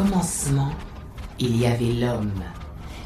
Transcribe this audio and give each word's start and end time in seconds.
commencement, 0.00 0.72
il 1.38 1.58
y 1.58 1.66
avait 1.66 1.92
l'homme. 1.92 2.42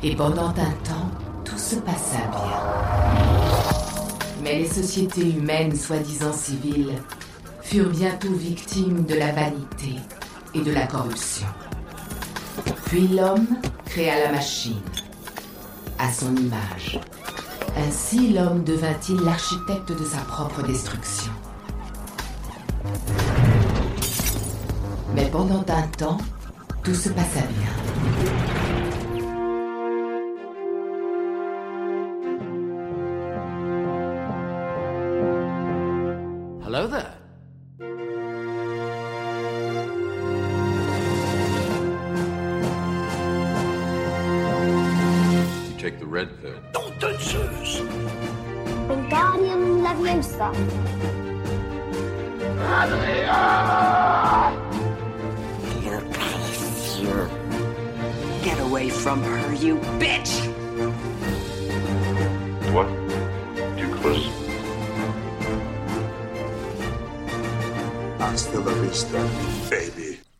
Et 0.05 0.15
pendant 0.15 0.51
un 0.51 0.75
temps, 0.85 1.11
tout 1.45 1.59
se 1.59 1.75
passa 1.77 2.19
bien. 2.31 2.61
Mais 4.45 4.61
les 4.61 4.69
sociétés 4.69 5.29
humaines, 5.31 5.75
soi-disant 5.75 6.33
civiles, 6.33 6.93
furent 7.63 7.91
bientôt 7.91 8.33
victimes 8.33 9.05
de 9.07 9.15
la 9.17 9.33
vanité 9.33 9.97
et 10.55 10.61
de 10.61 10.71
la 10.71 10.87
corruption. 10.87 11.49
Puis 12.87 13.09
l'homme 13.09 13.49
créa 13.87 14.27
la 14.27 14.33
machine, 14.33 14.81
à 15.99 16.13
son 16.13 16.37
image. 16.37 17.01
Ainsi 17.77 18.33
l'homme 18.33 18.63
devint-il 18.63 19.21
l'architecte 19.23 19.91
de 19.91 20.05
sa 20.05 20.19
propre 20.19 20.63
destruction. 20.63 21.33
Mais 25.17 25.27
pendant 25.27 25.65
un 25.69 25.89
temps, 25.99 26.19
tout 26.85 26.95
se 26.95 27.09
passa 27.09 27.41
bien. 27.41 28.74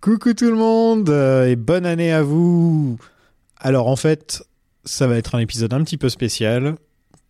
Coucou 0.05 0.35
tout 0.35 0.51
le 0.51 0.57
monde 0.57 1.09
euh, 1.09 1.47
et 1.47 1.57
bonne 1.57 1.87
année 1.87 2.13
à 2.13 2.23
vous. 2.23 2.99
Alors 3.57 3.89
en 3.89 3.97
fait, 3.97 4.47
ça 4.85 5.07
va 5.07 5.17
être 5.17 5.35
un 5.35 5.39
épisode 5.39 5.73
un 5.73 5.83
petit 5.83 5.97
peu 5.97 6.11
spécial 6.11 6.75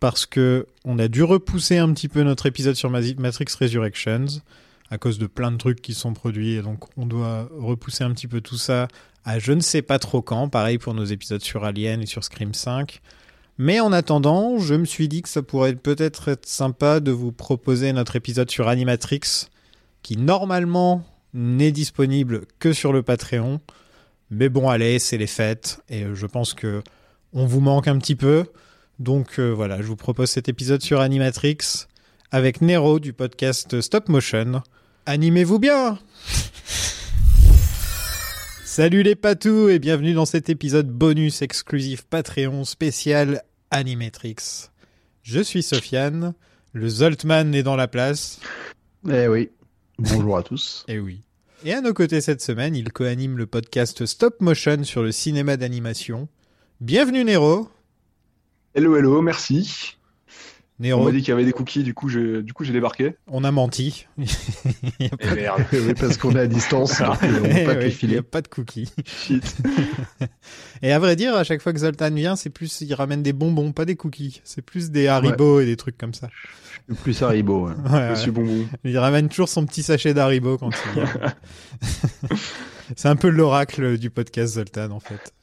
parce 0.01 0.25
que 0.25 0.67
on 0.83 0.99
a 0.99 1.07
dû 1.07 1.23
repousser 1.23 1.77
un 1.77 1.93
petit 1.93 2.09
peu 2.09 2.21
notre 2.23 2.47
épisode 2.47 2.75
sur 2.75 2.89
Matrix 2.89 3.45
Resurrections 3.57 4.25
à 4.91 4.97
cause 4.97 5.19
de 5.19 5.25
plein 5.25 5.53
de 5.53 5.57
trucs 5.57 5.81
qui 5.81 5.93
sont 5.93 6.13
produits 6.13 6.55
et 6.55 6.61
donc 6.61 6.83
on 6.97 7.05
doit 7.05 7.47
repousser 7.57 8.03
un 8.03 8.11
petit 8.11 8.27
peu 8.27 8.41
tout 8.41 8.57
ça 8.57 8.89
à 9.23 9.39
je 9.39 9.53
ne 9.53 9.61
sais 9.61 9.81
pas 9.81 9.97
trop 9.97 10.21
quand, 10.21 10.49
pareil 10.49 10.77
pour 10.77 10.93
nos 10.93 11.05
épisodes 11.05 11.41
sur 11.41 11.63
Alien 11.63 12.01
et 12.01 12.07
sur 12.07 12.25
Scream 12.25 12.53
5. 12.53 12.99
Mais 13.57 13.79
en 13.79 13.93
attendant, 13.93 14.57
je 14.57 14.75
me 14.75 14.83
suis 14.83 15.07
dit 15.07 15.21
que 15.21 15.29
ça 15.29 15.43
pourrait 15.43 15.75
peut-être 15.75 16.27
être 16.27 16.45
sympa 16.45 16.99
de 16.99 17.11
vous 17.11 17.31
proposer 17.31 17.93
notre 17.93 18.17
épisode 18.17 18.51
sur 18.51 18.67
Animatrix 18.67 19.47
qui 20.03 20.17
normalement 20.17 21.05
n'est 21.35 21.71
disponible 21.71 22.45
que 22.59 22.73
sur 22.73 22.91
le 22.93 23.03
Patreon. 23.03 23.59
Mais 24.31 24.49
bon, 24.49 24.69
allez, 24.69 24.97
c'est 24.97 25.17
les 25.17 25.27
fêtes 25.27 25.81
et 25.89 26.03
euh, 26.03 26.15
je 26.15 26.25
pense 26.25 26.55
que 26.55 26.81
on 27.33 27.45
vous 27.45 27.59
manque 27.59 27.87
un 27.87 27.99
petit 27.99 28.15
peu. 28.15 28.45
Donc 28.97 29.37
euh, 29.37 29.51
voilà, 29.51 29.81
je 29.81 29.87
vous 29.87 29.97
propose 29.97 30.31
cet 30.31 30.49
épisode 30.49 30.81
sur 30.81 31.01
Animatrix 31.01 31.57
avec 32.31 32.61
Nero 32.61 32.99
du 32.99 33.13
podcast 33.13 33.81
Stop 33.81 34.09
Motion. 34.09 34.63
Animez-vous 35.05 35.59
bien 35.59 35.99
Salut 38.65 39.03
les 39.03 39.15
patous 39.15 39.69
et 39.69 39.79
bienvenue 39.79 40.13
dans 40.13 40.25
cet 40.25 40.49
épisode 40.49 40.89
bonus 40.89 41.41
exclusif 41.41 42.03
Patreon 42.03 42.63
spécial 42.63 43.43
Animatrix. 43.71 44.69
Je 45.21 45.41
suis 45.41 45.63
Sofiane, 45.63 46.33
le 46.73 46.87
Zoltman 46.87 47.53
est 47.53 47.63
dans 47.63 47.75
la 47.75 47.87
place. 47.87 48.39
Eh 49.09 49.27
oui. 49.27 49.49
Bonjour 49.99 50.37
à 50.37 50.43
tous. 50.43 50.85
Eh 50.89 50.99
oui. 50.99 51.21
Et 51.63 51.73
à 51.73 51.81
nos 51.81 51.93
côtés 51.93 52.21
cette 52.21 52.41
semaine, 52.41 52.75
il 52.75 52.91
coanime 52.91 53.37
le 53.37 53.45
podcast 53.45 54.05
Stop 54.05 54.41
Motion 54.41 54.83
sur 54.83 55.01
le 55.01 55.11
cinéma 55.11 55.57
d'animation. 55.57 56.27
Bienvenue 56.81 57.23
Nero. 57.23 57.69
Hello, 58.73 58.95
hello, 58.97 59.21
merci. 59.21 59.97
On 60.81 61.05
m'a 61.05 61.11
dit 61.11 61.19
qu'il 61.19 61.29
y 61.29 61.31
avait 61.31 61.45
des 61.45 61.53
cookies, 61.53 61.83
du 61.83 61.93
coup 61.93 62.09
j'ai 62.09 62.41
du 62.43 62.51
coup 62.51 62.65
j'ai 62.65 62.73
débarqué. 62.73 63.15
on 63.27 63.43
a 63.45 63.51
menti. 63.51 64.07
Et 64.99 65.09
merde. 65.33 65.63
oui, 65.73 65.93
parce 65.97 66.17
qu'on 66.17 66.35
est 66.35 66.39
à 66.41 66.47
distance, 66.47 67.01
donc 67.01 67.23
euh, 67.23 67.39
on 67.39 67.43
peut 67.43 67.49
Eh 67.55 67.63
pas 67.65 67.73
les 67.75 67.81
il 67.81 67.85
n'y 67.87 67.91
filer. 67.91 68.17
a 68.17 68.23
pas 68.23 68.41
de 68.41 68.47
cookies. 68.49 68.91
Shit. 69.05 69.55
Et 70.81 70.91
à 70.91 70.99
vrai 70.99 71.15
dire, 71.15 71.33
à 71.35 71.43
chaque 71.45 71.61
fois 71.61 71.71
que 71.71 71.79
Zoltan 71.79 72.11
vient, 72.11 72.35
c'est 72.35 72.49
plus, 72.49 72.81
il 72.81 72.93
ramène 72.93 73.23
des 73.23 73.31
bonbons, 73.33 73.71
pas 73.71 73.85
des 73.85 73.95
cookies. 73.95 74.41
C'est 74.43 74.61
plus 74.61 74.91
des 74.91 75.07
Haribo 75.07 75.61
et 75.61 75.65
des 75.65 75.77
trucs 75.77 75.97
comme 75.97 76.13
ça. 76.13 76.29
Plus 77.03 77.21
Haribo. 77.23 77.67
ouais. 77.67 77.73
Ouais, 77.85 77.91
ouais. 77.91 78.09
Monsieur 78.11 78.31
Bonbon. 78.31 78.65
Il 78.83 78.97
ramène 78.97 79.29
toujours 79.29 79.49
son 79.49 79.65
petit 79.65 79.81
sachet 79.81 80.13
d'Haribo 80.13 80.57
quand 80.57 80.71
il 80.87 81.01
vient. 81.01 81.33
c'est 82.97 83.07
un 83.07 83.15
peu 83.15 83.29
l'oracle 83.29 83.97
du 83.97 84.09
podcast 84.09 84.55
Zoltan 84.55 84.91
en 84.91 84.99
fait. 84.99 85.33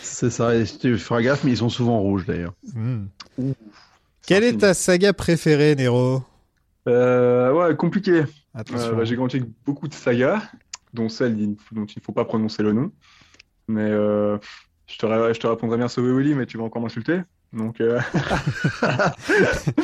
C'est 0.00 0.30
ça, 0.30 0.54
et 0.54 0.64
tu 0.64 0.96
feras 0.96 1.22
gaffe, 1.22 1.42
mais 1.44 1.50
ils 1.50 1.56
sont 1.56 1.68
souvent 1.68 1.98
rouges 2.00 2.24
d'ailleurs. 2.24 2.54
Hmm. 2.74 3.06
Ouh. 3.38 3.54
Quelle 4.26 4.44
est 4.44 4.58
ta 4.58 4.74
saga 4.74 5.12
préférée, 5.12 5.74
Nero 5.74 6.22
Euh, 6.86 7.52
ouais, 7.52 7.76
compliqué. 7.76 8.24
Attention. 8.54 8.92
Euh, 8.92 8.94
bah, 8.96 9.04
j'ai 9.04 9.16
grandi 9.16 9.36
avec 9.36 9.48
beaucoup 9.64 9.88
de 9.88 9.94
sagas, 9.94 10.42
dont 10.92 11.08
celle 11.08 11.36
dont 11.36 11.84
il 11.86 11.98
ne 11.98 12.02
faut 12.02 12.12
pas 12.12 12.24
prononcer 12.24 12.62
le 12.62 12.72
nom. 12.72 12.92
Mais 13.68 13.90
euh, 13.90 14.38
je, 14.86 14.96
te, 14.98 15.06
ré- 15.06 15.32
je 15.34 15.40
te 15.40 15.46
répondrai 15.46 15.76
bien 15.78 15.88
Sauver 15.88 16.12
Willy, 16.12 16.34
mais 16.34 16.46
tu 16.46 16.58
vas 16.58 16.64
encore 16.64 16.82
m'insulter. 16.82 17.20
Donc, 17.52 17.80
euh, 17.80 18.00
Ah, 18.82 19.14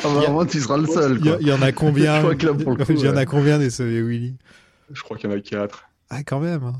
vraiment, 0.03 0.45
tu 0.45 0.59
seras 0.59 0.77
le 0.77 0.85
seul. 0.87 1.19
Il 1.19 1.47
y, 1.47 1.51
en 1.51 1.61
a 1.61 1.71
combien 1.71 2.21
Il 2.31 2.99
y 2.99 3.07
en 3.09 3.15
a 3.15 3.25
combien 3.25 3.57
des 3.59 3.69
Sauvés 3.69 4.01
Willy? 4.01 4.35
je 4.91 5.01
crois 5.01 5.17
qu'il 5.17 5.29
y 5.29 5.33
en 5.33 5.35
a 5.35 5.39
quatre. 5.41 5.89
Ah, 6.09 6.23
quand 6.23 6.39
même. 6.39 6.73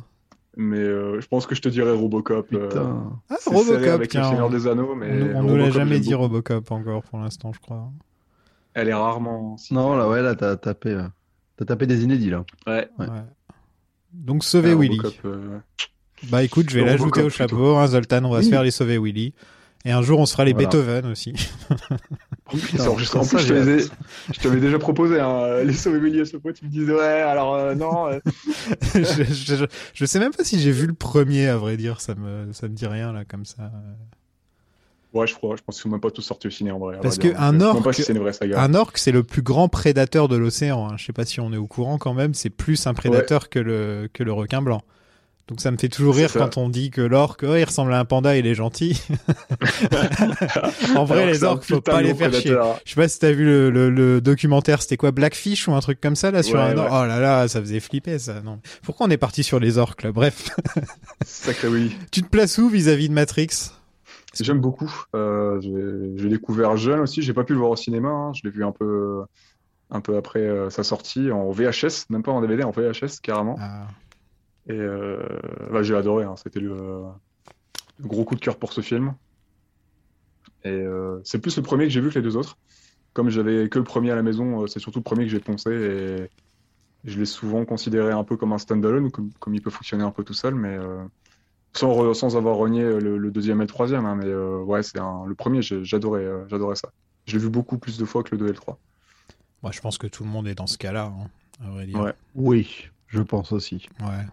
Mais 0.58 0.78
euh, 0.80 1.20
je 1.20 1.28
pense 1.28 1.46
que 1.46 1.54
je 1.56 1.62
te 1.62 1.70
dirais 1.70 1.92
Robocop. 1.92 2.48
euh, 2.54 2.68
Putain. 2.68 3.12
Ah, 3.30 3.36
Robocop, 3.46 3.84
avec 3.84 4.00
le 4.02 4.08
tiens. 4.08 4.24
Seigneur 4.30 4.48
On, 4.48 4.50
des 4.50 4.68
Anneaux, 4.68 4.96
mais 4.96 5.10
on 5.12 5.16
ne 5.16 5.28
l'a 5.34 5.42
Robocop, 5.42 5.72
jamais 5.74 5.96
j'aime 5.96 6.00
dit 6.04 6.10
beaucoup. 6.12 6.22
Robocop 6.24 6.72
encore 6.72 7.04
pour 7.04 7.20
l'instant, 7.20 7.52
je 7.54 7.60
crois. 7.60 7.92
Elle 8.74 8.90
est 8.90 8.94
rarement. 8.94 9.56
Non, 9.72 9.96
là, 9.96 10.08
ouais, 10.10 10.22
là, 10.22 10.36
t'as 10.36 10.56
tapé, 10.56 10.98
t'as 11.58 11.66
tapé 11.66 11.88
des 11.88 12.04
inédits, 12.04 12.30
là. 12.30 12.44
Ouais. 12.68 12.88
Ouais. 13.00 13.08
Ouais. 13.08 13.22
Donc, 14.14 14.44
Sauver 14.44 14.72
Ah, 14.72 14.76
Willy. 14.76 14.98
Robocop, 14.98 15.20
euh, 15.26 15.58
Bah 16.30 16.44
écoute, 16.44 16.70
je 16.70 16.76
vais 16.76 16.82
Le 16.82 16.88
l'ajouter 16.92 17.22
au 17.22 17.30
chapeau, 17.30 17.76
hein, 17.76 17.88
Zoltan, 17.88 18.24
on 18.24 18.30
va 18.32 18.42
se 18.42 18.50
faire 18.50 18.64
les 18.64 18.72
Sauver 18.72 18.98
Willy. 18.98 19.34
Et 19.84 19.92
un 19.92 20.02
jour, 20.02 20.20
on 20.20 20.26
se 20.26 20.32
fera 20.32 20.46
les 20.46 20.54
Voilà. 20.54 20.68
Beethoven 20.70 21.06
aussi. 21.12 21.34
Oh, 22.54 22.58
putain. 22.58 22.84
En 22.88 22.96
ça, 23.24 23.38
plus, 23.38 23.48
je 23.48 23.54
hâte. 23.56 23.92
je 24.34 24.40
t'avais 24.40 24.60
déjà 24.60 24.78
proposé 24.78 25.20
hein, 25.20 25.64
les 25.64 25.74
Sauver 25.74 26.22
à 26.22 26.26
ce 26.26 26.38
point. 26.38 26.54
Tu 26.54 26.66
me 26.66 26.70
disais, 26.70 26.94
ouais, 26.94 27.02
alors 27.22 27.56
euh, 27.56 27.74
non. 27.74 28.08
euh, 28.08 28.20
je, 28.94 29.66
je- 29.94 30.06
sais 30.06 30.20
même 30.20 30.32
pas 30.32 30.44
si 30.44 30.60
j'ai 30.60 30.72
vu 30.72 30.86
le 30.86 30.94
premier, 30.94 31.48
à 31.48 31.58
vrai 31.58 31.76
dire. 31.76 32.02
Ça 32.02 32.14
me, 32.14 32.54
ça 32.54 32.68
me 32.68 32.74
dit 32.76 32.86
rien, 32.86 33.12
là, 33.12 33.26
comme 33.26 33.46
ça. 33.46 33.72
Ouais, 35.14 35.26
je 35.26 35.34
crois. 35.34 35.56
Je 35.56 35.62
pense 35.64 35.76
qu'ils 35.78 35.84
sont 35.84 35.90
même 35.90 36.02
pas 36.02 36.12
tous 36.12 36.22
sortis 36.22 36.48
au 36.48 36.52
ciné 36.52 36.72
en 36.72 36.78
vrai. 36.78 37.00
Parce 37.02 37.18
dire. 37.18 37.34
que 37.34 37.38
un 37.40 37.54
si 37.94 38.04
c'est. 38.04 38.54
Un 38.56 38.74
le 39.12 39.24
plus 39.24 39.42
grand 39.42 39.68
prédateur 39.70 40.28
de 40.28 40.36
l'océan. 40.36 40.90
hein. 40.92 40.98
Je 40.98 41.06
sais 41.06 41.14
pas 41.14 41.26
si 41.26 41.40
on 41.40 41.52
est 41.54 41.58
au 41.58 41.68
courant 41.68 41.98
quand 41.98 42.14
même. 42.14 42.34
C'est 42.34 42.50
plus 42.52 42.86
un 42.86 42.94
prédateur 42.94 43.50
que, 43.50 43.60
le, 43.60 44.08
que 44.14 44.24
le 44.24 44.34
requin 44.34 44.62
blanc. 44.62 44.84
Donc 45.48 45.62
ça 45.62 45.70
me 45.70 45.78
fait 45.78 45.90
toujours 45.90 46.16
rire 46.16 46.34
quand 46.34 46.58
on 46.58 46.70
dit 46.70 46.90
que 46.90 47.02
l'orque, 47.02 47.44
oh, 47.48 47.56
il 47.56 47.64
ressemble 47.64 47.94
à 47.94 48.00
un 48.00 48.06
panda, 48.06 48.36
il 48.36 48.48
est 48.48 48.56
gentil. 48.56 49.00
en 50.96 51.06
vrai, 51.06 51.22
Alors 51.22 51.32
les 51.34 51.44
orques, 51.44 51.64
faut 51.66 51.82
pas 51.82 52.02
les 52.02 52.14
faire 52.16 52.32
chier. 52.34 52.52
prédateur. 52.52 52.80
Je 52.84 52.90
sais 52.94 53.02
pas 53.02 53.08
si 53.08 53.20
t'as 53.20 53.32
vu 53.32 53.46
le, 53.46 53.70
le, 53.70 53.90
le 53.90 54.22
documentaire, 54.22 54.82
c'était 54.82 54.98
quoi 54.98 55.12
Blackfish 55.12 55.68
ou 55.68 55.74
un 55.74 55.80
truc 55.82 56.02
comme 56.02 56.16
ça 56.16 56.32
là 56.32 56.42
sur 56.44 56.56
Ouais, 56.56 56.62
un 56.62 56.76
ouais. 56.78 56.88
Oh 56.90 57.06
là 57.06 57.20
là, 57.20 57.48
ça 57.48 57.60
faisait 57.62 57.80
flipper 57.80 58.18
ça. 58.20 58.42
Non. 58.42 58.60
Pourquoi 58.84 59.06
on 59.08 59.10
est 59.10 59.18
parti 59.18 59.44
sur 59.44 59.60
les 59.60 59.78
orques 59.78 60.04
là 60.04 60.12
Bref, 60.12 60.50
Sacré 61.26 61.68
oui. 61.68 61.96
tu 62.12 62.24
te 62.24 62.28
places 62.30 62.58
où 62.58 62.68
vis-à-vis 62.70 63.10
de 63.10 63.14
Matrix? 63.14 63.50
J'aime 64.40 64.60
beaucoup. 64.60 64.92
Euh, 65.16 65.62
j'ai 65.62 66.24
j'ai 66.24 66.30
découvert 66.30 66.76
jeune 66.76 67.00
aussi. 67.02 67.22
J'ai 67.22 67.34
pas 67.34 67.44
pu 67.44 67.54
le 67.54 67.60
voir 67.60 67.72
au 67.72 67.76
cinéma. 67.76 68.10
hein. 68.10 68.32
Je 68.34 68.42
l'ai 68.44 68.50
vu 68.50 68.66
un 68.66 68.72
peu, 68.72 69.22
un 69.92 70.02
peu 70.02 70.18
après 70.18 70.42
euh, 70.42 70.70
sa 70.70 70.84
sortie 70.84 71.32
en 71.32 71.52
VHS, 71.52 72.06
même 72.10 72.24
pas 72.24 72.32
en 72.32 72.42
DVD, 72.42 72.64
en 72.64 72.72
VHS 72.72 73.20
carrément. 73.22 73.56
Ah, 73.62 73.88
Et 74.68 74.74
euh, 74.74 75.20
bah, 75.72 75.84
j'ai 75.84 75.96
adoré. 75.96 76.26
hein. 76.26 76.36
C'était 76.36 76.60
le, 76.60 76.76
le 77.98 78.08
gros 78.08 78.26
coup 78.26 78.36
de 78.36 78.40
cœur 78.40 78.58
pour 78.58 78.74
ce 78.74 78.82
film. 78.82 79.16
Et 80.64 80.70
euh, 80.70 81.22
c'est 81.24 81.40
plus 81.40 81.56
le 81.58 81.64
premier 81.64 81.86
que 81.86 81.90
j'ai 81.90 82.02
vu 82.02 82.10
que 82.10 82.16
les 82.16 82.22
deux 82.22 82.38
autres. 82.38 82.58
Comme 83.14 83.30
j'avais 83.30 83.70
que 83.70 83.80
le 83.80 83.86
premier 83.86 84.12
à 84.12 84.16
la 84.16 84.24
maison, 84.24 84.64
euh, 84.64 84.68
c'est 84.68 84.80
surtout 84.80 85.00
le 85.00 85.04
premier 85.04 85.26
que 85.26 85.32
j'ai 85.32 85.40
poncé 85.40 85.70
et 85.72 86.30
je 87.04 87.20
l'ai 87.20 87.26
souvent 87.26 87.66
considéré 87.66 88.12
un 88.12 88.24
peu 88.24 88.38
comme 88.38 88.54
un 88.54 88.58
standalone, 88.58 89.12
comme, 89.12 89.32
comme 89.40 89.56
il 89.56 89.62
peut 89.62 89.70
fonctionner 89.72 90.04
un 90.04 90.12
peu 90.12 90.24
tout 90.24 90.34
seul, 90.34 90.56
mais 90.56 90.78
euh, 90.78 91.04
sans, 91.76 91.92
re- 91.94 92.14
sans 92.14 92.38
avoir 92.38 92.58
renié 92.58 92.84
le, 92.84 93.18
le 93.18 93.32
deuxième 93.32 93.60
et 93.62 93.66
le 93.66 93.70
troisième. 93.70 94.06
hein, 94.06 94.16
mais 94.16 94.28
euh, 94.28 94.60
ouais, 94.64 94.84
c'est 94.84 95.00
le 95.00 95.36
premier, 95.36 95.62
j'ai- 95.62 95.84
j'adorais, 95.86 96.24
euh, 96.26 96.48
j'adorais 96.50 96.76
ça. 96.76 96.90
Je 97.28 97.34
l'ai 97.38 97.44
vu 97.44 97.50
beaucoup 97.50 97.78
plus 97.80 97.98
de 97.98 98.06
fois 98.06 98.24
que 98.24 98.32
le 98.34 98.38
2 98.40 98.46
et 98.48 98.50
le 98.50 98.56
3. 98.56 98.80
moi 99.62 99.72
je 99.72 99.82
pense 99.82 99.98
que 99.98 100.08
tout 100.08 100.24
le 100.24 100.30
monde 100.30 100.48
est 100.48 100.56
dans 100.56 100.68
ce 100.68 100.78
cas-là, 100.78 101.06
hein, 101.06 101.30
à 101.66 101.70
vrai 101.70 101.86
dire. 101.88 102.00
Ouais. 102.00 102.14
Oui, 102.36 102.88
je 103.08 103.22
pense 103.22 103.52
aussi. 103.52 103.88
Ouais. 104.02 104.26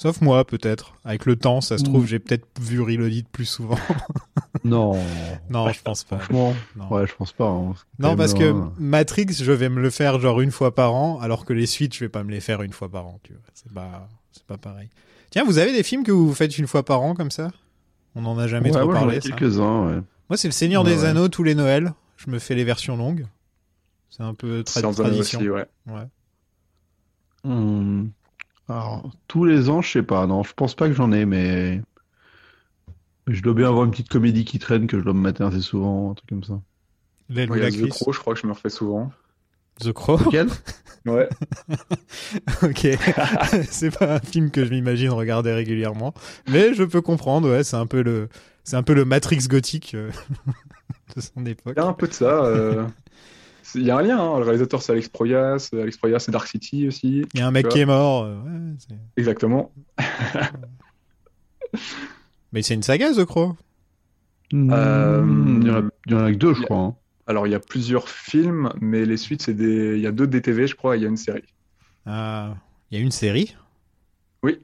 Sauf 0.00 0.20
moi, 0.22 0.44
peut-être. 0.46 0.94
Avec 1.04 1.26
le 1.26 1.36
temps, 1.36 1.60
ça 1.60 1.76
se 1.76 1.84
trouve, 1.84 2.04
Mm. 2.04 2.06
j'ai 2.06 2.18
peut-être 2.20 2.46
vu 2.60 2.80
Reloaded 2.80 3.28
plus 3.28 3.44
souvent. 3.44 3.76
Non. 4.64 4.94
non, 5.48 5.68
je 5.70 5.80
pense 5.82 6.04
pas. 6.04 6.18
Franchement, 6.18 6.54
Non. 6.76 6.88
ouais, 6.92 7.06
je 7.06 7.14
pense 7.14 7.32
pas. 7.32 7.48
hein. 7.48 7.74
Non, 7.98 8.14
parce 8.16 8.34
que 8.34 8.52
un- 8.52 8.72
Matrix, 8.78 9.26
je 9.32 9.52
vais 9.52 9.68
me 9.70 9.80
le 9.80 9.88
faire 9.90 10.18
genre 10.20 10.40
une 10.42 10.50
fois 10.50 10.74
par 10.74 10.92
an, 10.94 11.18
alors 11.20 11.44
que 11.46 11.52
les 11.54 11.64
suites, 11.66 11.94
je 11.94 12.00
vais 12.00 12.08
pas 12.10 12.24
me 12.24 12.30
les 12.30 12.40
faire 12.40 12.60
une 12.62 12.72
fois 12.72 12.88
par 12.90 13.06
an. 13.06 13.20
Tu 13.22 13.32
vois, 13.32 13.42
c'est 13.54 13.72
pas, 13.72 14.08
c'est 14.32 14.44
pas 14.44 14.58
pareil. 14.58 14.88
Tiens, 15.30 15.44
vous 15.44 15.56
avez 15.58 15.72
des 15.72 15.82
films 15.82 16.02
que 16.02 16.12
vous 16.12 16.34
faites 16.34 16.58
une 16.58 16.66
fois 16.66 16.82
par 16.84 17.00
an 17.02 17.14
comme 17.14 17.30
ça? 17.30 17.50
On 18.14 18.24
en 18.26 18.38
a 18.38 18.48
jamais 18.48 18.70
Ouais, 18.74 18.80
trop 18.80 18.88
ouais, 18.90 18.94
parlé. 18.94 19.20
quelques-uns, 19.20 19.86
ouais. 19.86 20.00
Moi, 20.28 20.36
c'est 20.36 20.48
le 20.48 20.52
Seigneur 20.52 20.82
des. 20.84 21.04
Anneaux 21.04 21.28
tous 21.28 21.42
les 21.44 21.54
Noëls. 21.54 21.92
Je 22.16 22.30
me 22.30 22.38
fais 22.38 22.54
les 22.54 22.64
versions 22.64 22.96
longues. 22.96 23.26
C'est 24.10 24.22
un 24.24 24.34
peu 24.34 24.60
tra- 24.62 24.92
tradition. 24.94 25.38
aussi, 25.38 25.48
ouais. 25.48 25.66
Ouais. 25.86 26.06
Alors, 28.70 29.10
tous 29.26 29.44
les 29.44 29.68
ans, 29.68 29.82
je 29.82 29.90
sais 29.90 30.02
pas. 30.02 30.26
Non, 30.28 30.44
je 30.44 30.52
pense 30.54 30.74
pas 30.76 30.86
que 30.88 30.94
j'en 30.94 31.10
ai, 31.10 31.26
mais 31.26 31.82
mais 33.26 33.34
je 33.34 33.42
dois 33.42 33.54
bien 33.54 33.68
avoir 33.68 33.84
une 33.84 33.90
petite 33.90 34.08
comédie 34.08 34.44
qui 34.44 34.58
traîne 34.58 34.86
que 34.86 34.98
je 34.98 35.04
dois 35.04 35.12
me 35.12 35.20
mater 35.20 35.42
assez 35.42 35.60
souvent, 35.60 36.12
un 36.12 36.14
truc 36.14 36.28
comme 36.28 36.44
ça. 36.44 36.60
La 37.28 37.42
a 37.42 37.46
The. 37.46 37.88
Crow, 37.88 38.12
je 38.12 38.20
crois 38.20 38.34
que 38.34 38.40
je 38.40 38.46
me 38.46 38.52
refais 38.52 38.70
souvent. 38.70 39.10
The 39.80 39.92
Crow. 39.92 40.18
Lequel? 40.18 40.48
Ouais. 41.06 41.28
ok. 42.62 42.86
c'est 43.68 43.96
pas 43.98 44.16
un 44.16 44.20
film 44.20 44.50
que 44.50 44.64
je 44.64 44.70
m'imagine 44.70 45.10
regarder 45.10 45.52
régulièrement, 45.52 46.14
mais 46.48 46.74
je 46.74 46.84
peux 46.84 47.00
comprendre. 47.00 47.48
Ouais, 47.50 47.64
c'est 47.64 47.76
un 47.76 47.86
peu 47.86 48.02
le, 48.02 48.28
c'est 48.62 48.76
un 48.76 48.82
peu 48.82 48.94
le 48.94 49.04
Matrix 49.04 49.48
gothique 49.48 49.94
euh, 49.94 50.10
de 51.16 51.20
son 51.20 51.44
époque. 51.46 51.74
Il 51.76 51.80
y 51.80 51.84
a 51.84 51.88
un 51.88 51.92
peu 51.92 52.06
de 52.06 52.12
ça. 52.12 52.44
euh, 52.44 52.86
Il 53.74 53.82
y 53.82 53.90
a 53.90 53.96
un 53.98 54.02
lien. 54.02 54.18
hein. 54.18 54.38
Le 54.38 54.44
réalisateur, 54.44 54.82
c'est 54.82 54.92
Alex 54.92 55.08
Proyas. 55.08 55.68
Alex 55.72 55.96
Proyas, 55.96 56.20
c'est 56.20 56.32
Dark 56.32 56.46
City 56.48 56.88
aussi. 56.88 57.24
Il 57.34 57.40
y 57.40 57.42
a 57.42 57.46
un 57.46 57.50
mec 57.50 57.68
qui 57.68 57.78
est 57.80 57.86
mort. 57.86 58.24
euh, 58.24 58.40
ouais, 58.42 58.76
Exactement. 59.16 59.72
mais 62.52 62.62
c'est 62.62 62.74
une 62.74 62.82
saga, 62.82 63.12
The 63.12 63.24
Crow. 63.24 63.56
Euh, 64.54 65.24
Il 65.24 65.66
y 65.66 65.70
en 65.70 65.76
a, 65.76 65.82
il 66.06 66.12
y 66.12 66.14
en 66.16 66.24
a 66.24 66.32
que 66.32 66.36
deux, 66.36 66.54
je 66.54 66.62
crois. 66.62 66.78
hein. 66.78 66.96
Alors, 67.26 67.46
il 67.46 67.50
y 67.50 67.54
a 67.54 67.60
plusieurs 67.60 68.08
films, 68.08 68.72
mais 68.80 69.04
les 69.04 69.16
suites, 69.16 69.42
c'est 69.42 69.54
des. 69.54 69.94
Il 69.96 70.00
y 70.00 70.06
a 70.06 70.12
deux 70.12 70.26
DTV, 70.26 70.66
je 70.66 70.74
crois, 70.74 70.96
et 70.96 70.98
il 70.98 71.02
y 71.02 71.06
a 71.06 71.08
une 71.08 71.16
série. 71.16 71.44
Ah, 72.06 72.54
il 72.90 72.98
y 72.98 73.00
a 73.00 73.04
une 73.04 73.12
série? 73.12 73.56
Oui. 74.42 74.58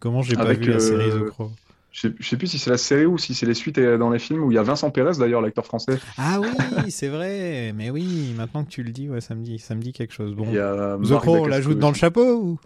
Comment 0.00 0.20
j'ai 0.22 0.34
pas 0.36 0.52
vu 0.52 0.66
la 0.66 0.76
euh, 0.76 0.78
série 0.80 1.10
The 1.10 1.30
Crow? 1.30 1.50
Je 1.92 2.00
sais, 2.08 2.14
je 2.18 2.26
sais 2.26 2.36
plus 2.38 2.46
si 2.46 2.58
c'est 2.58 2.70
la 2.70 2.78
série 2.78 3.04
ou 3.04 3.18
si 3.18 3.34
c'est 3.34 3.44
les 3.44 3.54
suites 3.54 3.76
euh, 3.76 3.98
dans 3.98 4.08
les 4.08 4.18
films 4.18 4.42
où 4.42 4.50
il 4.50 4.54
y 4.54 4.58
a 4.58 4.62
Vincent 4.62 4.90
Pérez, 4.90 5.18
d'ailleurs, 5.18 5.42
l'acteur 5.42 5.66
français. 5.66 5.98
Ah 6.16 6.40
oui, 6.40 6.48
c'est 6.90 7.08
vrai. 7.08 7.72
Mais 7.74 7.90
oui, 7.90 8.32
maintenant 8.34 8.64
que 8.64 8.70
tu 8.70 8.82
le 8.82 8.92
dis, 8.92 9.10
ouais, 9.10 9.20
ça 9.20 9.34
me 9.34 9.42
dit, 9.44 9.58
ça 9.58 9.74
me 9.74 9.82
dit 9.82 9.92
quelque 9.92 10.14
chose. 10.14 10.34
Bon, 10.34 10.46
Il 10.48 10.54
y 10.54 10.58
a 10.58 10.96
The 10.96 11.18
Crow, 11.20 11.36
on 11.36 11.46
l'ajoute 11.46 11.78
dans 11.78 11.90
le 11.90 11.94
chapeau 11.94 12.34
ou? 12.36 12.60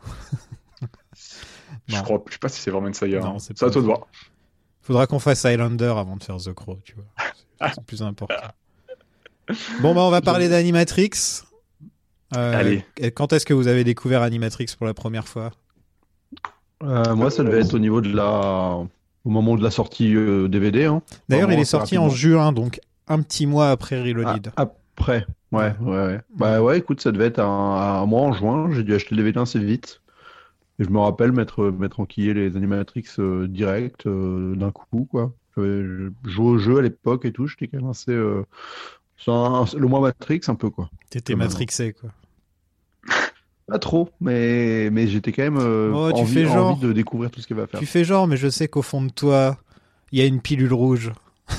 Je 1.89 2.01
crois, 2.03 2.23
je 2.29 2.33
sais 2.33 2.39
pas 2.39 2.49
si 2.49 2.61
c'est 2.61 2.71
vraiment 2.71 2.87
une 2.87 2.95
saga. 2.95 3.21
Non, 3.21 3.35
hein. 3.35 3.39
c'est 3.39 3.61
à 3.61 3.71
toi 3.71 3.81
de 3.81 3.87
voir. 3.87 4.07
Faudra 4.81 5.07
qu'on 5.09 5.19
fasse 5.19 5.45
Highlander 5.45 5.93
avant 5.97 6.17
de 6.17 6.23
faire 6.23 6.37
The 6.37 6.53
Crow, 6.53 6.79
tu 6.85 6.95
vois. 6.95 7.71
C'est- 7.75 7.85
plus 7.85 8.03
important. 8.03 8.35
Bon, 9.81 9.95
bah, 9.95 10.01
on 10.01 10.11
va 10.11 10.21
parler 10.23 10.49
d'Animatrix. 10.49 11.43
Euh, 12.37 12.59
Allez. 12.59 12.85
et 12.97 13.13
Quand 13.13 13.33
est-ce 13.33 13.47
que 13.47 13.55
vous 13.55 13.69
avez 13.69 13.85
découvert 13.85 14.23
Animatrix 14.23 14.67
pour 14.77 14.87
la 14.87 14.95
première 14.95 15.29
fois? 15.29 15.53
Euh, 16.83 17.15
moi, 17.15 17.31
ça 17.31 17.45
devait 17.45 17.61
être 17.61 17.75
au 17.75 17.79
niveau 17.79 18.01
de 18.01 18.13
la. 18.13 18.81
Au 19.27 19.31
moment 19.31 19.57
de 19.57 19.63
la 19.63 19.71
sortie 19.71 20.15
euh, 20.15 20.49
DVD. 20.49 20.85
Hein. 20.87 21.03
D'ailleurs, 21.29 21.51
il 21.53 21.59
est 21.59 21.65
sorti 21.65 21.99
en 21.99 22.09
juin, 22.09 22.53
donc 22.53 22.81
un 23.09 23.21
petit 23.21 23.45
mois 23.47 23.71
après 23.71 24.01
Reloaded. 24.01 24.53
Ah, 24.57 24.71
après. 24.97 25.27
Ouais, 25.53 25.75
ouais, 25.81 25.91
ouais. 26.07 26.21
Bah 26.37 26.63
ouais, 26.63 26.79
écoute, 26.79 27.01
ça 27.01 27.13
devait 27.13 27.27
être 27.27 27.41
un, 27.41 28.01
un 28.03 28.07
mois 28.07 28.23
en 28.23 28.33
juin. 28.33 28.71
J'ai 28.73 28.83
dû 28.85 28.95
acheter 28.95 29.15
le 29.15 29.19
DVD 29.23 29.39
assez 29.41 29.59
vite. 29.59 30.01
Et 30.79 30.85
je 30.85 30.91
me 30.91 30.99
rappelle 30.99 31.33
m'être 31.33 31.65
m'être 31.71 32.01
enquillé 32.01 32.35
les 32.35 32.57
Animatrix 32.57 33.05
euh, 33.19 33.47
direct 33.49 34.07
euh, 34.07 34.55
d'un 34.57 34.71
coup, 34.71 35.07
quoi. 35.11 35.33
Joué 35.57 36.11
au 36.39 36.59
jeu 36.59 36.79
à 36.79 36.83
l'époque 36.83 37.25
et 37.25 37.33
tout. 37.33 37.47
J'étais 37.47 37.67
quand 37.69 37.79
même 37.81 37.91
assez. 37.91 38.13
euh, 38.13 38.43
un- 39.27 39.65
le 39.77 39.87
mois 39.89 40.01
Matrix, 40.01 40.43
un 40.49 40.55
peu, 40.55 40.71
quoi. 40.71 40.89
T'étais 41.11 41.35
matrixé, 41.35 41.93
quoi. 41.95 42.11
Pas 43.69 43.79
trop, 43.81 44.11
mais, 44.21 44.91
mais 44.91 45.09
j'étais 45.09 45.33
quand 45.33 45.43
même 45.43 45.59
euh, 45.59 45.91
Oh, 45.93 46.13
tu 46.13 46.21
envie, 46.21 46.35
fais 46.35 46.45
genre. 46.45 46.69
envie 46.73 46.81
de 46.81 46.93
découvrir 46.93 47.31
tout 47.33 47.41
ce 47.41 47.47
qu'il 47.49 47.57
va 47.57 47.67
faire. 47.67 47.81
Tu 47.81 47.87
fais 47.87 48.05
genre, 48.05 48.29
mais 48.29 48.37
je 48.37 48.49
sais 48.49 48.69
qu'au 48.69 48.83
fond 48.83 49.03
de 49.03 49.11
toi, 49.11 49.59
il 50.13 50.19
y 50.21 50.23
a 50.23 50.25
une 50.27 50.41
pilule 50.41 50.73
rouge. 50.73 51.13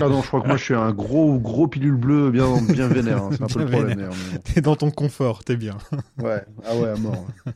Ah 0.00 0.08
non, 0.08 0.22
je 0.22 0.28
crois 0.28 0.40
que 0.40 0.46
moi 0.46 0.56
je 0.56 0.64
suis 0.64 0.74
un 0.74 0.92
gros 0.92 1.38
gros 1.38 1.68
pilule 1.68 1.96
bleue 1.96 2.30
bien 2.30 2.58
bien 2.62 2.88
vénère. 2.88 3.22
hein. 3.22 3.28
C'est 3.32 3.42
un 3.42 3.46
peu 3.48 3.58
le 3.58 3.66
problème. 3.66 4.08
T'es 4.44 4.62
dans 4.62 4.76
ton 4.76 4.90
confort, 4.90 5.44
t'es 5.44 5.56
bien. 5.56 5.76
Ouais, 6.18 6.42
ah 6.66 6.74
ouais, 6.74 6.88
à 6.88 6.96
mort. 6.96 7.26
ouais. 7.46 7.52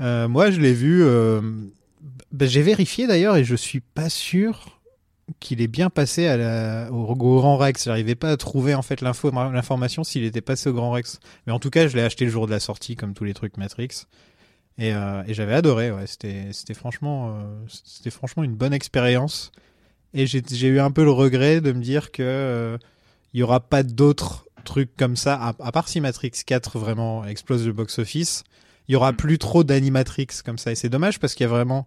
Euh, 0.00 0.26
moi, 0.26 0.50
je 0.50 0.60
l'ai 0.60 0.72
vu. 0.72 1.04
euh, 1.04 1.40
bah, 2.32 2.46
J'ai 2.46 2.62
vérifié 2.62 3.06
d'ailleurs 3.06 3.36
et 3.36 3.44
je 3.44 3.54
suis 3.54 3.78
pas 3.78 4.08
sûr 4.08 4.79
qu'il 5.38 5.60
est 5.60 5.68
bien 5.68 5.90
passé 5.90 6.26
à 6.26 6.36
la... 6.36 6.92
au, 6.92 7.06
au 7.06 7.14
Grand 7.14 7.56
Rex. 7.56 7.84
J'arrivais 7.84 8.14
pas 8.14 8.30
à 8.30 8.36
trouver 8.36 8.74
en 8.74 8.82
fait 8.82 9.00
l'info, 9.00 9.30
l'information 9.30 10.04
s'il 10.04 10.24
était 10.24 10.40
passé 10.40 10.68
au 10.68 10.72
Grand 10.72 10.90
Rex. 10.90 11.20
Mais 11.46 11.52
en 11.52 11.58
tout 11.58 11.70
cas, 11.70 11.88
je 11.88 11.96
l'ai 11.96 12.02
acheté 12.02 12.24
le 12.24 12.30
jour 12.30 12.46
de 12.46 12.52
la 12.52 12.60
sortie, 12.60 12.96
comme 12.96 13.14
tous 13.14 13.24
les 13.24 13.34
trucs 13.34 13.56
Matrix. 13.56 14.06
Et, 14.78 14.94
euh, 14.94 15.22
et 15.26 15.34
j'avais 15.34 15.54
adoré. 15.54 15.90
Ouais. 15.90 16.06
C'était, 16.06 16.48
c'était 16.52 16.74
franchement, 16.74 17.36
euh, 17.36 17.42
c'était 17.68 18.10
franchement 18.10 18.42
une 18.42 18.54
bonne 18.54 18.72
expérience. 18.72 19.52
Et 20.14 20.26
j'ai, 20.26 20.42
j'ai 20.50 20.68
eu 20.68 20.80
un 20.80 20.90
peu 20.90 21.04
le 21.04 21.12
regret 21.12 21.60
de 21.60 21.72
me 21.72 21.80
dire 21.80 22.10
que 22.10 22.22
euh, 22.22 22.78
il 23.32 23.40
y 23.40 23.42
aura 23.42 23.60
pas 23.60 23.82
d'autres 23.82 24.46
trucs 24.64 24.94
comme 24.96 25.16
ça, 25.16 25.36
à, 25.36 25.54
à 25.60 25.72
part 25.72 25.88
si 25.88 26.00
Matrix 26.00 26.32
4 26.44 26.78
vraiment 26.78 27.24
explose 27.24 27.66
le 27.66 27.72
box-office 27.72 28.44
il 28.90 28.94
y 28.94 28.96
aura 28.96 29.12
plus 29.12 29.38
trop 29.38 29.62
d'animatrix 29.62 30.26
comme 30.44 30.58
ça 30.58 30.72
et 30.72 30.74
c'est 30.74 30.88
dommage 30.88 31.20
parce 31.20 31.36
qu'il 31.36 31.44
y 31.44 31.46
a 31.46 31.48
vraiment 31.48 31.86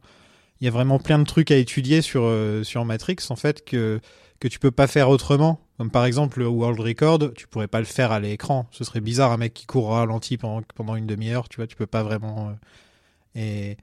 il 0.63 0.67
y 0.67 0.69
a 0.69 0.71
vraiment 0.71 0.97
plein 0.97 1.19
de 1.19 1.25
trucs 1.25 1.51
à 1.51 1.57
étudier 1.57 2.01
sur 2.01 2.21
euh, 2.23 2.63
sur 2.63 2.85
Matrix 2.85 3.17
en 3.29 3.35
fait 3.35 3.65
que 3.65 3.99
que 4.39 4.47
tu 4.47 4.59
peux 4.59 4.71
pas 4.71 4.87
faire 4.87 5.09
autrement. 5.09 5.59
Comme 5.77 5.91
par 5.91 6.05
exemple 6.05 6.39
le 6.39 6.47
world 6.47 6.79
record 6.79 7.33
tu 7.35 7.47
pourrais 7.47 7.67
pas 7.67 7.79
le 7.79 7.85
faire 7.85 8.13
à 8.13 8.21
l'écran. 8.21 8.69
Ce 8.71 8.85
serait 8.85 9.01
bizarre 9.01 9.33
un 9.33 9.37
mec 9.37 9.53
qui 9.53 9.65
court 9.65 9.89
ralenti 9.89 10.37
pendant 10.37 10.61
pendant 10.73 10.95
une 10.95 11.05
demi-heure 11.05 11.49
tu 11.49 11.57
vois 11.57 11.67
tu 11.67 11.75
peux 11.75 11.85
pas 11.85 12.01
vraiment 12.01 12.47
euh, 12.47 13.35
et, 13.35 13.77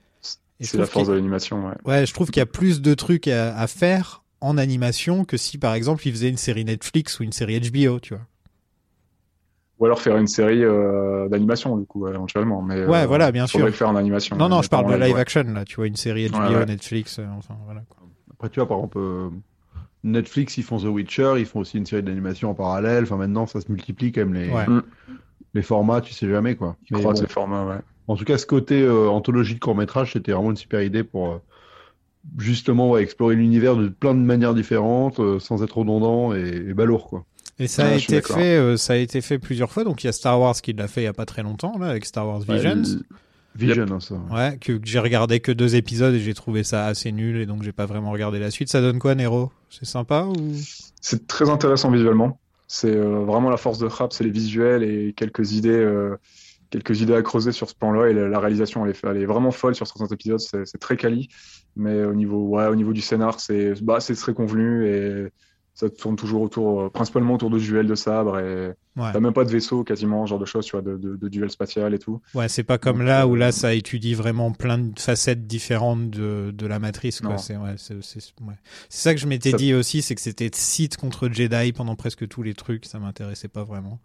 C'est 0.59 0.79
la 0.79 0.87
force 0.87 1.09
de 1.09 1.13
l'animation, 1.13 1.67
ouais. 1.67 1.75
ouais 1.85 2.07
je 2.07 2.15
trouve 2.15 2.31
qu'il 2.31 2.41
y 2.41 2.43
a 2.43 2.47
plus 2.47 2.81
de 2.81 2.95
trucs 2.95 3.29
à, 3.29 3.55
à 3.55 3.67
faire 3.67 4.25
en 4.41 4.57
animation 4.57 5.27
que 5.27 5.37
si 5.37 5.59
par 5.59 5.75
exemple 5.75 6.09
il 6.09 6.13
faisait 6.13 6.31
une 6.31 6.39
série 6.39 6.65
Netflix 6.65 7.21
ou 7.21 7.25
une 7.25 7.33
série 7.33 7.61
HBO 7.61 8.01
tu 8.01 8.15
vois 8.15 8.27
Ou 9.81 9.87
alors 9.87 10.01
faire 10.01 10.17
une 10.19 10.27
série 10.29 10.63
euh, 10.63 11.29
d'animation, 11.29 11.77
du 11.77 11.87
coup, 11.87 12.07
éventuellement. 12.07 12.63
Mais, 12.63 12.85
Ouais, 12.87 12.99
euh, 13.03 13.07
voilà, 13.07 13.33
bien 13.33 13.47
faudrait 13.47 13.59
sûr. 13.59 13.67
le 13.67 13.73
faire 13.73 13.89
en 13.89 13.97
animation. 13.97 14.37
non 14.37 14.49
non 14.49 14.61
je 14.63 14.69
parle 14.69 14.93
de 14.93 14.97
live 15.03 15.15
ouais. 15.15 15.21
action 15.21 15.43
là 15.55 15.65
tu 15.65 15.77
vois 15.77 15.87
une 15.87 15.97
série 15.97 16.29
HBO 16.29 16.39
Ouais, 16.39 16.55
ouais. 16.55 16.67
Netflix 16.67 17.19
euh, 17.19 17.25
enfin 17.39 17.55
voilà 17.65 17.81
quoi. 17.89 17.99
Après, 18.33 18.49
tu 18.51 18.61
vois, 18.61 18.69
par 18.69 18.77
exemple, 18.79 18.99
euh, 18.99 19.29
Netflix, 20.05 20.57
ils 20.57 20.63
font 20.65 20.79
The 20.79 20.85
Witcher, 20.85 21.35
ils 21.39 21.45
font 21.47 21.61
aussi 21.61 21.77
une 21.77 21.85
série 21.85 22.03
d'animation 22.03 22.49
en 22.51 22.55
parallèle. 22.55 23.03
Enfin, 23.05 23.17
maintenant, 23.17 23.47
ça 23.47 23.61
se 23.61 23.71
multiplie 23.71 24.13
quand 24.13 24.23
même 24.23 24.33
les, 24.35 24.49
Ouais. 24.51 24.67
Mm. 24.67 24.83
les 25.55 25.63
formats, 25.63 26.01
tu 26.01 26.15
sais 26.15 26.27
jamais, 26.29 26.55
quoi. 26.57 26.77
Ils 26.91 26.97
croisent 26.99 27.21
bon, 27.21 27.27
les 27.27 27.33
formats, 27.33 27.67
ouais. 27.67 27.81
en 28.09 28.17
tout 28.17 28.25
cas, 28.25 28.39
ce 28.39 28.47
côté 28.47 28.81
euh, 28.83 29.09
anthologie 29.11 29.55
de 29.57 29.61
court-métrage, 29.61 30.13
c'était 30.15 30.33
vraiment 30.33 30.51
une 30.51 30.57
super 30.57 30.81
idée 30.81 31.05
pour 31.05 31.33
euh, 31.33 31.39
justement 32.39 32.91
ouais, 32.91 33.03
explorer 33.03 33.35
l'univers 33.35 33.77
de 33.77 33.89
plein 33.89 34.15
de 34.15 34.21
manières 34.21 34.55
différentes, 34.55 35.21
euh, 35.21 35.39
sans 35.39 35.63
être 35.63 35.77
redondant 35.79 36.33
et, 36.35 36.49
et 36.69 36.75
balourd, 36.75 37.09
quoi. 37.09 37.25
Et 37.61 37.69
ça 37.69 37.87
a 37.87 37.99
suis 37.99 38.15
été 38.15 38.23
fait, 38.23 38.57
euh, 38.57 38.77
ça 38.77 38.95
a 38.95 38.97
été 38.97 39.21
fait 39.21 39.39
plusieurs 39.39 39.71
fois. 39.71 39.85
Donc 39.85 40.03
il 40.03 40.07
y 40.07 40.11
a 40.11 40.13
Star 40.13 40.41
Wars 40.41 40.57
qui 40.57 40.73
l'a 40.73 40.89
fait 40.89 41.03
il 41.03 41.05
y 41.05 41.07
a 41.07 41.13
pas 41.13 41.27
très 41.27 41.43
longtemps 41.43 41.79
là, 41.79 41.89
avec 41.89 42.07
Star 42.07 42.27
Wars 42.27 42.41
Visions. 42.41 42.83
Ouais, 42.83 42.99
Vision, 43.55 43.87
hein, 43.91 44.01
ça. 44.01 44.15
Ouais, 44.31 44.57
que, 44.59 44.73
que 44.73 44.87
j'ai 44.87 44.99
regardé 44.99 45.41
que 45.41 45.53
deux 45.53 45.77
épisodes 45.77 46.15
et 46.15 46.21
j'ai 46.21 46.35
trouvé 46.35 46.65
ça 46.65 46.87
assez 46.87 47.13
nul 47.13 47.37
et 47.37 47.47
donc 47.47 47.63
j'ai 47.63 47.73
pas 47.73 47.85
vraiment 47.85 48.13
regardé 48.13 48.39
la 48.39 48.51
suite. 48.51 48.71
Ça 48.71 48.81
donne 48.81 48.99
quoi, 48.99 49.15
Nero? 49.15 49.53
C'est 49.69 49.85
sympa 49.85 50.23
ou? 50.23 50.35
C'est 51.01 51.27
très 51.27 51.51
intéressant 51.51 51.91
visuellement. 51.91 52.39
C'est 52.67 52.97
euh, 52.97 53.25
vraiment 53.25 53.51
la 53.51 53.57
force 53.57 53.79
de 53.79 53.89
Frappe, 53.89 54.13
c'est 54.13 54.25
les 54.25 54.31
visuels 54.31 54.85
et 54.85 55.13
quelques 55.15 55.53
idées, 55.53 55.71
euh, 55.71 56.17
quelques 56.71 57.01
idées 57.01 57.15
à 57.15 57.23
creuser 57.23 57.53
sur 57.53 57.69
ce 57.69 57.75
plan-là. 57.75 58.09
Et 58.09 58.15
la, 58.15 58.29
la 58.29 58.39
réalisation, 58.39 58.87
elle 58.87 58.93
est, 58.93 59.05
elle 59.05 59.17
est 59.17 59.27
vraiment 59.27 59.51
folle 59.51 59.75
sur 59.75 59.87
certains 59.87 60.07
épisodes. 60.07 60.41
C'est 60.41 60.65
c'est 60.65 60.79
très 60.79 60.97
quali, 60.97 61.29
mais 61.77 62.05
au 62.05 62.15
niveau, 62.15 62.47
ouais, 62.47 62.69
au 62.69 62.77
niveau 62.77 62.93
du 62.93 63.01
scénar, 63.01 63.41
c'est, 63.41 63.75
bah, 63.83 63.99
c'est 63.99 64.15
très 64.15 64.33
convenu 64.33 64.87
et 64.87 65.29
ça 65.81 65.91
tourne 65.91 66.17
toujours 66.17 66.43
autour, 66.43 66.81
euh, 66.83 66.89
principalement 66.91 67.35
autour 67.35 67.51
de 67.51 67.59
duels 67.59 67.87
de 67.87 67.95
sabre 67.95 68.39
et 68.39 68.73
Ouais. 68.97 69.13
t'as 69.13 69.21
même 69.21 69.33
pas 69.33 69.45
de 69.45 69.51
vaisseau 69.51 69.83
quasiment, 69.85 70.27
genre 70.27 70.39
de 70.39 70.45
choses, 70.45 70.67
tu 70.67 70.73
vois, 70.73 70.83
de, 70.83 70.97
de, 70.97 71.17
de 71.17 71.49
spatial 71.49 71.95
et 71.95 71.99
tout. 71.99 72.21
Ouais, 72.35 72.49
c'est 72.49 72.65
pas 72.65 72.77
comme 72.77 72.99
Donc, 72.99 73.07
là 73.07 73.27
où 73.27 73.35
euh, 73.35 73.39
là 73.39 73.53
ça 73.53 73.73
étudie 73.73 74.15
vraiment 74.15 74.53
plein 74.53 74.79
de 74.79 74.99
facettes 74.99 75.47
différentes 75.47 76.11
de, 76.11 76.51
de 76.55 76.67
la 76.67 76.79
matrice. 76.79 77.23
C'est 77.39 77.57
ouais, 77.57 77.71
ouais. 77.71 78.55
Ça 78.89 79.15
que 79.15 79.21
je 79.21 79.27
m'étais 79.27 79.53
Ça- 79.53 79.57
dit 79.57 79.73
aussi, 79.75 80.03
c'est 80.03 80.15
que 80.15 80.21
c'était 80.21 80.51
Sith 80.53 80.97
contre 80.97 81.29
Jedi 81.29 81.73
pendant 81.73 81.95
presque 81.97 82.27
tous 82.29 82.43
les 82.43 82.55
trucs. 82.55 82.85
Ça 82.85 82.99
m'intéressait 82.99 83.49
pas 83.49 83.65
vraiment. 83.65 84.01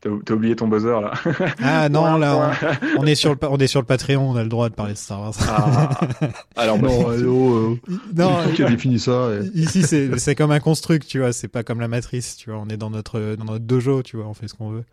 T'as 0.00 0.32
oublié 0.34 0.54
ton 0.54 0.68
buzzer 0.68 1.00
là. 1.00 1.12
Ah 1.60 1.88
non, 1.88 2.16
là 2.18 2.54
on, 2.96 3.00
on 3.02 3.06
est 3.06 3.16
sur 3.16 3.30
le 3.32 3.38
on 3.50 3.56
est 3.58 3.66
sur 3.66 3.80
le 3.80 3.86
Patreon, 3.86 4.30
on 4.30 4.36
a 4.36 4.44
le 4.44 4.48
droit 4.48 4.68
de 4.68 4.74
parler 4.74 4.92
de 4.92 4.98
Star 4.98 5.20
Wars. 5.20 5.34
Ah. 5.48 5.90
Alors, 6.54 6.78
bah, 6.78 6.86
Non, 6.92 7.10
euh, 7.10 7.74
euh, 7.90 7.94
non, 8.16 8.36
qui 8.54 8.62
a 8.62 8.68
défini 8.70 9.00
ça 9.00 9.30
et- 9.32 9.58
Ici, 9.58 9.82
c'est 9.82 10.16
c'est 10.20 10.36
comme 10.36 10.52
un 10.52 10.60
construct, 10.60 11.08
tu 11.08 11.18
vois. 11.18 11.32
C'est 11.32 11.48
pas 11.48 11.64
comme 11.64 11.80
la 11.80 11.88
matrice, 11.88 12.36
tu 12.36 12.50
vois. 12.50 12.60
On 12.60 12.68
est 12.68 12.76
dans 12.76 12.90
notre, 12.90 13.34
dans 13.36 13.44
notre 13.44 13.64
dojo, 13.64 14.02
tu 14.04 14.16
vois. 14.16 14.26
On 14.26 14.34
fait 14.34 14.46
ce 14.46 14.54
qu'on 14.54 14.70
veut. 14.70 14.84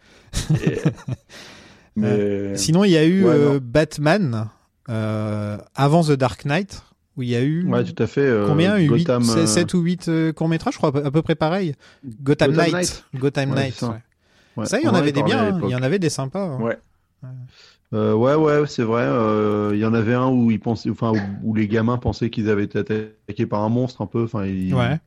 et- 0.66 0.80
Mais 1.96 2.56
Sinon, 2.58 2.84
il 2.84 2.92
y 2.92 2.98
a 2.98 3.06
eu 3.06 3.24
Ouais, 3.26 3.32
euh. 3.36 3.60
Batman 3.62 4.50
euh, 4.90 5.58
avant 5.76 6.04
The 6.04 6.12
Dark 6.14 6.46
Knight, 6.46 6.82
où 7.16 7.22
il 7.24 7.30
y 7.30 7.36
a 7.36 7.42
eu 7.42 7.66
Ouais, 7.68 7.84
tout 7.84 8.02
à 8.04 8.08
fait. 8.08 8.22
euh, 8.22 8.48
combien 8.48 8.76
8, 8.78 8.88
Gotham, 8.88 9.24
euh, 9.30 9.46
7 9.46 9.74
ou 9.76 9.80
8 9.82 10.10
courts-métrages, 10.36 10.74
je 10.74 10.78
crois, 10.80 10.90
à 11.06 11.12
peu 11.12 11.22
près 11.22 11.36
pareil. 11.36 11.74
Gotham, 12.22 12.52
Gotham 12.52 12.56
Knight. 12.72 12.74
Knight. 12.74 13.04
Gotham 13.16 13.50
Ouais, 13.52 13.56
Knight. 13.56 13.82
ouais. 13.84 13.90
Ouais, 14.58 14.66
Ça, 14.66 14.80
il 14.80 14.86
y 14.86 14.88
on 14.88 14.92
en 14.92 14.96
avait 14.96 15.12
des 15.12 15.20
parlé 15.22 15.34
à 15.36 15.52
bien, 15.52 15.56
hein. 15.58 15.62
il 15.66 15.70
y 15.72 15.76
en 15.76 15.84
avait 15.84 16.00
des 16.00 16.10
sympas. 16.10 16.44
hein. 16.46 16.60
Ouais. 16.62 16.78
Euh, 17.94 18.14
ouais, 18.14 18.36
ouais, 18.36 18.68
c'est 18.68 18.84
vrai. 18.84 19.04
euh, 19.04 19.72
Il 19.74 19.80
y 19.80 19.86
en 19.86 19.94
avait 19.94 20.14
un 20.16 20.28
où 20.30 20.52
ils 20.52 20.60
pensaient, 20.60 20.90
enfin, 20.90 21.12
où, 21.12 21.50
où 21.52 21.56
les 21.56 21.68
gamins 21.68 21.98
pensaient 21.98 22.30
qu'ils 22.30 22.50
avaient 22.50 22.64
été 22.66 22.80
attaqués 22.80 23.46
par 23.46 23.62
un 23.62 23.70
monstre 23.70 24.02
un 24.02 24.08
peu. 24.08 24.24
Enfin, 24.24 24.46
ils... 24.46 24.74
Ouais. 24.74 25.00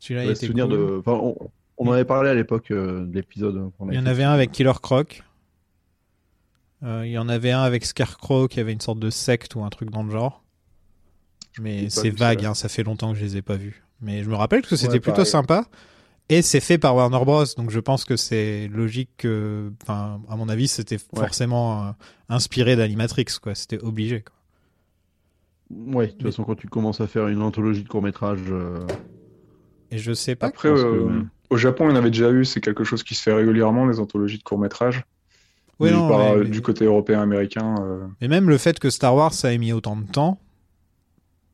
Celui-là, 0.00 0.24
il 0.24 0.26
Ouais, 0.28 0.32
était 0.32 0.46
souvenir 0.46 0.66
cool. 0.68 0.76
de. 0.76 0.96
Enfin, 1.06 1.12
on, 1.22 1.36
on 1.78 1.88
en 1.88 1.92
avait 1.92 2.04
parlé 2.04 2.30
à 2.30 2.34
l'époque 2.34 2.70
euh, 2.70 3.04
de 3.06 3.14
l'épisode. 3.14 3.70
qu'on 3.78 3.90
Il 3.90 3.94
y 3.94 3.98
en 3.98 4.06
avait 4.06 4.24
un 4.24 4.32
avec 4.32 4.52
Killer 4.52 4.72
Croc. 4.82 5.22
Euh, 6.82 7.06
il 7.06 7.12
y 7.12 7.18
en 7.18 7.28
avait 7.28 7.52
un 7.52 7.62
avec 7.62 7.84
Scarecrow 7.86 8.48
qui 8.48 8.60
avait 8.60 8.72
une 8.72 8.80
sorte 8.80 8.98
de 8.98 9.08
secte 9.10 9.54
ou 9.54 9.64
un 9.64 9.68
truc 9.70 9.90
dans 9.90 10.02
le 10.02 10.10
genre. 10.10 10.42
Mais 11.58 11.88
c'est 11.88 12.10
vague, 12.10 12.44
hein, 12.44 12.52
ça 12.54 12.68
fait 12.68 12.82
longtemps 12.82 13.12
que 13.12 13.18
je 13.18 13.24
les 13.24 13.36
ai 13.38 13.42
pas 13.42 13.56
vus. 13.56 13.82
Mais 14.02 14.22
je 14.22 14.28
me 14.28 14.34
rappelle 14.34 14.60
que 14.62 14.76
c'était 14.76 14.92
Ouais, 14.94 15.00
plutôt 15.00 15.16
pareil. 15.16 15.26
sympa. 15.30 15.64
Et 16.28 16.42
c'est 16.42 16.60
fait 16.60 16.78
par 16.78 16.96
Warner 16.96 17.24
Bros. 17.24 17.44
Donc 17.56 17.70
je 17.70 17.78
pense 17.80 18.04
que 18.04 18.16
c'est 18.16 18.68
logique 18.68 19.10
que, 19.18 19.72
enfin, 19.82 20.20
à 20.28 20.36
mon 20.36 20.48
avis, 20.48 20.66
c'était 20.68 20.96
Ouais. 20.96 21.20
forcément 21.20 21.86
euh, 21.86 21.90
inspiré 22.28 22.74
d'Animatrix, 22.76 23.26
quoi. 23.40 23.54
C'était 23.54 23.78
obligé, 23.78 24.22
quoi. 24.22 24.34
Ouais, 25.70 26.06
de 26.08 26.12
toute 26.12 26.22
façon, 26.22 26.44
quand 26.44 26.54
tu 26.56 26.68
commences 26.68 27.00
à 27.00 27.06
faire 27.06 27.28
une 27.28 27.42
anthologie 27.42 27.82
de 27.82 27.88
court-métrage. 27.88 28.40
euh, 28.50 28.86
Et 29.90 29.98
je 29.98 30.12
sais 30.12 30.34
pas. 30.36 30.46
Après, 30.46 30.68
que, 30.68 30.74
euh, 30.74 31.04
ouais. 31.06 31.22
au 31.50 31.56
Japon, 31.56 31.86
il 31.88 31.90
y 31.90 31.92
en 31.94 31.96
avait 31.96 32.10
déjà 32.10 32.30
eu. 32.30 32.44
C'est 32.44 32.60
quelque 32.60 32.84
chose 32.84 33.02
qui 33.04 33.14
se 33.14 33.22
fait 33.22 33.32
régulièrement, 33.32 33.86
des 33.86 34.00
anthologies 34.00 34.38
de 34.38 34.42
courts-métrages. 34.44 35.02
Ouais, 35.78 35.90
du, 35.90 35.96
non, 35.96 36.08
par- 36.08 36.36
mais- 36.38 36.44
du 36.48 36.60
côté 36.62 36.84
européen-américain. 36.86 37.74
euh, 37.82 38.06
Et 38.20 38.28
même 38.28 38.48
le 38.48 38.58
fait 38.58 38.78
que 38.78 38.90
Star 38.90 39.14
Wars 39.14 39.32
ça 39.34 39.52
ait 39.52 39.58
mis 39.58 39.72
autant 39.72 39.94
de 39.96 40.06
temps, 40.10 40.40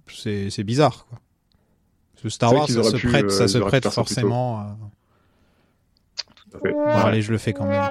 c'est 0.08 0.48
c'est 0.50 0.64
bizarre, 0.64 1.06
quoi. 1.08 1.18
Star 2.28 2.54
Wars, 2.54 2.68
ça 2.68 2.82
se 2.82 2.96
pu, 2.96 3.08
prête, 3.08 3.24
euh, 3.24 3.28
ça 3.28 3.48
se 3.48 3.58
prête 3.58 3.88
forcément 3.88 4.58
à... 4.58 4.76
tout 6.26 6.56
à 6.56 6.60
fait. 6.60 6.72
Bon, 6.72 6.86
allez, 6.86 7.22
je 7.22 7.32
le 7.32 7.38
fais 7.38 7.52
quand 7.52 7.66
même. 7.66 7.90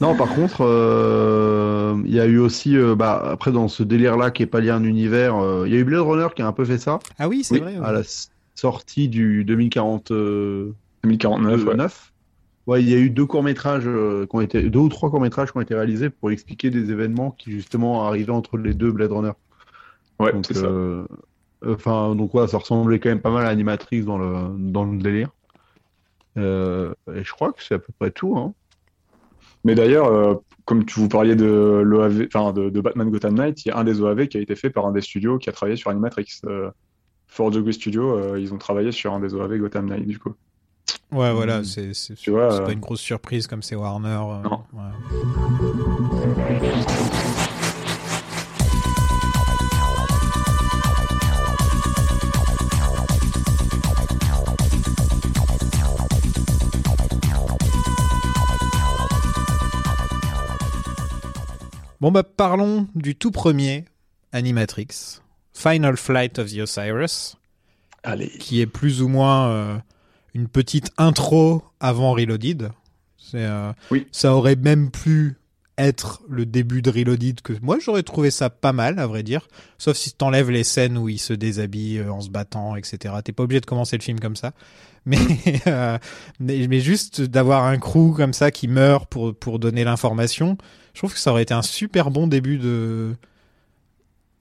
Non, 0.00 0.16
par 0.16 0.28
contre, 0.34 0.58
euh, 0.64 2.00
il 2.04 2.12
y 2.14 2.20
a 2.20 2.26
eu 2.26 2.38
aussi, 2.38 2.76
euh, 2.76 2.94
bah, 2.94 3.20
après 3.32 3.52
dans 3.52 3.68
ce 3.68 3.82
délire-là 3.82 4.30
qui 4.30 4.42
est 4.42 4.46
pas 4.46 4.60
lié 4.60 4.70
à 4.70 4.76
un 4.76 4.84
univers, 4.84 5.36
euh, 5.36 5.64
il 5.66 5.72
y 5.72 5.76
a 5.76 5.80
eu 5.80 5.84
Blade 5.84 6.00
Runner 6.02 6.28
qui 6.34 6.42
a 6.42 6.46
un 6.46 6.52
peu 6.52 6.64
fait 6.64 6.78
ça 6.78 6.98
Ah 7.18 7.28
oui, 7.28 7.42
c'est 7.44 7.54
Oui, 7.54 7.60
vrai. 7.60 7.76
à 7.82 7.92
la 7.92 8.02
sortie 8.54 9.08
du 9.08 9.44
2049. 9.44 10.72
2049, 11.02 11.64
ouais. 11.64 11.76
Ouais, 12.66 12.82
il 12.82 12.88
y 12.88 12.94
a 12.94 12.98
eu 12.98 13.10
deux 13.10 13.26
courts-métrages 13.26 13.82
euh, 13.86 14.26
qui 14.26 14.36
ont 14.36 14.40
été, 14.40 14.62
deux 14.70 14.78
ou 14.78 14.88
trois 14.88 15.10
courts-métrages 15.10 15.52
qui 15.52 15.58
ont 15.58 15.60
été 15.60 15.74
réalisés 15.74 16.08
pour 16.08 16.30
expliquer 16.30 16.70
des 16.70 16.90
événements 16.90 17.30
qui 17.30 17.52
justement 17.52 18.06
arrivaient 18.06 18.32
entre 18.32 18.56
les 18.56 18.72
deux 18.72 18.90
Blade 18.90 19.12
Runner. 19.12 19.32
Ouais, 20.20 20.32
Donc, 20.32 20.46
c'est 20.46 20.54
ça. 20.54 20.66
euh, 20.66 21.04
Enfin, 21.66 22.14
donc 22.14 22.34
ouais, 22.34 22.46
ça 22.46 22.58
ressemblait 22.58 22.98
quand 23.00 23.08
même 23.08 23.20
pas 23.22 23.30
mal 23.30 23.46
à 23.46 23.48
Animatrix 23.48 24.02
dans 24.02 24.18
le 24.18 24.50
dans 24.58 24.84
le 24.84 24.98
délire. 24.98 25.30
Euh, 26.36 26.92
et 27.14 27.24
je 27.24 27.32
crois 27.32 27.52
que 27.52 27.62
c'est 27.62 27.74
à 27.76 27.78
peu 27.78 27.92
près 27.98 28.10
tout. 28.10 28.36
Hein. 28.36 28.52
Mais 29.64 29.74
d'ailleurs, 29.74 30.08
euh, 30.08 30.34
comme 30.66 30.84
tu 30.84 31.00
vous 31.00 31.08
parliez 31.08 31.36
de 31.36 31.80
l'OAV, 31.82 32.26
enfin 32.34 32.52
de, 32.52 32.68
de 32.68 32.80
Batman 32.82 33.08
Gotham 33.10 33.34
Knight, 33.34 33.64
il 33.64 33.68
y 33.68 33.70
a 33.70 33.78
un 33.78 33.84
des 33.84 34.00
OAV 34.02 34.26
qui 34.28 34.36
a 34.36 34.40
été 34.40 34.54
fait 34.56 34.68
par 34.68 34.84
un 34.84 34.92
des 34.92 35.00
studios 35.00 35.38
qui 35.38 35.48
a 35.48 35.52
travaillé 35.52 35.76
sur 35.76 35.90
Animatrix. 35.90 36.26
Euh, 36.44 36.70
Fort 37.28 37.50
Degree 37.50 37.72
Studio, 37.72 38.14
euh, 38.16 38.38
ils 38.38 38.52
ont 38.52 38.58
travaillé 38.58 38.92
sur 38.92 39.14
un 39.14 39.20
des 39.20 39.32
OAV 39.34 39.56
Gotham 39.58 39.86
Knight 39.88 40.06
du 40.06 40.18
coup. 40.18 40.34
Ouais, 41.12 41.32
voilà, 41.32 41.64
c'est 41.64 41.94
c'est 41.94 42.14
Tu 42.14 42.30
vois, 42.30 42.50
c'est 42.50 42.60
euh, 42.60 42.66
pas 42.66 42.72
une 42.72 42.80
grosse 42.80 43.00
surprise 43.00 43.46
comme 43.46 43.62
c'est 43.62 43.74
Warner. 43.76 44.08
euh, 44.08 44.42
Non. 44.42 44.64
ouais. 44.74 44.90
Bon 62.04 62.12
bah 62.12 62.22
parlons 62.22 62.86
du 62.94 63.16
tout 63.16 63.30
premier 63.30 63.86
Animatrix, 64.30 65.22
Final 65.54 65.96
Flight 65.96 66.38
of 66.38 66.52
the 66.52 66.58
Osiris 66.58 67.36
Allez. 68.02 68.28
qui 68.28 68.60
est 68.60 68.66
plus 68.66 69.00
ou 69.00 69.08
moins 69.08 69.48
euh, 69.48 69.78
une 70.34 70.48
petite 70.48 70.90
intro 70.98 71.64
avant 71.80 72.12
Reloaded. 72.12 72.72
C'est, 73.16 73.46
euh, 73.46 73.72
Oui. 73.90 74.06
Ça 74.12 74.34
aurait 74.34 74.54
même 74.54 74.90
pu 74.90 75.38
être 75.78 76.20
le 76.28 76.44
début 76.44 76.82
de 76.82 76.90
Reloaded 76.90 77.40
que 77.40 77.54
moi 77.62 77.78
j'aurais 77.80 78.02
trouvé 78.02 78.30
ça 78.30 78.50
pas 78.50 78.74
mal 78.74 78.98
à 78.98 79.06
vrai 79.06 79.22
dire. 79.22 79.48
Sauf 79.78 79.96
si 79.96 80.12
t'enlèves 80.12 80.50
les 80.50 80.62
scènes 80.62 80.98
où 80.98 81.08
il 81.08 81.18
se 81.18 81.32
déshabille 81.32 82.00
euh, 82.00 82.12
en 82.12 82.20
se 82.20 82.28
battant, 82.28 82.76
etc. 82.76 83.14
T'es 83.24 83.32
pas 83.32 83.44
obligé 83.44 83.62
de 83.62 83.66
commencer 83.66 83.96
le 83.96 84.02
film 84.02 84.20
comme 84.20 84.36
ça. 84.36 84.52
Mais, 85.06 85.18
euh, 85.66 85.98
mais, 86.40 86.66
mais 86.66 86.80
juste 86.80 87.20
d'avoir 87.20 87.64
un 87.64 87.76
crew 87.78 88.14
comme 88.16 88.32
ça 88.32 88.50
qui 88.50 88.68
meurt 88.68 89.06
pour, 89.06 89.34
pour 89.34 89.58
donner 89.58 89.84
l'information, 89.84 90.56
je 90.94 91.00
trouve 91.00 91.12
que 91.12 91.18
ça 91.18 91.32
aurait 91.32 91.42
été 91.42 91.52
un 91.52 91.62
super 91.62 92.10
bon 92.10 92.26
début 92.26 92.56
de... 92.58 93.14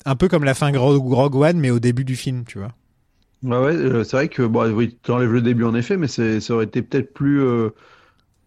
Un 0.06 0.16
peu 0.16 0.28
comme 0.28 0.44
la 0.44 0.54
fin 0.54 0.72
Rogue 0.78 1.36
One, 1.36 1.60
mais 1.60 1.72
au 1.72 1.80
début 1.80 2.04
du 2.06 2.16
film, 2.16 2.44
tu 2.46 2.60
vois. 2.60 2.74
Ouais, 3.44 3.58
ouais, 3.58 3.76
euh, 3.76 4.04
c'est 4.06 4.16
vrai 4.16 4.30
que 4.30 4.42
oui, 4.44 4.98
tu 5.04 5.12
enlèves 5.12 5.34
le 5.34 5.42
début 5.42 5.66
en 5.66 5.76
effet, 5.76 5.98
mais 5.98 6.08
ça 6.08 6.24
aurait 6.54 6.66
été 6.66 6.82
peut-être 6.82 7.14
plus, 7.14 7.42
euh, 7.42 7.72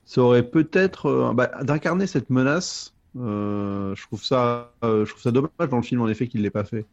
ça 0.07 0.23
aurait 0.23 0.43
peut-être 0.43 1.07
euh, 1.07 1.35
bah, 1.35 1.51
d'incarner 1.63 2.07
cette 2.07 2.31
menace. 2.31 2.95
je 3.15 4.03
trouve 4.07 4.23
ça, 4.23 4.73
je 4.83 5.09
trouve 5.09 5.23
ça 5.23 5.33
dommage 5.33 5.69
dans 5.71 5.77
le 5.77 5.83
film 5.83 6.01
en 6.01 6.09
effet 6.09 6.29
qu'il 6.29 6.43
l'ait 6.43 6.51
pas 6.51 6.65
fait. 6.65 6.87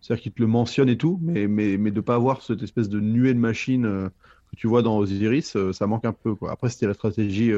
C'est-à-dire 0.00 0.22
qu'il 0.22 0.32
te 0.32 0.42
le 0.42 0.48
mentionne 0.48 0.88
et 0.88 0.98
tout, 0.98 1.18
mais 1.22 1.78
de 1.78 2.00
pas 2.00 2.14
avoir 2.14 2.42
cette 2.42 2.62
espèce 2.62 2.88
de 2.88 3.00
nuée 3.00 3.34
de 3.34 3.38
machines 3.38 4.10
que 4.50 4.56
tu 4.56 4.68
vois 4.68 4.82
dans 4.82 4.98
Osiris, 4.98 5.56
ça 5.72 5.86
manque 5.86 6.04
un 6.04 6.12
peu. 6.12 6.34
Après 6.48 6.68
c'était 6.68 6.86
la 6.86 6.94
stratégie, 6.94 7.52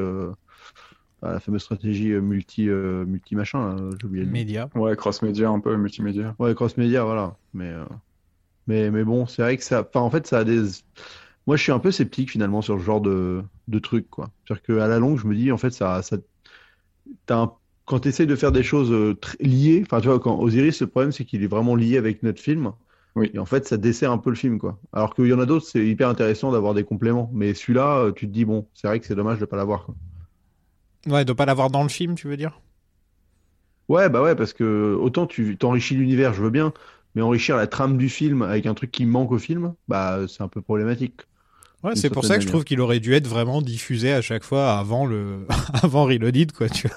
la 1.23 1.41
fameuse 1.41 1.63
stratégie 1.63 2.13
euh, 2.13 2.21
multi 2.21 2.69
euh, 2.69 3.05
multi 3.07 3.35
machin, 3.37 3.77
j'ai 4.01 4.07
oublié. 4.07 4.25
Média. 4.27 4.69
Ouais, 4.75 4.97
cross-média, 4.97 5.49
un 5.49 5.61
peu 5.61 5.77
multimédia. 5.77 6.35
Ouais, 6.39 6.55
cross-média, 6.55 7.05
voilà. 7.05 7.37
Mais, 7.55 7.71
euh, 7.71 7.85
mais, 8.67 8.91
mais 8.91 9.05
bon, 9.05 9.27
c'est 9.27 9.43
vrai 9.43 9.57
que 9.57 9.65
ça. 9.65 9.87
Enfin, 9.89 10.01
en 10.01 10.11
fait, 10.11 10.27
ça 10.27 10.39
a 10.39 10.45
des. 10.45 10.63
Moi, 11.47 11.57
je 11.57 11.63
suis 11.63 11.73
un 11.73 11.79
peu 11.79 11.91
sceptique 11.91 12.31
finalement 12.31 12.63
sur 12.63 12.79
ce 12.79 12.85
genre 12.85 13.01
de, 13.01 13.43
de 13.69 13.79
truc, 13.79 14.09
quoi. 14.11 14.31
C'est-à-dire 14.45 14.63
qu'à 14.63 14.89
la 14.89 14.99
longue, 14.99 15.19
je 15.19 15.27
me 15.27 15.35
dis, 15.35 15.53
en 15.53 15.59
fait, 15.59 15.71
ça. 15.71 16.03
ça... 16.03 16.17
T'as 17.27 17.37
un- 17.43 17.53
Quand 17.85 18.01
tu 18.01 18.09
essayes 18.09 18.27
de 18.27 18.35
faire 18.37 18.53
des 18.53 18.63
choses 18.65 18.91
euh, 18.93 19.15
liées, 19.41 19.83
enfin, 19.85 20.01
tu 20.01 20.09
vois, 20.09 20.19
quand 20.19 20.39
Osiris, 20.41 20.81
le 20.81 20.89
problème, 20.89 21.13
c'est 21.13 21.25
qu'il 21.25 21.43
est 21.45 21.47
vraiment 21.47 21.77
lié 21.77 21.99
avec 21.99 22.23
notre 22.23 22.41
film. 22.41 22.73
Oui. 23.15 23.31
Et 23.33 23.39
en 23.39 23.47
fait, 23.47 23.67
ça 23.67 23.77
dessert 23.77 24.11
un 24.13 24.19
peu 24.19 24.31
le 24.31 24.37
film, 24.37 24.59
quoi. 24.59 24.79
Alors 24.93 25.15
qu'il 25.15 25.27
y 25.27 25.33
en 25.33 25.39
a 25.41 25.47
d'autres, 25.47 25.67
c'est 25.67 25.87
hyper 25.87 26.09
intéressant 26.09 26.51
d'avoir 26.53 26.75
des 26.75 26.85
compléments. 26.85 27.31
Mais 27.33 27.55
celui-là, 27.55 28.13
tu 28.15 28.27
te 28.27 28.33
dis, 28.33 28.45
bon, 28.45 28.69
c'est 28.75 28.89
vrai 28.89 29.01
que 29.01 29.07
c'est 29.07 29.15
dommage 29.15 29.39
de 29.39 29.45
pas 29.47 29.57
l'avoir, 29.57 29.85
quoi. 29.87 29.95
Ouais, 31.07 31.25
de 31.25 31.33
pas 31.33 31.47
l'avoir 31.47 31.71
dans 31.71 31.83
le 31.83 31.89
film, 31.89 32.15
tu 32.15 32.29
veux 32.29 32.37
dire? 32.37 32.61
Ouais, 33.89 34.09
bah 34.09 34.23
ouais, 34.23 34.35
parce 34.35 34.53
que 34.53 34.97
autant 35.01 35.27
tu 35.27 35.57
t'enrichis 35.57 35.95
l'univers, 35.95 36.35
je 36.35 36.43
veux 36.43 36.51
bien, 36.51 36.73
mais 37.15 37.23
enrichir 37.23 37.57
la 37.57 37.67
trame 37.69 37.97
du 37.97 38.09
film 38.09 38.43
avec 38.43 38.67
un 38.67 38.75
truc 38.75 38.91
qui 38.91 39.07
manque 39.07 39.31
au 39.31 39.39
film, 39.39 39.75
bah 39.87 40.21
c'est 40.29 40.43
un 40.43 40.49
peu 40.49 40.61
problématique. 40.61 41.21
Ouais, 41.85 41.95
c'est 41.95 42.11
pour 42.11 42.25
ça 42.25 42.37
que 42.37 42.43
je 42.43 42.49
trouve 42.49 42.65
qu'il 42.65 42.81
aurait 42.81 42.99
dû 42.99 43.15
être 43.15 43.29
vraiment 43.29 43.63
diffusé 43.63 44.13
à 44.13 44.23
chaque 44.23 44.43
fois 44.43 44.73
avant 44.77 45.07
le 45.07 45.47
avant 45.85 46.05
Reloaded 46.07 46.51
quoi, 46.51 46.69
tu 46.69 46.89
vois. 46.89 46.97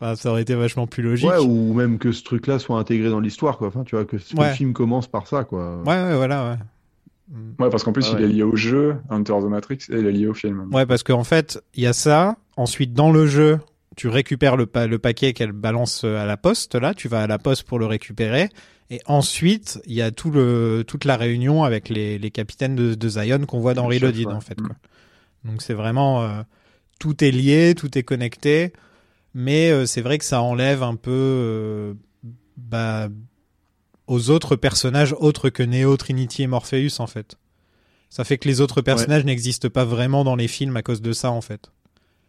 Enfin, 0.00 0.14
ça 0.14 0.30
aurait 0.30 0.40
été 0.42 0.54
vachement 0.54 0.86
plus 0.86 1.02
logique. 1.02 1.28
Ouais, 1.28 1.36
ou 1.38 1.74
même 1.74 1.98
que 1.98 2.10
ce 2.10 2.22
truc-là 2.22 2.58
soit 2.58 2.78
intégré 2.78 3.10
dans 3.10 3.20
l'histoire, 3.20 3.58
quoi. 3.58 3.68
Enfin, 3.68 3.84
tu 3.84 3.96
vois, 3.96 4.06
que, 4.06 4.16
Ouais. 4.36 4.48
le 4.48 4.54
film 4.54 4.72
commence 4.72 5.08
par 5.08 5.26
ça, 5.26 5.44
quoi. 5.44 5.82
ouais, 5.82 5.84
ouais, 5.86 6.16
voilà, 6.16 6.52
ouais. 6.52 6.58
Ouais, 7.58 7.70
parce 7.70 7.84
qu'en 7.84 7.92
plus, 7.92 8.06
Ah 8.08 8.16
il 8.18 8.24
ouais. 8.24 8.30
est 8.30 8.32
lié 8.32 8.42
au 8.42 8.56
jeu, 8.56 8.96
Hunter 9.10 9.34
the 9.42 9.44
Matrix, 9.48 9.78
et 9.90 9.98
il 9.98 10.06
est 10.06 10.12
lié 10.12 10.26
au 10.26 10.34
film. 10.34 10.68
Ouais, 10.72 10.86
parce 10.86 11.02
qu'en 11.02 11.22
fait, 11.24 11.62
il 11.74 11.82
y 11.82 11.86
a 11.86 11.92
ça. 11.92 12.36
Ensuite, 12.60 12.92
dans 12.92 13.10
le 13.10 13.26
jeu, 13.26 13.58
tu 13.96 14.08
récupères 14.08 14.56
le, 14.56 14.66
pa- 14.66 14.86
le 14.86 14.98
paquet 14.98 15.32
qu'elle 15.32 15.52
balance 15.52 16.02
euh, 16.04 16.18
à 16.22 16.26
la 16.26 16.36
poste. 16.36 16.74
Là, 16.74 16.92
tu 16.92 17.08
vas 17.08 17.22
à 17.22 17.26
la 17.26 17.38
poste 17.38 17.62
pour 17.62 17.78
le 17.78 17.86
récupérer. 17.86 18.50
Et 18.90 19.00
ensuite, 19.06 19.80
il 19.86 19.94
y 19.94 20.02
a 20.02 20.10
tout 20.10 20.30
le, 20.30 20.84
toute 20.86 21.04
la 21.06 21.16
réunion 21.16 21.64
avec 21.64 21.88
les, 21.88 22.18
les 22.18 22.30
capitaines 22.30 22.76
de, 22.76 22.94
de 22.94 23.08
Zion 23.08 23.46
qu'on 23.46 23.60
voit 23.60 23.72
dans 23.72 23.86
Reloaded, 23.86 24.26
en 24.28 24.40
fait. 24.40 24.60
Mm. 24.60 24.66
Quoi. 24.66 24.76
Donc 25.44 25.62
c'est 25.62 25.74
vraiment 25.74 26.22
euh, 26.22 26.42
tout 26.98 27.24
est 27.24 27.30
lié, 27.30 27.74
tout 27.74 27.96
est 27.96 28.02
connecté. 28.02 28.72
Mais 29.32 29.70
euh, 29.70 29.86
c'est 29.86 30.02
vrai 30.02 30.18
que 30.18 30.24
ça 30.24 30.42
enlève 30.42 30.82
un 30.82 30.96
peu 30.96 31.10
euh, 31.12 31.94
bah, 32.56 33.08
aux 34.06 34.28
autres 34.28 34.56
personnages 34.56 35.14
autres 35.18 35.48
que 35.50 35.62
Neo, 35.62 35.96
Trinity 35.96 36.42
et 36.42 36.46
Morpheus, 36.46 36.98
en 37.00 37.06
fait. 37.06 37.36
Ça 38.10 38.24
fait 38.24 38.38
que 38.38 38.48
les 38.48 38.60
autres 38.60 38.82
personnages 38.82 39.24
n'existent 39.24 39.70
pas 39.70 39.84
vraiment 39.84 40.24
dans 40.24 40.36
les 40.36 40.48
films 40.48 40.76
à 40.76 40.82
cause 40.82 41.00
de 41.00 41.12
ça, 41.12 41.30
en 41.30 41.40
fait. 41.40 41.70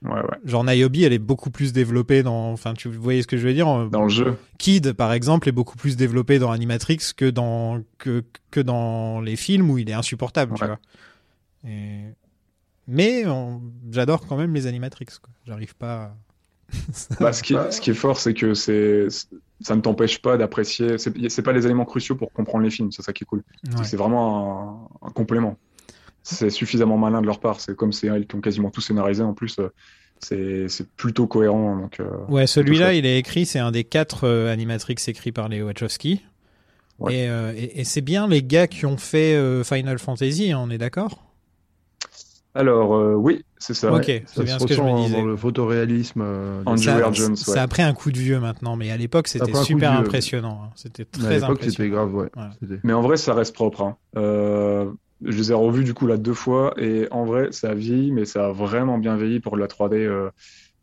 Ouais, 0.03 0.13
ouais. 0.13 0.38
Genre 0.46 0.63
Niobe, 0.63 0.96
elle 0.98 1.13
est 1.13 1.20
beaucoup 1.20 1.51
plus 1.51 1.74
développée 1.74 2.24
dans. 2.24 2.51
Enfin, 2.51 2.74
tu 2.74 2.89
voyez 2.89 3.22
ce 3.22 3.27
que 3.27 3.38
je 3.38 3.48
veux 3.48 3.53
dire 3.53 3.67
Dans 3.89 4.03
le 4.03 4.10
jeu. 4.10 4.36
Kid, 4.58 4.93
par 4.93 5.13
exemple, 5.13 5.48
est 5.48 5.51
beaucoup 5.51 5.75
plus 5.77 5.96
développé 5.96 6.39
dans 6.39 6.51
Animatrix 6.51 7.00
que 7.15 7.29
dans 7.29 7.81
que, 8.00 8.24
que 8.50 8.60
dans 8.60 9.22
les 9.22 9.36
films 9.36 9.70
où 9.70 9.77
il 9.77 9.89
est 9.89 9.93
insupportable, 9.93 10.53
tu 10.55 10.65
vois. 10.65 10.79
Et... 11.67 12.01
Mais 12.88 13.25
on- 13.27 13.62
j'adore 13.91 14.25
quand 14.25 14.38
même 14.38 14.53
les 14.55 14.65
animatrix. 14.67 15.05
J'arrive 15.46 15.75
pas. 15.75 16.03
à- 16.03 16.15
Bah, 17.20 17.31
ce, 17.34 17.43
qui 17.43 17.53
est, 17.53 17.72
ce 17.72 17.79
qui 17.81 17.91
est 17.91 17.96
fort, 17.96 18.17
c'est 18.17 18.34
que 18.34 18.53
c'est, 18.55 19.08
ça 19.60 19.75
ne 19.75 19.81
t'empêche 19.81 20.20
pas 20.22 20.38
d'apprécier. 20.38 20.98
C'est 20.98 21.41
pas 21.43 21.51
les 21.53 21.65
éléments 21.65 21.86
cruciaux 21.86 22.15
pour 22.15 22.31
comprendre 22.34 22.63
les 22.63 22.72
films, 22.72 22.91
c'est 22.91 23.03
ça 23.03 23.13
qui 23.13 23.24
est 23.24 23.27
cool. 23.27 23.43
C'est 23.84 23.98
vraiment 23.98 24.89
un, 25.01 25.08
un 25.08 25.12
complément. 25.12 25.58
C'est 26.24 26.50
suffisamment 26.50 26.98
malin 26.98 27.22
de 27.22 27.25
leur 27.25 27.40
part. 27.40 27.60
C'est 27.60 27.75
comme 27.75 27.92
c'est 27.92 28.08
ils 28.08 28.28
qui 28.28 28.36
ont 28.36 28.42
quasiment 28.42 28.70
tout 28.70 28.82
scénarisé 28.82 29.24
en 29.24 29.34
plus. 29.34 29.58
euh, 29.60 30.68
C'est 30.68 30.88
plutôt 30.96 31.25
cohérent. 31.28 31.75
Donc, 31.78 32.00
euh, 32.00 32.06
Ouais, 32.30 32.46
celui-là, 32.48 32.94
il 32.94 33.06
est 33.06 33.18
écrit, 33.18 33.46
c'est 33.46 33.60
un 33.60 33.72
des 33.72 33.84
quatre 33.84 34.25
euh, 34.28 34.51
animatrix 34.54 34.96
écrits 35.08 35.32
par 35.32 35.50
les 35.50 35.62
Wachowski. 35.63 36.22
Ouais. 37.00 37.16
Et, 37.16 37.30
euh, 37.30 37.51
et, 37.56 37.80
et 37.80 37.84
c'est 37.84 38.01
bien 38.01 38.28
les 38.28 38.44
gars 38.44 38.68
qui 38.68 38.86
ont 38.86 38.98
fait 38.98 39.34
euh, 39.34 39.63
Final 39.63 39.98
Fantasy, 39.98 40.51
hein, 40.51 40.60
on 40.62 40.70
est 40.70 40.78
d'accord? 40.78 41.24
Alors, 42.54 42.94
euh, 42.96 43.16
oui, 43.16 43.44
c'est 43.58 43.74
ça. 43.74 43.92
Ok, 43.94 44.08
ouais. 44.08 44.24
c'est 44.28 44.36
Ça 44.36 44.44
bien 44.44 44.60
ce 44.60 44.66
que 44.68 44.74
je 44.75 44.82
me 44.82 45.04
disais. 45.06 45.16
dans 45.22 45.25
le 45.25 45.38
photoréalisme. 45.38 46.22
Andrew 46.66 46.84
ça, 46.84 47.12
Jones, 47.13 47.36
ça 47.36 47.51
ouais. 47.54 47.58
a 47.60 47.68
pris 47.68 47.82
un 47.82 47.94
coup 47.94 48.12
de 48.12 48.18
vieux 48.20 48.40
maintenant, 48.40 48.75
mais 48.75 48.92
à 48.92 48.98
l'époque, 48.98 49.28
c'était 49.30 49.54
super 49.63 49.94
impressionnant. 49.94 50.62
hein. 50.66 50.70
C'était 50.75 51.06
mais 51.18 51.24
à 51.24 51.28
très 51.28 51.36
l'époque, 51.40 51.63
c'était 51.63 51.84
impressionnant. 51.84 52.08
grave. 52.08 52.30
C'était- 52.60 52.80
Mais 52.84 52.94
en 52.94 53.01
vrai, 53.01 53.18
ça 53.18 53.34
reste 53.34 53.56
propre. 53.56 53.82
hein. 53.82 54.94
Je 55.24 55.38
les 55.38 55.51
ai 55.51 55.54
revus 55.54 55.84
du 55.84 55.94
coup 55.94 56.08
là 56.08 56.18
deux 56.18 56.34
fois 56.34 56.74
et 56.78 57.08
en 57.12 57.25
vrai, 57.25 57.51
ça 57.51 57.72
a 57.72 57.74
vieilli, 57.75 58.12
mais 58.12 58.25
ça 58.25 58.48
a 58.48 58.51
vraiment 58.51 58.98
bien 58.98 59.16
vieilli 59.18 59.40
pour 59.40 59.56
de 59.56 59.62
la 59.62 59.68
3D 59.68 59.98
euh, 59.98 60.30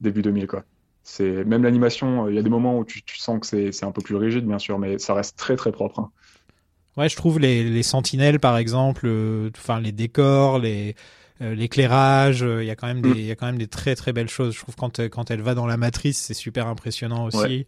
début 0.01 0.23
2000 0.23 0.47
quoi. 0.47 0.65
C'est 1.03 1.45
même 1.45 1.63
l'animation. 1.63 2.27
euh, 2.27 2.31
Il 2.31 2.37
y 2.37 2.39
a 2.39 2.43
des 2.43 2.51
moments 2.51 2.79
où 2.79 2.85
tu, 2.85 3.03
tu 3.03 3.19
sens 3.19 3.41
que 3.41 3.73
c'est 3.73 3.85
un 3.85 3.93
peu 3.93 4.03
plus 4.03 4.17
rigide, 4.17 4.47
bien 4.47 4.59
sûr, 4.59 4.79
mais 4.79 4.99
ça 4.99 5.15
reste 5.15 5.37
très 5.39 5.57
très 5.57 5.73
propre. 5.73 6.01
hein. 6.01 6.11
Ouais, 6.97 7.09
je 7.09 7.17
trouve 7.17 7.39
les, 7.39 7.63
les 7.63 7.83
sentinelles, 7.85 8.41
par 8.41 8.57
exemple, 8.59 9.07
euh, 9.07 9.51
enfin 9.57 9.81
les 9.81 9.93
décors, 9.93 10.59
les 10.59 10.97
euh, 11.41 11.55
l'éclairage, 11.55 12.41
il 12.41 12.65
y 12.65 12.71
a 12.71 12.75
quand 12.77 12.89
même 12.89 13.01
des, 13.03 13.11
Mm. 13.11 13.19
il 13.21 13.25
y 13.27 13.31
a 13.31 13.37
quand 13.37 13.47
même 13.47 13.59
des 13.59 13.69
très 13.69 13.95
très 13.95 14.13
belles 14.13 14.29
choses. 14.29 14.55
Je 14.55 14.61
trouve 14.61 14.75
quand 14.77 14.99
quand 15.09 15.31
elle 15.31 15.41
va 15.43 15.55
dans 15.55 15.67
la 15.67 15.77
matrice, 15.77 16.19
c'est 16.19 16.35
super 16.35 16.67
impressionnant 16.67 17.27
aussi. 17.27 17.39
Ouais. 17.39 17.67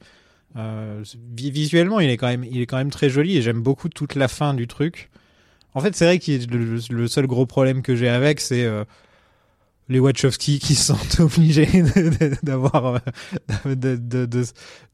Euh, 0.57 1.05
visuellement, 1.35 2.01
il 2.01 2.11
est 2.11 2.17
quand 2.17 2.29
même, 2.29 2.45
il 2.45 2.61
est 2.61 2.67
quand 2.67 2.79
même 2.79 2.91
très 2.91 3.11
joli 3.11 3.37
et 3.39 3.43
j'aime 3.43 3.63
beaucoup 3.63 3.89
toute 3.89 4.15
la 4.17 4.29
fin 4.29 4.55
du 4.55 4.67
truc. 4.69 5.11
En 5.75 5.81
fait, 5.81 5.95
c'est 5.95 6.05
vrai 6.05 6.19
que 6.19 6.31
le, 6.53 6.79
le 6.91 7.09
seul 7.09 7.27
gros 7.27 7.47
problème 7.47 7.83
que 7.83 7.95
j'ai 7.95 8.09
avec, 8.09 8.41
c'est 8.41 8.65
euh, 8.65 8.85
les 9.89 9.99
Wachowski 9.99 10.61
qui 10.61 10.75
se 10.77 10.85
sentent 10.93 11.19
obligés 11.37 11.67
de- 11.67 12.11
de- 12.11 12.37
d'avoir 12.45 13.01
de, 13.65 13.75
de, 13.75 13.97
de, 14.27 14.45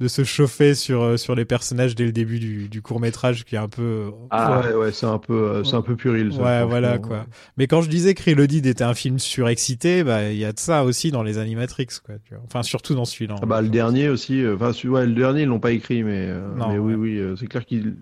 de 0.00 0.08
se 0.08 0.24
chauffer 0.24 0.74
sur 0.74 1.02
euh, 1.02 1.16
sur 1.18 1.34
les 1.34 1.44
personnages 1.44 1.94
dès 1.94 2.04
le 2.04 2.12
début 2.12 2.38
du, 2.38 2.68
du 2.68 2.80
court 2.82 2.98
métrage, 3.00 3.44
qui 3.44 3.56
est 3.56 3.58
un 3.58 3.68
peu 3.68 3.82
euh, 3.82 4.10
Ah. 4.30 4.60
Ouais, 4.66 4.74
ouais, 4.74 4.92
c'est 4.92 5.04
un 5.06 5.18
peu, 5.18 5.62
c'est 5.64 5.74
un 5.74 5.82
peu 5.82 5.96
puril. 5.96 6.32
ça, 6.32 6.42
Ouais, 6.42 6.64
voilà 6.64 6.98
quoi. 6.98 7.26
Mais 7.58 7.66
quand 7.66 7.82
je 7.82 7.88
disais 7.90 8.14
que 8.14 8.22
Reloaded 8.30 8.64
était 8.66 8.84
un 8.84 8.94
film 8.94 9.18
surexcité, 9.18 10.02
bah 10.04 10.30
il 10.30 10.38
y 10.38 10.44
a 10.46 10.52
de 10.52 10.58
ça 10.58 10.82
aussi 10.84 11.10
dans 11.10 11.22
les 11.22 11.36
Animatrix 11.38 11.88
quoi. 12.04 12.14
Tu 12.24 12.34
vois. 12.34 12.42
Enfin 12.46 12.62
surtout 12.62 12.94
dans 12.94 13.04
celui-là. 13.04 13.36
Ah 13.42 13.46
bah 13.46 13.60
le 13.62 13.68
dernier 13.68 14.08
aussi. 14.08 14.42
Enfin, 14.46 14.72
ouais, 14.88 15.06
le 15.06 15.12
dernier 15.14 15.42
ils 15.42 15.48
l'ont 15.48 15.60
pas 15.60 15.72
écrit, 15.72 16.02
mais, 16.04 16.26
euh, 16.28 16.54
Non, 16.56 16.68
mais 16.68 16.78
oui, 16.78 16.94
ouais. 16.94 16.98
oui, 16.98 17.18
euh, 17.18 17.36
c'est 17.36 17.46
clair 17.48 17.64
qu'il. 17.66 17.96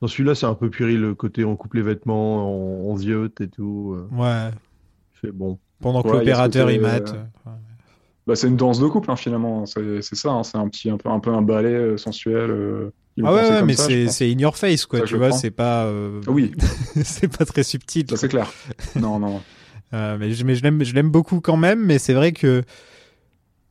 Dans 0.00 0.06
celui-là, 0.08 0.34
c'est 0.34 0.46
un 0.46 0.54
peu 0.54 0.70
puril 0.70 1.00
le 1.00 1.14
côté 1.14 1.44
on 1.44 1.56
coupe 1.56 1.74
les 1.74 1.82
vêtements, 1.82 2.48
on, 2.50 2.90
on 2.92 2.96
ziote 2.96 3.40
et 3.40 3.48
tout. 3.48 3.96
euh, 3.96 4.16
Ouais. 4.16 4.50
C'est 5.20 5.32
bon. 5.32 5.58
Pendant 5.80 6.02
que 6.02 6.08
Ouais, 6.08 6.18
l'opérateur 6.18 6.70
il 6.70 6.80
mate. 6.80 7.08
euh, 7.14 7.22
ouais. 7.50 7.56
Bah, 8.26 8.36
c'est 8.36 8.46
une 8.48 8.56
danse 8.56 8.78
de 8.78 8.86
couple 8.86 9.10
hein, 9.10 9.16
finalement. 9.16 9.64
C'est 9.66 10.02
c'est 10.02 10.14
ça. 10.16 10.30
hein. 10.30 10.42
C'est 10.44 10.58
un 10.58 10.68
petit 10.68 10.90
un 10.90 10.98
peu 10.98 11.08
un 11.08 11.18
peu 11.18 11.32
un 11.32 11.42
ballet 11.42 11.72
euh, 11.74 11.96
sensuel. 11.96 12.50
euh, 12.50 12.90
Ah 13.24 13.32
ouais, 13.34 13.62
mais 13.64 13.74
c'est 13.74 14.30
in 14.32 14.38
your 14.38 14.56
face 14.56 14.86
quoi. 14.86 15.00
Ça, 15.00 15.04
tu 15.06 15.16
vois, 15.16 15.32
c'est 15.32 15.50
pas. 15.50 15.86
euh, 15.86 16.20
Oui, 16.28 16.52
c'est 17.04 17.28
pas 17.36 17.44
très 17.44 17.62
subtil. 17.64 18.06
ça 18.10 18.16
c'est 18.16 18.28
clair. 18.28 18.52
Non 19.00 19.18
non. 19.18 19.40
Euh, 19.94 20.16
mais 20.20 20.32
je, 20.32 20.44
mais 20.44 20.54
je 20.54 20.62
l'aime, 20.62 20.84
je 20.84 20.94
l'aime 20.94 21.10
beaucoup 21.10 21.40
quand 21.40 21.56
même, 21.56 21.82
mais 21.84 21.98
c'est 21.98 22.12
vrai 22.12 22.32
que 22.32 22.62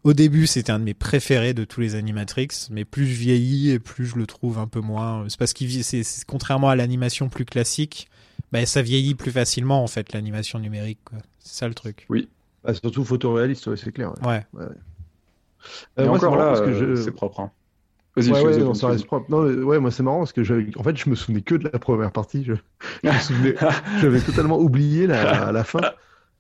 au 0.08 0.14
début 0.14 0.48
c'était 0.48 0.72
un 0.72 0.80
de 0.80 0.84
mes 0.86 0.94
préférés 0.94 1.54
de 1.54 1.66
tous 1.66 1.82
les 1.82 1.96
Animatrix, 1.96 2.48
mais 2.72 2.86
plus 2.86 3.06
je 3.08 3.14
vieillis 3.20 3.72
et 3.72 3.80
plus 3.80 4.06
je 4.06 4.16
le 4.16 4.26
trouve 4.26 4.58
un 4.58 4.68
peu 4.68 4.80
moins. 4.80 5.26
C'est 5.28 5.38
parce 5.38 5.54
qu'il 5.54 5.84
c'est, 5.84 6.04
contrairement 6.26 6.70
à 6.70 6.76
l'animation 6.76 7.30
plus 7.30 7.46
classique, 7.46 8.08
bah, 8.52 8.66
ça 8.66 8.82
vieillit 8.82 9.16
plus 9.16 9.32
facilement 9.32 9.84
en 9.84 9.88
fait 9.88 10.14
l'animation 10.14 10.60
numérique. 10.60 11.00
C'est 11.40 11.58
ça 11.60 11.68
le 11.68 11.74
truc. 11.74 12.08
Ah, 12.64 12.74
surtout 12.74 13.04
photoréaliste, 13.04 13.68
ouais, 13.68 13.78
c'est 13.78 13.92
clair. 13.92 14.14
ouais. 14.26 14.46
Euh, 16.00 16.06
moi, 16.06 16.16
encore 16.18 16.38
là, 16.38 16.56
euh, 16.56 16.96
je- 16.96 17.02
c'est 17.02 17.12
propre. 17.12 17.42
hein. 17.42 17.52
Vas-y, 18.16 18.32
Ouais, 18.32 18.40
je 18.40 18.46
ouais, 18.48 18.54
suis 18.54 18.62
non, 18.64 18.72
désolé, 18.72 18.80
ça 18.80 18.88
reste 18.88 19.06
propre. 19.06 19.30
Non, 19.30 19.42
euh, 19.44 19.64
ouais, 19.64 19.80
moi 19.80 19.92
c'est 19.92 20.04
marrant 20.04 20.20
parce 20.20 20.34
que 20.34 20.44
j'avais, 20.44 20.68
en 20.78 20.84
fait, 20.84 20.96
je 20.98 21.10
me 21.10 21.16
souvenais 21.16 21.42
que 21.42 21.56
de 21.56 21.70
la 21.72 21.78
première 21.80 22.12
partie. 22.12 22.44
Je, 22.46 22.54
je 23.04 23.10
me 23.10 23.20
souvenais, 23.20 23.56
j'avais 24.02 24.22
totalement 24.22 24.60
oublié 24.60 25.08
la, 25.08 25.52
la 25.52 25.64
fin. 25.64 25.82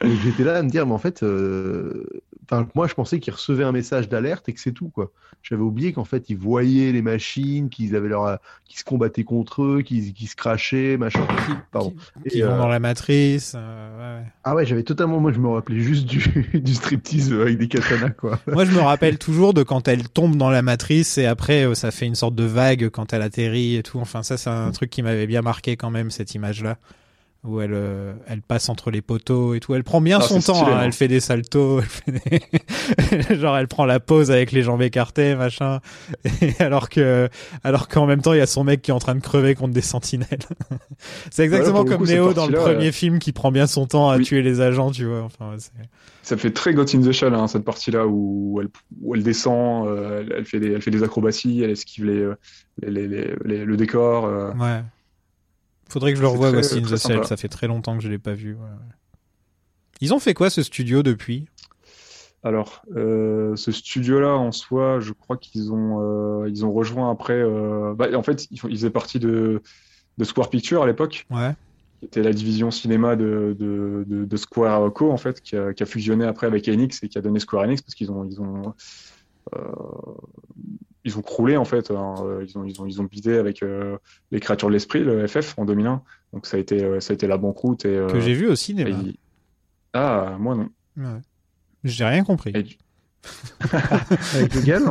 J'étais 0.01 0.43
là 0.43 0.57
à 0.57 0.63
me 0.63 0.69
dire, 0.69 0.85
mais 0.85 0.93
en 0.93 0.97
fait, 0.99 1.23
euh, 1.23 2.05
enfin, 2.49 2.67
moi 2.75 2.87
je 2.87 2.93
pensais 2.93 3.19
qu'ils 3.19 3.33
recevaient 3.33 3.63
un 3.63 3.71
message 3.71 4.09
d'alerte 4.09 4.47
et 4.49 4.53
que 4.53 4.59
c'est 4.59 4.71
tout, 4.71 4.89
quoi. 4.89 5.11
J'avais 5.43 5.61
oublié 5.61 5.93
qu'en 5.93 6.03
fait, 6.03 6.29
ils 6.29 6.37
voyaient 6.37 6.91
les 6.91 7.01
machines, 7.01 7.69
qu'ils 7.69 7.95
avaient 7.95 8.09
leur, 8.09 8.39
qu'ils 8.65 8.79
se 8.79 8.83
combattaient 8.83 9.23
contre 9.23 9.61
eux, 9.63 9.81
qu'ils, 9.81 10.13
qu'ils 10.13 10.27
se 10.27 10.35
crachaient, 10.35 10.97
machin. 10.97 11.25
Pardon. 11.71 11.93
Qui, 12.23 12.29
qui 12.31 12.39
Et, 12.39 12.41
vont 12.41 12.53
euh, 12.53 12.57
dans 12.57 12.67
la 12.67 12.79
matrice. 12.79 13.53
euh, 13.55 14.19
ouais. 14.19 14.25
Ah 14.43 14.55
ouais, 14.55 14.65
j'avais 14.65 14.83
totalement, 14.83 15.19
moi 15.19 15.31
je 15.31 15.39
me 15.39 15.47
rappelais 15.47 15.79
juste 15.79 16.05
du, 16.05 16.49
du 16.53 16.73
striptease 16.73 17.31
avec 17.31 17.57
des 17.59 17.67
katanas, 17.67 18.09
quoi. 18.09 18.39
Moi, 18.47 18.65
je 18.65 18.71
me 18.71 18.79
rappelle 18.81 19.17
toujours 19.19 19.53
de 19.53 19.63
quand 19.63 19.87
elle 19.87 20.09
tombe 20.09 20.35
dans 20.35 20.49
la 20.49 20.61
matrice 20.61 21.17
et 21.17 21.25
après, 21.25 21.65
euh, 21.65 21.75
ça 21.75 21.91
fait 21.91 22.07
une 22.07 22.15
sorte 22.15 22.35
de 22.35 22.43
vague 22.43 22.89
quand 22.89 23.13
elle 23.13 23.21
atterrit 23.21 23.75
et 23.77 23.83
tout. 23.83 23.99
Enfin, 23.99 24.23
ça, 24.23 24.37
c'est 24.37 24.49
un 24.49 24.71
truc 24.71 24.89
qui 24.89 25.01
m'avait 25.03 25.27
bien 25.27 25.41
marqué 25.41 25.77
quand 25.77 25.91
même, 25.91 26.09
cette 26.11 26.33
image-là. 26.35 26.77
Où 27.47 27.61
elle, 27.61 27.71
euh, 27.73 28.13
elle 28.27 28.41
passe 28.41 28.67
entre 28.67 28.91
les 28.91 29.01
poteaux 29.01 29.53
et 29.53 29.59
tout. 29.61 29.73
Elle 29.73 29.83
prend 29.85 30.01
bien 30.01 30.19
Ah, 30.21 30.23
son 30.25 30.41
temps. 30.41 30.67
hein. 30.67 30.71
hein. 30.73 30.81
Elle 30.83 30.91
fait 30.91 31.07
des 31.07 31.21
saltos. 31.21 31.79
Elle 31.79 31.85
fait 31.85 32.11
des- 33.29 33.35
Genre, 33.39 33.57
elle 33.57 33.67
prend 33.69 33.85
la 33.85 33.99
pose 34.01 34.31
avec 34.31 34.51
les 34.51 34.63
jambes 34.63 34.81
écartées, 34.81 35.33
machin. 35.35 35.79
Et 36.41 36.53
alors 36.61 36.89
que, 36.89 37.29
alors 37.63 37.87
qu'en 37.87 38.05
même 38.05 38.21
temps, 38.21 38.33
il 38.33 38.39
y 38.39 38.41
a 38.41 38.47
son 38.47 38.63
mec 38.65 38.81
qui 38.81 38.91
est 38.91 38.93
en 38.93 38.99
train 38.99 39.15
de 39.15 39.21
crever 39.21 39.55
contre 39.55 39.73
des 39.73 39.81
sentinelles. 39.81 40.27
c'est 41.31 41.43
exactement 41.43 41.85
comme 41.85 41.99
coup, 41.99 42.05
Neo 42.05 42.33
dans 42.33 42.47
le 42.47 42.57
premier 42.57 42.91
film 42.91 43.19
qui 43.19 43.31
prend 43.31 43.51
bien 43.51 43.65
son 43.67 43.85
temps 43.87 44.09
à 44.09 44.17
Oui. 44.17 44.23
tuer 44.23 44.41
les 44.41 44.59
agents, 44.61 44.91
tu 44.91 45.05
vois. 45.05 45.21
Enfin, 45.23 45.55
Ça 46.23 46.35
fait 46.35 46.51
très 46.51 46.73
in 46.77 46.83
the 47.01 47.11
Shell, 47.13 47.33
hein, 47.33 47.47
cette 47.47 47.63
partie-là 47.63 48.05
où 48.07 48.59
elle, 48.61 48.67
où 49.01 49.15
elle 49.15 49.23
descend, 49.23 49.87
euh, 49.87 50.25
elle, 50.35 50.45
fait 50.45 50.59
des, 50.59 50.71
elle 50.73 50.81
fait 50.81 50.91
des 50.91 51.03
acrobaties, 51.03 51.61
elle 51.63 51.71
esquive 51.71 52.05
les, 52.05 52.19
euh, 52.19 52.35
les, 52.81 52.91
les, 52.91 53.07
les- 53.07 53.35
les- 53.45 53.65
le 53.65 53.77
décor. 53.77 54.25
euh. 54.25 54.51
Ouais. 54.53 54.81
Faudrait 55.89 56.11
que 56.11 56.17
je 56.17 56.21
le 56.21 56.27
revoie, 56.27 56.51
Ghost 56.51 56.73
in 56.73 56.81
the 56.81 56.97
Shell. 56.97 57.25
Ça 57.25 57.37
fait 57.37 57.47
très 57.47 57.67
longtemps 57.67 57.97
que 57.97 58.03
je 58.03 58.09
l'ai 58.09 58.17
pas 58.19 58.33
vu. 58.33 58.53
ouais. 58.55 58.59
Ils 60.01 60.13
ont 60.13 60.19
fait 60.19 60.33
quoi 60.33 60.49
ce 60.49 60.61
studio 60.61 61.01
depuis? 61.03 61.47
Alors, 62.43 62.83
euh, 62.95 63.55
ce 63.55 63.71
studio-là, 63.71 64.35
en 64.35 64.51
soi, 64.51 64.99
je 64.99 65.11
crois 65.11 65.37
qu'ils 65.37 65.73
ont, 65.73 65.97
euh, 66.43 66.49
ils 66.49 66.65
ont 66.65 66.71
rejoint 66.71 67.09
après. 67.11 67.33
euh, 67.33 67.93
bah, 67.95 68.07
en 68.15 68.21
fait, 68.23 68.47
ils, 68.51 68.59
faisaient 68.59 68.91
partie 68.91 69.19
de, 69.19 69.61
de 70.17 70.23
Square 70.23 70.49
Pictures 70.49 70.83
à 70.83 70.85
l'époque, 70.85 71.25
Ouais. 71.31 71.55
qui 71.99 72.05
était 72.05 72.21
la 72.21 72.31
division 72.31 72.69
cinéma 72.69 73.15
de, 73.15 73.55
de, 73.59 74.05
de, 74.07 74.37
Square 74.37 74.93
Co, 74.93 75.11
en 75.11 75.17
fait, 75.17 75.41
qui 75.41 75.57
a, 75.57 75.73
qui 75.73 75.81
a 75.81 75.85
fusionné 75.87 76.25
après 76.25 76.45
avec 76.45 76.67
Enix 76.67 77.01
et 77.03 77.09
qui 77.09 77.17
a 77.17 77.21
donné 77.21 77.39
Square 77.39 77.63
Enix 77.63 77.81
parce 77.81 77.95
qu'ils 77.95 78.11
ont, 78.11 78.23
ils 78.23 78.39
ont, 78.39 78.73
ils 81.07 81.17
ont 81.17 81.21
croulé 81.21 81.57
en 81.57 81.65
fait. 81.65 81.89
hein. 81.89 82.15
Euh, 82.21 82.45
Ils 82.47 82.57
ont, 82.57 82.63
ils 82.65 82.79
ont, 82.81 82.85
ils 82.85 83.01
ont 83.01 83.05
bidé 83.05 83.37
avec 83.37 83.63
euh, 83.63 83.97
les 84.31 84.39
créatures 84.39 84.67
de 84.67 84.73
l'esprit, 84.73 84.99
le 85.03 85.25
FF 85.25 85.55
en 85.57 85.65
2001. 85.65 86.01
Donc 86.33 86.45
ça 86.45 86.57
a 86.57 86.59
été, 86.59 86.83
euh, 86.83 86.99
ça 86.99 87.13
a 87.13 87.15
été 87.15 87.25
la 87.27 87.37
banqueroute 87.37 87.85
et. 87.85 87.95
euh, 87.95 88.07
Que 88.07 88.19
j'ai 88.19 88.33
vu 88.33 88.47
au 88.47 88.55
cinéma. 88.55 88.95
Ah, 89.93 90.35
moi 90.39 90.55
non. 90.55 90.69
Ouais. 90.97 91.19
J'ai 91.83 92.05
rien 92.05 92.23
compris. 92.23 92.51
Et 92.53 92.65
Avec 94.35 94.53
lequel 94.55 94.83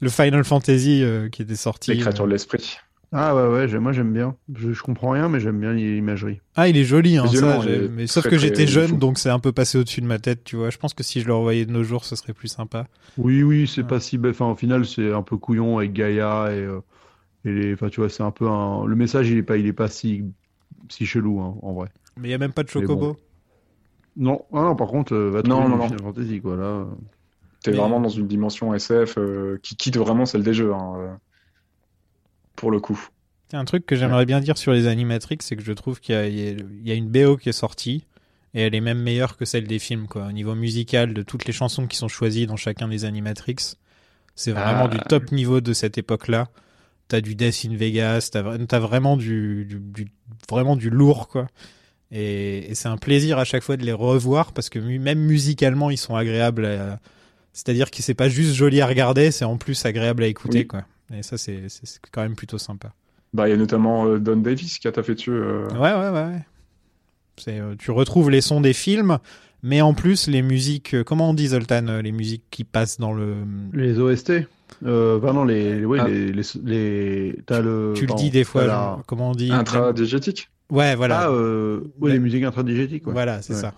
Le 0.00 0.08
Final 0.10 0.44
Fantasy 0.44 1.02
euh, 1.02 1.28
qui 1.28 1.42
était 1.42 1.56
sorti. 1.56 1.92
les 1.92 1.98
créatures 2.00 2.24
euh, 2.24 2.26
de 2.28 2.32
l'esprit. 2.32 2.76
Ah 3.14 3.36
ouais, 3.36 3.46
ouais, 3.46 3.68
j'ai- 3.68 3.78
moi 3.78 3.92
j'aime 3.92 4.12
bien. 4.12 4.36
Je, 4.54 4.72
je 4.72 4.82
comprends 4.82 5.10
rien, 5.10 5.28
mais 5.28 5.38
j'aime 5.38 5.60
bien 5.60 5.72
l'imagerie. 5.74 6.40
Ah, 6.56 6.68
il 6.68 6.76
est 6.78 6.84
joli, 6.84 7.18
hein, 7.18 7.26
ça, 7.26 7.58
il 7.58 7.62
j'ai- 7.62 7.84
est 7.84 7.88
mais 7.88 8.06
sauf 8.06 8.22
très, 8.22 8.30
que 8.30 8.38
j'étais 8.38 8.66
jeune, 8.66 8.88
fou. 8.88 8.96
donc 8.96 9.18
c'est 9.18 9.28
un 9.28 9.38
peu 9.38 9.52
passé 9.52 9.76
au-dessus 9.76 10.00
de 10.00 10.06
ma 10.06 10.18
tête, 10.18 10.44
tu 10.44 10.56
vois. 10.56 10.70
Je 10.70 10.78
pense 10.78 10.94
que 10.94 11.02
si 11.02 11.20
je 11.20 11.26
le 11.26 11.34
revoyais 11.34 11.66
de 11.66 11.72
nos 11.72 11.82
jours, 11.84 12.04
ce 12.06 12.16
serait 12.16 12.32
plus 12.32 12.48
sympa. 12.48 12.86
Oui, 13.18 13.42
oui, 13.42 13.66
c'est 13.72 13.82
Ouais. 13.82 13.86
pas 13.88 14.00
si. 14.00 14.18
Enfin, 14.24 14.46
au 14.50 14.54
final, 14.54 14.86
c'est 14.86 15.12
un 15.12 15.22
peu 15.22 15.36
couillon 15.36 15.76
avec 15.78 15.92
Gaïa 15.92 16.48
et, 16.52 16.60
euh, 16.60 16.80
et 17.44 17.52
les. 17.52 17.74
Enfin, 17.74 17.90
tu 17.90 18.00
vois, 18.00 18.08
c'est 18.08 18.22
un 18.22 18.30
peu 18.30 18.48
un. 18.48 18.86
Le 18.86 18.96
message, 18.96 19.28
il 19.28 19.36
est 19.36 19.42
pas, 19.42 19.58
il 19.58 19.66
est 19.66 19.72
pas 19.74 19.88
si, 19.88 20.24
si 20.88 21.04
chelou, 21.04 21.40
hein, 21.40 21.54
en 21.60 21.74
vrai. 21.74 21.88
Mais 22.18 22.28
il 22.28 22.30
y 22.30 22.34
a 22.34 22.38
même 22.38 22.52
pas 22.54 22.62
de 22.62 22.70
chocobo. 22.70 22.96
bon. 22.96 23.16
Non, 24.16 24.42
ah 24.52 24.62
non, 24.62 24.76
par 24.76 24.88
contre, 24.88 25.14
euh, 25.14 25.30
va 25.30 25.42
Non, 25.42 25.68
non, 25.68 25.76
non. 25.76 25.84
Final 25.86 26.02
Fantasy, 26.02 26.40
quoi. 26.40 26.56
Là. 26.56 26.86
T'es 27.62 27.70
Mais- 27.70 27.76
vraiment 27.76 28.00
dans 28.00 28.08
une 28.08 28.26
dimension 28.26 28.74
SF 28.74 29.16
euh, 29.18 29.58
qui 29.62 29.76
quitte 29.76 29.96
vraiment 29.96 30.26
celle 30.26 30.42
des 30.42 30.52
jeux, 30.54 30.72
hein, 30.74 30.94
euh, 30.96 31.08
pour 32.62 32.70
le 32.70 32.78
coup. 32.78 33.08
C'est 33.50 33.56
un 33.56 33.64
truc 33.64 33.84
que 33.84 33.96
j'aimerais 33.96 34.24
bien 34.24 34.38
dire 34.38 34.56
sur 34.56 34.72
les 34.72 34.86
Animatrix, 34.86 35.38
c'est 35.40 35.56
que 35.56 35.62
je 35.64 35.72
trouve 35.72 35.98
qu'il 35.98 36.14
y 36.14 36.18
a, 36.18 36.28
y 36.28 36.96
une 36.96 37.08
BO 37.08 37.36
qui 37.36 37.48
est 37.48 37.52
sortie, 37.52 38.04
et 38.54 38.60
elle 38.62 38.74
est 38.76 38.80
même 38.80 39.00
meilleure 39.02 39.36
que 39.36 39.44
celle 39.44 39.66
des 39.66 39.80
films, 39.80 40.06
quoi. 40.06 40.26
Au 40.28 40.32
niveau 40.32 40.54
musical, 40.54 41.12
de 41.12 41.22
toutes 41.22 41.44
les 41.46 41.52
chansons 41.52 41.88
qui 41.88 41.96
sont 41.96 42.06
choisies 42.06 42.46
dans 42.46 42.54
chacun 42.56 42.86
des 42.86 43.04
Animatrix, 43.04 43.56
c'est 44.36 44.52
vraiment 44.52 44.84
Ah. 44.84 44.88
du 44.96 44.98
top 45.08 45.32
niveau 45.32 45.60
de 45.60 45.72
cette 45.72 45.98
époque-là. 45.98 46.48
T'as 47.08 47.20
du 47.20 47.34
Death 47.34 47.66
in 47.68 47.74
Vegas, 47.74 48.28
t'as 48.32 48.42
vra- 48.42 48.64
t'as 48.64 48.78
vraiment 48.78 49.16
du, 49.16 49.64
du, 49.64 49.80
du- 49.80 50.12
vraiment 50.48 50.76
du 50.76 50.88
lourd, 50.88 51.26
quoi. 51.26 51.48
Et, 52.12 52.70
et 52.70 52.74
c'est 52.76 52.88
un 52.88 52.96
plaisir 52.96 53.38
à 53.38 53.44
chaque 53.44 53.64
fois 53.64 53.76
de 53.76 53.84
les 53.84 53.92
revoir 53.92 54.52
parce 54.52 54.68
que 54.68 54.78
même 54.78 55.18
musicalement, 55.18 55.90
ils 55.90 55.96
sont 55.98 56.14
agréables. 56.14 56.64
à- 56.64 57.00
C'est-à-dire 57.52 57.90
que 57.90 58.00
c'est 58.02 58.14
pas 58.14 58.28
juste 58.30 58.54
joli 58.54 58.80
à 58.80 58.86
regarder, 58.86 59.30
c'est 59.32 59.44
en 59.44 59.58
plus 59.58 59.84
agréable 59.84 60.22
à 60.22 60.26
écouter, 60.28 60.60
Oui. 60.60 60.66
quoi. 60.68 60.84
Et 61.12 61.22
ça, 61.22 61.36
c'est 61.38 61.62
quand 62.10 62.22
même 62.22 62.34
plutôt 62.36 62.58
sympa. 62.58 62.92
Bah, 63.34 63.48
il 63.48 63.50
y 63.50 63.54
a 63.54 63.56
notamment 63.56 64.06
euh, 64.06 64.18
Don 64.18 64.36
Davis 64.36 64.78
qui 64.78 64.88
a 64.88 64.92
taffé 64.92 65.14
dessus. 65.14 65.30
euh, 65.30 65.68
Ouais, 65.70 65.92
ouais, 65.92 66.10
ouais. 66.10 66.26
ouais. 66.34 66.44
C'est, 67.38 67.58
euh, 67.60 67.74
tu 67.78 67.90
retrouves 67.90 68.30
les 68.30 68.40
sons 68.40 68.60
des 68.60 68.72
films, 68.74 69.18
mais 69.62 69.80
en 69.80 69.94
plus 69.94 70.26
les 70.28 70.42
musiques. 70.42 70.94
euh, 70.94 71.02
comment 71.04 71.30
on 71.30 71.34
dit, 71.34 71.48
Zoltan 71.48 72.00
Les 72.02 72.12
musiques 72.12 72.44
qui 72.50 72.64
passent 72.64 72.98
dans 72.98 73.12
le. 73.12 73.36
Les 73.72 73.98
OST 73.98 74.32
euh, 74.84 75.20
non, 75.32 75.44
les, 75.44 75.84
oui, 75.84 75.98
Ah. 76.00 76.08
les, 76.08 76.32
les, 76.32 76.42
les- 76.64 77.36
t'as 77.46 77.60
le. 77.60 77.92
Tu 77.94 78.02
le 78.02 78.06
pardon, 78.08 78.22
dis 78.22 78.30
des 78.30 78.44
fois. 78.44 78.64
la- 78.66 78.98
Comment 79.06 79.30
on 79.30 79.34
dit 79.34 79.52
Intradigétique. 79.52 80.48
Ouais, 80.70 80.94
voilà. 80.96 81.24
Ah, 81.24 81.30
euh, 81.30 81.80
oui, 82.00 82.08
La- 82.08 82.14
les 82.14 82.20
musiques 82.20 82.42
intradigétiques, 82.44 83.02
quoi. 83.04 83.12
Voilà, 83.12 83.42
c'est 83.42 83.52
Ouais. 83.54 83.60
ça. 83.60 83.74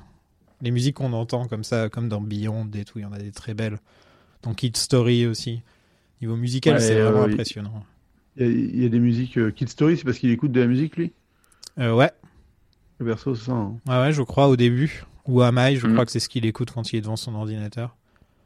Les 0.62 0.70
musiques 0.70 0.94
qu'on 0.96 1.12
entend 1.12 1.46
comme 1.46 1.64
ça, 1.64 1.88
comme 1.88 2.08
dans 2.08 2.20
Beyond 2.20 2.68
et 2.74 2.84
tout, 2.84 2.98
il 3.00 3.02
y 3.02 3.04
en 3.04 3.12
a 3.12 3.18
des 3.18 3.32
très 3.32 3.54
belles. 3.54 3.78
Dans 4.42 4.54
Kid 4.54 4.76
Story 4.76 5.26
aussi. 5.26 5.62
Niveau 6.20 6.36
musical, 6.36 6.74
Ouais, 6.74 6.80
c'est 6.80 7.00
vraiment 7.00 7.24
impressionnant. 7.24 7.84
Il 8.36 8.42
y, 8.42 8.44
a, 8.48 8.48
il 8.52 8.82
y 8.82 8.86
a 8.86 8.88
des 8.88 8.98
musiques. 8.98 9.36
euh, 9.38 9.50
Kid 9.50 9.68
Story, 9.68 9.96
c'est 9.96 10.04
parce 10.04 10.18
qu'il 10.18 10.30
écoute 10.30 10.52
de 10.52 10.60
la 10.60 10.66
musique, 10.66 10.96
lui? 10.96 11.12
Euh, 11.78 11.92
ouais, 11.94 12.10
Le 12.98 13.06
perso, 13.06 13.34
c'est 13.34 13.46
ça. 13.46 13.52
hein. 13.52 13.76
ouais, 13.88 13.96
ouais, 13.98 14.12
je 14.12 14.22
crois 14.22 14.48
au 14.48 14.56
début. 14.56 15.04
Ou 15.26 15.40
Amai, 15.42 15.76
je 15.76 15.86
Mhm. 15.86 15.92
crois 15.94 16.04
que 16.04 16.12
c'est 16.12 16.20
ce 16.20 16.28
qu'il 16.28 16.44
écoute 16.46 16.70
quand 16.70 16.92
il 16.92 16.96
est 16.96 17.00
devant 17.00 17.16
son 17.16 17.34
ordinateur. 17.34 17.96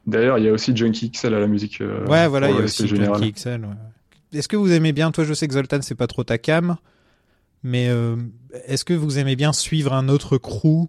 D'ailleurs, 0.06 0.38
il 0.38 0.44
y 0.44 0.48
a 0.48 0.52
aussi 0.52 0.74
Junkie 0.76 1.10
XL 1.10 1.34
à 1.34 1.40
la 1.40 1.46
musique. 1.46 1.80
euh, 1.80 2.06
ouais, 2.06 2.26
voilà, 2.28 2.50
il 2.50 2.56
y 2.56 2.60
a 2.60 2.64
aussi 2.64 2.86
général. 2.88 3.18
Junkie 3.20 3.32
XL. 3.32 3.64
ouais. 3.64 4.38
Est-ce 4.38 4.48
que 4.48 4.56
vous 4.56 4.72
aimez 4.72 4.92
bien, 4.92 5.10
toi 5.10 5.24
je 5.24 5.32
sais 5.34 5.48
que 5.48 5.54
Zoltan 5.54 5.80
c'est 5.82 5.94
pas 5.94 6.06
trop 6.06 6.22
ta 6.22 6.36
cam, 6.38 6.76
mais 7.62 7.88
euh, 7.88 8.16
est-ce 8.66 8.84
que 8.84 8.92
vous 8.94 9.18
aimez 9.18 9.36
bien 9.36 9.52
suivre 9.54 9.92
un 9.94 10.08
autre 10.08 10.36
crew? 10.38 10.88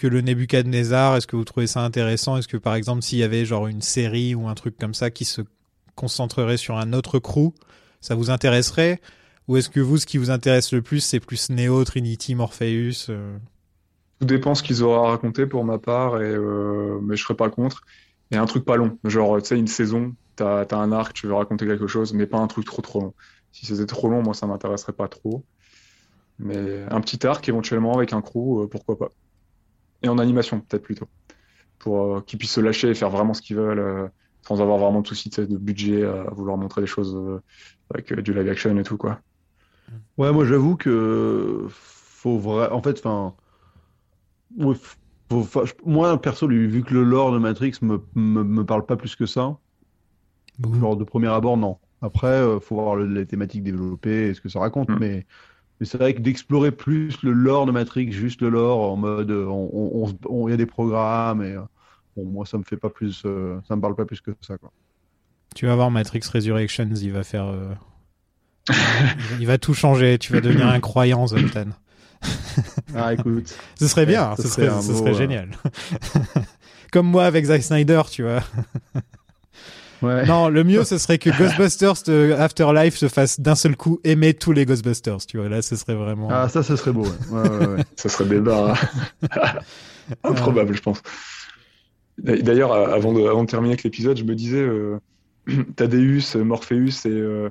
Que 0.00 0.06
le 0.06 0.22
Nebuchadnezzar 0.22 1.16
Est-ce 1.16 1.26
que 1.26 1.36
vous 1.36 1.44
trouvez 1.44 1.66
ça 1.66 1.84
intéressant? 1.84 2.38
Est-ce 2.38 2.48
que 2.48 2.56
par 2.56 2.74
exemple 2.74 3.02
s'il 3.02 3.18
y 3.18 3.22
avait 3.22 3.44
genre 3.44 3.66
une 3.66 3.82
série 3.82 4.34
ou 4.34 4.48
un 4.48 4.54
truc 4.54 4.78
comme 4.78 4.94
ça 4.94 5.10
qui 5.10 5.26
se 5.26 5.42
concentrerait 5.94 6.56
sur 6.56 6.78
un 6.78 6.94
autre 6.94 7.18
crew, 7.18 7.52
ça 8.00 8.14
vous 8.14 8.30
intéresserait? 8.30 9.00
Ou 9.46 9.58
est-ce 9.58 9.68
que 9.68 9.80
vous, 9.80 9.98
ce 9.98 10.06
qui 10.06 10.16
vous 10.16 10.30
intéresse 10.30 10.72
le 10.72 10.80
plus, 10.80 11.00
c'est 11.00 11.20
plus 11.20 11.50
Neo, 11.50 11.84
Trinity, 11.84 12.34
Morpheus 12.34 13.10
euh? 13.10 13.36
Tout 14.20 14.26
dépend 14.26 14.54
ce 14.54 14.62
qu'ils 14.62 14.82
auront 14.82 15.04
à 15.04 15.10
raconter 15.10 15.46
pour 15.46 15.64
ma 15.64 15.78
part, 15.78 16.14
euh, 16.14 16.98
mais 17.02 17.16
je 17.16 17.22
serais 17.22 17.34
pas 17.34 17.50
contre. 17.50 17.82
Et 18.30 18.36
un 18.36 18.46
truc 18.46 18.64
pas 18.64 18.76
long. 18.76 18.98
Genre, 19.04 19.42
tu 19.42 19.48
sais, 19.48 19.58
une 19.58 19.66
saison, 19.66 20.14
t'as, 20.36 20.64
t'as 20.64 20.78
un 20.78 20.92
arc, 20.92 21.12
tu 21.12 21.26
veux 21.26 21.34
raconter 21.34 21.66
quelque 21.66 21.86
chose, 21.86 22.14
mais 22.14 22.26
pas 22.26 22.38
un 22.38 22.46
truc 22.46 22.64
trop 22.64 22.80
trop 22.80 23.00
long. 23.00 23.14
Si 23.52 23.66
c'était 23.66 23.86
trop 23.86 24.08
long, 24.08 24.22
moi, 24.22 24.32
ça 24.32 24.46
m'intéresserait 24.46 24.92
pas 24.92 25.08
trop. 25.08 25.44
Mais 26.38 26.84
un 26.90 27.00
petit 27.02 27.26
arc, 27.26 27.46
éventuellement, 27.48 27.96
avec 27.96 28.14
un 28.14 28.22
crew, 28.22 28.62
euh, 28.62 28.66
pourquoi 28.66 28.96
pas. 28.98 29.10
Et 30.02 30.08
en 30.08 30.18
animation, 30.18 30.60
peut-être 30.60 30.82
plutôt. 30.82 31.08
Pour 31.78 32.16
euh, 32.16 32.20
qu'ils 32.22 32.38
puissent 32.38 32.52
se 32.54 32.60
lâcher 32.60 32.90
et 32.90 32.94
faire 32.94 33.10
vraiment 33.10 33.34
ce 33.34 33.42
qu'ils 33.42 33.56
veulent, 33.56 33.78
euh, 33.80 34.08
sans 34.46 34.60
avoir 34.62 34.78
vraiment 34.78 35.02
de 35.02 35.06
soucis 35.08 35.30
de 35.30 35.58
budget 35.58 36.04
à 36.04 36.24
vouloir 36.32 36.56
montrer 36.58 36.80
des 36.82 36.86
choses 36.86 37.14
euh, 37.16 37.40
avec 37.94 38.12
euh, 38.12 38.22
du 38.22 38.34
live 38.34 38.48
action 38.48 38.76
et 38.78 38.82
tout, 38.82 38.96
quoi. 38.96 39.20
Ouais, 40.18 40.32
moi 40.32 40.44
j'avoue 40.44 40.76
que 40.76 41.66
faut 41.70 42.38
vrai. 42.38 42.68
En 42.70 42.82
fait, 42.82 42.98
enfin, 42.98 43.34
ouais, 44.58 44.74
faut- 45.30 45.42
faut- 45.44 45.64
moi 45.84 46.20
perso, 46.20 46.46
vu 46.48 46.82
que 46.84 46.94
le 46.94 47.02
lore 47.04 47.32
de 47.32 47.38
Matrix 47.38 47.72
me, 47.82 47.98
me, 48.14 48.42
me 48.44 48.64
parle 48.64 48.86
pas 48.86 48.96
plus 48.96 49.16
que 49.16 49.26
ça, 49.26 49.58
genre 50.80 50.96
de 50.96 51.04
premier 51.04 51.28
abord, 51.28 51.56
non. 51.56 51.78
Après, 52.02 52.28
euh, 52.28 52.60
faut 52.60 52.76
voir 52.76 52.96
le- 52.96 53.06
les 53.06 53.26
thématiques 53.26 53.62
développées 53.62 54.28
et 54.28 54.34
ce 54.34 54.40
que 54.40 54.48
ça 54.48 54.60
raconte, 54.60 54.88
Mm. 54.88 54.98
mais, 55.00 55.26
mais 55.80 55.86
c'est 55.86 55.98
vrai 55.98 56.14
que 56.14 56.20
d'explorer 56.20 56.70
plus 56.70 57.22
le 57.22 57.32
lore 57.32 57.66
de 57.66 57.72
Matrix, 57.72 58.12
juste 58.12 58.42
le 58.42 58.50
lore 58.50 58.92
en 58.92 58.96
mode, 58.96 59.30
euh, 59.30 59.46
on, 59.46 60.12
on, 60.28 60.48
il 60.48 60.50
y 60.50 60.54
a 60.54 60.56
des 60.58 60.66
programmes 60.66 61.42
et 61.42 61.52
euh, 61.52 61.60
bon, 62.16 62.26
moi 62.26 62.46
ça 62.46 62.58
me 62.58 62.62
fait 62.64 62.76
pas 62.76 62.90
plus, 62.90 63.22
euh, 63.24 63.58
ça 63.66 63.74
me 63.76 63.80
parle 63.80 63.94
pas 63.96 64.04
plus 64.04 64.20
que 64.20 64.30
ça, 64.42 64.58
quoi. 64.58 64.70
Tu 65.56 65.66
vas 65.66 65.74
voir 65.74 65.90
Matrix 65.90 66.20
Resurrections, 66.32 66.94
il 66.94 67.10
va 67.12 67.22
faire. 67.24 67.46
euh, 67.46 67.74
il 69.40 69.46
va 69.46 69.58
tout 69.58 69.74
changer, 69.74 70.18
tu 70.18 70.32
vas 70.32 70.40
devenir 70.40 70.68
un 70.68 70.78
croyant, 70.80 71.26
Zoltan. 71.26 71.66
Ah, 72.94 73.14
écoute. 73.14 73.56
Ce 73.80 73.88
serait 73.88 74.06
bien, 74.06 74.36
Ce 74.36 74.42
ce 74.42 74.48
serait 74.48 74.66
serait, 74.66 74.76
un 74.76 74.82
ce 74.82 74.92
beau, 74.92 74.98
serait 74.98 75.14
génial. 75.14 75.50
Comme 76.92 77.06
moi 77.06 77.24
avec 77.24 77.46
Zack 77.46 77.62
Snyder, 77.62 78.02
tu 78.10 78.22
vois. 78.22 78.42
Ouais. 80.02 80.26
Non, 80.26 80.48
le 80.48 80.64
mieux, 80.64 80.84
ce 80.84 80.98
serait 80.98 81.18
que 81.18 81.30
Ghostbusters 81.38 82.02
de 82.06 82.34
Afterlife 82.38 82.96
se 82.96 83.08
fasse 83.08 83.40
d'un 83.40 83.54
seul 83.54 83.76
coup 83.76 84.00
aimer 84.04 84.34
tous 84.34 84.52
les 84.52 84.64
Ghostbusters, 84.64 85.26
tu 85.26 85.38
vois. 85.38 85.48
Là, 85.48 85.62
ce 85.62 85.76
serait 85.76 85.94
vraiment. 85.94 86.28
Ah, 86.30 86.48
ça, 86.48 86.62
ce 86.62 86.76
serait 86.76 86.92
beau. 86.92 87.04
Ouais. 87.04 87.40
Ouais, 87.40 87.48
ouais, 87.48 87.66
ouais. 87.66 87.84
Ça 87.96 88.08
serait 88.08 88.24
débat 88.24 88.74
improbable, 90.24 90.74
je 90.74 90.80
pense. 90.80 91.02
D'ailleurs, 92.18 92.72
avant 92.72 93.12
de, 93.12 93.22
avant 93.26 93.44
de 93.44 93.48
terminer 93.48 93.72
avec 93.74 93.82
l'épisode, 93.84 94.16
je 94.16 94.24
me 94.24 94.34
disais, 94.34 94.60
euh, 94.60 94.98
Thaddeus, 95.76 96.36
Morpheus 96.36 97.06
et, 97.06 97.08
euh, 97.08 97.50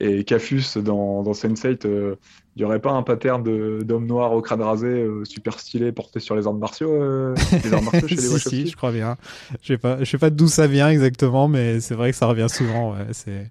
et 0.00 0.24
Cafus 0.24 0.78
dans, 0.78 1.22
dans 1.22 1.32
Sense8, 1.32 1.86
euh, 1.86 2.16
il 2.56 2.60
n'y 2.60 2.64
aurait 2.64 2.80
pas 2.80 2.92
un 2.92 3.02
pattern 3.02 3.42
d'homme 3.82 4.06
noir 4.06 4.32
au 4.32 4.40
crâne 4.40 4.62
rasé, 4.62 4.86
euh, 4.86 5.24
super 5.24 5.58
stylé, 5.58 5.92
porté 5.92 6.20
sur 6.20 6.36
les 6.36 6.46
arts 6.46 6.54
martiaux, 6.54 6.92
euh, 6.92 7.34
les 7.64 7.72
arts 7.72 7.82
martiaux 7.82 8.06
chez 8.08 8.14
les 8.16 8.20
si, 8.20 8.38
si, 8.38 8.66
je 8.68 8.76
crois 8.76 8.92
bien. 8.92 9.16
Je 9.62 9.68
sais 9.68 9.78
pas, 9.78 9.98
je 10.00 10.04
sais 10.04 10.18
pas 10.18 10.30
d'où 10.30 10.48
ça 10.48 10.66
vient 10.66 10.88
exactement, 10.88 11.48
mais 11.48 11.80
c'est 11.80 11.94
vrai 11.94 12.10
que 12.10 12.16
ça 12.16 12.26
revient 12.26 12.48
souvent. 12.48 12.92
Ouais, 12.92 13.06
c'est. 13.12 13.50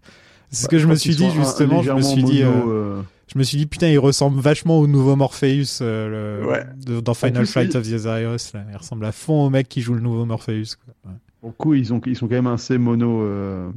C'est 0.50 0.66
ce 0.66 0.68
que 0.68 0.78
je 0.78 0.88
me 0.88 0.96
suis 0.96 1.16
dit 1.16 1.32
justement. 1.32 1.82
Je 1.82 1.92
me 1.92 2.02
suis 2.02 2.24
dit, 2.24 2.44
euh, 2.44 3.02
je 3.28 3.38
me 3.38 3.44
suis 3.44 3.58
dit 3.58 3.66
putain, 3.66 3.88
il 3.90 4.00
ressemble 4.00 4.40
vachement 4.40 4.78
au 4.80 4.88
nouveau 4.88 5.16
Morpheus 5.16 5.80
euh, 5.82 6.40
le- 6.42 6.48
Ouais. 6.48 6.66
de- 6.86 7.00
dans 7.00 7.14
Final 7.14 7.46
Fight 7.46 7.76
of 7.76 7.88
the 7.88 7.94
Osiris. 7.94 8.54
Là. 8.54 8.66
Il 8.70 8.78
ressemble 8.78 9.06
à 9.06 9.12
fond 9.12 9.46
au 9.46 9.50
mec 9.50 9.70
qui 9.70 9.82
joue 9.82 9.94
le 9.94 10.02
nouveau 10.02 10.26
Morpheus. 10.26 10.76
quoi. 10.84 10.94
Ouais. 11.12 11.18
Pour 11.42 11.50
le 11.50 11.56
coup, 11.56 11.74
ils, 11.74 11.92
ont, 11.94 12.00
ils 12.06 12.16
sont 12.16 12.28
quand 12.28 12.36
même 12.36 12.48
assez 12.48 12.78
mono. 12.78 13.22
euh, 13.22 13.70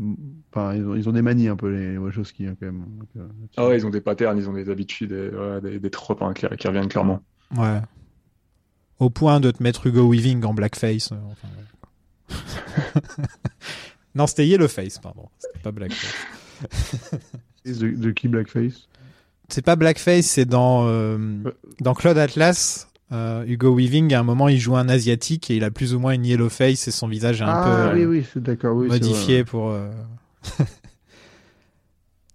Enfin, 0.53 0.75
ils 0.75 0.87
ont, 0.87 0.95
ils 0.95 1.09
ont 1.09 1.13
des 1.13 1.21
manies 1.23 1.49
un 1.49 1.57
peu, 1.57 1.69
les 1.69 1.99
Wachowski, 1.99 2.47
hein, 2.47 2.55
quand 2.59 2.67
même. 2.67 2.85
Donc, 2.99 3.09
euh. 3.17 3.27
Ah 3.57 3.67
ouais, 3.69 3.77
ils 3.77 3.85
ont 3.87 3.91
des 3.91 4.01
patterns, 4.01 4.39
ils 4.39 4.49
ont 4.49 4.53
des 4.55 4.71
habitudes, 4.71 5.13
et, 5.13 5.29
ouais, 5.37 5.61
des, 5.61 5.79
des 5.81 5.91
tropes 5.91 6.23
hein, 6.23 6.33
qui, 6.33 6.47
qui 6.57 6.67
reviennent 6.69 6.89
clairement. 6.89 7.21
Ouais. 7.57 7.81
Au 9.01 9.11
point 9.11 9.41
de 9.41 9.51
te 9.51 9.63
mettre 9.63 9.87
Hugo 9.89 10.09
Weaving 10.11 10.45
en 10.45 10.55
blackface. 10.55 11.11
euh, 11.13 11.17
enfin, 11.31 11.49
ouais. 12.31 12.37
non, 14.15 14.27
c'était 14.27 14.47
Yellowface, 14.47 14.99
pardon. 14.99 15.29
C'était 15.39 15.59
pas 15.59 15.73
blackface. 15.73 16.15
De, 17.67 17.91
de 17.91 18.11
qui 18.13 18.29
Blackface? 18.29 18.89
C'est 19.49 19.65
pas 19.65 19.77
blackface, 19.77 20.27
c'est 20.27 20.45
dans, 20.45 20.87
euh, 20.89 21.19
dans 21.81 21.95
Claude 21.95 22.19
Atlas. 22.19 22.89
euh, 23.13 23.45
Hugo 23.47 23.75
Weaving, 23.77 24.13
à 24.15 24.21
un 24.21 24.25
moment, 24.25 24.49
il 24.49 24.59
joue 24.59 24.77
un 24.77 24.89
asiatique 24.89 25.51
et 25.51 25.57
il 25.57 25.63
a 25.65 25.71
plus 25.71 25.95
ou 25.95 26.01
moins 26.01 26.13
une 26.13 26.25
yellow 26.27 26.49
face 26.49 26.89
et 26.89 26.91
son 26.91 27.07
visage 27.07 27.41
est 27.41 27.45
un 27.45 27.49
Ah 27.49 27.89
peu 27.91 27.97
oui, 27.97 28.03
euh, 28.03 28.07
oui, 28.09 28.27
c'est 28.33 28.43
d'accord. 28.43 28.77
Oui, 28.77 28.89
c'est 28.91 28.95
modifié 29.01 29.45
pour. 29.45 29.73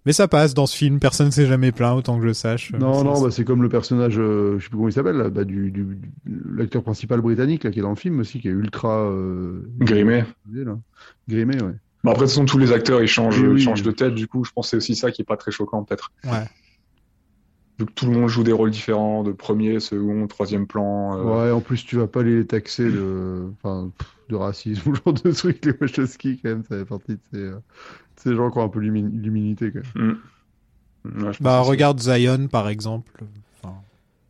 Mais 0.04 0.12
ça 0.12 0.26
passe 0.26 0.52
dans 0.52 0.66
ce 0.66 0.76
film, 0.76 0.98
personne 0.98 1.30
s'est 1.30 1.46
jamais 1.46 1.70
plaint, 1.70 1.96
autant 1.96 2.18
que 2.18 2.26
je 2.26 2.32
sache. 2.32 2.72
Non, 2.72 3.04
non, 3.04 3.14
c'est- 3.14 3.22
bah, 3.22 3.30
c'est 3.30 3.44
comme 3.44 3.62
le 3.62 3.68
personnage, 3.68 4.16
euh, 4.18 4.58
je 4.58 4.64
sais 4.64 4.68
plus 4.68 4.76
comment 4.76 4.88
il 4.88 4.92
s'appelle, 4.92 5.30
bah, 5.32 5.44
du, 5.44 5.70
du- 5.70 5.84
du- 5.84 6.10
l'acteur 6.56 6.82
principal 6.82 7.20
britannique 7.20 7.62
là, 7.62 7.70
qui 7.70 7.78
est 7.78 7.82
dans 7.82 7.90
le 7.90 7.94
film 7.96 8.18
aussi, 8.18 8.40
qui 8.40 8.48
est 8.48 8.52
ultra 8.52 8.98
euh, 8.98 9.62
Grimé. 9.78 10.24
là. 10.52 10.76
Grimé, 11.28 11.54
ouais. 11.62 11.70
Bah 12.02 12.10
après, 12.10 12.24
de 12.24 12.26
toute 12.26 12.30
façon, 12.30 12.44
tous 12.46 12.58
les 12.58 12.72
acteurs, 12.72 13.00
ils 13.00 13.06
changent, 13.06 13.38
Oui, 13.38 13.46
oui. 13.46 13.60
ils 13.60 13.64
changent 13.64 13.82
de 13.84 13.92
tête, 13.92 14.14
du 14.16 14.26
coup, 14.26 14.42
je 14.42 14.50
pense 14.50 14.66
que 14.66 14.70
c'est 14.70 14.76
aussi 14.78 14.96
ça 14.96 15.12
qui 15.12 15.22
est 15.22 15.24
pas 15.24 15.36
très 15.36 15.52
choquant, 15.52 15.84
peut-être. 15.84 16.10
Ouais. 16.24 16.30
Vu 17.78 17.86
que 17.86 17.92
tout 17.92 18.06
le 18.06 18.12
monde 18.12 18.28
joue 18.28 18.42
des 18.44 18.52
rôles 18.52 18.70
différents, 18.70 19.22
de 19.24 19.32
premier, 19.32 19.80
second, 19.80 20.26
troisième 20.26 20.66
plan. 20.66 21.16
euh, 21.18 21.46
Ouais, 21.46 21.50
en 21.52 21.60
plus, 21.60 21.84
tu 21.84 21.96
vas 21.96 22.06
pas 22.06 22.22
les 22.22 22.46
taxer 22.46 22.90
de, 22.90 23.50
enfin, 23.62 23.90
pff, 23.98 24.08
de 24.28 24.36
racisme 24.36 24.90
ou 24.90 24.94
genre 24.94 25.14
de 25.14 25.32
truc. 25.32 25.64
Les 25.64 25.72
Wachowski, 25.80 26.38
quand 26.42 26.50
même, 26.50 26.62
ça 26.68 26.76
fait 26.76 26.84
partie 26.84 27.12
de 27.12 27.20
ces, 27.32 27.38
euh, 27.38 27.54
de 27.54 27.60
ces 28.16 28.34
gens 28.36 28.50
qui 28.50 28.58
ont 28.58 28.64
un 28.64 28.68
peu 28.68 28.78
l'humi- 28.80 29.10
l'humilité, 29.10 29.72
quand 29.72 29.80
même. 30.02 30.12
mm. 30.12 31.24
Ouais, 31.24 31.32
Bah, 31.40 31.60
regarde 31.60 31.98
Zion, 32.00 32.46
par 32.46 32.68
exemple. 32.68 33.24
Enfin, 33.62 33.74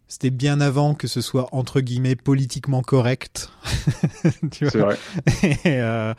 C'était 0.08 0.30
bien 0.30 0.60
avant 0.60 0.94
que 0.94 1.06
ce 1.06 1.20
soit, 1.20 1.48
entre 1.52 1.80
guillemets, 1.80 2.16
politiquement 2.16 2.80
correct. 2.82 3.50
Tu 4.52 4.70
C'est 4.70 4.78
vrai. 4.78 4.96
Et, 5.64 5.80
euh, 5.80 6.14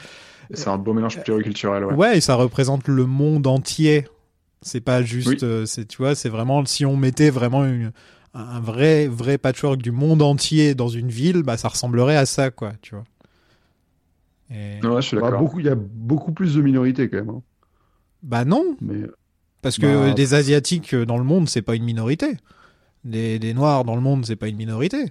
C'est 0.51 0.67
un 0.69 0.77
beau 0.77 0.93
mélange 0.93 1.21
pluriculturel, 1.23 1.85
ouais. 1.85 1.93
Ouais, 1.95 2.17
et 2.17 2.21
ça 2.21 2.35
représente 2.35 2.87
le 2.87 3.05
monde 3.05 3.47
entier. 3.47 4.05
C'est 4.63 4.81
pas 4.81 5.01
juste, 5.03 5.27
Oui. 5.29 5.37
euh, 5.43 5.65
c'est 5.65 5.85
tu 5.87 5.97
vois, 5.97 6.15
c'est 6.15 6.29
vraiment 6.29 6.63
si 6.65 6.85
on 6.85 6.97
mettait 6.97 7.29
vraiment 7.29 7.65
une- 7.65 7.91
un 8.33 8.59
vrai 8.59 9.07
vrai 9.07 9.37
patchwork 9.37 9.81
du 9.81 9.91
monde 9.91 10.21
entier 10.21 10.73
dans 10.75 10.87
une 10.87 11.09
ville, 11.09 11.43
bah 11.43 11.55
ça 11.57 11.67
ressemblerait 11.67 12.15
à 12.17 12.25
ça 12.25 12.49
quoi, 12.49 12.73
tu 12.81 12.95
vois. 12.95 13.03
Et- 14.49 14.79
Ouais, 14.85 15.01
je 15.01 15.07
suis 15.07 15.17
Bah, 15.17 15.31
d'accord. 15.31 15.53
il 15.59 15.65
y 15.65 15.69
a 15.69 15.75
beaucoup 15.75 16.31
plus 16.31 16.55
de 16.55 16.61
minorités, 16.61 17.09
quand 17.09 17.17
même. 17.17 17.29
hein. 17.29 17.41
Bah 18.23 18.45
non, 18.45 18.77
Mais, 18.81 19.01
parce 19.61 19.77
que 19.77 20.07
Bah, 20.09 20.13
des 20.13 20.33
asiatiques 20.33 20.93
euh, 20.93 21.05
dans 21.05 21.17
le 21.17 21.23
monde 21.25 21.49
c'est 21.49 21.61
pas 21.61 21.75
une 21.75 21.83
minorité. 21.83 22.37
Des, 23.03 23.37
des 23.37 23.53
noirs 23.53 23.83
dans 23.83 23.95
le 23.95 24.01
monde 24.01 24.25
c'est 24.25 24.37
pas 24.37 24.47
une 24.47 24.55
minorité. 24.57 25.05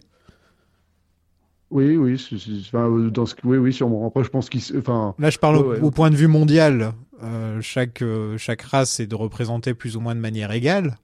oui, 1.70 1.96
oui, 1.96 2.18
c'est- 2.18 2.36
enfin, 2.68 2.88
euh, 2.90 3.10
dans 3.10 3.24
ce, 3.26 3.34
oui, 3.44 3.56
oui, 3.56 3.72
sûrement. 3.72 4.06
Après, 4.06 4.24
je 4.24 4.28
pense 4.28 4.50
qu'ils, 4.50 4.60
s- 4.60 4.74
enfin, 4.78 5.14
Là 5.18 5.30
je 5.30 5.38
parle 5.38 5.56
au, 5.56 5.62
Ouais, 5.62 5.68
ouais. 5.78 5.80
au 5.80 5.90
point 5.90 6.10
de 6.10 6.16
vue 6.16 6.26
mondial. 6.28 6.92
Euh, 7.22 7.60
chaque 7.60 8.02
euh, 8.02 8.36
chaque 8.38 8.62
race 8.62 8.98
est 9.00 9.06
de 9.06 9.14
représenter 9.14 9.74
plus 9.74 9.96
ou 9.96 10.00
moins 10.00 10.14
de 10.14 10.20
manière 10.20 10.50
égale. 10.52 10.96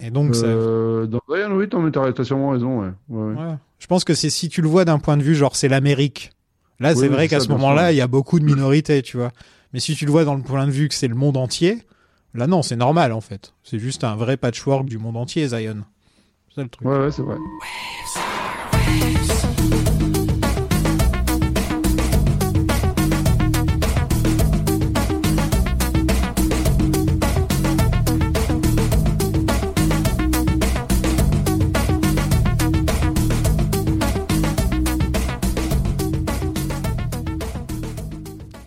Et 0.00 0.10
donc, 0.10 0.34
ça- 0.36 0.46
Euh, 0.46 1.06
dans 1.06 1.20
Zion, 1.28 1.56
oui, 1.56 1.68
t'as 1.68 2.24
sûrement 2.24 2.50
raison, 2.50 2.80
ouais. 2.82 2.90
ouais, 3.08 3.34
ouais. 3.34 3.42
Ouais. 3.46 3.54
Je 3.80 3.86
pense 3.88 4.04
que 4.04 4.14
c'est 4.14 4.30
si 4.30 4.48
tu 4.48 4.62
le 4.62 4.68
vois 4.68 4.84
d'un 4.84 4.98
point 5.00 5.16
de 5.16 5.22
vue, 5.22 5.34
genre 5.34 5.56
c'est 5.56 5.68
l'Amérique. 5.68 6.30
Là, 6.80 6.90
Oui, 6.90 6.96
c'est 6.96 7.02
oui, 7.02 7.08
vrai 7.08 7.26
qu'à 7.28 7.40
ça, 7.40 7.46
ce 7.46 7.50
moment-là, 7.50 7.90
il 7.90 7.96
y 7.96 8.00
a 8.00 8.06
beaucoup 8.06 8.38
de 8.38 8.44
minorités, 8.44 9.02
tu 9.02 9.16
vois. 9.16 9.32
Mais 9.72 9.80
si 9.80 9.96
tu 9.96 10.04
le 10.06 10.12
vois 10.12 10.24
dans 10.24 10.36
le 10.36 10.42
point 10.42 10.64
de 10.66 10.70
vue 10.70 10.88
que 10.88 10.94
c'est 10.94 11.08
le 11.08 11.16
monde 11.16 11.36
entier, 11.36 11.78
là 12.34 12.46
non, 12.46 12.62
c'est 12.62 12.76
normal 12.76 13.12
en 13.12 13.20
fait. 13.20 13.54
C'est 13.64 13.80
juste 13.80 14.04
un 14.04 14.14
vrai 14.14 14.36
patchwork 14.36 14.84
du 14.86 14.98
monde 14.98 15.16
entier, 15.16 15.48
Zion. 15.48 15.78
C'est 16.48 16.54
ça 16.54 16.62
le 16.62 16.68
truc. 16.68 16.86
Ouais, 16.86 16.96
ouais, 16.98 17.10
c'est 17.10 17.22
vrai. 17.22 17.36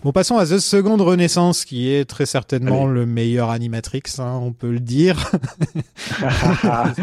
Bon, 0.02 0.10
passons 0.10 0.36
à 0.36 0.44
The 0.44 0.58
Second 0.58 0.96
Renaissance, 0.96 1.64
qui 1.64 1.88
est 1.88 2.04
très 2.04 2.26
certainement 2.26 2.86
Allez. 2.86 2.94
le 2.94 3.06
meilleur 3.06 3.50
Animatrix, 3.50 4.02
hein, 4.18 4.40
on 4.42 4.52
peut 4.52 4.72
le 4.72 4.80
dire. 4.80 5.30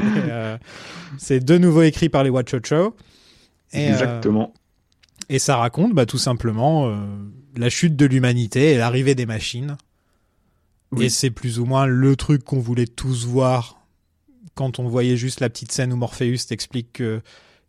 Euh, 0.01 0.57
c'est 1.17 1.43
de 1.43 1.57
nouveau 1.57 1.81
écrit 1.81 2.09
par 2.09 2.23
les 2.23 2.29
Watchocho. 2.29 2.95
Et, 3.73 3.87
euh, 3.87 3.91
Exactement. 3.91 4.53
Et 5.27 5.39
ça 5.39 5.57
raconte 5.57 5.93
bah, 5.93 6.05
tout 6.05 6.17
simplement 6.17 6.87
euh, 6.87 6.95
la 7.57 7.69
chute 7.69 7.95
de 7.95 8.05
l'humanité 8.05 8.73
et 8.73 8.77
l'arrivée 8.77 9.15
des 9.15 9.25
machines. 9.25 9.77
Oui. 10.91 11.05
Et 11.05 11.09
c'est 11.09 11.31
plus 11.31 11.59
ou 11.59 11.65
moins 11.65 11.85
le 11.85 12.15
truc 12.15 12.43
qu'on 12.43 12.59
voulait 12.59 12.87
tous 12.87 13.25
voir 13.25 13.81
quand 14.55 14.79
on 14.79 14.87
voyait 14.87 15.17
juste 15.17 15.39
la 15.39 15.49
petite 15.49 15.71
scène 15.71 15.93
où 15.93 15.97
Morpheus 15.97 16.47
t'explique 16.47 16.93
que, 16.93 17.21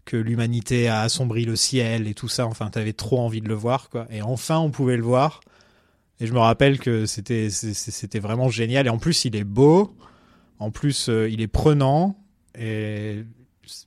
que 0.04 0.16
l'humanité 0.16 0.88
a 0.88 1.00
assombri 1.02 1.44
le 1.44 1.56
ciel 1.56 2.08
et 2.08 2.14
tout 2.14 2.28
ça. 2.28 2.46
Enfin, 2.46 2.68
t'avais 2.70 2.92
trop 2.92 3.20
envie 3.20 3.40
de 3.40 3.48
le 3.48 3.54
voir, 3.54 3.90
quoi. 3.90 4.06
Et 4.10 4.22
enfin, 4.22 4.58
on 4.58 4.70
pouvait 4.70 4.96
le 4.96 5.02
voir. 5.02 5.40
Et 6.20 6.26
je 6.26 6.32
me 6.32 6.38
rappelle 6.38 6.78
que 6.78 7.06
c'était 7.06 7.48
c'était 7.50 8.18
vraiment 8.18 8.48
génial. 8.48 8.86
Et 8.86 8.90
en 8.90 8.98
plus, 8.98 9.24
il 9.24 9.36
est 9.36 9.44
beau. 9.44 9.94
En 10.58 10.70
plus, 10.70 11.08
euh, 11.08 11.28
il 11.30 11.40
est 11.40 11.46
prenant. 11.48 12.18
Et 12.58 13.24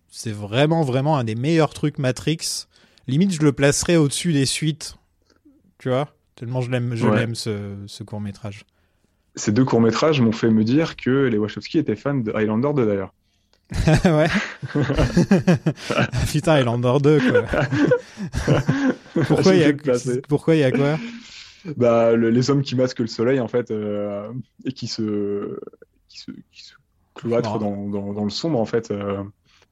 c'est 0.10 0.32
vraiment, 0.32 0.82
vraiment 0.84 1.18
un 1.18 1.24
des 1.24 1.36
meilleurs 1.36 1.74
trucs 1.74 1.98
Matrix. 2.00 2.66
Limite, 3.08 3.34
je 3.34 3.42
le 3.42 3.52
placerais 3.52 3.98
au-dessus 3.98 4.34
des 4.34 4.46
suites. 4.46 4.96
Tu 5.78 5.90
vois? 5.90 6.16
Tellement 6.36 6.62
je 6.62 6.72
l'aime, 6.72 6.96
je 6.96 7.06
Ouais. 7.08 7.18
l'aime 7.20 7.36
ce, 7.36 7.76
ce 7.86 8.04
court 8.04 8.22
métrage. 8.22 8.66
Ces 9.36 9.52
deux 9.52 9.66
courts-métrages 9.66 10.22
m'ont 10.22 10.32
fait 10.32 10.50
me 10.50 10.64
dire 10.64 10.96
que 10.96 11.28
les 11.28 11.38
Wachowski 11.38 11.78
étaient 11.80 11.96
fans 11.96 12.14
de 12.16 12.32
Highlander 12.32 12.70
2 12.76 12.86
d'ailleurs. 12.86 13.14
ouais. 14.06 14.28
Putain, 16.32 16.54
Highlander 16.54 16.94
2, 17.02 17.20
quoi. 17.20 17.42
Pourquoi 19.28 19.54
il 19.54 19.60
y 19.60 19.62
J'ai 19.62 19.66
a, 19.66 19.72
dû 19.72 19.78
le 19.78 19.84
placer. 19.84 20.22
pourquoi 20.28 20.56
il 20.56 20.60
y 20.60 20.64
a 20.64 20.72
quoi? 20.72 20.98
Bah, 21.78 22.14
le- 22.16 22.30
les 22.30 22.50
hommes 22.50 22.62
qui 22.62 22.76
masquent 22.76 23.00
le 23.00 23.08
soleil, 23.08 23.40
en 23.40 23.48
fait, 23.48 23.72
euh, 23.72 24.28
et 24.66 24.72
qui 24.74 24.88
se, 24.88 25.60
qui 26.10 26.20
se, 26.20 26.32
qui 26.52 26.64
se 26.64 26.74
cloîtrent 27.14 27.60
dans, 27.60 27.88
dans, 27.90 28.14
dans 28.14 28.24
le 28.24 28.30
sombre, 28.30 28.60
en 28.60 28.66
fait. 28.66 28.92
euh, 28.92 29.24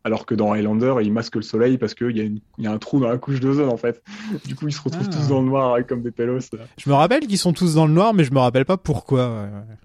alors 0.04 0.26
que 0.26 0.34
dans 0.34 0.52
Highlander, 0.54 0.96
ils 1.04 1.14
masquent 1.14 1.36
le 1.36 1.42
soleil 1.44 1.78
parce 1.78 1.94
qu'il 1.94 2.16
y, 2.18 2.22
a 2.22 2.24
une- 2.24 2.40
il 2.58 2.64
y 2.64 2.68
a 2.68 2.72
un 2.72 2.78
trou 2.80 3.00
dans 3.00 3.08
la 3.10 3.18
couche 3.20 3.40
d'ozone, 3.40 3.70
en 3.70 3.78
fait. 3.78 4.02
Du 4.46 4.56
coup, 4.56 4.68
ils 4.68 4.74
se 4.74 4.82
retrouvent 4.82 5.08
Ah. 5.12 5.16
tous 5.16 5.28
dans 5.28 5.42
le 5.42 5.48
noir 5.48 5.78
comme 5.88 6.02
des 6.02 6.12
pélos. 6.12 6.40
Je 6.78 6.90
me 6.90 6.96
rappelle 6.96 7.28
qu'ils 7.28 7.38
sont 7.38 7.54
tous 7.54 7.76
dans 7.76 7.86
le 7.86 7.94
noir, 7.94 8.14
mais 8.14 8.24
je 8.24 8.32
me 8.32 8.40
rappelle 8.40 8.66
pas 8.66 8.78
pourquoi. 8.78 9.28
ouais, 9.30 9.44
ouais. 9.50 9.76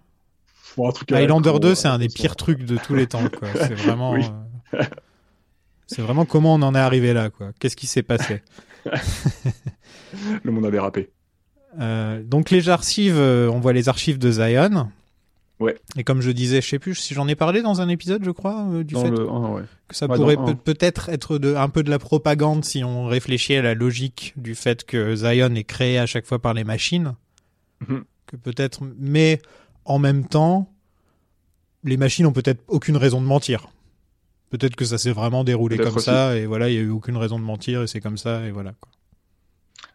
Bon, 0.76 0.88
un 0.88 0.92
truc 0.92 1.10
à 1.12 1.16
la 1.16 1.20
Highlander 1.22 1.52
con, 1.52 1.58
2, 1.58 1.68
euh, 1.68 1.74
c'est 1.74 1.88
un 1.88 1.98
des 1.98 2.06
de 2.06 2.12
toute 2.12 2.20
pires 2.20 2.36
trucs 2.36 2.64
de 2.64 2.76
tous 2.76 2.94
les 2.94 3.06
temps. 3.06 3.22
C'est 3.54 3.74
vraiment. 3.76 4.12
Oui. 4.12 4.24
euh, 4.74 4.82
C'est 5.86 6.02
vraiment 6.02 6.24
comment 6.24 6.54
on 6.54 6.62
en 6.62 6.74
est 6.74 6.78
arrivé 6.78 7.12
là, 7.12 7.30
quoi. 7.30 7.50
Qu'est-ce 7.58 7.76
qui 7.76 7.86
s'est 7.86 8.02
passé? 8.02 8.42
Le 10.44 10.50
monde 10.50 10.66
a 10.66 10.70
dérapé. 10.70 11.10
Euh, 11.80 12.22
donc 12.22 12.50
les 12.50 12.68
archives, 12.68 13.16
euh, 13.18 13.50
on 13.50 13.60
voit 13.60 13.72
les 13.72 13.88
archives 13.88 14.18
de 14.18 14.30
Zion. 14.30 14.88
Ouais. 15.58 15.76
Et 15.96 16.04
comme 16.04 16.20
je 16.20 16.30
disais, 16.30 16.60
je 16.60 16.68
sais 16.68 16.78
plus 16.78 16.94
si 16.94 17.14
j'en 17.14 17.28
ai 17.28 17.34
parlé 17.34 17.62
dans 17.62 17.80
un 17.80 17.88
épisode, 17.88 18.22
je 18.24 18.30
crois, 18.30 18.66
euh, 18.70 18.84
du 18.84 18.94
Dans 18.94 19.02
fait 19.02 19.10
le 19.10 19.28
1, 19.28 19.48
ouais. 19.52 19.62
que 19.88 19.94
ça 19.96 20.06
Ouais, 20.06 20.16
pourrait 20.16 20.36
peut-être 20.64 21.08
être 21.08 21.38
de, 21.38 21.54
un 21.54 21.68
peu 21.70 21.82
de 21.82 21.90
la 21.90 21.98
propagande 21.98 22.64
si 22.64 22.84
on 22.84 23.06
réfléchit 23.06 23.56
à 23.56 23.62
la 23.62 23.74
logique 23.74 24.34
du 24.36 24.54
fait 24.54 24.84
que 24.84 25.14
Zion 25.16 25.54
est 25.54 25.64
créé 25.64 25.98
à 25.98 26.06
chaque 26.06 26.26
fois 26.26 26.38
par 26.40 26.52
les 26.54 26.64
machines. 26.64 27.14
Mhm. 27.88 28.04
Que 28.26 28.36
peut-être, 28.36 28.80
mais 28.98 29.40
en 29.86 29.98
même 29.98 30.26
temps, 30.26 30.72
les 31.84 31.96
machines 31.96 32.26
ont 32.26 32.32
peut-être 32.32 32.62
aucune 32.68 32.96
raison 32.96 33.20
de 33.20 33.26
mentir. 33.26 33.68
Peut-être 34.50 34.76
que 34.76 34.84
ça 34.84 34.98
s'est 34.98 35.12
vraiment 35.12 35.44
déroulé 35.44 35.76
comme 35.78 35.96
aussi. 35.96 36.06
ça 36.06 36.36
et 36.36 36.46
voilà, 36.46 36.68
il 36.68 36.74
y 36.74 36.78
a 36.78 36.82
eu 36.82 36.90
aucune 36.90 37.16
raison 37.16 37.38
de 37.38 37.44
mentir 37.44 37.82
et 37.82 37.86
c'est 37.86 38.00
comme 38.00 38.16
ça 38.18 38.44
et 38.46 38.50
voilà. 38.50 38.72
quoi. 38.80 38.90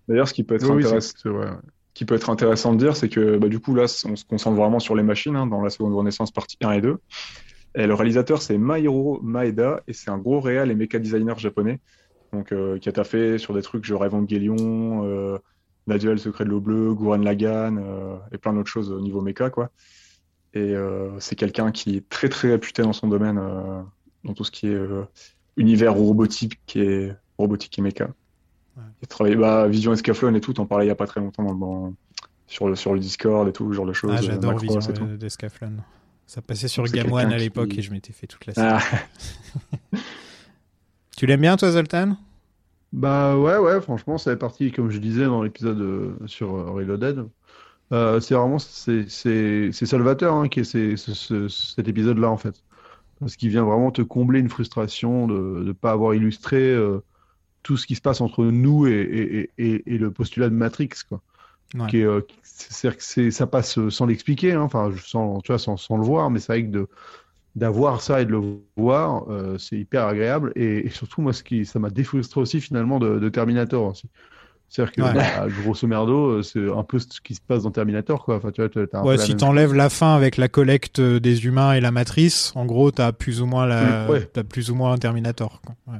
D'ailleurs, 0.08 0.28
ce 0.28 0.34
qui 0.34 0.44
peut 0.44 0.56
être 0.56 0.70
Oui, 0.70 0.84
intéressant. 0.86 1.14
c'est 1.16 1.22
c'est 1.24 1.30
vrai. 1.30 1.46
ouais. 1.50 1.56
qui 1.94 2.06
peut 2.06 2.16
être 2.16 2.30
intéressant 2.30 2.74
de 2.74 2.78
dire, 2.78 2.96
c'est 2.96 3.10
que 3.10 3.38
bah, 3.38 3.48
du 3.50 3.60
coup, 3.60 3.76
là, 3.76 3.84
on 4.06 4.16
se 4.16 4.26
concentre 4.26 4.58
vraiment 4.58 4.80
sur 4.80 4.96
les 4.96 5.04
machines 5.04 5.36
hein, 5.36 5.48
dans 5.48 5.62
la 5.62 5.70
seconde 5.70 5.94
Renaissance 5.94 6.32
partie 6.32 6.58
1 6.62 6.72
et 6.72 6.82
2. 6.82 6.98
Et 7.76 7.88
le 7.88 7.94
réalisateur, 7.94 8.42
c'est 8.42 8.58
Mairo 8.58 9.20
Maeda, 9.22 9.82
et 9.88 9.94
c'est 9.94 10.10
un 10.12 10.18
gros 10.18 10.42
réal 10.42 10.72
et 10.72 10.76
méca 10.76 11.00
designer 11.00 11.40
japonais, 11.40 11.80
donc, 12.34 12.52
euh, 12.52 12.78
qui 12.80 12.90
a 12.90 12.92
taffé 12.92 13.38
sur 13.38 13.54
des 13.54 13.62
trucs 13.62 13.86
genre 13.86 14.04
Evangelion, 14.04 15.06
euh, 15.06 15.38
La 15.88 15.98
Duel 15.98 16.20
Secret 16.20 16.46
de 16.46 16.50
l'eau 16.50 16.60
bleue, 16.62 16.94
Gurren 16.94 17.24
Lagann, 17.24 17.78
euh, 17.84 18.16
et 18.32 18.38
plein 18.38 18.54
d'autres 18.54 18.70
choses 18.70 18.92
au 18.92 19.02
niveau 19.02 19.22
méca, 19.22 19.50
quoi. 19.50 19.72
Et 20.54 20.60
euh, 20.76 21.20
c'est 21.20 21.36
quelqu'un 21.36 21.72
qui 21.72 21.96
est 21.98 22.08
très 22.10 22.30
très 22.30 22.50
réputé 22.52 22.82
dans 22.84 22.94
son 22.94 23.08
domaine, 23.08 23.38
euh, 23.40 23.82
dans 24.24 24.34
tout 24.34 24.44
ce 24.44 24.52
qui 24.52 24.68
est 24.68 24.80
univers 25.58 25.94
robotique 25.94 26.60
et 26.76 27.12
robotique 27.38 27.78
et 27.80 27.82
méca. 27.82 28.10
Ouais. 28.78 29.30
Il 29.30 29.38
bah, 29.38 29.68
Vision 29.68 29.94
Escaflowne 29.94 30.36
et 30.36 30.42
tout, 30.42 30.54
t'en 30.54 30.66
parlais 30.66 30.86
il 30.86 30.88
y 30.90 30.92
a 30.92 30.96
pas 30.96 31.08
très 31.08 31.20
longtemps 31.20 31.44
dans, 31.44 31.56
dans- 31.56 31.94
sur, 32.48 32.68
le, 32.68 32.76
sur 32.76 32.94
le 32.94 33.00
Discord 33.00 33.48
et 33.48 33.54
tout, 33.54 33.70
ce 33.72 33.76
genre 33.78 33.86
de 33.86 33.94
choses. 33.94 34.12
Ah, 34.14 34.22
j'adore 34.22 34.58
Vision 34.60 34.80
d'Escaflowne. 35.18 35.84
Ça 36.28 36.42
passait 36.42 36.68
sur 36.68 36.84
Game 36.86 37.12
One 37.12 37.32
à 37.34 37.38
l'époque 37.38 37.70
qui- 37.70 37.80
et 37.80 37.82
je 37.82 37.92
m'étais 37.92 38.14
fait 38.14 38.28
toute 38.28 38.46
la 38.46 38.54
série. 38.54 38.68
Ah, 38.70 39.98
Tu 41.18 41.26
l'aimes 41.26 41.42
bien 41.42 41.58
toi 41.58 41.72
Zoltan? 41.72 42.18
Bah 42.92 43.38
ouais, 43.38 43.58
ouais, 43.58 43.80
franchement, 43.82 44.18
ça 44.18 44.32
fait 44.32 44.38
partie, 44.38 44.72
comme 44.72 44.90
je 44.90 44.98
disais 45.00 45.24
dans 45.26 45.44
l'épisode 45.44 45.80
euh, 45.80 46.28
sur 46.28 46.56
euh, 46.56 46.72
Reloaded. 46.72 47.30
Euh, 47.94 48.20
c'est 48.22 48.36
vraiment, 48.36 48.60
c'est, 48.60 49.10
c'est, 49.10 49.72
c'est 49.74 49.86
Salvateur 49.88 50.36
hein, 50.36 50.50
qui 50.50 50.62
est 50.62 50.64
c'est- 50.66 50.98
ce- 50.98 51.14
ce- 51.14 51.50
cet 51.50 51.88
épisode-là, 51.88 52.30
en 52.30 52.38
fait. 52.38 52.64
Parce 53.20 53.36
qu'il 53.38 53.50
vient 53.50 53.64
vraiment 53.66 53.92
te 53.92 54.02
combler 54.04 54.40
une 54.42 54.50
frustration 54.50 55.28
de 55.28 55.36
ne 55.64 55.72
pas 55.74 55.92
avoir 55.94 56.16
illustré 56.16 56.58
euh, 56.60 57.02
tout 57.64 57.78
ce 57.78 57.88
qui 57.88 57.96
se 57.96 58.02
passe 58.02 58.22
entre 58.22 58.46
nous 58.46 58.88
et, 58.88 58.92
et, 58.94 59.54
et, 59.58 59.96
et- 59.96 59.98
le 60.00 60.12
postulat 60.14 60.50
de 60.50 60.56
Matrix, 60.56 60.90
quoi. 61.10 61.22
Ouais. 61.76 61.88
Qui 61.88 62.00
est, 62.00 62.06
euh, 62.06 62.22
qui- 62.22 62.38
c'est-à-dire 62.44 62.98
que 62.98 63.04
c'est, 63.04 63.32
ça 63.32 63.48
passe 63.48 63.90
sans 63.90 64.06
l'expliquer, 64.08 64.54
hein, 64.54 64.62
enfin, 64.64 64.92
sans, 65.06 65.42
tu 65.42 65.52
vois, 65.52 65.60
sans, 65.60 65.78
sans 65.78 65.98
le 65.98 66.04
voir, 66.06 66.30
mais 66.32 66.40
c'est 66.40 66.54
vrai 66.54 66.64
que 66.66 66.70
de, 66.72 66.88
d'avoir 67.56 68.02
ça 68.02 68.22
et 68.22 68.26
de 68.26 68.32
le 68.32 68.42
voir, 68.78 69.26
euh, 69.30 69.58
c'est 69.58 69.78
hyper 69.78 70.06
agréable. 70.08 70.52
Et, 70.56 70.86
et 70.86 70.90
surtout, 70.90 71.22
moi, 71.22 71.34
ce 71.34 71.44
qui, 71.44 71.66
ça 71.66 71.80
m'a 71.80 71.90
défrustré 71.90 72.40
aussi 72.42 72.62
finalement 72.62 73.00
de, 73.00 73.20
de 73.20 73.30
Terminator 73.30 73.86
aussi. 73.92 74.08
C'est-à-dire 74.70 74.94
que, 74.94 75.02
Ouais. 75.02 75.14
bah, 75.14 75.48
grosso 75.64 75.86
merdo, 75.86 76.30
euh, 76.38 76.44
c'est 76.44 76.72
un 76.72 76.84
peu 76.84 76.98
ce 76.98 77.20
qui 77.22 77.36
se 77.36 77.42
passe 77.46 77.64
dans 77.64 77.72
Terminator, 77.72 78.24
quoi. 78.24 78.38
Enfin, 78.38 78.52
tu 78.52 78.62
vois, 78.62 78.70
t'as 78.70 78.88
t'as 78.88 79.00
un 79.00 79.04
Ouais, 79.04 79.18
la 79.18 79.24
si 79.24 79.32
même 79.32 79.40
t'enlèves 79.40 79.74
la 79.74 79.90
fin 79.90 80.16
avec 80.16 80.38
la 80.38 80.48
collecte 80.48 81.00
euh, 81.00 81.20
des 81.20 81.46
humains 81.46 81.74
et 81.74 81.82
la 81.82 81.92
matrice, 81.92 82.54
en 82.56 82.66
gros, 82.66 82.90
t'as 82.92 83.12
plus 83.12 83.42
ou 83.42 83.46
moins 83.46 83.66
la, 83.66 84.08
Mm, 84.08 84.10
ouais. 84.12 84.30
t'as 84.32 84.44
plus 84.46 84.72
ou 84.72 84.76
moins 84.76 84.94
un 84.94 84.98
Terminator. 84.98 85.60
quoi. 85.66 85.76
Ouais. 85.94 86.00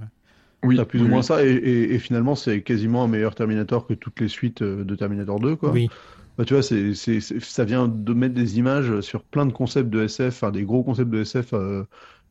oui, 0.64 0.78
T'as 0.78 0.86
plus 0.86 1.00
oui, 1.02 1.06
ou 1.06 1.10
moins 1.10 1.22
ça, 1.22 1.44
et, 1.46 1.50
et- 1.50 1.94
et 1.96 2.00
finalement, 2.00 2.36
c'est 2.36 2.62
quasiment 2.62 3.04
un 3.04 3.08
meilleur 3.10 3.36
Terminator 3.36 3.86
que 3.88 3.94
toutes 3.94 4.22
les 4.22 4.30
suites 4.30 4.64
de 4.64 4.96
Terminator 4.96 5.40
2, 5.42 5.58
quoi. 5.58 5.72
Oui. 5.72 5.90
Bah, 6.38 6.46
tu 6.46 6.54
vois, 6.54 6.64
c'est, 6.64 6.94
c'est, 6.94 7.20
ça 7.22 7.66
vient 7.66 7.88
de 7.88 8.14
mettre 8.14 8.34
des 8.34 8.58
images 8.58 9.02
sur 9.02 9.24
plein 9.24 9.46
de 9.46 9.52
concepts 9.52 9.90
de 9.90 10.04
SF, 10.04 10.44
des 10.52 10.64
gros 10.64 10.84
concepts 10.84 11.10
de 11.10 11.22
SF 11.22 11.54
euh, 11.54 11.84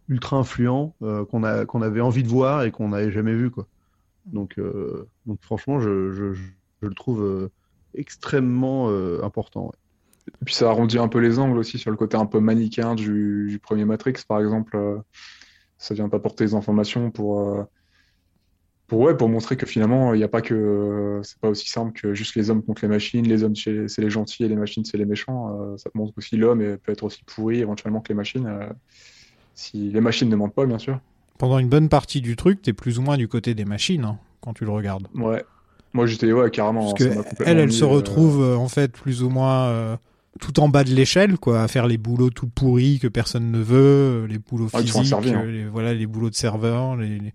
ultra 0.08 0.38
influents 0.38 0.94
euh, 1.02 1.24
qu'on 1.24 1.44
a, 1.44 1.64
avait 1.84 2.00
envie 2.00 2.22
de 2.22 2.28
voir 2.28 2.62
et 2.64 2.70
qu'on 2.70 2.88
n'avait 2.88 3.12
jamais 3.12 3.34
vu, 3.34 3.50
quoi. 3.50 3.66
Donc, 4.26 4.58
euh, 4.58 5.08
donc 5.26 5.40
franchement, 5.42 5.80
je, 5.80 6.12
je, 6.12 6.32
je, 6.32 6.86
le 6.86 6.94
trouve 6.94 7.50
extrêmement 7.94 8.88
important. 9.22 9.72
Et 10.28 10.44
puis 10.44 10.54
ça 10.54 10.70
arrondit 10.70 10.98
un 10.98 11.08
peu 11.08 11.18
les 11.18 11.38
angles 11.38 11.58
aussi 11.58 11.78
sur 11.78 11.90
le 11.90 11.96
côté 11.96 12.16
un 12.16 12.26
peu 12.26 12.40
manichéen 12.40 12.94
du, 12.94 13.48
du 13.50 13.58
premier 13.58 13.84
Matrix, 13.84 14.14
par 14.26 14.40
exemple. 14.40 14.78
ça 15.76 15.94
vient 15.94 16.08
t'apporter 16.08 16.44
des 16.44 16.54
informations 16.54 17.10
pour, 17.10 17.66
pour, 18.90 18.98
ouais, 18.98 19.16
pour 19.16 19.28
montrer 19.28 19.56
que 19.56 19.66
finalement, 19.66 20.12
il 20.14 20.18
n'y 20.18 20.24
a 20.24 20.28
pas 20.28 20.42
que. 20.42 21.20
c'est 21.22 21.38
pas 21.38 21.48
aussi 21.48 21.68
simple 21.70 21.92
que 21.92 22.12
juste 22.12 22.34
les 22.34 22.50
hommes 22.50 22.60
contre 22.62 22.82
les 22.82 22.88
machines, 22.88 23.26
les 23.26 23.44
hommes 23.44 23.54
c'est 23.54 23.98
les 23.98 24.10
gentils 24.10 24.42
et 24.44 24.48
les 24.48 24.56
machines 24.56 24.84
c'est 24.84 24.98
les 24.98 25.04
méchants. 25.04 25.56
euh, 25.60 25.76
ça 25.76 25.90
montre 25.94 26.12
aussi 26.18 26.36
l'homme 26.36 26.58
peut 26.82 26.90
être 26.92 27.04
aussi 27.04 27.22
pourri 27.24 27.60
éventuellement 27.60 28.00
que 28.00 28.08
les 28.08 28.16
machines. 28.16 28.46
euh, 28.46 28.66
si 29.54 29.90
les 29.90 30.00
machines 30.00 30.28
ne 30.28 30.34
mentent 30.36 30.54
pas, 30.54 30.66
bien 30.66 30.78
sûr. 30.78 30.98
Pendant 31.38 31.58
une 31.58 31.68
bonne 31.68 31.88
partie 31.88 32.20
du 32.20 32.34
truc, 32.34 32.62
t'es 32.62 32.72
plus 32.72 32.98
ou 32.98 33.02
moins 33.02 33.16
du 33.16 33.28
côté 33.28 33.54
des 33.54 33.64
machines 33.64 34.04
hein, 34.04 34.18
quand 34.40 34.54
tu 34.54 34.64
le 34.64 34.70
regardes. 34.72 35.06
Ouais. 35.14 35.44
Moi 35.92 36.06
j'étais, 36.06 36.32
ouais, 36.32 36.50
carrément. 36.50 36.92
Parce 36.92 36.94
que 36.94 37.44
elle, 37.44 37.58
elle 37.58 37.68
mis, 37.68 37.72
se 37.72 37.84
euh, 37.84 37.88
retrouve 37.88 38.42
euh, 38.42 38.56
en 38.56 38.68
fait 38.68 38.90
plus 38.90 39.22
ou 39.22 39.28
moins 39.28 39.66
euh, 39.68 39.96
tout 40.40 40.58
en 40.60 40.68
bas 40.68 40.82
de 40.82 40.90
l'échelle, 40.90 41.38
quoi, 41.38 41.62
à 41.62 41.68
faire 41.68 41.86
les 41.86 41.96
boulots 41.98 42.30
tout 42.30 42.48
pourris 42.48 42.98
que 43.00 43.08
personne 43.08 43.50
ne 43.52 43.60
veut, 43.60 44.26
les 44.28 44.38
boulots 44.38 44.68
Ah, 44.72 44.80
physiques, 44.80 45.12
hein. 45.12 45.22
euh, 45.24 45.50
les, 45.50 45.64
voilà, 45.66 45.94
les 45.94 46.06
boulots 46.06 46.30
de 46.30 46.34
serveur, 46.34 46.96
les, 46.96 47.18
les- 47.18 47.34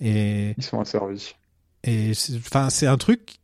et 0.00 0.54
Ils 0.56 0.62
sont 0.64 0.80
asservis. 0.80 1.34
et 1.82 2.14
c'est- 2.14 2.36
enfin, 2.36 2.70
c'est 2.70 2.86
un 2.86 2.96
truc 2.96 3.36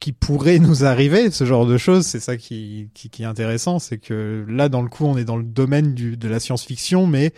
qui 0.00 0.12
pourrait 0.12 0.58
nous 0.58 0.84
arriver, 0.84 1.30
ce 1.30 1.44
genre 1.44 1.64
de 1.66 1.78
choses. 1.78 2.06
C'est 2.06 2.18
ça 2.20 2.36
qui, 2.36 2.88
qui, 2.94 3.08
qui 3.08 3.22
est 3.22 3.26
intéressant, 3.26 3.78
c'est 3.78 3.98
que 3.98 4.44
là, 4.48 4.68
dans 4.68 4.82
le 4.82 4.88
coup, 4.88 5.04
on 5.04 5.16
est 5.16 5.24
dans 5.24 5.36
le 5.36 5.44
domaine 5.44 5.94
du, 5.94 6.16
de 6.16 6.28
la 6.28 6.40
science-fiction, 6.40 7.06
mais 7.06 7.32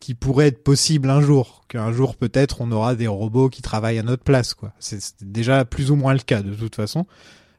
qui 0.00 0.14
pourrait 0.14 0.48
être 0.48 0.62
possible 0.62 1.08
un 1.10 1.20
jour. 1.22 1.64
Qu'un 1.68 1.92
jour, 1.92 2.16
peut-être, 2.16 2.60
on 2.60 2.72
aura 2.72 2.94
des 2.94 3.06
robots 3.06 3.48
qui 3.48 3.62
travaillent 3.62 3.98
à 3.98 4.02
notre 4.02 4.22
place, 4.22 4.52
quoi. 4.54 4.72
C'est 4.80 5.00
déjà 5.22 5.64
plus 5.64 5.90
ou 5.90 5.96
moins 5.96 6.12
le 6.12 6.18
cas, 6.20 6.42
de 6.42 6.54
toute 6.54 6.74
façon. 6.74 7.06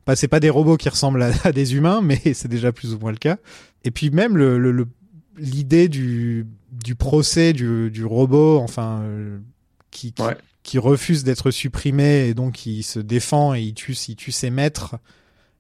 Bah, 0.06 0.16
c'est 0.16 0.28
pas 0.28 0.40
des 0.40 0.50
robots 0.52 0.78
qui 0.78 0.90
ressemblent 0.90 1.22
à, 1.24 1.32
à 1.44 1.52
des 1.52 1.74
humains, 1.76 2.02
mais 2.02 2.20
c'est 2.36 2.48
déjà 2.48 2.72
plus 2.72 2.94
ou 2.94 3.00
moins 3.00 3.12
le 3.12 3.18
cas. 3.18 3.38
Et 3.84 3.90
puis 3.92 4.12
même 4.12 4.38
le, 4.38 4.88
l'idée 5.38 5.88
du, 5.88 6.46
du 6.72 6.94
procès 6.94 7.54
du, 7.54 7.90
du 7.90 8.06
robot, 8.06 8.60
enfin, 8.60 9.02
euh, 9.04 9.40
qui, 9.92 10.14
qui, 10.14 10.22
Ouais. 10.22 10.38
qui 10.64 10.78
refuse 10.80 11.24
d'être 11.24 11.52
supprimé 11.52 12.28
et 12.28 12.34
donc 12.34 12.66
il 12.66 12.84
se 12.84 13.00
défend 13.00 13.54
et 13.54 13.62
il 13.62 13.74
tue, 13.74 13.94
il 13.94 14.16
tue 14.16 14.32
ses 14.32 14.50
maîtres. 14.50 14.96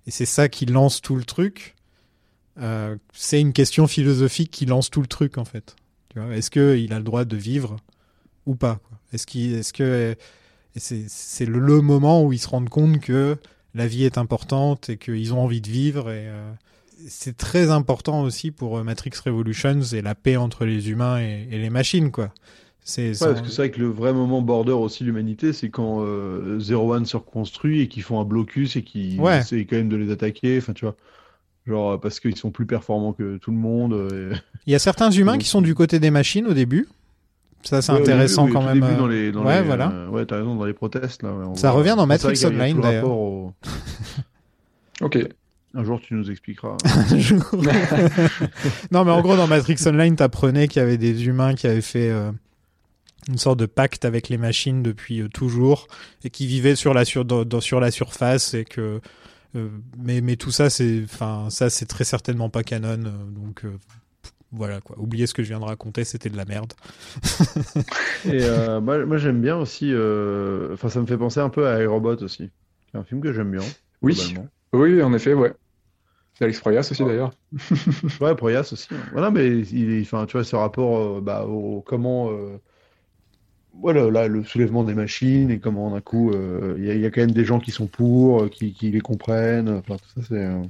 Et 0.07 0.11
c'est 0.11 0.25
ça 0.25 0.49
qui 0.49 0.65
lance 0.65 1.01
tout 1.01 1.15
le 1.15 1.23
truc. 1.23 1.75
Euh, 2.59 2.95
c'est 3.13 3.39
une 3.39 3.53
question 3.53 3.87
philosophique 3.87 4.51
qui 4.51 4.65
lance 4.65 4.89
tout 4.89 5.01
le 5.01 5.07
truc 5.07 5.37
en 5.37 5.45
fait. 5.45 5.75
Est-ce 6.31 6.51
qu'il 6.51 6.91
a 6.93 6.97
le 6.97 7.03
droit 7.03 7.23
de 7.23 7.37
vivre 7.37 7.77
ou 8.45 8.55
pas 8.55 8.79
Est-ce 9.13 9.25
qu'il, 9.25 9.53
est-ce 9.53 9.71
que 9.71 10.15
c'est, 10.75 11.45
le 11.45 11.81
moment 11.81 12.23
où 12.23 12.33
ils 12.33 12.39
se 12.39 12.47
rendent 12.49 12.69
compte 12.69 12.99
que 12.99 13.37
la 13.73 13.87
vie 13.87 14.03
est 14.03 14.17
importante 14.17 14.89
et 14.89 14.97
qu'ils 14.97 15.33
ont 15.33 15.39
envie 15.41 15.61
de 15.61 15.69
vivre 15.69 16.09
et 16.09 16.27
euh, 16.27 16.51
c'est 17.07 17.37
très 17.37 17.71
important 17.71 18.21
aussi 18.21 18.51
pour 18.51 18.77
euh, 18.77 18.83
Matrix 18.83 19.11
Revolutions 19.25 19.81
et 19.93 20.01
la 20.01 20.13
paix 20.13 20.35
entre 20.35 20.65
les 20.65 20.89
humains 20.89 21.19
et, 21.21 21.47
et 21.49 21.57
les 21.57 21.69
machines 21.69 22.11
quoi. 22.11 22.33
C'est, 22.83 23.11
Ouais, 23.21 23.27
parce 23.33 23.41
que 23.41 23.47
c'est 23.49 23.57
vrai 23.61 23.71
que 23.71 23.79
le 23.79 23.87
vrai 23.89 24.11
moment 24.11 24.41
border 24.41 24.71
aussi 24.71 25.03
de 25.03 25.09
l'humanité, 25.09 25.53
c'est 25.53 25.69
quand 25.69 25.99
euh, 26.01 26.59
Zero 26.59 26.93
One 26.95 27.05
se 27.05 27.15
reconstruit 27.15 27.81
et 27.81 27.87
qu'ils 27.87 28.01
font 28.03 28.19
un 28.19 28.25
blocus 28.25 28.75
et 28.75 28.81
qu'ils 28.81 29.19
Ouais. 29.19 29.39
essayent 29.39 29.67
quand 29.67 29.75
même 29.75 29.89
de 29.89 29.95
les 29.97 30.11
attaquer. 30.11 30.57
Enfin, 30.57 30.73
tu 30.73 30.85
vois, 30.85 30.95
genre 31.67 31.91
euh, 31.91 31.97
parce 31.97 32.19
qu'ils 32.19 32.35
sont 32.35 32.49
plus 32.49 32.65
performants 32.65 33.13
que 33.13 33.37
tout 33.37 33.51
le 33.51 33.57
monde. 33.57 33.93
euh, 33.93 34.33
et- 34.33 34.37
Il 34.65 34.73
y 34.73 34.75
a 34.75 34.79
certains 34.79 35.11
humains 35.11 35.33
Donc- 35.33 35.41
qui 35.41 35.47
sont 35.47 35.61
du 35.61 35.75
côté 35.75 35.99
des 35.99 36.09
machines 36.11 36.47
au 36.47 36.53
début. 36.53 36.87
Ça, 37.63 37.83
c'est 37.83 37.91
Ouais, 37.91 37.99
intéressant 38.01 38.45
début, 38.45 38.53
quand 38.53 38.63
même. 38.63 38.79
début 38.79 38.93
euh, 38.93 38.97
dans 38.97 39.07
les, 39.07 39.31
dans 39.31 39.45
ouais, 39.45 39.61
les, 39.61 39.67
voilà. 39.67 39.91
euh, 39.91 40.07
ouais, 40.09 40.25
t'as 40.25 40.37
raison, 40.37 40.55
dans 40.55 40.65
les 40.65 40.73
protestes. 40.73 41.21
Là, 41.21 41.29
Ça 41.55 41.69
voit- 41.69 41.79
revient 41.81 41.93
dans 41.95 42.07
Matrix 42.07 42.43
Online, 42.47 42.81
d'ailleurs. 42.81 43.07
au- 43.11 43.53
Ok. 45.01 45.19
Un 45.75 45.83
jour, 45.83 46.01
tu 46.01 46.15
nous 46.15 46.29
expliqueras. 46.31 46.77
Je- 47.15 47.35
non, 48.91 49.05
mais 49.05 49.11
en 49.11 49.21
gros, 49.21 49.37
dans 49.37 49.47
Matrix 49.47 49.77
Online, 49.85 50.15
t'apprenais 50.15 50.67
qu'il 50.67 50.79
y 50.81 50.83
avait 50.83 50.97
des 50.97 51.27
humains 51.27 51.53
qui 51.53 51.67
avaient 51.67 51.81
fait 51.81 52.09
euh, 52.09 52.31
une 53.29 53.37
sorte 53.37 53.59
de 53.59 53.65
pacte 53.67 54.05
avec 54.05 54.29
les 54.29 54.37
machines 54.37 54.81
depuis 54.83 55.21
euh, 55.21 55.27
toujours 55.29 55.87
et 56.23 56.29
qui 56.29 56.47
vivaient 56.47 56.75
sur 56.75 56.93
la, 56.93 57.05
sur, 57.05 57.23
dans- 57.25 57.61
sur 57.61 57.79
la 57.79 57.91
surface 57.91 58.53
et 58.53 58.65
que. 58.65 58.99
euh, 59.55 59.69
mais, 59.97 60.21
mais 60.21 60.35
tout 60.37 60.51
ça, 60.51 60.69
c'est, 60.69 61.01
enfin, 61.03 61.47
ça, 61.49 61.69
c'est 61.69 61.85
très 61.85 62.03
certainement 62.03 62.49
pas 62.49 62.63
canon. 62.63 62.87
euh, 63.05 63.23
donc, 63.31 63.65
euh, 63.65 63.77
voilà, 64.51 64.81
quoi. 64.81 64.97
Oubliez 64.99 65.27
ce 65.27 65.33
que 65.33 65.43
je 65.43 65.49
viens 65.49 65.59
de 65.59 65.65
raconter, 65.65 66.03
c'était 66.03 66.29
de 66.29 66.35
la 66.37 66.45
merde. 66.45 66.73
Et 68.25 68.43
euh, 68.43 68.81
moi, 68.81 69.05
moi, 69.05 69.17
j'aime 69.17 69.41
bien 69.41 69.57
aussi. 69.57 69.91
euh, 69.93 70.73
Enfin, 70.73 70.89
ça 70.89 70.99
me 70.99 71.05
fait 71.05 71.17
penser 71.17 71.39
un 71.39 71.49
peu 71.49 71.67
à 71.67 71.81
iRobot 71.81 72.15
aussi. 72.23 72.49
C'est 72.91 72.97
un 72.97 73.03
film 73.03 73.21
que 73.21 73.31
j'aime 73.33 73.51
bien. 73.51 73.61
Oui. 74.01 74.35
Oui, 74.73 75.01
en 75.03 75.13
effet, 75.13 75.33
ouais. 75.33 75.53
Alex 76.39 76.59
Proyas 76.59 76.87
aussi 76.89 77.05
d'ailleurs. 77.05 77.33
Ouais, 78.19 78.35
Proyas 78.35 78.69
aussi. 78.73 78.87
Voilà, 79.11 79.29
mais 79.29 79.47
il 79.59 80.01
enfin, 80.01 80.25
tu 80.25 80.33
vois, 80.37 80.43
ce 80.43 80.55
rapport 80.55 80.97
euh, 81.17 81.21
bah, 81.21 81.45
au 81.45 81.81
comment, 81.81 82.31
euh, 82.31 82.57
voilà, 83.73 84.09
là, 84.11 84.27
le 84.27 84.43
soulèvement 84.43 84.83
des 84.83 84.93
machines 84.95 85.49
et 85.49 85.59
comment 85.59 85.91
d'un 85.91 86.01
coup, 86.01 86.31
euh, 86.31 86.75
il 86.77 86.85
y, 86.85 86.91
a- 86.91 86.95
il 86.95 87.01
y 87.01 87.05
a 87.05 87.11
quand 87.11 87.21
même 87.21 87.31
des 87.31 87.45
gens 87.45 87.59
qui 87.59 87.71
sont 87.71 87.87
pour, 87.87 88.43
euh, 88.43 88.49
qui, 88.49 88.73
qui 88.73 88.91
les 88.91 88.99
comprennent. 89.01 89.69
Enfin, 89.69 89.97
tout 89.97 90.09
ça, 90.09 90.21
c'est, 90.27 90.35
euh, 90.45 90.63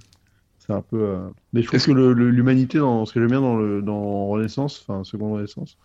c'est 0.59 0.73
un 0.73 0.81
peu. 0.83 0.97
euh, 1.03 1.29
Mais 1.53 1.61
je 1.63 1.67
trouve 1.67 1.81
que 1.83 1.91
le- 1.91 2.13
le- 2.13 2.29
l'humanité, 2.31 2.79
dans 2.79 3.05
ce 3.05 3.13
que 3.13 3.19
j'aime 3.21 3.29
bien 3.31 3.41
dans 3.41 3.57
le 3.57 3.81
dans 3.83 4.27
Renaissance, 4.29 4.81
enfin, 4.87 5.03
Seconde 5.05 5.33
Renaissance, 5.35 5.77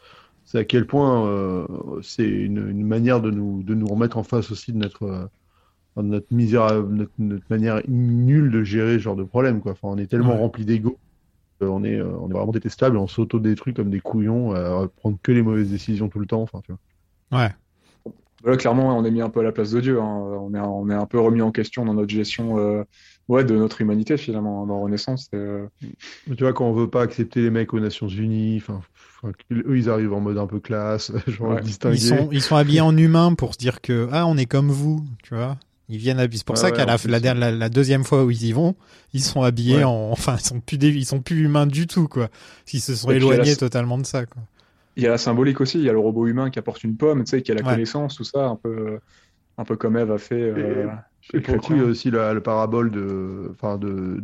c'est 0.44 0.59
à 0.61 0.64
quel 0.64 0.87
point 0.87 1.26
euh, 1.29 1.66
c'est 2.02 2.29
une, 2.29 2.68
une 2.70 2.87
manière 2.87 3.20
de 3.22 3.31
nous 3.33 3.62
de 3.64 3.74
nous 3.74 3.88
remettre 3.88 4.18
en 4.18 4.24
face 4.24 4.50
aussi 4.52 4.72
de 4.72 4.79
notre 4.79 5.31
notre 5.96 6.33
misère, 6.35 6.83
notre, 6.85 7.12
notre 7.18 7.46
manière 7.50 7.83
nulle 7.88 8.50
de 8.52 8.62
gérer 8.64 8.94
ce 8.94 9.00
genre 9.00 9.16
de 9.16 9.24
problème, 9.24 9.61
quoi. 9.61 9.72
Enfin, 9.72 9.88
on 9.90 9.98
est 9.98 10.07
tellement 10.09 10.35
Ouais. 10.35 10.38
rempli 10.38 10.64
d'ego 10.64 11.00
on 11.61 11.85
est, 11.85 12.00
on 12.02 12.29
est 12.31 12.33
vraiment 12.35 12.52
détestable 12.52 12.96
on 12.98 13.07
s'auto-détruit 13.09 13.74
comme 13.74 13.90
des 13.90 14.00
couillons 14.00 14.52
à 14.55 14.88
prendre 14.96 15.18
que 15.22 15.33
les 15.33 15.42
mauvaises 15.42 15.70
décisions 15.70 16.09
tout 16.09 16.18
le 16.20 16.26
temps. 16.26 16.42
Enfin, 16.42 16.61
tu 16.64 16.72
vois. 16.72 16.81
Ouais. 17.33 17.51
Clairement, 18.59 18.97
on 18.97 19.05
est 19.05 19.11
mis 19.11 19.23
un 19.23 19.31
peu 19.31 19.41
à 19.41 19.43
la 19.43 19.51
place 19.51 19.73
de 19.73 19.81
Dieu. 19.81 20.01
hein. 20.01 20.05
On 20.05 20.55
est, 20.55 20.61
on 20.61 20.89
est 20.89 20.95
un 20.95 21.07
peu 21.07 21.19
remis 21.19 21.43
en 21.43 21.51
question 21.51 21.85
dans 21.85 21.95
notre 21.95 22.11
gestion 22.11 22.59
euh, 22.59 22.85
ouais, 23.29 23.43
de 23.45 23.57
notre 23.57 23.81
humanité, 23.81 24.17
finalement, 24.17 24.62
hein, 24.62 24.67
dans 24.69 24.81
Renaissance. 24.83 25.29
euh, 25.35 25.67
Tu 26.29 26.45
vois, 26.45 26.53
quand 26.53 26.67
on 26.67 26.73
veut 26.73 26.89
pas 26.89 27.03
accepter 27.03 27.43
les 27.43 27.51
mecs 27.51 27.75
aux 27.75 27.81
Nations 27.81 28.07
Unies, 28.09 28.59
enfin, 28.59 28.83
eux, 29.51 29.77
ils 29.77 29.91
arrivent 29.91 30.12
en 30.12 30.21
mode 30.21 30.39
un 30.39 30.47
peu 30.47 30.61
classe, 30.61 31.11
genre 31.27 31.55
Ouais. 31.55 31.61
distingué. 31.62 31.97
Ils 31.97 32.01
sont, 32.01 32.29
ils 32.31 32.43
sont 32.43 32.55
habillés 32.55 32.83
en 32.83 32.97
humain 32.97 33.35
pour 33.35 33.55
se 33.55 33.59
dire 33.59 33.81
que 33.81 34.09
ah 34.12 34.27
on 34.29 34.37
est 34.37 34.47
comme 34.47 34.71
vous, 34.71 35.05
tu 35.25 35.35
vois. 35.35 35.57
Ils 35.89 35.99
viennent 35.99 36.21
habillés. 36.21 36.39
C'est 36.39 36.47
pour 36.47 36.59
ça 36.59 36.67
ouais, 36.67 36.73
qu'à 36.73 36.85
la, 36.85 36.99
plus, 36.99 37.09
la, 37.09 37.19
ouais. 37.19 37.35
la, 37.35 37.51
la 37.51 37.69
deuxième 37.69 38.05
fois 38.05 38.25
où 38.25 38.31
ils 38.31 38.45
y 38.45 38.53
vont, 38.53 38.77
ils 39.12 39.23
sont 39.23 39.43
habillés 39.43 39.79
Ouais. 39.79 39.85
en, 39.85 40.11
enfin 40.12 40.37
ils 40.39 40.45
sont 40.47 40.61
plus 40.61 40.77
ils 40.79 41.07
sont 41.07 41.21
plus 41.21 41.43
humains 41.45 41.67
du 41.67 41.89
tout 41.89 42.07
quoi. 42.07 42.29
Ils 42.73 42.81
se 42.81 42.95
sont 42.95 43.11
éloignés 43.11 43.51
la- 43.51 43.57
totalement 43.57 43.99
de 43.99 44.07
ça 44.07 44.25
quoi. 44.27 44.43
Il 44.97 45.03
y 45.03 45.07
a 45.07 45.11
la 45.11 45.19
symbolique 45.19 45.61
aussi. 45.61 45.79
Il 45.79 45.85
y 45.85 45.89
a 45.89 45.93
le 45.93 45.99
robot 45.99 46.27
humain 46.27 46.51
qui 46.51 46.59
apporte 46.59 46.85
une 46.85 46.97
pomme, 46.97 47.25
tu 47.25 47.31
sais, 47.31 47.43
qui 47.43 47.53
a 47.53 47.55
la 47.55 47.63
Ouais. 47.63 47.77
connaissance, 47.77 48.17
tout 48.17 48.25
ça, 48.25 48.47
un 48.49 48.57
peu, 48.57 49.01
un 49.59 49.65
peu 49.65 49.77
comme 49.77 49.97
Eve 49.99 50.13
a 50.13 50.19
fait. 50.19 50.35
euh, 50.41 50.91
chez 51.21 51.39
Et 51.39 51.41
pour 51.43 51.61
aussi 51.71 52.11
la, 52.11 52.35
la 52.35 52.41
parabole 52.41 52.91
de, 52.91 53.49
enfin, 53.53 53.79
de, 53.79 54.23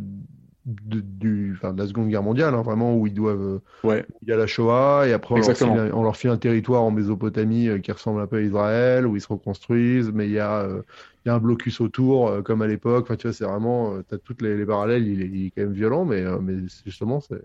de, 0.65 1.01
du, 1.01 1.53
enfin, 1.55 1.73
de 1.73 1.81
la 1.81 1.87
Seconde 1.87 2.09
Guerre 2.09 2.23
mondiale, 2.23 2.53
hein, 2.55 2.61
vraiment, 2.61 2.95
où 2.97 3.07
ils 3.07 3.13
doivent, 3.13 3.61
Ouais. 3.83 4.05
il 4.23 4.29
y 4.29 4.33
a 4.33 4.37
la 4.37 4.47
Shoah, 4.47 5.07
et 5.07 5.13
après 5.13 5.35
on 5.35 5.39
leur, 5.39 5.55
file, 5.57 5.77
on 5.93 6.03
leur 6.03 6.17
file 6.17 6.31
un 6.31 6.37
territoire 6.37 6.83
en 6.83 6.91
Mésopotamie 6.91 7.69
euh, 7.69 7.79
qui 7.79 7.91
ressemble 7.91 8.21
un 8.21 8.27
peu 8.27 8.37
à 8.37 8.41
Israël, 8.41 9.07
où 9.07 9.15
ils 9.17 9.21
se 9.21 9.27
reconstruisent, 9.29 10.11
mais 10.13 10.27
il 10.27 10.33
y 10.33 10.39
a, 10.39 10.61
euh, 10.63 10.83
il 11.25 11.29
y 11.29 11.31
a 11.31 11.35
un 11.35 11.39
blocus 11.39 11.81
autour, 11.81 12.29
euh, 12.29 12.41
comme 12.43 12.61
à 12.63 12.67
l'époque. 12.67 13.05
Enfin, 13.05 13.17
tu 13.17 13.27
vois, 13.27 13.33
c'est 13.33 13.45
vraiment, 13.45 14.01
tu 14.03 14.15
as 14.15 14.19
toutes 14.19 14.41
les, 14.43 14.57
les 14.57 14.65
parallèles, 14.65 15.07
il 15.07 15.21
est, 15.23 15.27
il 15.29 15.47
est 15.47 15.51
quand 15.51 15.63
même 15.63 15.73
violent, 15.73 16.05
mais, 16.05 16.21
euh, 16.23 16.39
mais 16.41 16.55
justement, 16.85 17.21
c'est, 17.21 17.41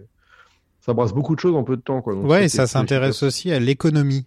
ça 0.89 0.95
brasse 0.95 1.13
beaucoup 1.13 1.35
de 1.35 1.41
choses 1.41 1.55
en 1.55 1.65
peu 1.65 1.77
de 1.77 1.83
temps, 1.83 2.01
quoi. 2.01 2.15
Donc, 2.15 2.25
Ouais, 2.27 2.47
et 2.47 2.49
ça 2.49 2.67
s'intéresse 2.67 3.23
aussi 3.23 3.53
à 3.53 3.61
l'économie, 3.61 4.25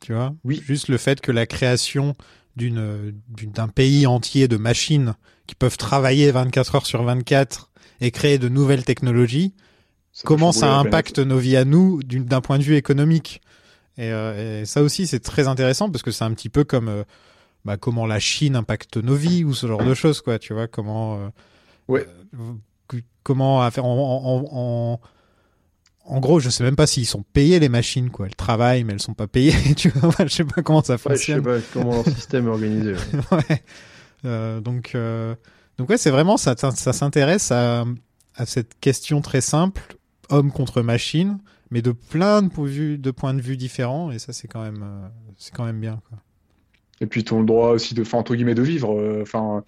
tu 0.00 0.14
vois. 0.14 0.34
Oui. 0.42 0.58
Juste 0.64 0.88
le 0.88 0.96
fait 0.96 1.20
que 1.20 1.30
la 1.30 1.44
création 1.44 2.14
d'une 2.56 3.12
d'un 3.42 3.68
pays 3.68 4.06
entier 4.06 4.48
de 4.48 4.56
machines 4.56 5.12
qui 5.46 5.54
peuvent 5.54 5.76
travailler 5.76 6.30
24 6.30 6.76
heures 6.76 6.86
sur 6.86 7.02
24 7.02 7.70
et 8.00 8.10
créer 8.10 8.38
de 8.38 8.48
nouvelles 8.48 8.84
technologies, 8.84 9.52
Ça 10.12 10.22
comment 10.24 10.50
ça 10.50 10.78
impacte 10.78 11.18
nos 11.18 11.36
vies 11.36 11.58
à 11.58 11.66
nous 11.66 12.00
d'un 12.02 12.40
point 12.40 12.56
de 12.58 12.62
vue 12.64 12.76
économique. 12.76 13.42
Et, 13.98 14.10
euh, 14.10 14.62
et 14.62 14.64
ça 14.64 14.82
aussi, 14.82 15.06
c'est 15.06 15.20
très 15.20 15.46
intéressant 15.46 15.90
parce 15.90 16.02
que 16.02 16.10
c'est 16.10 16.24
un 16.24 16.32
petit 16.32 16.48
peu 16.48 16.64
comme 16.64 16.88
euh, 16.88 17.04
bah, 17.66 17.76
comment 17.76 18.06
la 18.06 18.18
Chine 18.18 18.56
impacte 18.56 18.96
nos 18.96 19.14
vies 19.14 19.44
ou 19.44 19.52
ce 19.52 19.66
genre 19.66 19.84
de 19.84 19.92
choses, 19.92 20.22
quoi. 20.22 20.38
Tu 20.38 20.54
vois 20.54 20.68
comment 20.68 21.16
euh, 21.18 21.28
Ouais. 21.88 22.06
comment 23.24 23.60
à 23.60 23.70
faire 23.70 23.84
en, 23.84 23.90
en, 23.94 24.48
en, 24.52 25.00
en 26.08 26.20
gros, 26.20 26.40
je 26.40 26.48
sais 26.48 26.64
même 26.64 26.76
pas 26.76 26.86
s'ils 26.86 27.06
sont 27.06 27.22
payés 27.22 27.60
les 27.60 27.68
machines, 27.68 28.10
quoi. 28.10 28.26
Elles 28.26 28.34
travaillent, 28.34 28.82
mais 28.84 28.94
elles 28.94 29.02
sont 29.02 29.14
pas 29.14 29.26
payées. 29.26 29.54
tu 29.76 29.90
vois, 29.90 30.12
je 30.20 30.28
sais 30.28 30.44
pas 30.44 30.62
comment 30.62 30.82
ça 30.82 30.94
Ouais, 30.94 30.98
je 30.98 31.02
sais 31.04 31.34
fonctionne. 31.34 31.42
pas 31.42 31.58
comment 31.72 31.94
leur 31.96 32.04
système 32.06 32.46
est 32.46 32.50
organisé. 32.50 32.92
ouais. 32.92 32.98
Ouais. 33.50 33.62
Euh, 34.24 34.60
donc, 34.60 34.92
euh, 34.94 35.34
donc 35.76 35.90
ouais, 35.90 35.96
c'est 35.98 36.10
vraiment 36.10 36.36
ça. 36.36 36.54
Ça 36.56 36.92
s'intéresse 36.92 37.52
à, 37.52 37.84
à 38.34 38.46
cette 38.46 38.78
question 38.80 39.20
très 39.20 39.40
simple, 39.40 39.96
homme 40.28 40.50
contre 40.50 40.82
machine, 40.82 41.38
mais 41.70 41.82
de 41.82 41.92
plein 41.92 42.42
de, 42.42 42.48
points 42.48 42.64
de 42.64 42.70
vue, 42.70 42.98
de 42.98 43.10
points 43.12 43.34
de 43.34 43.40
vue 43.42 43.56
différents. 43.56 44.10
Et 44.10 44.18
ça, 44.18 44.32
c'est 44.32 44.48
quand 44.48 44.62
même, 44.62 44.82
euh, 44.82 45.08
c'est 45.36 45.54
quand 45.54 45.64
même 45.64 45.78
bien. 45.80 46.00
Quoi. 46.08 46.18
Et 47.00 47.06
puis, 47.06 47.22
tu 47.22 47.32
as 47.34 47.38
le 47.38 47.44
droit 47.44 47.70
aussi 47.70 47.94
de, 47.94 48.02
enfin, 48.02 48.18
entre 48.18 48.34
guillemets, 48.34 48.56
de 48.56 48.62
vivre. 48.62 49.20
Enfin, 49.22 49.62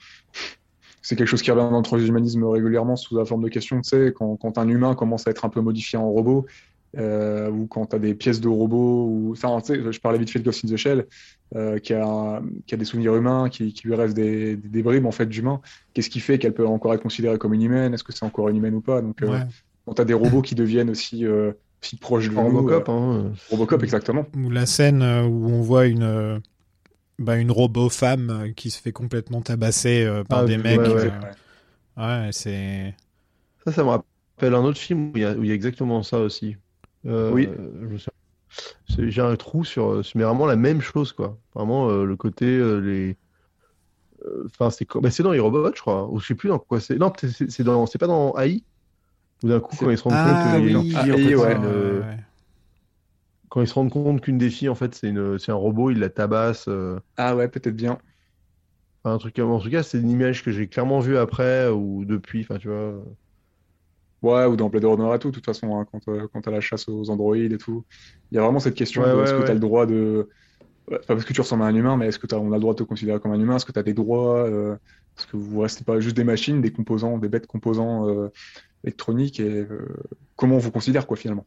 c'est 1.02 1.16
quelque 1.16 1.28
chose 1.28 1.42
qui 1.42 1.50
revient 1.50 1.70
dans 1.70 1.78
le 1.78 1.82
transhumanisme 1.82 2.44
régulièrement 2.44 2.96
sous 2.96 3.16
la 3.16 3.24
forme 3.24 3.42
de 3.42 3.48
questions. 3.48 3.80
Tu 3.80 3.88
sais, 3.88 4.12
quand, 4.14 4.36
quand 4.36 4.58
un 4.58 4.68
humain 4.68 4.94
commence 4.94 5.26
à 5.26 5.30
être 5.30 5.44
un 5.44 5.48
peu 5.48 5.60
modifié 5.60 5.98
en 5.98 6.10
robot, 6.10 6.46
euh, 6.98 7.48
ou 7.50 7.66
quand 7.66 7.86
tu 7.86 7.96
as 7.96 7.98
des 8.00 8.14
pièces 8.14 8.40
de 8.40 8.48
robots, 8.48 9.06
ou, 9.06 9.32
enfin, 9.32 9.60
tu 9.60 9.74
sais, 9.74 9.92
je 9.92 10.00
parlais 10.00 10.18
vite 10.18 10.30
fait 10.30 10.40
de 10.40 10.44
Ghost 10.44 10.64
in 10.64 10.68
the 10.68 10.76
Shell, 10.76 11.06
euh, 11.54 11.78
qui, 11.78 11.94
a, 11.94 12.42
qui 12.66 12.74
a 12.74 12.76
des 12.76 12.84
souvenirs 12.84 13.14
humains, 13.14 13.48
qui, 13.48 13.72
qui 13.72 13.86
lui 13.86 13.94
reste 13.94 14.14
des, 14.14 14.56
des, 14.56 14.68
des 14.68 14.82
bribes 14.82 15.06
en 15.06 15.12
fait 15.12 15.26
d'humains. 15.26 15.60
Qu'est-ce 15.94 16.10
qui 16.10 16.20
fait 16.20 16.38
qu'elle 16.38 16.52
peut 16.52 16.66
encore 16.66 16.92
être 16.94 17.02
considérée 17.02 17.38
comme 17.38 17.54
une 17.54 17.62
humaine? 17.62 17.94
Est-ce 17.94 18.04
que 18.04 18.12
c'est 18.12 18.24
encore 18.24 18.48
une 18.48 18.56
humaine 18.56 18.74
ou 18.74 18.80
pas? 18.80 19.00
Donc, 19.02 19.22
euh, 19.22 19.28
Ouais. 19.28 19.40
quand 19.86 19.94
tu 19.94 20.02
as 20.02 20.04
des 20.04 20.14
robots 20.14 20.42
qui 20.42 20.54
deviennent 20.56 20.90
aussi, 20.90 21.24
euh, 21.24 21.52
aussi 21.82 21.96
proches 21.96 22.28
de 22.28 22.34
nous, 22.34 22.40
Robocop, 22.40 22.88
euh, 22.88 22.92
hein. 22.92 23.32
Robocop, 23.50 23.82
exactement. 23.84 24.26
Ou 24.36 24.50
la 24.50 24.66
scène 24.66 25.02
où 25.02 25.48
on 25.48 25.62
voit 25.62 25.86
une, 25.86 26.40
bah, 27.20 27.36
une 27.36 27.50
robot 27.52 27.88
femme 27.90 28.30
euh, 28.30 28.52
qui 28.52 28.70
se 28.70 28.80
fait 28.80 28.92
complètement 28.92 29.42
tabasser 29.42 30.04
euh, 30.04 30.24
par 30.24 30.40
Ah, 30.40 30.44
des 30.44 30.56
ouais, 30.56 30.62
mecs. 30.78 30.80
ouais. 30.88 30.94
euh, 30.96 31.10
Ouais. 31.96 32.30
c'est. 32.32 32.94
Ça, 33.66 33.72
ça 33.72 33.84
me 33.84 33.88
rappelle 33.90 34.54
un 34.54 34.64
autre 34.64 34.78
film 34.78 35.10
où 35.10 35.16
il 35.16 35.22
y 35.22 35.24
a, 35.24 35.32
où 35.34 35.42
il 35.44 35.48
y 35.48 35.52
a 35.52 35.54
exactement 35.54 36.02
ça 36.02 36.18
aussi. 36.20 36.56
Euh, 37.06 37.32
Oui. 37.34 37.48
je 37.56 37.86
me 37.86 37.98
souviens- 37.98 38.12
c'est- 38.88 39.10
J'ai 39.10 39.22
un 39.22 39.36
trou 39.36 39.64
sur, 39.64 40.02
mais 40.14 40.24
vraiment 40.24 40.46
la 40.46 40.56
même 40.56 40.80
chose, 40.80 41.12
quoi. 41.12 41.38
Vraiment 41.54 41.90
euh, 41.90 42.04
le 42.04 42.16
côté 42.16 42.46
euh, 42.46 42.78
les. 42.80 43.18
Enfin, 44.46 44.70
c'est 44.70 44.86
bah, 44.96 45.10
c'est 45.10 45.22
dans 45.22 45.32
les 45.32 45.38
robots, 45.40 45.70
je 45.74 45.80
crois. 45.80 46.08
Ou 46.10 46.18
je 46.20 46.26
sais 46.28 46.34
plus 46.34 46.48
dans 46.48 46.58
quoi 46.58 46.80
c'est. 46.80 46.96
Non, 46.96 47.12
c'est 47.48 47.62
dans, 47.64 47.86
c'est 47.86 47.98
pas 47.98 48.06
dans 48.06 48.34
AI. 48.38 48.64
Ou 49.44 49.48
d'un 49.48 49.60
coup, 49.60 49.76
quand 49.76 49.90
ils 49.90 49.98
se 49.98 50.02
rendent 50.04 50.14
Ah 50.14 50.22
compte 50.22 50.38
qu'il 50.38 50.50
y 50.50 50.54
a 50.56 50.58
oui, 50.58 50.72
une 50.72 50.76
Ah, 50.94 51.06
en 51.12 51.18
fait, 51.18 51.34
ouais. 51.34 51.36
c'est 51.36 51.52
une- 51.54 51.66
ouais, 51.66 52.00
ouais. 52.00 52.18
Quand 53.50 53.62
ils 53.62 53.68
se 53.68 53.74
rendent 53.74 53.90
compte 53.92 54.22
qu'une 54.22 54.38
des 54.38 54.50
filles, 54.50 54.70
en 54.70 54.76
fait, 54.76 54.94
c'est 54.96 55.10
un 55.50 55.54
robot, 55.54 55.90
ils 55.92 56.00
la 56.00 56.10
tabassent. 56.10 56.68
euh, 56.68 57.00
Ah 57.16 57.36
ouais, 57.36 57.48
peut-être 57.48 57.76
bien. 57.76 58.00
enfin, 59.04 59.14
un 59.16 59.18
truc, 59.18 59.38
en 59.38 59.58
tout 59.60 59.70
cas, 59.70 59.82
c'est 59.82 59.98
une 59.98 60.08
image 60.10 60.42
que 60.44 60.50
j'ai 60.52 60.68
clairement 60.68 61.00
vue 61.00 61.16
après 61.18 61.68
ou 61.68 62.04
depuis. 62.06 62.42
Enfin, 62.42 62.58
tu 62.58 62.68
vois. 62.68 63.04
Ouais, 64.22 64.44
ou 64.44 64.54
dans 64.56 64.68
Blade 64.68 64.84
Runner 64.84 65.14
et 65.14 65.18
tout, 65.18 65.30
de 65.30 65.34
toute 65.34 65.46
façon, 65.46 65.74
hein, 65.80 65.86
quand, 65.90 66.06
euh, 66.08 66.28
quand 66.28 66.42
t'as 66.42 66.50
la 66.50 66.60
chasse 66.60 66.86
aux 66.88 67.08
androïdes 67.08 67.52
et 67.52 67.58
tout. 67.58 67.86
Il 68.30 68.34
y 68.36 68.38
a 68.38 68.42
vraiment 68.42 68.60
cette 68.60 68.74
question 68.74 69.06
Ouais, 69.06 69.08
de 69.08 69.16
ouais, 69.16 69.22
est-ce 69.22 69.32
que 69.32 69.40
t'as 69.42 69.54
le 69.54 69.60
droit 69.60 69.86
de. 69.86 70.28
Pas 70.88 70.98
parce 71.06 71.24
que 71.24 71.32
tu 71.34 71.40
ressembles 71.42 71.64
à 71.64 71.66
un 71.66 71.74
humain, 71.76 71.96
mais 71.96 72.08
est-ce 72.08 72.18
que 72.18 72.26
t'as, 72.28 72.36
on 72.38 72.52
a 72.52 72.56
le 72.56 72.60
droit 72.60 72.74
de 72.74 72.78
te 72.80 72.84
considérer 72.84 73.20
comme 73.20 73.32
un 73.32 73.40
humain? 73.40 73.56
Est-ce 73.56 73.66
que 73.66 73.72
t'as 73.72 73.82
des 73.84 73.94
droits? 73.94 74.46
euh, 74.48 74.76
Est-ce 75.18 75.26
que 75.28 75.36
vous 75.38 75.60
restez 75.60 75.84
pas 75.84 76.00
juste 76.00 76.16
des 76.16 76.24
machines, 76.24 76.60
des 76.62 76.72
composants, 76.72 77.18
des 77.18 77.28
bêtes 77.30 77.46
composants 77.48 78.08
euh, 78.08 78.30
électroniques 78.84 79.40
et 79.40 79.66
comment 80.36 80.56
on 80.56 80.58
vous 80.60 80.72
considère, 80.72 81.06
quoi, 81.06 81.16
finalement? 81.16 81.46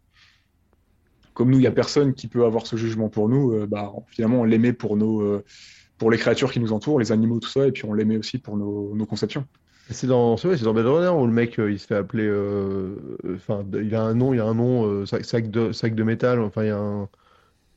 Comme 1.33 1.51
nous, 1.51 1.59
il 1.59 1.63
y 1.63 1.67
a 1.67 1.71
personne 1.71 2.13
qui 2.13 2.27
peut 2.27 2.45
avoir 2.45 2.67
ce 2.67 2.75
jugement 2.75 3.09
pour 3.09 3.29
nous, 3.29 3.53
euh, 3.53 3.67
bah, 3.67 3.91
finalement, 4.09 4.41
on 4.41 4.43
l'émet 4.43 4.73
pour 4.73 4.97
nos, 4.97 5.21
euh, 5.21 5.43
pour 5.97 6.11
les 6.11 6.17
créatures 6.19 6.51
qui 6.53 6.59
nous 6.59 6.73
entourent, 6.73 6.99
les 6.99 7.11
animaux, 7.13 7.39
tout 7.39 7.49
ça, 7.49 7.67
et 7.67 7.71
puis 7.73 7.85
on 7.85 7.93
l'émet 7.93 8.17
aussi 8.17 8.39
pour 8.39 8.57
nos, 8.57 8.95
nos 8.95 9.05
conceptions. 9.07 9.45
C'est 9.89 10.07
dans, 10.07 10.37
c'est 10.37 10.47
vrai, 10.47 10.57
c'est 10.57 10.63
dans 10.63 10.73
Blade 10.73 10.85
Runner 10.87 11.09
où 11.09 11.25
le 11.27 11.33
mec 11.33 11.59
euh, 11.59 11.69
il 11.71 11.77
se 11.79 11.87
fait 11.87 11.95
appeler, 11.95 12.23
euh, 12.25 13.17
enfin 13.35 13.65
il 13.73 13.93
a 13.95 14.01
un 14.01 14.13
nom, 14.13 14.33
il 14.33 14.39
a 14.39 14.45
un 14.45 14.53
nom, 14.53 14.85
euh, 14.87 15.05
sac, 15.05 15.25
sac 15.25 15.51
de 15.51 15.71
sac 15.73 15.93
de 15.93 16.03
métal. 16.03 16.39
Enfin 16.39 16.63
il 16.63 16.67
y 16.67 16.69
a 16.69 16.77
un, 16.77 17.09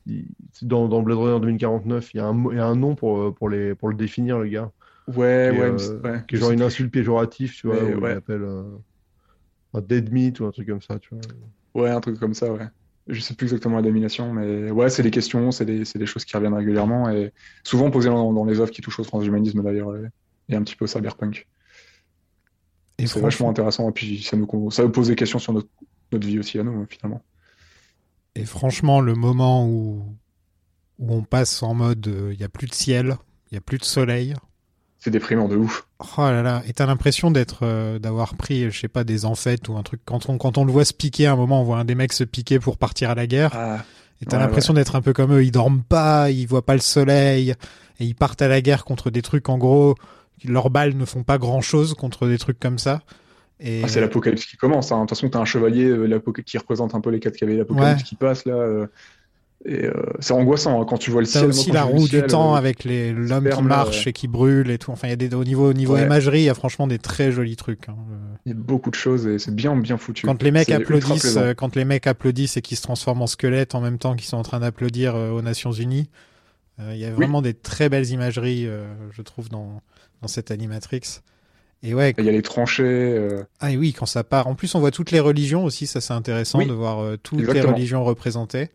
il- 0.07 0.27
dans, 0.63 0.87
dans 0.89 1.01
Blade 1.03 1.17
Runner 1.19 1.39
2049, 1.41 2.13
il 2.13 2.17
y 2.17 2.19
a 2.21 2.27
un, 2.27 2.45
il 2.51 2.57
y 2.57 2.59
a 2.61 2.65
un 2.67 2.75
nom 2.75 2.95
pour 2.95 3.35
pour 3.35 3.49
les 3.49 3.75
pour 3.75 3.89
le 3.89 3.95
définir 3.95 4.39
le 4.39 4.47
gars, 4.49 4.71
Ouais, 5.07 5.51
ouais, 5.51 5.71
euh, 5.71 6.01
ouais, 6.03 6.21
qui 6.27 6.35
est 6.35 6.39
genre 6.39 6.51
une 6.51 6.63
insulte 6.63 6.93
péjorative, 6.93 7.53
tu 7.55 7.67
vois, 7.67 7.87
où 7.87 8.01
ouais. 8.01 8.13
il 8.13 8.15
appelle 8.15 8.43
un 9.73 9.79
dead 9.81 10.11
meat 10.11 10.41
ou 10.41 10.45
un 10.45 10.51
truc 10.51 10.67
comme 10.67 10.81
ça, 10.81 10.99
tu 10.99 11.15
vois. 11.15 11.23
Ouais, 11.75 11.89
un 11.89 12.01
truc 12.01 12.19
comme 12.19 12.33
ça, 12.33 12.51
ouais. 12.51 12.67
Je 13.09 13.19
sais 13.21 13.33
plus 13.33 13.45
exactement 13.45 13.77
la 13.77 13.81
domination, 13.81 14.33
mais 14.33 14.69
ouais, 14.71 14.89
c'est 14.89 15.03
des 15.03 15.11
questions, 15.11 15.51
c'est 15.51 15.65
des, 15.65 16.05
choses 16.05 16.25
qui 16.25 16.35
reviennent 16.35 16.53
régulièrement 16.53 17.09
et 17.09 17.33
souvent 17.63 17.89
posées 17.89 18.09
dans, 18.09 18.33
dans 18.33 18.45
les 18.45 18.59
œuvres 18.59 18.71
qui 18.71 18.81
touchent 18.81 18.99
au 18.99 19.05
transhumanisme 19.05 19.63
d'ailleurs 19.63 19.95
et, 20.49 20.55
un 20.55 20.63
petit 20.63 20.75
peu 20.75 20.85
au 20.85 20.87
cyberpunk. 20.87 21.47
Et 22.97 23.07
C'est 23.07 23.19
vachement 23.19 23.49
intéressant 23.49 23.89
et 23.89 23.91
puis 23.91 24.23
ça 24.23 24.35
nous, 24.35 24.71
ça 24.71 24.83
nous 24.83 24.91
pose 24.91 25.07
des 25.07 25.15
questions 25.15 25.39
sur 25.39 25.53
notre, 25.53 25.69
notre 26.11 26.27
vie 26.27 26.39
aussi 26.39 26.59
à 26.59 26.63
nous, 26.63 26.85
finalement. 26.89 27.21
et 28.35 28.45
franchement, 28.45 28.99
le 28.99 29.13
moment 29.13 29.67
où, 29.67 30.03
où 30.99 31.13
on 31.13 31.23
passe 31.23 31.63
en 31.63 31.73
mode 31.73 32.07
euh, 32.07 32.33
il 32.33 32.39
y 32.39 32.43
a 32.43 32.49
plus 32.49 32.67
de 32.67 32.73
ciel, 32.73 33.17
il 33.51 33.55
y 33.55 33.57
a 33.57 33.61
plus 33.61 33.77
de 33.77 33.85
soleil. 33.85 34.33
C'est 35.07 35.11
déprimant 35.11 35.47
de 35.47 35.55
ouf. 35.55 35.87
Oh 36.17 36.21
là 36.23 36.41
là, 36.43 36.61
et 36.67 36.73
t'as 36.73 36.85
l'impression 36.85 37.31
d'être, 37.31 37.59
euh, 37.63 37.97
d'avoir 37.97 38.35
pris, 38.35 38.69
je 38.69 38.77
sais 38.77 38.89
pas, 38.89 39.05
des 39.05 39.23
amphètes 39.23 39.69
ou 39.69 39.77
un 39.77 39.81
truc. 39.83 40.01
Quand 40.03 40.27
on, 40.27 40.37
quand 40.37 40.57
on 40.57 40.65
le 40.65 40.71
voit 40.73 40.83
se 40.83 40.93
piquer, 40.93 41.27
à 41.27 41.31
un 41.31 41.35
moment, 41.37 41.61
on 41.61 41.63
voit 41.63 41.77
un 41.77 41.85
des 41.85 41.95
mecs 41.95 42.11
se 42.11 42.25
piquer 42.25 42.59
pour 42.59 42.77
partir 42.77 43.09
à 43.09 43.15
la 43.15 43.25
guerre. 43.25 43.51
Ah, 43.53 43.85
Et 44.21 44.25
t'as 44.25 44.35
Ouais, 44.35 44.43
l'impression 44.43 44.73
d'être 44.73 44.97
un 44.97 45.01
peu 45.01 45.13
comme 45.13 45.31
eux, 45.33 45.45
ils 45.45 45.51
dorment 45.51 45.81
pas, 45.81 46.29
ils 46.29 46.45
voient 46.45 46.65
pas 46.65 46.73
le 46.73 46.81
soleil, 46.81 47.51
et 48.01 48.05
ils 48.05 48.15
partent 48.15 48.41
à 48.41 48.49
la 48.49 48.59
guerre 48.59 48.83
contre 48.83 49.09
des 49.11 49.21
trucs, 49.21 49.47
en 49.47 49.57
gros, 49.57 49.95
leurs 50.43 50.69
balles 50.69 50.97
ne 50.97 51.05
font 51.05 51.23
pas 51.23 51.37
grand 51.37 51.61
chose 51.61 51.93
contre 51.93 52.27
des 52.27 52.37
trucs 52.37 52.59
comme 52.59 52.79
ça. 52.79 53.01
Et 53.61 53.81
ah, 53.85 53.87
c'est 53.87 54.01
l'apocalypse 54.01 54.45
qui 54.45 54.57
commence. 54.57 54.91
hein. 54.91 54.97
De 54.97 55.01
toute 55.03 55.11
façon, 55.11 55.29
t'as 55.29 55.39
un 55.39 55.45
chevalier 55.45 55.85
euh, 55.85 56.21
qui 56.45 56.57
représente 56.57 56.95
un 56.95 56.99
peu 57.01 57.11
les 57.11 57.21
quatre 57.21 57.37
cavaliers 57.37 57.59
de 57.59 57.61
l'apocalypse 57.61 58.01
Ouais. 58.01 58.07
qui 58.07 58.15
passe 58.15 58.43
là. 58.43 58.55
euh, 58.55 58.87
et 59.67 59.85
euh, 59.85 59.91
c'est 60.19 60.33
angoissant 60.33 60.81
hein, 60.81 60.85
quand 60.87 60.97
tu 60.97 61.11
vois 61.11 61.21
le 61.21 61.27
t'as 61.27 61.39
ciel. 61.39 61.49
aussi 61.49 61.69
Moi, 61.71 61.75
la 61.75 61.83
roue 61.83 62.03
du 62.05 62.07
ciel, 62.17 62.27
temps 62.27 62.53
euh, 62.53 62.57
avec 62.57 62.83
les, 62.85 63.11
l'homme 63.11 63.43
qui 63.43 63.49
là, 63.49 63.61
marche 63.61 64.05
ouais. 64.05 64.11
et 64.11 64.13
qui 64.13 64.27
brûle 64.27 64.71
et 64.71 64.77
tout. 64.77 64.91
Enfin, 64.91 65.07
il 65.07 65.11
y 65.11 65.13
a 65.13 65.17
des, 65.17 65.33
au 65.35 65.43
niveau, 65.43 65.69
au 65.69 65.73
niveau 65.73 65.93
Ouais. 65.95 66.03
imagerie, 66.03 66.39
il 66.41 66.45
y 66.45 66.49
a 66.49 66.53
franchement 66.53 66.87
des 66.87 66.99
très 66.99 67.31
jolis 67.31 67.55
trucs. 67.57 67.89
hein. 67.89 67.95
Euh, 68.11 68.35
Il 68.45 68.49
y 68.53 68.55
a 68.55 68.57
beaucoup 68.57 68.89
de 68.89 68.95
choses 68.95 69.27
et 69.27 69.39
c'est 69.39 69.53
bien, 69.53 69.75
bien 69.75 69.97
foutu. 69.97 70.25
Quand 70.25 70.41
les 70.41 70.51
mecs 70.51 70.69
applaudissent, 70.71 71.35
euh, 71.37 71.53
quand 71.53 71.75
les 71.75 71.85
mecs 71.85 72.07
applaudissent 72.07 72.57
et 72.57 72.61
qu'ils 72.61 72.77
se 72.77 72.81
transforment 72.83 73.23
en 73.23 73.27
squelette 73.27 73.75
en 73.75 73.81
même 73.81 73.97
temps 73.97 74.15
qu'ils 74.15 74.27
sont 74.27 74.37
en 74.37 74.43
train 74.43 74.59
d'applaudir 74.61 75.15
euh, 75.15 75.31
aux 75.31 75.41
Nations 75.41 75.71
Unies, 75.73 76.09
euh, 76.79 76.91
il 76.93 76.99
y 76.99 77.05
a 77.05 77.11
vraiment 77.11 77.41
des 77.41 77.53
très 77.53 77.89
belles 77.89 78.09
imageries, 78.09 78.67
euh, 78.67 78.85
je 79.11 79.21
trouve, 79.21 79.49
dans, 79.49 79.81
dans 80.21 80.27
cette 80.27 80.51
animatrix. 80.51 81.01
Et 81.83 81.93
ouais, 81.93 82.15
Il 82.17 82.25
y 82.25 82.29
a 82.29 82.31
les 82.31 82.41
tranchées. 82.41 82.83
euh, 82.83 83.43
Ah 83.59 83.71
et 83.71 83.77
oui, 83.77 83.93
quand 83.93 84.07
ça 84.07 84.23
part. 84.23 84.47
En 84.47 84.55
plus, 84.55 84.73
on 84.75 84.79
voit 84.79 84.89
toutes 84.91 85.11
les 85.11 85.19
religions 85.19 85.63
aussi, 85.63 85.85
ça 85.85 86.01
c'est 86.01 86.13
intéressant 86.13 86.57
Oui, 86.59 86.65
de 86.67 86.73
voir 86.73 86.99
euh, 87.03 87.17
toutes 87.21 87.41
les 87.53 87.61
religions 87.61 88.03
représentées. 88.03 88.69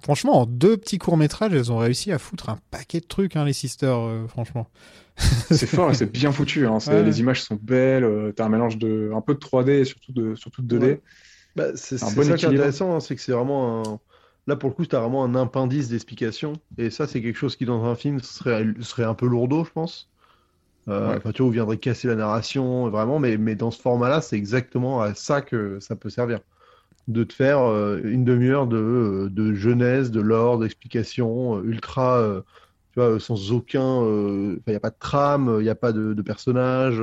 Franchement, 0.00 0.40
en 0.42 0.46
deux 0.46 0.76
petits 0.76 0.98
courts-métrages, 0.98 1.52
elles 1.52 1.72
ont 1.72 1.78
réussi 1.78 2.12
à 2.12 2.18
foutre 2.18 2.48
un 2.50 2.58
paquet 2.70 3.00
de 3.00 3.06
trucs, 3.06 3.36
hein, 3.36 3.44
les 3.44 3.52
sisters, 3.52 3.98
euh, 3.98 4.26
franchement. 4.28 4.68
C'est 5.50 5.66
fort 5.66 5.90
et 5.90 5.94
c'est 5.94 6.06
bien 6.12 6.30
foutu. 6.30 6.66
Hein. 6.66 6.78
Ouais. 6.86 7.02
Les 7.02 7.20
images 7.20 7.42
sont 7.42 7.58
belles. 7.60 8.04
euh, 8.04 8.32
T'as 8.32 8.44
un 8.46 8.48
mélange 8.48 8.78
de 8.78 9.10
un 9.14 9.20
peu 9.20 9.34
de 9.34 9.40
3D 9.40 9.80
et 9.80 9.84
surtout 9.84 10.12
de 10.12 10.34
surtout 10.36 10.62
de 10.62 10.78
2D. 10.78 10.82
Ouais. 10.84 11.02
Bah, 11.56 11.76
c'est 11.76 11.96
bon 12.14 12.22
ça 12.22 12.36
qui 12.36 12.44
est 12.44 12.48
intéressant, 12.48 12.94
hein, 12.94 13.00
c'est 13.00 13.16
que 13.16 13.20
c'est 13.22 13.32
vraiment 13.32 13.82
un... 13.82 14.00
Là, 14.46 14.56
pour 14.56 14.70
le 14.70 14.74
coup, 14.74 14.86
tu 14.86 14.94
as 14.96 15.00
vraiment 15.00 15.24
un 15.24 15.34
appendice 15.34 15.88
d'explication. 15.88 16.54
Et 16.78 16.90
ça, 16.90 17.06
c'est 17.06 17.20
quelque 17.20 17.36
chose 17.36 17.56
qui, 17.56 17.64
dans 17.66 17.84
un 17.84 17.94
film, 17.96 18.20
serait, 18.20 18.64
serait 18.80 19.04
un 19.04 19.14
peu 19.14 19.26
lourdeau, 19.26 19.64
je 19.64 19.70
pense. 19.72 20.10
Euh, 20.88 21.18
Ouais. 21.24 21.32
Tu 21.34 21.42
vois, 21.42 21.48
où 21.48 21.52
viendrait 21.52 21.78
casser 21.78 22.08
la 22.08 22.14
narration, 22.16 22.88
vraiment. 22.90 23.18
Mais, 23.18 23.36
mais 23.38 23.54
dans 23.56 23.70
ce 23.70 23.80
format-là, 23.80 24.20
c'est 24.22 24.36
exactement 24.36 25.02
à 25.02 25.14
ça 25.14 25.42
que 25.42 25.80
ça 25.80 25.96
peut 25.96 26.10
servir. 26.10 26.40
De 27.08 27.24
te 27.24 27.32
faire 27.34 27.60
euh, 27.60 28.00
une 28.04 28.24
demi-heure 28.24 28.66
de, 28.68 28.76
euh, 28.76 29.28
de 29.30 29.54
genèse, 29.54 30.10
de 30.12 30.20
lore, 30.20 30.58
d'explication, 30.60 31.58
euh, 31.58 31.62
ultra, 31.64 32.44
tu 32.92 33.00
vois, 33.00 33.18
sans 33.20 33.52
aucun... 33.52 34.04
Il 34.06 34.62
n'y 34.68 34.74
a 34.76 34.80
pas 34.80 34.90
de 34.90 34.96
trame, 34.98 35.56
il 35.60 35.64
n'y 35.64 35.70
a 35.70 35.74
pas 35.74 35.92
de, 35.92 36.14
de 36.14 36.22
personnage. 36.22 37.00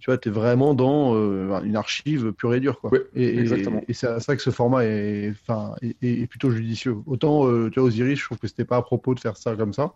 tu 0.00 0.06
vois, 0.06 0.18
tu 0.18 0.28
es 0.28 0.32
vraiment 0.32 0.74
dans 0.74 1.14
une 1.62 1.76
archive 1.76 2.32
pure 2.32 2.54
et 2.54 2.60
dure, 2.60 2.80
quoi. 2.80 2.90
Ouais, 2.92 3.06
et, 3.14 3.26
exactement. 3.40 3.82
et 3.88 3.92
c'est 3.92 4.06
à 4.08 4.20
ça 4.20 4.36
que 4.36 4.42
ce 4.42 4.50
format 4.50 4.84
est, 4.84 5.30
enfin, 5.30 5.74
est, 5.82 5.96
est- 6.02 6.26
plutôt 6.26 6.50
judicieux. 6.50 6.96
Autant, 7.06 7.46
tu 7.70 7.78
vois, 7.80 7.88
Osiris, 7.88 8.18
je 8.18 8.24
trouve 8.24 8.38
que 8.38 8.48
c'était 8.48 8.64
pas 8.64 8.76
à 8.78 8.82
propos 8.82 9.14
de 9.14 9.20
faire 9.20 9.36
ça 9.36 9.56
comme 9.56 9.72
ça. 9.72 9.94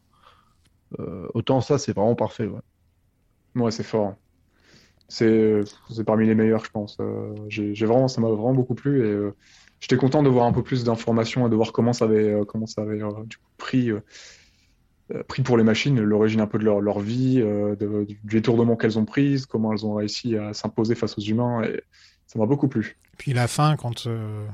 Euh, 0.98 1.28
autant 1.34 1.60
ça, 1.60 1.78
c'est 1.78 1.92
vraiment 1.94 2.14
parfait, 2.16 2.46
ouais. 2.46 2.60
Ouais, 3.56 3.70
c'est 3.72 3.82
fort. 3.84 4.16
C'est 5.14 5.60
c'est 5.90 6.02
parmi 6.02 6.26
les 6.26 6.34
meilleurs, 6.34 6.64
je 6.64 6.70
pense. 6.70 6.96
Euh, 6.98 7.32
j'ai 7.48 7.86
vraiment, 7.86 8.08
ça 8.08 8.20
m'a 8.20 8.28
vraiment 8.28 8.52
beaucoup 8.52 8.74
plu 8.74 9.06
et 9.06 9.10
euh, 9.10 9.34
j'étais 9.78 9.96
content 9.96 10.24
de 10.24 10.28
voir 10.28 10.44
un 10.46 10.52
peu 10.52 10.64
plus 10.64 10.82
d'informations 10.82 11.46
et 11.46 11.50
de 11.50 11.54
voir 11.54 11.70
comment 11.72 11.92
ça 11.92 12.06
avait, 12.06 12.32
euh, 12.32 12.44
comment 12.44 12.66
ça 12.66 12.82
avait 12.82 13.00
euh, 13.00 13.10
du 13.24 13.36
coup, 13.36 13.42
pris, 13.56 13.90
euh, 13.90 14.00
euh, 15.14 15.22
pris 15.22 15.42
pour 15.42 15.56
les 15.56 15.62
machines, 15.62 16.00
l'origine 16.00 16.40
un 16.40 16.48
peu 16.48 16.58
de 16.58 16.64
leur, 16.64 16.80
leur 16.80 16.98
vie, 16.98 17.40
euh, 17.40 17.76
de- 17.76 18.04
du 18.08 18.18
détournement 18.24 18.74
qu'elles 18.74 18.98
ont 18.98 19.04
pris, 19.04 19.40
comment 19.48 19.72
elles 19.72 19.86
ont 19.86 19.94
réussi 19.94 20.36
à 20.36 20.52
s'imposer 20.52 20.96
face 20.96 21.16
aux 21.16 21.22
humains 21.22 21.62
et 21.62 21.80
ça 22.26 22.38
m'a 22.38 22.46
beaucoup 22.46 22.66
plu. 22.68 22.96
Puis 23.16 23.34
la 23.34 23.46
fin, 23.46 23.76
quand 23.76 24.08
euh, 24.08 24.44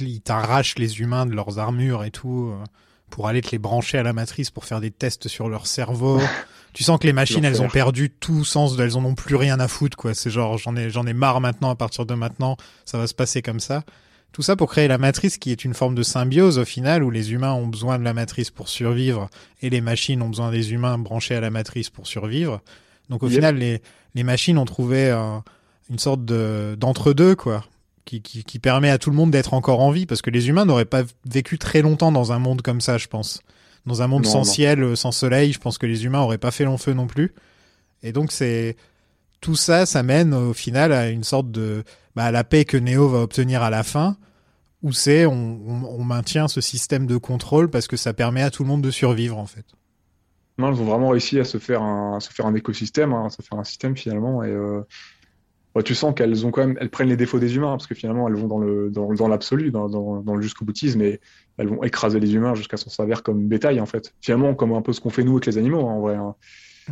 ils 0.00 0.20
t'arrachent 0.20 0.78
les 0.78 1.00
humains 1.00 1.26
de 1.26 1.34
leurs 1.34 1.60
armures 1.60 2.02
et 2.04 2.10
tout, 2.10 2.50
euh, 2.52 2.64
pour 3.08 3.28
aller 3.28 3.40
te 3.42 3.50
les 3.52 3.58
brancher 3.58 3.98
à 3.98 4.02
la 4.02 4.12
matrice 4.12 4.50
pour 4.50 4.64
faire 4.64 4.80
des 4.80 4.90
tests 4.90 5.28
sur 5.28 5.48
leur 5.48 5.66
cerveau. 5.66 6.18
tu 6.72 6.82
sens 6.84 6.98
que 6.98 7.06
les 7.06 7.12
machines, 7.12 7.44
elles 7.44 7.60
ont 7.62 7.68
perdu 7.68 8.10
tout 8.10 8.44
sens, 8.44 8.76
de- 8.76 8.82
elles 8.82 8.96
en 8.96 9.04
ont 9.04 9.14
plus 9.14 9.36
rien 9.36 9.60
à 9.60 9.68
foutre, 9.68 9.96
quoi. 9.96 10.14
C'est 10.14 10.30
genre, 10.30 10.56
j'en 10.58 10.74
ai, 10.76 10.88
j'en 10.90 11.06
ai 11.06 11.12
marre 11.12 11.40
maintenant, 11.40 11.70
à 11.70 11.74
partir 11.74 12.06
de 12.06 12.14
maintenant, 12.14 12.56
ça 12.84 12.98
va 12.98 13.06
se 13.06 13.14
passer 13.14 13.42
comme 13.42 13.60
ça. 13.60 13.82
Tout 14.32 14.40
ça 14.42 14.56
pour 14.56 14.70
créer 14.70 14.88
la 14.88 14.96
matrice 14.96 15.36
qui 15.36 15.50
est 15.52 15.62
une 15.64 15.74
forme 15.74 15.94
de 15.94 16.02
symbiose 16.02 16.58
au 16.58 16.64
final 16.64 17.04
où 17.04 17.10
les 17.10 17.32
humains 17.32 17.52
ont 17.52 17.66
besoin 17.66 17.98
de 17.98 18.04
la 18.04 18.14
matrice 18.14 18.50
pour 18.50 18.70
survivre 18.70 19.28
et 19.60 19.68
les 19.68 19.82
machines 19.82 20.22
ont 20.22 20.30
besoin 20.30 20.50
des 20.50 20.72
humains 20.72 20.96
branchés 20.96 21.34
à 21.34 21.40
la 21.42 21.50
matrice 21.50 21.90
pour 21.90 22.06
survivre. 22.06 22.62
Donc 23.10 23.22
au 23.22 23.26
Yep. 23.26 23.34
final, 23.34 23.56
les, 23.58 23.82
les 24.14 24.22
machines 24.22 24.56
ont 24.56 24.64
trouvé 24.64 25.10
un- 25.10 25.44
une 25.90 25.98
sorte 25.98 26.24
de 26.24 26.74
d'entre-deux, 26.80 27.36
quoi, 27.36 27.66
qui, 28.06 28.22
qui, 28.22 28.42
qui 28.42 28.58
permet 28.58 28.88
à 28.88 28.96
tout 28.96 29.10
le 29.10 29.16
monde 29.16 29.30
d'être 29.30 29.52
encore 29.52 29.80
en 29.80 29.90
vie 29.90 30.06
parce 30.06 30.22
que 30.22 30.30
les 30.30 30.48
humains 30.48 30.64
n'auraient 30.64 30.86
pas 30.86 31.02
vécu 31.28 31.58
très 31.58 31.82
longtemps 31.82 32.10
dans 32.12 32.32
un 32.32 32.38
monde 32.38 32.62
comme 32.62 32.80
ça, 32.80 32.96
je 32.96 33.08
pense. 33.08 33.42
Dans 33.86 34.02
un 34.02 34.06
monde 34.06 34.24
Non, 34.24 34.30
sans 34.30 34.38
non. 34.38 34.44
ciel, 34.44 34.82
euh, 34.82 34.96
sans 34.96 35.12
soleil, 35.12 35.52
je 35.52 35.58
pense 35.58 35.78
que 35.78 35.86
les 35.86 36.04
humains 36.04 36.20
auraient 36.20 36.38
pas 36.38 36.50
fait 36.50 36.64
long 36.64 36.78
feu 36.78 36.92
non 36.92 37.06
plus. 37.06 37.34
Et 38.02 38.12
donc 38.12 38.32
c'est 38.32 38.76
tout 39.40 39.56
ça, 39.56 39.86
ça 39.86 40.02
mène 40.02 40.34
au 40.34 40.52
final 40.52 40.92
à 40.92 41.08
une 41.08 41.24
sorte 41.24 41.50
de 41.50 41.84
bah, 42.14 42.24
à 42.24 42.30
la 42.30 42.44
paix 42.44 42.64
que 42.64 42.76
Neo 42.76 43.08
va 43.08 43.18
obtenir 43.20 43.62
à 43.62 43.70
la 43.70 43.82
fin, 43.82 44.16
où 44.82 44.92
c'est 44.92 45.26
on, 45.26 45.32
on, 45.66 45.84
on 45.84 46.04
maintient 46.04 46.46
ce 46.48 46.60
système 46.60 47.06
de 47.06 47.16
contrôle 47.16 47.70
parce 47.70 47.88
que 47.88 47.96
ça 47.96 48.12
permet 48.12 48.42
à 48.42 48.50
tout 48.50 48.62
le 48.62 48.68
monde 48.68 48.82
de 48.82 48.90
survivre 48.90 49.38
en 49.38 49.46
fait. 49.46 49.64
Non, 50.58 50.68
elles 50.72 50.80
ont 50.80 50.84
vraiment 50.84 51.08
réussi 51.08 51.40
à 51.40 51.44
se 51.44 51.58
faire 51.58 51.82
un, 51.82 52.16
à 52.18 52.20
se 52.20 52.30
faire 52.30 52.46
un 52.46 52.54
écosystème, 52.54 53.12
hein, 53.12 53.26
à 53.26 53.30
se 53.30 53.40
faire 53.42 53.58
un 53.58 53.64
système 53.64 53.96
finalement. 53.96 54.42
Et 54.44 54.50
euh, 54.50 54.82
bah, 55.74 55.82
tu 55.82 55.94
sens 55.94 56.14
qu'elles 56.14 56.44
ont 56.46 56.50
quand 56.50 56.66
même, 56.66 56.76
elles 56.80 56.90
prennent 56.90 57.08
les 57.08 57.16
défauts 57.16 57.38
des 57.38 57.56
humains 57.56 57.70
parce 57.72 57.86
que 57.86 57.94
finalement 57.94 58.28
elles 58.28 58.34
vont 58.34 58.46
dans 58.48 58.58
le 58.58 58.90
dans, 58.90 59.12
dans 59.14 59.28
l'absolu, 59.28 59.70
dans, 59.70 59.88
dans, 59.88 60.20
dans 60.22 60.34
le 60.34 60.42
jusqu'au 60.42 60.64
boutisme, 60.64 61.00
et 61.02 61.20
elles 61.56 61.68
vont 61.68 61.82
écraser 61.82 62.20
les 62.20 62.34
humains 62.34 62.54
jusqu'à 62.54 62.76
s'en 62.76 62.90
servir 62.90 63.22
comme 63.22 63.46
bétail 63.48 63.80
en 63.80 63.86
fait. 63.86 64.14
Finalement, 64.20 64.54
comme 64.54 64.72
un 64.74 64.82
peu 64.82 64.92
ce 64.92 65.00
qu'on 65.00 65.10
fait 65.10 65.24
nous 65.24 65.32
avec 65.32 65.46
les 65.46 65.58
animaux 65.58 65.80
hein, 65.88 65.92
en 65.92 66.00
vrai. 66.00 66.14
hein. 66.16 66.34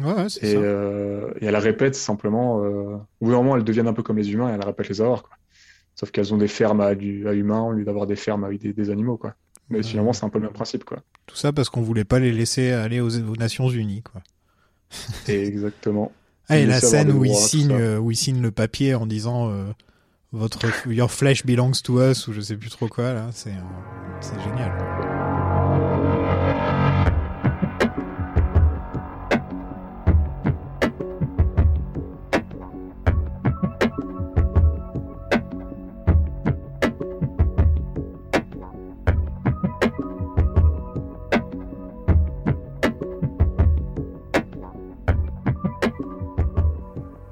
Ouais, 0.00 0.28
c'est 0.28 0.46
Et, 0.46 0.52
ça. 0.54 0.58
euh, 0.60 1.32
et 1.40 1.46
elle 1.46 1.56
répète 1.56 1.94
simplement. 1.96 2.62
Euh, 2.64 2.94
au 3.20 3.24
bout 3.24 3.30
d'un 3.32 3.38
moment, 3.38 3.56
elles 3.56 3.64
deviennent 3.64 3.88
un 3.88 3.92
peu 3.92 4.02
comme 4.04 4.18
les 4.18 4.32
humains 4.32 4.48
et 4.48 4.54
elles 4.54 4.64
répètent 4.64 4.88
les 4.88 5.00
avoir. 5.00 5.24
Quoi. 5.24 5.32
Sauf 5.96 6.10
qu'elles 6.12 6.32
ont 6.32 6.36
des 6.38 6.46
fermes 6.48 6.80
à, 6.80 6.94
du- 6.94 7.26
à 7.28 7.34
humains 7.34 7.62
au 7.62 7.72
lieu 7.72 7.84
d'avoir 7.84 8.06
des 8.06 8.14
fermes 8.16 8.44
avec 8.44 8.60
des, 8.60 8.72
des 8.72 8.90
animaux. 8.90 9.16
Quoi. 9.16 9.34
Mais 9.68 9.78
Ouais. 9.78 9.82
finalement, 9.82 10.12
c'est 10.12 10.24
un 10.24 10.28
peu 10.28 10.38
le 10.38 10.44
même 10.44 10.52
principe. 10.54 10.84
Quoi. 10.84 10.98
Tout 11.26 11.34
ça 11.36 11.52
parce 11.52 11.68
qu'on 11.68 11.82
voulait 11.82 12.04
pas 12.04 12.20
les 12.20 12.30
laisser 12.32 12.70
aller 12.70 13.00
aux, 13.00 13.10
aux 13.18 13.36
Nations 13.36 13.68
Unies, 13.68 14.02
quoi. 14.02 14.22
Exactement. 15.28 16.12
Ah, 16.50 16.58
et 16.58 16.66
la 16.66 16.80
scène 16.80 17.12
où 17.12 17.24
il 17.24 17.34
signe, 17.34 17.70
euh, 17.70 17.98
où 17.98 18.10
il 18.10 18.16
signe 18.16 18.42
le 18.42 18.50
papier 18.50 18.96
en 18.96 19.06
disant 19.06 19.50
euh, 19.50 19.66
votre 20.32 20.66
your 20.88 21.10
flesh 21.10 21.46
belongs 21.46 21.80
to 21.84 22.02
us 22.02 22.26
ou 22.26 22.32
je 22.32 22.40
sais 22.40 22.56
plus 22.56 22.70
trop 22.70 22.88
quoi 22.88 23.14
là, 23.14 23.30
c'est 23.32 23.50
euh, 23.50 24.20
c'est 24.20 24.40
génial. 24.42 25.19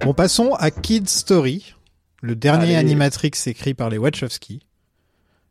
Bon, 0.08 0.14
passons 0.14 0.54
à 0.54 0.70
Kid 0.70 1.06
Story, 1.06 1.74
le 2.22 2.34
dernier 2.34 2.76
Allez. 2.76 2.76
animatrix 2.76 3.30
écrit 3.44 3.74
par 3.74 3.90
les 3.90 3.98
Wachowski. 3.98 4.60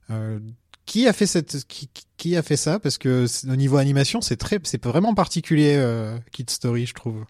Euh, 0.09 0.39
qui 0.87 1.07
a 1.07 1.13
fait 1.13 1.27
cette, 1.27 1.63
qui, 1.67 1.91
qui 2.17 2.35
a 2.35 2.41
fait 2.41 2.55
ça? 2.57 2.79
Parce 2.79 2.97
que 2.97 3.27
au 3.47 3.55
niveau 3.55 3.77
animation, 3.77 4.19
c'est 4.19 4.35
très, 4.35 4.59
c'est 4.63 4.83
vraiment 4.83 5.13
particulier 5.13 5.75
euh, 5.77 6.17
Kid 6.31 6.49
Story, 6.49 6.87
je 6.87 6.95
trouve. 6.95 7.23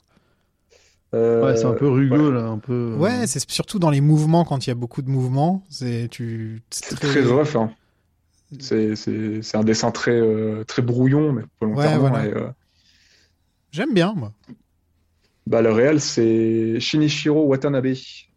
Euh, 1.14 1.44
Ouais, 1.44 1.58
c'est 1.58 1.66
un 1.66 1.74
peu 1.74 1.90
rugueux, 1.90 2.30
ouais. 2.30 2.34
là, 2.42 2.46
un 2.48 2.60
peu. 2.60 2.94
euh, 2.94 2.98
Ouais, 2.98 3.28
c'est 3.28 3.46
surtout 3.52 3.78
dans 3.78 3.90
les 3.90 4.00
mouvements 4.00 4.46
quand 4.46 4.66
il 4.66 4.70
y 4.70 4.72
a 4.72 4.76
beaucoup 4.76 5.02
de 5.02 5.10
mouvements. 5.10 5.66
C'est 5.70 6.08
tu. 6.10 6.62
C'est 6.70 6.96
très 6.98 7.24
rough. 7.24 7.58
Hein. 7.58 7.74
C'est, 8.62 8.96
c'est, 8.96 9.42
c'est 9.42 9.58
un 9.58 9.66
dessin 9.66 9.92
très, 9.92 10.12
euh, 10.18 10.64
très 10.64 10.82
brouillon, 10.82 11.34
mais 11.34 11.44
volontairement. 11.60 12.08
voilà. 12.08 12.26
et, 12.26 12.34
euh, 12.34 12.48
J'aime 13.74 13.94
bien 13.94 14.14
moi. 14.16 14.32
Bah, 15.48 15.62
le 15.62 15.72
réel, 15.72 16.00
c'est 16.02 16.80
Shinichiro 16.80 17.44
Watanabe. 17.46 17.94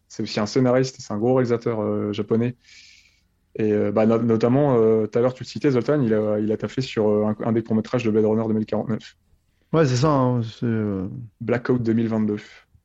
C'est 0.09 0.23
aussi 0.23 0.41
un 0.41 0.47
scénariste, 0.47 0.97
c'est 0.99 1.13
un 1.13 1.19
gros 1.19 1.35
réalisateur 1.35 1.81
euh, 1.81 2.13
japonais. 2.13 2.57
Et 3.57 3.73
euh, 3.73 3.91
bah, 3.93 4.07
no- 4.07 4.23
notamment, 4.23 4.77
euh, 4.77 5.07
tout 5.07 5.19
à 5.19 5.23
l'heure, 5.23 5.35
tu 5.35 5.43
le 5.45 5.49
citais, 5.49 5.71
Zoltan, 5.73 6.01
il 6.03 6.15
a, 6.15 6.39
il 6.39 6.51
a 6.53 6.57
taffé 6.57 6.81
sur 6.81 7.09
un, 7.09 7.37
un 7.45 7.53
des 7.53 7.63
courts-métrages 7.63 8.05
de 8.05 8.11
Blade 8.11 8.25
Runner 8.25 8.45
2049, 8.47 9.17
Ouais, 9.73 9.87
c'est 9.87 9.97
ça. 9.97 10.09
hein, 10.11 10.41
c'est, 10.43 10.67
Blackout 11.41 11.81
2022. 11.83 12.37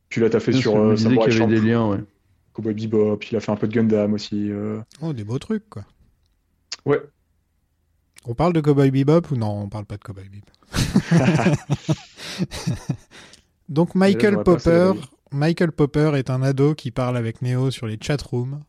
Puis 0.08 0.20
il 0.20 0.24
a 0.24 0.30
taffé 0.30 0.52
sur 0.52 0.76
euh, 0.76 0.94
disais 0.94 1.08
Samurai 1.08 1.30
qu'il 1.30 1.40
y 1.40 1.42
avait 1.42 1.60
des 1.60 1.66
liens, 1.68 1.88
ouais. 1.90 1.98
Cowboy 2.52 2.74
Bebop, 2.74 3.18
il 3.30 3.36
a 3.36 3.40
fait 3.40 3.50
un 3.52 3.56
peu 3.56 3.66
de 3.68 3.72
Gundam 3.74 4.14
aussi. 4.14 4.50
euh. 4.50 4.80
Oh, 5.02 5.12
des 5.12 5.24
beaux 5.24 5.38
trucs 5.40 5.68
quoi. 5.68 5.84
Ouais. 6.84 7.00
On 8.24 8.34
parle 8.34 8.52
de 8.52 8.60
Cowboy 8.60 8.90
Bebop 8.92 9.32
ou 9.32 9.36
non 9.36 9.62
On 9.62 9.68
parle 9.68 9.84
pas 9.84 9.96
de 9.96 10.02
Cowboy 10.04 10.28
Bebop. 10.28 10.46
Donc 13.68 13.94
Michael 13.94 14.42
Popper, 14.42 14.92
Michael 15.32 15.72
Popper 15.72 16.12
est 16.16 16.30
un 16.30 16.42
ado 16.42 16.74
qui 16.74 16.90
parle 16.90 17.16
avec 17.16 17.42
Neo 17.42 17.70
sur 17.70 17.86
les 17.86 17.98
chatrooms. 18.00 18.60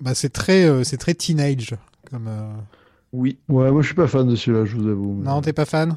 Bah 0.00 0.14
c'est 0.14 0.30
très, 0.30 0.64
euh, 0.66 0.84
c'est 0.84 0.96
très 0.98 1.14
teenage 1.14 1.74
comme. 2.10 2.28
euh, 2.28 2.52
Oui, 3.12 3.38
Ouais, 3.48 3.70
moi 3.70 3.82
je 3.82 3.86
suis 3.86 3.94
pas 3.94 4.06
fan 4.06 4.26
de 4.28 4.36
celui-là, 4.36 4.64
je 4.64 4.76
vous 4.76 4.88
avoue. 4.88 5.14
Non, 5.22 5.40
t'es 5.40 5.52
pas 5.52 5.64
fan? 5.64 5.96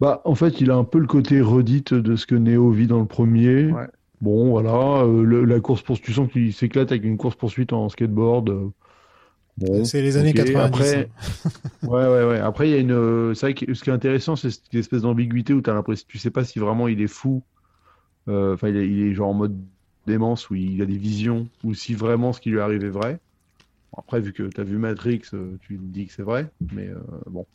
Bah, 0.00 0.20
en 0.24 0.34
fait, 0.34 0.60
il 0.60 0.70
a 0.72 0.74
un 0.76 0.82
peu 0.84 0.98
le 0.98 1.06
côté 1.06 1.40
redite 1.40 1.94
de 1.94 2.16
ce 2.16 2.26
que 2.26 2.34
Neo 2.34 2.70
vit 2.72 2.88
dans 2.88 2.98
le 2.98 3.06
premier. 3.06 3.66
Ouais. 3.70 3.86
Bon, 4.20 4.50
voilà, 4.50 5.02
euh, 5.04 5.22
le- 5.22 5.44
la 5.44 5.60
course 5.60 5.82
poursuite, 5.82 6.04
tu 6.06 6.12
sens 6.12 6.30
qu'il 6.32 6.52
s'éclate 6.52 6.90
avec 6.90 7.04
une 7.04 7.16
course 7.16 7.36
poursuite 7.36 7.72
en 7.72 7.88
skateboard. 7.88 8.70
Bon, 9.56 9.84
C'est 9.84 10.02
les 10.02 10.16
années 10.16 10.34
ok. 10.34 10.34
90. 10.34 10.96
Après, 10.96 11.10
ouais, 11.84 12.06
ouais, 12.08 12.24
ouais. 12.26 12.40
Après, 12.40 12.68
il 12.68 12.72
y 12.72 12.76
a 12.76 12.78
une. 12.80 12.92
euh, 12.92 13.34
C'est 13.34 13.46
vrai 13.48 13.54
que 13.54 13.74
ce 13.74 13.84
qui 13.84 13.90
est 13.90 13.92
intéressant, 13.92 14.36
c'est 14.36 14.50
cette 14.50 14.74
espèce 14.74 15.02
d'ambiguïté 15.02 15.54
où 15.54 15.62
t'as 15.62 15.74
l'impression, 15.74 16.06
tu 16.08 16.18
sais 16.18 16.30
pas 16.30 16.44
si 16.44 16.58
vraiment 16.60 16.88
il 16.88 17.00
est 17.02 17.08
fou. 17.08 17.44
euh, 18.28 18.54
Enfin, 18.54 18.68
il, 18.70 18.76
est, 18.78 18.88
il 18.88 19.02
est 19.08 19.14
genre 19.14 19.30
en 19.30 19.34
mode 19.34 19.58
démence 20.06 20.50
où 20.50 20.54
il 20.56 20.82
a 20.82 20.86
des 20.86 20.98
visions, 20.98 21.50
ou 21.64 21.74
si 21.74 21.94
vraiment 21.94 22.32
ce 22.32 22.40
qui 22.40 22.50
lui 22.50 22.60
arrive 22.60 22.84
est 22.84 22.90
vrai. 22.90 23.20
Bon, 23.92 24.00
Après, 24.00 24.20
vu 24.20 24.32
que 24.34 24.44
t'as 24.44 24.64
vu 24.64 24.78
Matrix, 24.78 25.22
euh, 25.34 25.58
tu 25.62 25.78
dis 25.78 26.06
que 26.08 26.12
c'est 26.14 26.22
vrai, 26.24 26.52
mais 26.72 26.88
euh, 26.88 27.00
bon. 27.28 27.46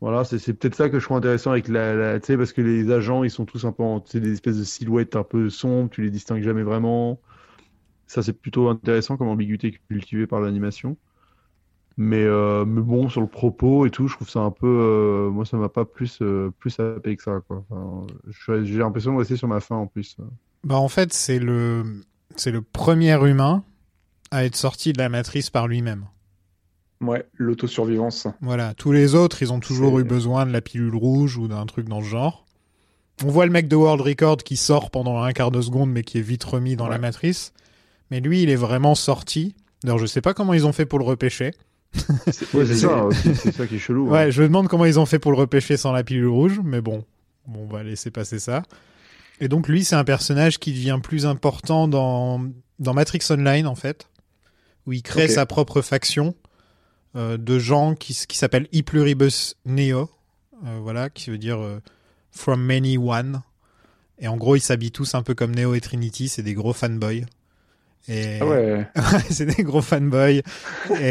Voilà, 0.00 0.24
c'est 0.24 0.52
peut-être 0.54 0.74
ça 0.74 0.90
que 0.90 0.98
je 1.00 1.04
trouve 1.04 1.16
intéressant 1.16 1.52
avec 1.52 1.68
la, 1.68 1.94
la- 1.94 2.20
tu 2.20 2.26
sais, 2.26 2.36
parce 2.36 2.52
que 2.52 2.60
les 2.60 2.90
agents, 2.90 3.24
ils 3.24 3.30
sont 3.30 3.46
tous 3.46 3.64
un 3.64 3.72
peu 3.72 3.82
en, 3.82 4.00
tu 4.00 4.12
sais, 4.12 4.20
des 4.20 4.32
espèces 4.32 4.58
de 4.58 4.64
silhouettes 4.64 5.16
un 5.16 5.24
peu 5.24 5.48
sombres, 5.50 5.88
tu 5.90 6.02
les 6.02 6.10
distingues 6.10 6.42
jamais 6.42 6.62
vraiment. 6.62 7.20
Ça, 8.06 8.22
c'est 8.22 8.32
plutôt 8.32 8.68
intéressant 8.68 9.16
comme 9.16 9.28
ambiguïté 9.28 9.78
cultivée 9.88 10.26
par 10.26 10.40
l'animation. 10.40 10.96
Mais, 11.96 12.22
euh, 12.24 12.64
mais 12.64 12.80
bon, 12.80 13.08
sur 13.08 13.20
le 13.20 13.28
propos 13.28 13.86
et 13.86 13.90
tout, 13.90 14.08
je 14.08 14.16
trouve 14.16 14.28
ça 14.28 14.40
un 14.40 14.50
peu, 14.50 14.66
euh, 14.66 15.30
moi, 15.30 15.44
ça 15.44 15.56
m'a 15.56 15.68
pas 15.68 15.84
plus, 15.84 16.18
euh, 16.22 16.50
plus 16.58 16.78
happé 16.80 17.14
que 17.16 17.22
ça, 17.22 17.40
quoi. 17.46 17.64
Enfin, 17.70 18.06
je- 18.26 18.64
j'ai 18.64 18.78
l'impression 18.78 19.12
de 19.12 19.18
rester 19.18 19.36
sur 19.36 19.46
ma 19.46 19.60
faim 19.60 19.76
en 19.76 19.86
plus. 19.86 20.16
Bah 20.64 20.76
en 20.76 20.88
fait 20.88 21.12
c'est 21.12 21.38
le, 21.38 22.00
c'est 22.36 22.50
le 22.50 22.62
premier 22.62 23.12
humain 23.28 23.62
à 24.30 24.44
être 24.46 24.56
sorti 24.56 24.92
de 24.94 24.98
la 24.98 25.08
matrice 25.10 25.50
par 25.50 25.68
lui-même. 25.68 26.06
ouais, 27.02 27.24
l'autosurvivance. 27.34 28.26
Voilà, 28.40 28.72
tous 28.74 28.90
les 28.90 29.14
autres, 29.14 29.42
ils 29.42 29.52
ont 29.52 29.60
toujours 29.60 29.98
eu 30.00 30.04
besoin 30.04 30.46
de 30.46 30.50
la 30.52 30.62
pilule 30.62 30.94
rouge 30.96 31.36
ou 31.36 31.48
d'un 31.48 31.66
truc 31.66 31.86
dans 31.88 32.00
ce 32.00 32.06
genre. 32.06 32.46
On 33.24 33.28
voit 33.28 33.44
le 33.46 33.52
mec 33.52 33.68
de 33.68 33.76
World 33.76 34.00
Record 34.00 34.38
qui 34.38 34.56
sort 34.56 34.90
pendant 34.90 35.18
un 35.22 35.32
quart 35.32 35.50
de 35.50 35.60
seconde, 35.60 35.90
mais 35.92 36.02
qui 36.02 36.18
est 36.18 36.22
vite 36.22 36.42
remis 36.44 36.76
dans 36.76 36.88
la 36.88 36.98
matrice. 36.98 37.52
Mais 38.14 38.20
lui, 38.20 38.44
il 38.44 38.48
est 38.48 38.54
vraiment 38.54 38.94
sorti. 38.94 39.56
D'ailleurs, 39.82 39.98
je 39.98 40.06
sais 40.06 40.20
pas 40.20 40.34
comment 40.34 40.54
ils 40.54 40.68
ont 40.68 40.72
fait 40.72 40.86
pour 40.86 41.00
le 41.00 41.04
repêcher. 41.04 41.50
Ouais, 42.54 42.64
c'est 42.64 42.76
ça, 42.76 43.08
c'est 43.34 43.50
ça 43.52 43.66
qui 43.66 43.74
est 43.74 43.78
chelou. 43.80 44.06
hein. 44.06 44.12
Ouais, 44.12 44.30
je 44.30 44.40
me 44.40 44.46
demande 44.46 44.68
comment 44.68 44.84
ils 44.84 45.00
ont 45.00 45.04
fait 45.04 45.18
pour 45.18 45.32
le 45.32 45.36
repêcher 45.36 45.76
sans 45.76 45.90
la 45.90 46.04
pilule 46.04 46.28
rouge, 46.28 46.60
mais 46.62 46.80
bon, 46.80 47.04
bon 47.48 47.62
on 47.64 47.66
va 47.66 47.82
laisser 47.82 48.12
passer 48.12 48.38
ça. 48.38 48.62
Et 49.40 49.48
donc 49.48 49.66
lui, 49.66 49.82
c'est 49.82 49.96
un 49.96 50.04
personnage 50.04 50.60
qui 50.60 50.70
devient 50.72 51.00
plus 51.02 51.26
important 51.26 51.88
dans, 51.88 52.40
dans 52.78 52.94
Matrix 52.94 53.18
Online, 53.30 53.66
en 53.66 53.74
fait, 53.74 54.08
où 54.86 54.92
il 54.92 55.02
crée 55.02 55.26
sa 55.26 55.44
propre 55.44 55.82
faction 55.82 56.36
euh, 57.16 57.36
de 57.36 57.58
gens 57.58 57.96
qui, 57.96 58.16
qui 58.28 58.38
s'appelle 58.38 58.68
Pluribus 58.86 59.56
Neo, 59.66 60.08
euh, 60.64 60.78
voilà, 60.80 61.10
qui 61.10 61.30
veut 61.30 61.38
dire 61.38 61.58
euh, 61.58 61.82
From 62.30 62.62
Many 62.62 62.96
One. 62.96 63.42
Et 64.20 64.28
en 64.28 64.36
gros, 64.36 64.54
ils 64.54 64.60
s'habillent 64.60 64.92
tous 64.92 65.16
un 65.16 65.24
peu 65.24 65.34
comme 65.34 65.52
Neo 65.52 65.74
et 65.74 65.80
Trinity, 65.80 66.28
c'est 66.28 66.44
des 66.44 66.54
gros 66.54 66.72
fanboys. 66.72 67.26
Et... 68.08 68.38
Ah 68.40 68.46
ouais, 68.46 68.86
c'est 69.30 69.46
des 69.46 69.62
gros 69.62 69.80
fanboys. 69.82 70.38
et, 70.38 70.42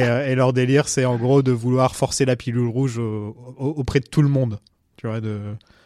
euh, 0.04 0.28
et 0.28 0.36
leur 0.36 0.54
délire, 0.54 0.88
c'est 0.88 1.06
en 1.06 1.18
gros 1.18 1.41
de 1.41 1.52
vouloir 1.52 1.96
forcer 1.96 2.26
la 2.26 2.36
pilule 2.36 2.68
rouge 2.68 2.98
au- 3.00 3.36
au- 3.58 3.74
auprès 3.78 4.00
de 4.00 4.08
tout 4.08 4.22
le 4.22 4.30
monde. 4.30 4.60
Tu 4.98 5.08
vois, 5.08 5.20
de, 5.22 5.39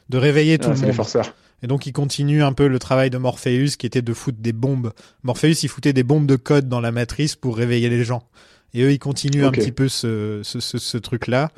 de 0.10 0.18
réveiller 0.18 0.58
tout 0.58 0.68
Ah, 0.68 0.72
le 0.72 0.76
c'est 0.76 0.82
les 0.82 0.88
monde. 0.88 0.96
forceurs. 0.96 1.34
Et 1.64 1.68
donc, 1.68 1.86
ils 1.88 1.94
continuent 1.94 2.44
un 2.44 2.54
peu 2.54 2.68
le 2.68 2.78
travail 2.78 3.10
de 3.10 3.18
Morpheus, 3.18 3.78
qui 3.80 3.88
était 3.88 4.02
de 4.04 4.14
foutre 4.14 4.38
des 4.40 4.54
bombes. 4.54 4.92
Morpheus, 5.24 5.64
il 5.64 5.70
foutait 5.70 5.94
des 5.94 6.04
bombes 6.04 6.28
de 6.28 6.36
code 6.36 6.68
dans 6.70 6.82
la 6.82 6.92
matrice 6.92 7.36
pour 7.36 7.58
réveiller 7.58 7.90
les 7.90 8.04
gens. 8.04 8.22
Et 8.76 8.84
eux, 8.84 8.92
ils 8.92 9.00
continuent 9.00 9.46
un 9.46 9.52
petit 9.52 9.72
peu 9.72 9.88
ce, 9.88 10.42
ce, 10.44 10.60
ce, 10.60 10.78
ce 10.78 10.98
truc-là. 10.98 11.50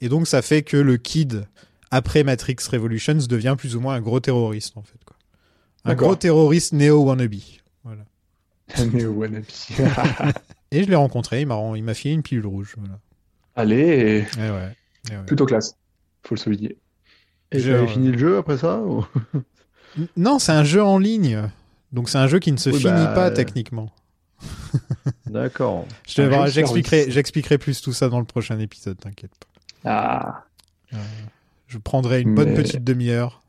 Et 0.00 0.08
donc, 0.08 0.28
ça 0.28 0.40
fait 0.42 0.62
que 0.62 0.76
le 0.76 0.98
kid, 0.98 1.46
après 1.90 2.22
Matrix 2.22 2.56
Revolutions, 2.70 3.16
devient 3.28 3.56
plus 3.58 3.74
ou 3.74 3.80
moins 3.80 3.94
un 3.94 4.00
gros 4.00 4.20
terroriste, 4.20 4.76
en 4.76 4.82
fait. 4.82 4.98
Quoi. 5.04 5.16
Un 5.84 5.94
gros 5.94 6.14
terroriste 6.14 6.72
néo-wannabe. 6.72 7.34
Wannabe. 9.06 9.44
Et 10.72 10.84
je 10.84 10.88
l'ai 10.88 10.94
rencontré, 10.96 11.40
il 11.40 11.46
m'a 11.46 11.56
il 11.76 11.82
m'a 11.82 11.94
filé 11.94 12.14
une 12.14 12.22
pilule 12.22 12.46
rouge. 12.46 12.74
Voilà. 12.78 12.98
Allez, 13.56 14.24
Et 14.38 14.50
ouais. 14.50 14.76
Et 15.10 15.16
ouais. 15.16 15.24
plutôt 15.26 15.46
classe. 15.46 15.76
Faut 16.24 16.34
le 16.34 16.40
souligner. 16.40 16.76
Et 17.52 17.58
Je- 17.58 17.70
tu 17.70 17.74
avais 17.74 17.86
fini 17.88 18.12
le 18.12 18.18
jeu 18.18 18.38
après 18.38 18.58
ça 18.58 18.78
ou- 18.78 19.04
Non, 20.16 20.38
c'est 20.38 20.52
un 20.52 20.64
jeu 20.64 20.82
en 20.82 20.98
ligne. 20.98 21.42
Donc 21.92 22.08
c'est 22.08 22.18
un 22.18 22.28
jeu 22.28 22.38
qui 22.38 22.52
ne 22.52 22.56
se 22.56 22.70
Oui, 22.70 22.78
finit 22.78 22.92
bah, 22.92 23.12
pas 23.14 23.26
euh, 23.30 23.34
techniquement. 23.34 23.90
D'accord. 25.26 25.86
J'expliquerai 26.06 27.58
plus 27.58 27.80
tout 27.80 27.92
ça 27.92 28.08
dans 28.08 28.20
le 28.20 28.24
prochain 28.24 28.58
épisode, 28.60 28.98
t'inquiète 28.98 29.32
pas. 29.82 30.44
Ah, 30.92 30.98
Je 31.66 31.78
prendrai 31.78 32.20
une 32.20 32.34
bonne 32.34 32.54
petite 32.54 32.84
demi-heure. 32.84 33.42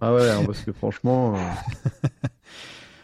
Ah 0.00 0.12
ouais, 0.14 0.44
parce 0.46 0.60
que 0.62 0.72
franchement. 0.72 1.36
euh, 1.36 2.08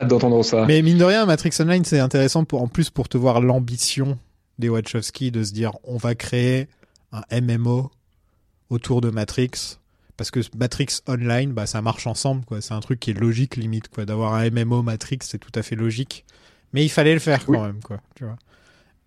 d'entendre 0.07 0.43
ça. 0.45 0.65
Mais 0.67 0.83
mine 0.83 0.99
de 0.99 1.05
rien, 1.05 1.27
Matrix 1.27 1.51
Online, 1.61 1.85
c'est 1.85 1.99
intéressant 2.01 2.45
pour, 2.45 2.63
en 2.63 2.69
plus 2.69 2.91
pour 2.91 3.09
te 3.09 3.17
voir 3.19 3.41
l'ambition 3.41 4.19
des 4.59 4.69
Wachowski 4.69 5.31
de 5.31 5.43
se 5.45 5.53
dire 5.53 5.73
on 5.85 5.97
va 5.97 6.15
créer 6.15 6.69
un 7.13 7.23
MMO 7.41 7.91
autour 8.71 9.01
de 9.01 9.11
Matrix. 9.11 9.79
Parce 10.17 10.33
que 10.33 10.41
Matrix 10.57 10.99
Online, 11.07 11.53
bah, 11.53 11.67
ça 11.67 11.81
marche 11.81 12.07
ensemble, 12.09 12.45
quoi. 12.45 12.61
C'est 12.61 12.75
un 12.75 12.81
truc 12.81 12.99
qui 12.99 13.13
est 13.13 13.15
logique, 13.21 13.55
limite, 13.55 13.89
quoi. 13.89 14.05
D'avoir 14.05 14.35
un 14.35 14.51
MMO 14.51 14.83
Matrix, 14.83 15.19
c'est 15.23 15.39
tout 15.39 15.53
à 15.55 15.63
fait 15.63 15.77
logique. 15.77 16.25
Mais 16.73 16.85
il 16.85 16.89
fallait 16.89 17.15
le 17.15 17.21
faire 17.21 17.47
quand 17.47 17.53
Oui. 17.53 17.59
même, 17.61 17.81
quoi. 17.85 17.99
Tu 18.17 18.25
vois. 18.25 18.37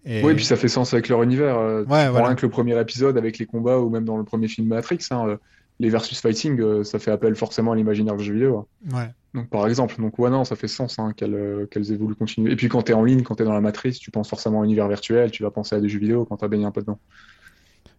Et... 0.06 0.24
Oui, 0.24 0.34
puis 0.36 0.46
ça 0.46 0.56
fait 0.56 0.70
sens 0.70 0.94
avec 0.94 1.10
leur 1.10 1.22
univers. 1.22 1.58
euh, 1.58 1.84
Ouais, 1.84 2.10
voilà. 2.10 2.28
rien 2.28 2.36
que 2.36 2.46
le 2.46 2.50
premier 2.50 2.80
épisode 2.80 3.18
avec 3.18 3.40
les 3.40 3.46
combats 3.46 3.78
ou 3.80 3.90
même 3.90 4.06
dans 4.06 4.16
le 4.18 4.24
premier 4.24 4.48
film 4.48 4.70
Matrix, 4.70 5.00
hein, 5.12 5.28
euh, 5.28 5.38
les 5.82 5.90
versus 5.90 6.20
fighting, 6.22 6.60
euh, 6.62 6.84
ça 6.86 6.98
fait 6.98 7.12
appel 7.12 7.36
forcément 7.36 7.74
à 7.74 7.76
l'imaginaire 7.76 8.16
du 8.16 8.24
jeu 8.24 8.34
vidéo. 8.34 8.66
hein. 8.90 8.98
Ouais. 8.98 9.10
Donc 9.34 9.50
par 9.50 9.66
exemple, 9.68 9.96
donc 10.02 10.20
ouais 10.20 10.30
non, 10.30 10.44
ça 10.44 10.56
fait 10.58 10.68
sens 10.68 11.00
hein, 11.00 11.14
qu'elles 11.16 11.34
euh, 11.36 11.66
qu'elles 11.66 11.92
aient 11.94 11.98
voulu 11.98 12.16
continuer. 12.16 12.52
Et 12.52 12.56
puis 12.58 12.68
quand 12.68 12.82
t'es 12.82 12.94
en 12.94 13.04
ligne, 13.04 13.24
quand 13.24 13.36
t'es 13.36 13.46
dans 13.46 13.54
la 13.54 13.62
matrice, 13.62 13.98
tu 14.00 14.12
penses 14.12 14.30
forcément 14.30 14.60
à 14.60 14.64
l'univers 14.64 14.90
virtuel, 14.90 15.32
tu 15.32 15.44
vas 15.44 15.52
penser 15.52 15.76
à 15.76 15.80
des 15.80 15.88
jeux 15.88 16.00
vidéo 16.00 16.26
quand 16.26 16.38
t'as 16.38 16.50
baigné 16.50 16.66
un 16.66 16.72
peu 16.72 16.82
dedans. 16.82 17.00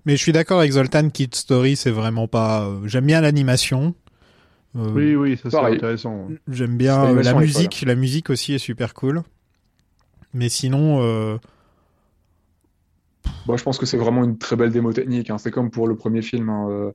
Mais 0.04 0.16
je 0.16 0.22
suis 0.22 0.32
d'accord 0.32 0.58
avec 0.58 0.72
Zoltan, 0.72 1.08
Kid 1.10 1.34
Story, 1.34 1.76
c'est 1.76 1.90
vraiment 1.90 2.28
pas. 2.28 2.64
euh, 2.66 2.80
J'aime 2.86 3.06
bien 3.06 3.20
l'animation. 3.20 3.94
Euh, 4.76 4.90
Oui, 4.94 5.14
oui, 5.14 5.36
ça 5.36 5.50
c'est 5.50 5.56
Pareil. 5.56 5.76
intéressant. 5.76 6.28
J'aime 6.50 6.76
bien 6.76 7.04
euh, 7.04 7.22
la 7.22 7.34
musique. 7.34 7.82
La 7.86 7.94
musique 7.94 8.30
aussi 8.30 8.54
est 8.54 8.58
super 8.58 8.94
cool. 8.94 9.22
Mais 10.34 10.48
sinon, 10.48 11.02
euh, 11.02 11.36
Moi, 13.46 13.56
je 13.56 13.62
pense 13.62 13.78
que 13.78 13.86
c'est 13.86 13.96
vraiment 13.98 14.24
une 14.24 14.38
très 14.38 14.56
belle 14.56 14.70
démo 14.72 14.92
technique. 14.92 15.30
hein. 15.30 15.38
C'est 15.38 15.50
comme 15.50 15.70
pour 15.70 15.86
le 15.88 15.96
premier 15.96 16.22
film. 16.22 16.48
hein, 16.48 16.68
euh, 16.70 16.92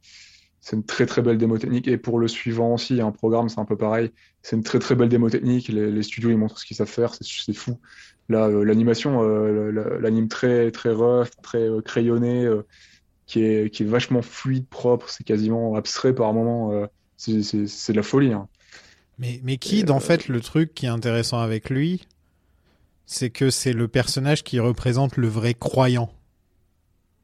C'est 0.70 0.76
une 0.76 0.84
très 0.84 1.06
très 1.06 1.22
belle 1.22 1.38
démo 1.38 1.58
technique. 1.58 1.88
Et 1.88 1.98
pour 1.98 2.20
le 2.20 2.28
suivant 2.28 2.74
aussi, 2.74 3.00
un 3.00 3.12
programme, 3.14 3.48
c'est 3.48 3.60
un 3.60 3.64
peu 3.64 3.78
pareil. 3.78 4.12
C'est 4.42 4.58
une 4.58 4.64
très 4.64 4.80
très 4.80 4.96
belle 4.96 5.08
démo 5.08 5.30
technique. 5.30 5.70
Les, 5.70 5.90
les 5.90 6.04
studios, 6.04 6.30
ils 6.30 6.38
montrent 6.38 6.60
ce 6.60 6.66
qu'ils 6.66 6.76
savent 6.76 6.90
faire. 6.90 7.14
C'est 7.22 7.54
fou. 7.54 7.80
Là, 8.28 8.48
euh, 8.48 8.64
l'animation, 8.66 9.24
euh, 9.24 9.72
la- 9.72 9.98
l'anime 10.00 10.28
très 10.28 10.70
très 10.72 10.92
rough, 10.92 11.30
très 11.42 11.70
euh, 11.70 11.80
crayonné, 11.82 12.46
qui 13.28 13.44
est 13.44 13.70
qui 13.74 13.84
est 13.84 13.86
vachement 13.86 14.22
fluide, 14.22 14.68
propre. 14.68 15.10
C'est 15.10 15.24
quasiment 15.24 15.76
abstrait 15.76 16.14
par 16.14 16.34
moments. 16.34 16.86
c'est 17.16 17.44
c'est- 17.44 17.68
c'est 17.68 17.94
de 17.94 17.98
la 17.98 18.04
folie. 18.04 18.34
hein. 18.34 18.50
mais, 19.20 19.40
mais 19.46 19.56
Kid, 19.58 19.90
en 19.90 20.02
fait, 20.02 20.28
le 20.28 20.42
truc 20.42 20.74
qui 20.74 20.86
est 20.86 20.90
intéressant 20.90 21.40
avec 21.40 21.70
lui, 21.70 22.06
c'est 23.06 23.30
que 23.30 23.50
c'est 23.50 23.72
le 23.74 23.88
personnage 23.88 24.44
qui 24.44 24.60
représente 24.60 25.16
le 25.16 25.30
vrai 25.30 25.54
croyant. 25.54 26.12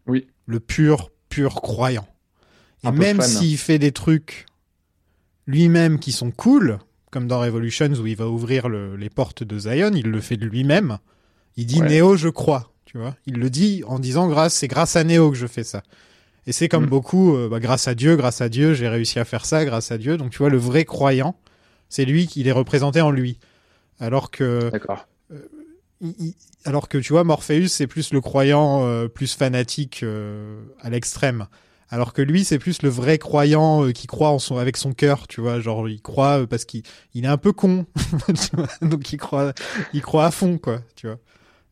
Oui. 0.07 0.27
Le 0.45 0.61
pur, 0.61 1.11
pur 1.27 1.55
croyant. 1.55 2.07
Et 2.83 2.91
peu 2.91 2.97
même 2.99 3.21
s'il 3.21 3.57
fait 3.57 3.79
des 3.79 3.91
trucs 3.91 4.45
lui-même 5.47 5.99
qui 5.99 6.11
sont 6.11 6.31
cool, 6.31 6.79
comme 7.11 7.27
dans 7.27 7.39
Revolutions 7.39 7.91
où 7.93 8.07
il 8.07 8.15
va 8.15 8.27
ouvrir 8.27 8.69
le- 8.69 8.95
les 8.95 9.09
portes 9.09 9.43
de 9.43 9.59
Zion, 9.59 9.91
il 9.93 10.07
le 10.09 10.21
fait 10.21 10.37
de 10.37 10.45
lui-même. 10.45 10.97
Il 11.57 11.65
dit 11.65 11.81
Ouais. 11.81 11.89
Néo, 11.89 12.15
je 12.15 12.29
crois. 12.29 12.71
Tu 12.85 12.97
vois, 12.97 13.15
il 13.25 13.35
le 13.37 13.49
dit 13.49 13.83
en 13.87 13.97
disant 13.99 14.27
grâce, 14.27 14.53
c'est 14.53 14.67
grâce 14.67 14.95
à 14.95 15.03
Néo 15.03 15.31
que 15.31 15.37
je 15.37 15.47
fais 15.47 15.63
ça. 15.63 15.81
Et 16.45 16.51
c'est 16.51 16.67
comme 16.69 16.85
Mm. 16.85 16.89
beaucoup, 16.89 17.35
euh, 17.35 17.49
bah, 17.49 17.59
grâce 17.59 17.87
à 17.87 17.95
Dieu, 17.95 18.15
grâce 18.15 18.41
à 18.41 18.49
Dieu, 18.49 18.73
j'ai 18.73 18.87
réussi 18.87 19.17
à 19.19 19.25
faire 19.25 19.45
ça, 19.45 19.65
grâce 19.65 19.91
à 19.91 19.97
Dieu. 19.97 20.17
Donc 20.17 20.31
tu 20.31 20.37
vois, 20.39 20.49
le 20.49 20.57
vrai 20.57 20.85
croyant, 20.85 21.35
c'est 21.89 22.05
lui 22.05 22.27
qui 22.27 22.47
est 22.47 22.51
représenté 22.51 23.01
en 23.01 23.09
lui. 23.11 23.39
Alors 23.99 24.29
que, 24.29 24.69
D'accord. 24.71 25.07
il- 26.01 26.33
alors 26.65 26.87
que 26.89 26.97
tu 26.97 27.13
vois, 27.13 27.23
Morpheus, 27.23 27.67
c'est 27.67 27.87
plus 27.87 28.13
le 28.13 28.21
croyant 28.21 28.85
euh, 28.85 29.07
plus 29.07 29.33
fanatique 29.35 30.01
euh, 30.03 30.61
à 30.81 30.89
l'extrême. 30.89 31.47
Alors 31.89 32.13
que 32.13 32.21
lui, 32.21 32.43
c'est 32.43 32.59
plus 32.59 32.81
le 32.81 32.89
vrai 32.89 33.17
croyant 33.17 33.85
euh, 33.85 33.91
qui 33.91 34.07
croit 34.07 34.29
en 34.29 34.39
son, 34.39 34.57
avec 34.57 34.77
son 34.77 34.93
cœur, 34.93 35.27
tu 35.27 35.41
vois. 35.41 35.59
Genre, 35.59 35.87
il 35.89 36.01
croit 36.01 36.41
euh, 36.41 36.47
parce 36.47 36.65
qu'il 36.65 36.83
il 37.13 37.25
est 37.25 37.27
un 37.27 37.37
peu 37.37 37.51
con. 37.53 37.85
Donc, 38.81 39.13
il 39.13 39.17
croit, 39.17 39.53
il 39.93 40.01
croit 40.01 40.25
à 40.25 40.31
fond, 40.31 40.57
quoi, 40.57 40.81
tu 40.95 41.07
vois. 41.07 41.19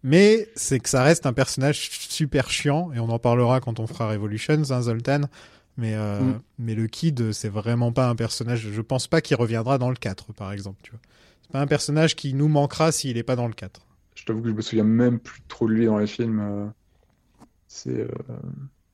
Mais 0.04 0.50
c'est 0.56 0.80
que 0.80 0.90
ça 0.90 1.04
reste 1.04 1.26
un 1.26 1.34
personnage 1.34 1.90
super 1.92 2.50
chiant, 2.50 2.92
et 2.94 3.00
on 3.00 3.10
en 3.10 3.20
parlera 3.20 3.60
quand 3.62 3.80
on 3.80 3.88
fera 3.88 4.10
Revolutions, 4.10 4.64
hein, 4.72 4.82
Zoltan. 4.82 5.22
Mais, 5.78 5.94
euh, 5.96 6.20
Mm. 6.20 6.42
mais 6.60 6.76
le 6.76 6.88
Kid, 6.88 7.32
c'est 7.32 7.50
vraiment 7.50 7.92
pas 7.92 8.08
un 8.10 8.16
personnage. 8.16 8.68
Je 8.72 8.82
pense 8.82 9.08
pas 9.08 9.22
qu'il 9.22 9.38
reviendra 9.38 9.78
dans 9.78 9.90
le 9.90 9.96
4, 9.96 10.34
par 10.34 10.52
exemple, 10.52 10.80
tu 10.84 10.92
vois. 10.92 11.00
C'est 11.44 11.52
pas 11.52 11.62
un 11.62 11.68
personnage 11.68 12.16
qui 12.16 12.34
nous 12.34 12.48
manquera 12.48 12.92
s'il 12.92 13.18
est 13.18 13.24
pas 13.24 13.36
dans 13.36 13.48
le 13.48 13.54
4. 13.54 13.82
Je 14.16 14.26
t'avoue 14.26 14.42
que 14.42 14.50
je 14.50 14.54
me 14.54 14.62
souviens 14.62 14.84
même 14.84 15.20
plus 15.20 15.42
trop 15.48 15.68
de 15.68 15.74
lui 15.74 15.86
dans 15.86 15.98
les 15.98 16.08
films. 16.08 16.72
C'est 17.68 18.02
euh, 18.02 18.08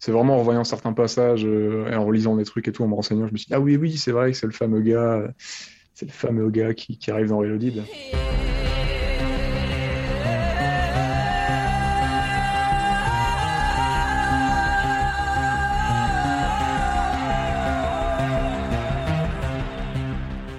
c'est 0.08 0.14
vraiment 0.14 0.36
en 0.36 0.40
revoyant 0.40 0.64
certains 0.64 0.94
passages 0.94 1.44
euh, 1.46 1.92
et 1.92 1.96
en 1.98 2.06
relisant 2.06 2.38
des 2.38 2.46
trucs 2.46 2.66
et 2.70 2.72
tout, 2.72 2.82
en 2.82 2.88
me 2.88 2.96
renseignant, 2.96 3.28
je 3.28 3.34
me 3.34 3.38
suis 3.38 3.48
dit, 3.48 3.54
ah 3.54 3.60
oui, 3.60 3.76
oui, 3.76 3.98
c'est 3.98 4.14
vrai 4.14 4.32
que 4.32 4.38
c'est 4.38 4.46
le 4.46 4.54
fameux 4.54 4.80
gars, 4.80 5.02
euh, 5.02 5.28
c'est 5.94 6.06
le 6.06 6.14
fameux 6.14 6.50
gars 6.50 6.74
qui, 6.74 6.98
qui 6.98 7.12
arrive 7.12 7.28
dans 7.28 7.40
Reloaded. 7.40 7.84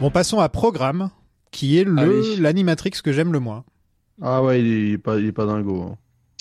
Bon, 0.01 0.11
passons 0.11 0.39
à 0.41 0.49
Programme, 0.49 1.11
qui 1.51 1.79
est 1.79 1.85
le 1.85 1.99
Allez. 1.99 2.37
l'animatrix 2.37 2.91
que 3.03 3.13
j'aime 3.13 3.33
le 3.33 3.41
moins. 3.41 3.65
Ah 4.23 4.43
ouais, 4.43 4.61
il 4.61 4.67
est, 4.67 4.81
il 4.89 4.93
est 4.95 4.99
pas, 4.99 5.19
il 5.19 5.27
est 5.27 5.33
pas 5.33 5.47
dingo. 5.47 5.83
hein. 5.83 5.97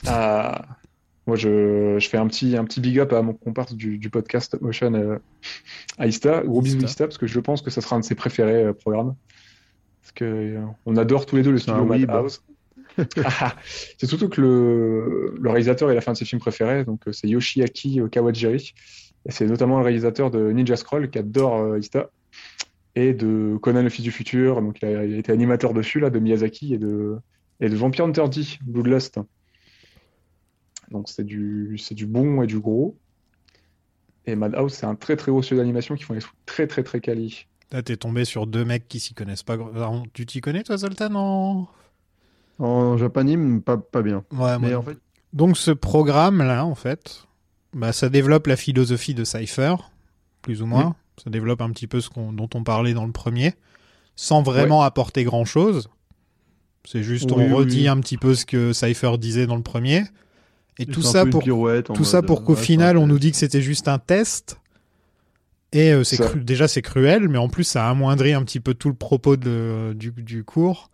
Ah, 0.05 0.61
moi, 1.27 1.35
je, 1.35 1.97
je 1.99 2.09
fais 2.09 2.17
un 2.17 2.27
petit, 2.27 2.57
un 2.57 2.63
petit 2.63 2.79
big 2.79 2.99
up 2.99 3.13
à 3.13 3.21
mon 3.21 3.33
comparse 3.33 3.75
du, 3.75 3.97
du 3.97 4.09
podcast 4.09 4.59
Motion, 4.61 4.93
euh, 4.93 5.17
Aista. 5.99 6.41
Gros 6.43 6.61
bisous. 6.61 6.81
Aista, 6.83 7.05
parce 7.05 7.17
que 7.17 7.27
je 7.27 7.39
pense 7.39 7.61
que 7.61 7.69
ça 7.69 7.81
sera 7.81 7.97
un 7.97 7.99
de 7.99 8.05
ses 8.05 8.15
préférés 8.15 8.63
euh, 8.63 8.73
programmes. 8.73 9.15
Parce 10.01 10.13
que 10.13 10.25
euh, 10.25 10.61
on 10.85 10.95
adore 10.95 11.25
tous 11.25 11.35
les 11.35 11.43
deux 11.43 11.51
le 11.51 11.59
studio 11.59 11.83
weeb. 11.83 12.09
Madhouse. 12.09 12.41
Ah, 13.23 13.55
c'est 13.97 14.07
surtout 14.07 14.29
que 14.29 14.41
le, 14.41 15.35
le 15.39 15.49
réalisateur 15.49 15.91
il 15.91 15.97
a 15.97 16.01
fait 16.01 16.09
un 16.09 16.13
de 16.13 16.17
ses 16.17 16.25
films 16.25 16.39
préférés, 16.39 16.83
donc 16.83 17.07
euh, 17.07 17.11
c'est 17.11 17.27
Yoshiaki 17.27 18.01
euh, 18.01 18.07
Kawajiri. 18.07 18.73
Et 19.25 19.31
c'est 19.31 19.45
notamment 19.45 19.77
le 19.77 19.83
réalisateur 19.83 20.31
de 20.31 20.51
Ninja 20.51 20.75
Scroll 20.77 21.09
qui 21.09 21.19
adore 21.19 21.59
euh, 21.59 21.79
Ista 21.79 22.09
et 22.95 23.13
de 23.13 23.57
Conan 23.61 23.83
le 23.83 23.89
fils 23.89 24.03
du 24.03 24.11
futur. 24.11 24.61
Donc 24.61 24.79
il 24.81 24.85
a, 24.85 25.05
il 25.05 25.13
a 25.15 25.17
été 25.17 25.31
animateur 25.31 25.73
dessus 25.73 25.99
là, 25.99 26.09
de 26.09 26.19
Miyazaki 26.19 26.73
et 26.73 26.77
de, 26.77 27.17
et 27.59 27.69
de 27.69 27.75
Vampire 27.75 28.05
Hunter 28.05 28.25
D, 28.29 28.41
Bloodlust. 28.65 29.19
Donc 30.91 31.09
c'est 31.09 31.23
du, 31.23 31.77
c'est 31.77 31.95
du 31.95 32.05
bon 32.05 32.41
et 32.41 32.47
du 32.47 32.59
gros. 32.59 32.97
Et 34.25 34.35
Madhouse, 34.35 34.73
c'est 34.73 34.85
un 34.85 34.95
très 34.95 35.15
très 35.15 35.31
haut 35.31 35.41
studio 35.41 35.61
d'animation 35.61 35.95
qui 35.95 36.03
font 36.03 36.13
des 36.13 36.19
trucs 36.19 36.45
très 36.45 36.67
très 36.67 36.83
très 36.83 36.99
quali. 36.99 37.45
Là, 37.71 37.81
t'es 37.81 37.97
tombé 37.97 38.23
sur 38.25 38.47
deux 38.47 38.63
mecs 38.65 38.87
qui 38.87 38.99
s'y 38.99 39.13
connaissent 39.13 39.43
pas. 39.43 39.53
Alors, 39.53 40.03
Tu 40.13 40.25
t'y 40.25 40.39
connais, 40.41 40.63
toi, 40.63 40.77
Zoltan 40.77 41.13
en... 41.15 41.67
En 42.59 42.97
japanime, 42.97 43.61
pas, 43.61 43.77
pas 43.77 44.01
bien. 44.01 44.23
Ouais, 44.31 44.57
Mais 44.59 44.69
moi 44.69 44.77
en 44.77 44.81
fait, 44.81 44.97
Donc 45.33 45.57
ce 45.57 45.71
programme-là, 45.71 46.65
en 46.65 46.75
fait, 46.75 47.27
bah, 47.73 47.91
ça 47.93 48.09
développe 48.09 48.47
la 48.47 48.55
philosophie 48.55 49.13
de 49.13 49.23
Cypher, 49.23 49.75
plus 50.41 50.61
ou 50.61 50.65
moins. 50.65 50.95
Ça 51.23 51.29
développe 51.29 51.61
un 51.61 51.69
petit 51.71 51.87
peu 51.87 51.99
ce 52.01 52.09
qu'on- 52.09 52.31
dont 52.33 52.49
on 52.55 52.63
parlait 52.63 52.93
dans 52.93 53.05
le 53.05 53.11
premier, 53.11 53.53
sans 54.15 54.41
vraiment 54.41 54.81
apporter 54.81 55.23
grand-chose. 55.23 55.89
C'est 56.85 57.03
juste, 57.03 57.31
Oui, 57.31 57.43
on 57.51 57.55
redit 57.55 57.81
oui. 57.81 57.87
un 57.87 57.99
petit 57.99 58.17
peu 58.17 58.33
ce 58.33 58.45
que 58.45 58.71
Cypher 58.73 59.17
disait 59.17 59.45
dans 59.45 59.57
le 59.57 59.63
premier. 59.63 60.03
Et 60.79 60.85
tout 60.85 61.01
ça 61.01 61.25
pour 61.25 61.43
tout 61.43 62.03
ça 62.03 62.17
mode, 62.17 62.27
pour 62.27 62.39
euh, 62.39 62.43
qu'au 62.43 62.53
ouais, 62.53 62.61
final, 62.61 62.97
on 62.97 63.07
nous 63.07 63.19
dit 63.19 63.31
que 63.31 63.37
c'était 63.37 63.61
juste 63.61 63.87
un 63.87 63.99
test. 63.99 64.59
Et 65.73 65.91
euh, 65.91 66.03
c'est 66.03 66.17
cru- 66.17 66.43
déjà 66.43 66.67
c'est 66.67 66.81
cruel, 66.81 67.27
mais 67.27 67.37
en 67.37 67.49
plus 67.49 67.63
ça 67.65 67.89
amoindrit 67.89 68.33
un 68.33 68.43
petit 68.43 68.59
peu 68.59 68.73
tout 68.73 68.87
le 68.89 68.95
propos 68.95 69.35
de, 69.37 69.93
du, 69.95 70.11
du 70.11 70.43
cours. 70.43 70.89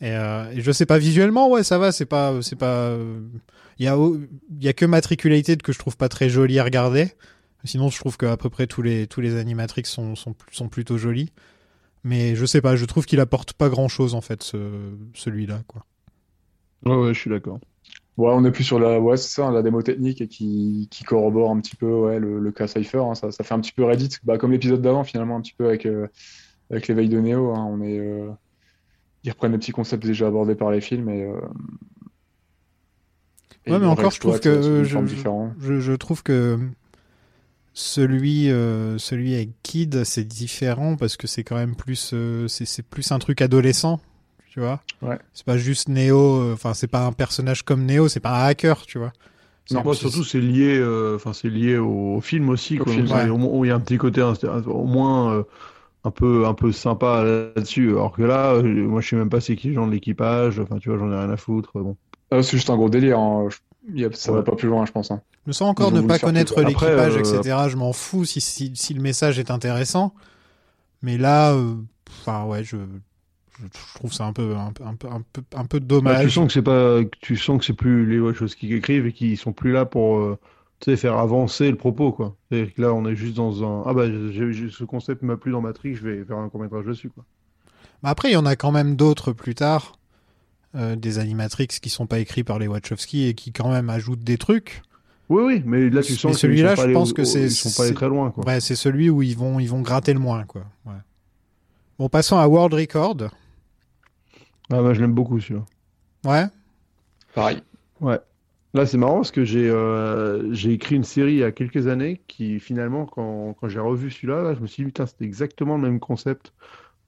Et, 0.00 0.10
euh, 0.10 0.50
et 0.52 0.60
je 0.60 0.72
sais 0.72 0.84
pas 0.86 0.98
visuellement, 0.98 1.48
ouais, 1.50 1.62
ça 1.62 1.78
va, 1.78 1.92
c'est 1.92 2.06
pas, 2.06 2.42
c'est 2.42 2.56
pas. 2.56 2.90
euh, 2.90 3.20
Il 3.78 3.84
y 3.84 3.88
a, 3.88 3.96
il 3.96 4.64
y 4.64 4.68
a 4.68 4.72
que 4.72 4.84
Matriculated 4.84 5.62
que 5.62 5.72
je 5.72 5.78
trouve 5.78 5.96
pas 5.96 6.08
très 6.08 6.28
joli 6.28 6.58
à 6.58 6.64
regarder. 6.64 7.12
Sinon, 7.64 7.88
je 7.90 7.98
trouve 7.98 8.16
qu'à 8.16 8.36
peu 8.36 8.48
près 8.50 8.66
tous 8.66 8.82
les 8.82 9.06
tous 9.06 9.20
les 9.20 9.36
animatrix 9.36 9.84
sont 9.86 10.14
sont, 10.16 10.34
sont 10.52 10.68
plutôt 10.68 10.98
jolis. 10.98 11.32
Mais 12.04 12.36
je 12.36 12.46
sais 12.46 12.60
pas, 12.60 12.76
je 12.76 12.84
trouve 12.84 13.04
qu'il 13.06 13.20
apporte 13.20 13.52
pas 13.54 13.68
grand 13.68 13.88
chose 13.88 14.14
en 14.14 14.20
fait, 14.20 14.42
ce, 14.42 14.56
celui-là, 15.14 15.62
quoi. 15.66 15.84
Ouais, 16.84 16.94
ouais, 16.94 17.14
je 17.14 17.18
suis 17.20 17.30
d'accord. 17.30 17.58
Ouais, 18.16 18.30
on 18.32 18.44
est 18.46 18.50
plus 18.50 18.64
sur 18.64 18.78
la, 18.80 18.98
ouais, 18.98 19.16
ça, 19.18 19.50
la 19.50 19.62
démo 19.62 19.82
technique 19.82 20.22
et 20.22 20.28
qui, 20.28 20.88
qui 20.90 21.04
corrobore 21.04 21.50
un 21.50 21.60
petit 21.60 21.76
peu 21.76 21.86
ouais, 21.92 22.18
le, 22.18 22.38
le 22.40 22.50
cas 22.52 22.66
Cypher. 22.66 22.98
hein. 22.98 23.14
ça, 23.14 23.30
ça 23.30 23.44
fait 23.44 23.52
un 23.52 23.60
petit 23.60 23.72
peu 23.72 23.84
Reddit, 23.84 24.08
bah, 24.24 24.38
comme 24.38 24.52
l'épisode 24.52 24.80
d'avant, 24.80 25.04
finalement, 25.04 25.36
un 25.36 25.42
petit 25.42 25.52
peu 25.56 25.66
avec, 25.66 25.84
euh, 25.84 26.06
avec 26.70 26.88
l'éveil 26.88 27.08
de 27.10 27.20
Neo. 27.20 27.54
hein. 27.54 27.66
on 27.70 27.82
est, 27.82 27.98
euh, 27.98 28.30
ils 29.24 29.30
reprennent 29.30 29.52
des 29.52 29.58
petits 29.58 29.72
concepts 29.72 30.06
déjà 30.06 30.28
abordés 30.28 30.54
par 30.54 30.70
les 30.70 30.80
films. 30.80 31.10
Et, 31.10 31.24
euh, 31.24 31.38
et 33.66 33.72
Ouais, 33.72 33.78
mais 33.78 33.86
encore, 33.86 34.10
je 34.12 34.20
trouve 34.20 34.40
que 34.40 34.62
je- 34.84 34.84
je- 35.80 35.92
trouve 35.92 36.22
que 36.22 36.58
celui, 37.74 38.46
celui 38.98 39.34
avec 39.34 39.50
Kid, 39.62 40.04
c'est 40.04 40.24
différent 40.24 40.96
parce 40.96 41.16
que 41.18 41.26
c'est 41.26 41.44
quand 41.44 41.56
même 41.56 41.74
plus, 41.74 42.14
c'est 42.48 42.82
plus 42.82 43.12
un 43.12 43.18
truc 43.18 43.42
adolescent, 43.42 44.00
tu 44.56 44.60
vois. 44.62 44.80
Ouais. 45.02 45.18
C'est 45.34 45.44
pas 45.44 45.58
juste 45.58 45.90
Neo, 45.90 46.40
euh, 46.40 46.54
enfin 46.54 46.72
c'est 46.72 46.86
pas 46.86 47.04
un 47.04 47.12
personnage 47.12 47.60
comme 47.62 47.84
Neo, 47.84 48.08
c'est 48.08 48.20
pas 48.20 48.30
un 48.42 48.46
hacker, 48.46 48.80
tu 48.86 48.96
vois. 48.98 49.12
Non, 49.70 49.82
Moi, 49.84 49.92
C'est- 49.94 50.00
surtout, 50.00 50.24
c'est 50.24 50.40
lié, 50.40 50.78
euh, 50.78 51.16
enfin, 51.16 51.34
c'est 51.34 51.50
lié 51.50 51.76
au, 51.76 52.14
au 52.16 52.20
film 52.22 52.48
aussi. 52.48 52.80
Au 52.80 52.84
quoi. 52.84 52.92
film, 52.94 53.04
ouais. 53.10 53.26
Il 53.64 53.68
y 53.68 53.70
a 53.70 53.74
un 53.74 53.80
petit 53.80 53.98
côté, 53.98 54.22
au 54.22 54.84
moins, 54.84 55.30
euh, 55.34 55.42
un 56.04 56.10
peu, 56.10 56.46
un 56.46 56.54
peu 56.54 56.72
sympa 56.72 57.22
là-dessus. 57.22 57.90
Alors 57.90 58.12
que 58.12 58.22
là, 58.22 58.52
euh, 58.52 58.62
moi, 58.62 59.02
je 59.02 59.08
sais 59.10 59.16
même 59.16 59.28
pas 59.28 59.40
c'est 59.42 59.56
qui 59.56 59.68
les 59.68 59.74
gens 59.74 59.86
de 59.86 59.92
l'équipage. 59.92 60.58
Enfin, 60.60 60.78
tu 60.78 60.88
vois, 60.88 60.98
j'en 60.98 61.12
ai 61.12 61.16
rien 61.18 61.28
à 61.30 61.36
foutre. 61.36 61.72
Bon. 61.74 61.96
Ah, 62.30 62.42
c'est 62.42 62.52
juste 62.56 62.70
un 62.70 62.76
gros 62.76 62.88
délire. 62.88 63.18
hein. 63.18 63.48
Ça 64.14 64.30
Ouais. 64.32 64.38
va 64.38 64.42
pas 64.42 64.56
plus 64.56 64.68
loin, 64.68 64.86
je 64.86 64.92
pense. 64.92 65.10
hein. 65.10 65.20
Je 65.44 65.50
me 65.50 65.52
sens 65.52 65.68
encore 65.68 65.92
ne 65.92 66.00
pas 66.00 66.18
connaître 66.18 66.60
l'équipage, 66.62 67.14
euh, 67.16 67.18
etc. 67.18 67.56
Je 67.68 67.76
m'en 67.76 67.92
fous 67.92 68.24
si, 68.24 68.40
si, 68.40 68.72
si 68.74 68.94
le 68.94 69.02
message 69.02 69.38
est 69.38 69.50
intéressant. 69.50 70.14
Mais 71.02 71.18
là, 71.18 71.52
euh, 71.52 71.74
enfin 72.22 72.44
ouais, 72.46 72.64
je, 72.64 72.76
je 73.62 73.94
trouve 73.94 74.12
ça 74.12 74.24
un 74.26 74.32
peu, 74.32 74.54
un 74.56 74.72
peu, 74.72 74.84
un 74.84 74.94
peu, 74.94 75.08
un 75.08 75.22
peu, 75.32 75.42
un 75.56 75.64
peu 75.64 75.80
Bah, 75.80 75.86
dommage. 75.86 76.24
tu 76.24 76.30
sens 76.30 76.46
que 76.48 76.52
c'est 76.52 76.62
pas, 76.62 77.02
que 77.04 77.16
tu 77.20 77.36
sens 77.36 77.58
que 77.58 77.64
c'est 77.64 77.72
plus 77.72 78.06
les 78.06 78.18
Watch 78.20 78.42
qui 78.56 78.72
écrivent 78.74 79.06
et 79.06 79.12
qui 79.12 79.36
sont 79.36 79.52
plus 79.52 79.72
là 79.72 79.84
pour, 79.86 80.18
euh, 80.18 80.38
faire 80.96 81.16
avancer 81.16 81.70
le 81.70 81.76
propos, 81.76 82.12
quoi. 82.12 82.36
C'est-à-dire 82.50 82.74
que 82.74 82.82
là, 82.82 82.92
on 82.92 83.06
est 83.06 83.16
juste 83.16 83.34
dans 83.34 83.64
un. 83.64 83.82
Ah 83.86 83.94
bah, 83.94 84.04
j'ai- 84.30 84.68
ce 84.70 84.84
concept 84.84 85.22
m'a 85.22 85.36
plu 85.36 85.50
dans 85.52 85.60
Matrix, 85.62 85.94
je 85.94 86.02
vais 86.06 86.24
faire 86.24 86.36
un 86.36 86.48
court-métrage 86.48 86.84
dessus, 86.84 87.08
quoi. 87.08 87.24
Bah 88.02 88.10
après, 88.10 88.28
il 88.28 88.34
y 88.34 88.36
en 88.36 88.44
a 88.46 88.56
quand 88.56 88.72
même 88.72 88.94
d'autres 88.94 89.32
plus 89.32 89.54
tard, 89.54 89.98
euh, 90.74 90.94
des 90.94 91.18
animatrix 91.18 91.66
qui 91.68 91.88
sont 91.88 92.06
pas 92.06 92.18
écrits 92.18 92.44
par 92.44 92.58
les 92.58 92.68
Wachowski 92.68 93.26
et 93.26 93.32
qui 93.34 93.52
quand 93.52 93.70
même 93.70 93.88
ajoutent 93.88 94.22
des 94.22 94.36
trucs. 94.36 94.82
Oui, 95.30 95.42
oui, 95.44 95.62
mais 95.64 95.88
là, 95.90 96.02
tu 96.02 96.12
sens 96.14 96.32
qu'ils 96.32 96.38
celui-là, 96.40 96.74
je 96.76 96.92
pense 96.92 97.12
que 97.14 97.24
c'est- 97.24 97.44
Ils 97.44 97.50
sont 97.50 97.70
pas 97.74 97.86
allés 97.86 97.94
très 97.94 98.08
loin, 98.08 98.30
quoi. 98.30 98.44
Ouais, 98.46 98.60
c'est 98.60 98.76
celui 98.76 99.08
où 99.10 99.22
ils 99.22 99.36
vont, 99.36 99.58
ils 99.58 99.66
vont 99.68 99.80
gratter 99.80 100.12
le 100.12 100.20
moins, 100.20 100.44
quoi. 100.44 100.62
Ouais. 100.84 100.92
Bon, 101.98 102.08
passons 102.10 102.36
à 102.36 102.46
World 102.46 102.74
Record. 102.74 103.16
Ah 104.72 104.82
bah, 104.82 104.94
je 104.94 105.00
l'aime 105.00 105.14
beaucoup, 105.14 105.40
celui-là. 105.40 105.64
Ouais. 106.24 106.46
Pareil. 107.34 107.62
Ouais. 108.00 108.18
Là, 108.74 108.86
c'est 108.86 108.98
marrant 108.98 109.16
parce 109.16 109.32
que 109.32 109.44
j'ai 109.44 109.68
euh, 109.70 110.52
j'ai 110.54 110.72
écrit 110.72 110.96
une 110.96 111.04
série 111.04 111.32
il 111.34 111.38
y 111.38 111.44
a 111.44 111.52
quelques 111.52 111.86
années 111.88 112.22
qui, 112.28 112.60
finalement, 112.60 113.06
quand, 113.06 113.54
quand 113.54 113.68
j'ai 113.68 113.80
revu 113.80 114.10
celui-là, 114.10 114.42
là, 114.42 114.54
je 114.54 114.60
me 114.60 114.66
suis 114.66 114.82
dit, 114.84 114.88
putain, 114.88 115.06
c'était 115.06 115.24
exactement 115.24 115.76
le 115.76 115.82
même 115.82 116.00
concept. 116.00 116.52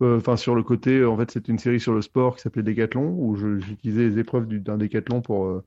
Euh, 0.02 0.18
Enfin, 0.18 0.36
sur 0.36 0.54
le 0.56 0.62
côté, 0.64 1.04
en 1.04 1.16
fait, 1.18 1.30
c'était 1.32 1.52
une 1.52 1.58
série 1.58 1.80
sur 1.80 1.94
le 1.94 2.02
sport 2.02 2.36
qui 2.36 2.42
s'appelait 2.42 2.62
Décathlon, 2.64 3.14
où 3.18 3.36
je- 3.36 3.60
j'utilisais 3.60 4.08
les 4.10 4.18
épreuves 4.20 4.46
du- 4.48 4.60
d'un 4.60 4.78
décathlon 4.78 5.22
pour 5.22 5.46
euh, 5.46 5.64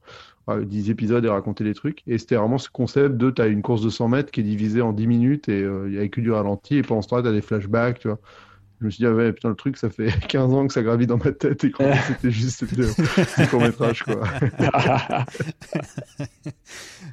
euh, 0.50 0.66
10 0.66 0.90
épisodes 0.92 1.26
et 1.26 1.30
raconter 1.30 1.64
des 1.66 1.74
trucs. 1.76 2.04
Et 2.08 2.18
c'était 2.20 2.36
vraiment 2.38 2.58
ce 2.60 2.70
concept 2.70 3.18
de, 3.18 3.32
tu 3.32 3.42
as 3.42 3.48
une 3.48 3.62
course 3.64 3.82
de 3.84 3.90
100 3.90 4.08
mètres 4.10 4.32
qui 4.32 4.42
est 4.42 4.44
divisée 4.44 4.82
en 4.82 4.94
10 4.94 5.08
minutes 5.08 5.50
et 5.50 5.64
euh, 5.64 5.88
il 5.90 5.94
n'y 5.98 6.00
a 6.00 6.08
que 6.10 6.22
du 6.22 6.32
ralenti. 6.32 6.78
Et 6.78 6.84
pendant 6.84 7.02
ce 7.04 7.10
temps-là, 7.10 7.24
tu 7.24 7.30
as 7.30 7.34
des 7.34 7.42
flashbacks, 7.42 8.00
tu 8.00 8.08
vois. 8.10 8.20
Je 8.82 8.86
me 8.88 8.90
suis 8.90 9.04
dit, 9.04 9.06
ah 9.06 9.14
ouais, 9.14 9.32
putain, 9.32 9.50
le 9.50 9.56
truc, 9.56 9.78
ça 9.78 9.92
fait 9.92 10.10
15 10.28 10.52
ans 10.54 10.66
que 10.66 10.74
ça 10.74 10.82
gravit 10.82 11.06
dans 11.06 11.18
ma 11.18 11.32
tête 11.32 11.64
et 11.64 11.72
quand 11.72 11.86
c'était 12.08 12.32
juste 12.32 12.66
c'était 12.66 13.42
un 13.42 13.46
court 13.46 13.62
métrage, 13.62 14.02
quoi. 14.04 14.24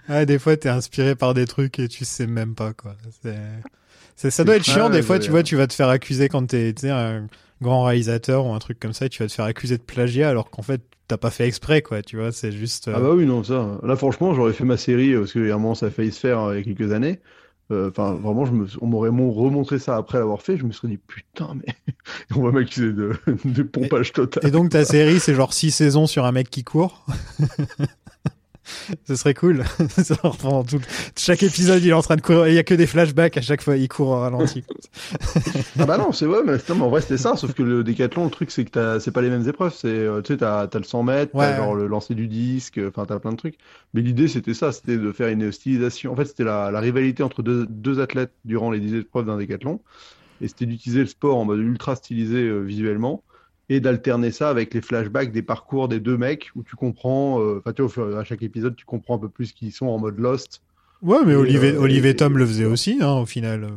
Ouais, 0.08 0.24
des 0.24 0.38
fois, 0.38 0.56
t'es 0.56 0.70
inspiré 0.70 1.14
par 1.14 1.34
des 1.34 1.46
trucs 1.46 1.78
et 1.78 1.88
tu 1.88 2.06
sais 2.06 2.26
même 2.26 2.54
pas, 2.54 2.72
quoi. 2.72 2.96
C'est, 4.16 4.30
ça 4.30 4.44
doit 4.44 4.56
être 4.56 4.64
chiant, 4.64 4.88
des 4.88 5.02
fois, 5.02 5.16
ouais, 5.16 5.20
tu 5.20 5.26
ouais. 5.26 5.30
vois, 5.30 5.42
tu 5.42 5.56
vas 5.56 5.66
te 5.66 5.74
faire 5.74 5.88
accuser 5.90 6.30
quand 6.30 6.46
t'es, 6.46 6.74
un 6.88 7.26
grand 7.60 7.84
réalisateur 7.84 8.46
ou 8.46 8.54
un 8.54 8.58
truc 8.58 8.80
comme 8.80 8.94
ça, 8.94 9.06
et 9.06 9.08
tu 9.10 9.22
vas 9.22 9.28
te 9.28 9.34
faire 9.34 9.44
accuser 9.44 9.76
de 9.76 9.82
plagiat 9.82 10.30
alors 10.30 10.50
qu'en 10.50 10.62
fait, 10.62 10.80
t'as 11.06 11.18
pas 11.18 11.30
fait 11.30 11.46
exprès, 11.46 11.82
quoi, 11.82 12.00
tu 12.00 12.16
vois, 12.16 12.32
c'est 12.32 12.52
juste. 12.52 12.88
euh, 12.88 12.94
Ah 12.96 13.00
bah 13.00 13.10
oui, 13.12 13.26
non, 13.26 13.44
ça. 13.44 13.78
Là, 13.82 13.96
franchement, 13.96 14.34
j'aurais 14.34 14.54
fait 14.54 14.64
ma 14.64 14.78
série, 14.78 15.12
euh, 15.12 15.20
parce 15.20 15.36
un 15.36 15.40
moment, 15.58 15.74
ça 15.74 15.86
a 15.86 15.90
failli 15.90 16.12
se 16.12 16.20
faire 16.20 16.40
euh, 16.40 16.54
il 16.54 16.58
y 16.58 16.60
a 16.72 16.74
quelques 16.74 16.92
années. 16.92 17.20
Euh, 17.70 17.90
Enfin, 17.90 18.14
vraiment, 18.14 18.44
je 18.46 18.52
me... 18.52 18.66
on 18.80 18.86
m'aurait 18.86 19.10
mon- 19.10 19.30
remontré 19.32 19.78
ça 19.78 19.96
après 19.96 20.18
l'avoir 20.18 20.40
fait. 20.42 20.56
Je 20.56 20.64
me 20.64 20.72
serais 20.72 20.88
dit, 20.88 20.96
putain, 20.98 21.54
mais 21.54 21.74
on 22.36 22.42
va 22.42 22.50
m'accuser 22.50 22.92
de... 22.92 23.12
de 23.44 23.62
pompage 23.62 24.12
total. 24.12 24.46
Et 24.46 24.50
donc, 24.50 24.70
ta 24.70 24.84
série, 24.84 25.20
c'est 25.20 25.34
genre 25.34 25.52
6 25.52 25.70
saisons 25.70 26.06
sur 26.06 26.24
un 26.24 26.32
mec 26.32 26.48
qui 26.50 26.64
court? 26.64 27.04
Ce 29.06 29.16
serait 29.16 29.34
cool. 29.34 29.64
Pendant 30.40 30.64
tout- 30.64 30.80
Chaque 31.16 31.42
épisode, 31.42 31.82
il 31.82 31.88
est 31.90 31.92
en 31.94 32.02
train 32.02 32.16
de 32.16 32.20
courir. 32.20 32.48
Il 32.48 32.54
y 32.54 32.58
a 32.58 32.62
que 32.64 32.74
des 32.74 32.86
flashbacks 32.86 33.36
à 33.36 33.42
chaque 33.42 33.62
fois, 33.62 33.76
il 33.76 33.88
court 33.88 34.08
au 34.08 34.20
ralenti. 34.20 34.64
Ah 35.80 35.86
bah 35.86 35.96
non, 35.98 36.12
c'est 36.12 36.26
vrai, 36.26 36.40
mais, 36.44 36.56
en 36.70 36.88
vrai, 36.88 37.00
c'était 37.00 37.16
ça. 37.18 37.36
Sauf 37.36 37.52
que 37.54 37.62
le 37.62 37.84
décathlon, 37.84 38.24
le 38.24 38.30
truc, 38.30 38.50
c'est 38.50 38.64
que 38.64 38.98
c'est 38.98 39.10
pas 39.10 39.22
les 39.22 39.30
mêmes 39.30 39.48
épreuves. 39.48 39.74
C'est, 39.74 39.86
euh, 39.88 40.20
tu 40.22 40.32
sais, 40.32 40.38
t'as, 40.38 40.66
t'as 40.66 40.78
le 40.78 40.84
100 40.84 41.02
mètres, 41.04 41.34
Ouais. 41.34 41.56
genre 41.56 41.74
le 41.74 41.86
lancer 41.86 42.14
du 42.14 42.26
disque, 42.26 42.80
enfin, 42.88 43.04
t'as 43.06 43.18
plein 43.18 43.30
de 43.32 43.36
trucs. 43.36 43.56
Mais 43.94 44.00
l'idée, 44.02 44.28
c'était 44.28 44.54
ça, 44.54 44.72
c'était 44.72 44.96
de 44.96 45.12
faire 45.12 45.28
une 45.28 45.50
stylisation. 45.52 46.12
En 46.12 46.16
fait, 46.16 46.24
c'était 46.26 46.44
la, 46.44 46.70
la 46.70 46.80
rivalité 46.80 47.22
entre 47.22 47.42
deux, 47.42 47.66
deux 47.68 48.00
athlètes 48.00 48.32
durant 48.44 48.70
les 48.70 48.80
10 48.80 48.94
épreuves 48.96 49.26
d'un 49.26 49.36
décathlon. 49.38 49.80
Et 50.40 50.48
c'était 50.48 50.66
d'utiliser 50.66 51.00
le 51.00 51.06
sport 51.06 51.36
en 51.36 51.44
mode 51.44 51.60
ultra 51.60 51.96
stylisé 51.96 52.38
euh, 52.38 52.60
visuellement 52.60 53.22
et 53.68 53.80
d'alterner 53.80 54.30
ça 54.30 54.48
avec 54.48 54.72
les 54.74 54.80
flashbacks 54.80 55.32
des 55.32 55.42
parcours 55.42 55.88
des 55.88 56.00
deux 56.00 56.16
mecs 56.16 56.50
où 56.56 56.62
tu 56.62 56.76
comprends, 56.76 57.40
euh, 57.40 57.58
enfin, 57.58 57.72
tu 57.72 57.82
vois, 57.82 58.18
à 58.18 58.24
chaque 58.24 58.42
épisode, 58.42 58.76
tu 58.76 58.84
comprends 58.84 59.16
un 59.16 59.18
peu 59.18 59.28
plus 59.28 59.52
qui 59.52 59.66
ils 59.66 59.72
sont 59.72 59.86
en 59.86 59.98
mode 59.98 60.18
Lost. 60.18 60.62
Ouais, 61.02 61.18
mais 61.24 61.34
Olivier, 61.34 61.74
euh, 61.74 61.80
Olivier 61.80 62.16
Tom 62.16 62.38
le 62.38 62.46
faisait 62.46 62.64
aussi, 62.64 62.98
hein, 63.00 63.12
au 63.12 63.26
final. 63.26 63.68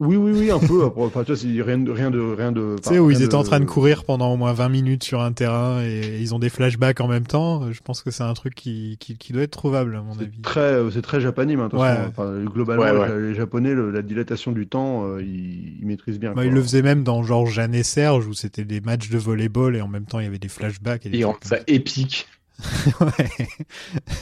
Oui, 0.00 0.16
oui, 0.16 0.32
oui, 0.34 0.50
un 0.50 0.58
peu. 0.58 0.84
Enfin, 0.96 1.20
tu 1.22 1.32
vois, 1.32 1.36
c'est 1.36 1.62
rien 1.62 1.78
de, 1.78 1.90
rien 1.90 2.10
de, 2.10 2.18
rien 2.20 2.50
de. 2.50 2.76
Tu 2.82 2.88
sais, 2.88 2.98
où 2.98 3.10
ils 3.12 3.22
étaient 3.22 3.36
en 3.36 3.44
train 3.44 3.60
de 3.60 3.64
courir 3.64 4.04
pendant 4.04 4.32
au 4.32 4.36
moins 4.36 4.52
20 4.52 4.68
minutes 4.68 5.04
sur 5.04 5.20
un 5.22 5.32
terrain 5.32 5.82
et 5.84 6.18
ils 6.20 6.34
ont 6.34 6.40
des 6.40 6.48
flashbacks 6.48 7.00
en 7.00 7.06
même 7.06 7.26
temps. 7.26 7.70
Je 7.72 7.80
pense 7.80 8.02
que 8.02 8.10
c'est 8.10 8.24
un 8.24 8.34
truc 8.34 8.54
qui, 8.56 8.96
qui, 8.98 9.16
qui 9.16 9.32
doit 9.32 9.42
être 9.42 9.52
trouvable, 9.52 9.94
à 9.94 10.02
mon 10.02 10.18
avis. 10.18 10.40
Très, 10.42 10.60
euh, 10.60 10.90
c'est 10.90 11.00
très 11.02 11.20
japanime, 11.20 11.60
hein, 11.60 11.66
attention. 11.66 11.86
Ouais. 11.86 12.08
Enfin, 12.08 12.34
globalement, 12.44 12.82
Ouais, 12.82 12.90
ouais. 12.90 13.20
les- 13.20 13.28
les 13.28 13.34
Japonais, 13.36 13.72
le- 13.72 13.92
la 13.92 14.02
dilatation 14.02 14.50
du 14.50 14.66
temps, 14.66 15.04
euh, 15.06 15.22
ils, 15.22 15.78
ils 15.80 15.86
maîtrisent 15.86 16.18
bien. 16.18 16.30
Bah, 16.30 16.34
quoi. 16.42 16.46
ils 16.46 16.52
le 16.52 16.62
faisaient 16.62 16.82
même 16.82 17.04
dans 17.04 17.22
genre 17.22 17.46
Jeanne 17.46 17.74
et 17.74 17.84
Serge 17.84 18.26
où 18.26 18.34
c'était 18.34 18.64
des 18.64 18.80
matchs 18.80 19.10
de 19.10 19.18
volleyball 19.18 19.76
et 19.76 19.80
en 19.80 19.88
même 19.88 20.06
temps 20.06 20.18
il 20.18 20.24
y 20.24 20.28
avait 20.28 20.38
des 20.38 20.48
flashbacks. 20.48 21.06
Et 21.06 21.10
des 21.10 21.20
trucs 21.20 21.34
rendent 21.34 21.44
ça 21.44 21.58
épique. 21.68 22.26
Ouais. 23.00 23.48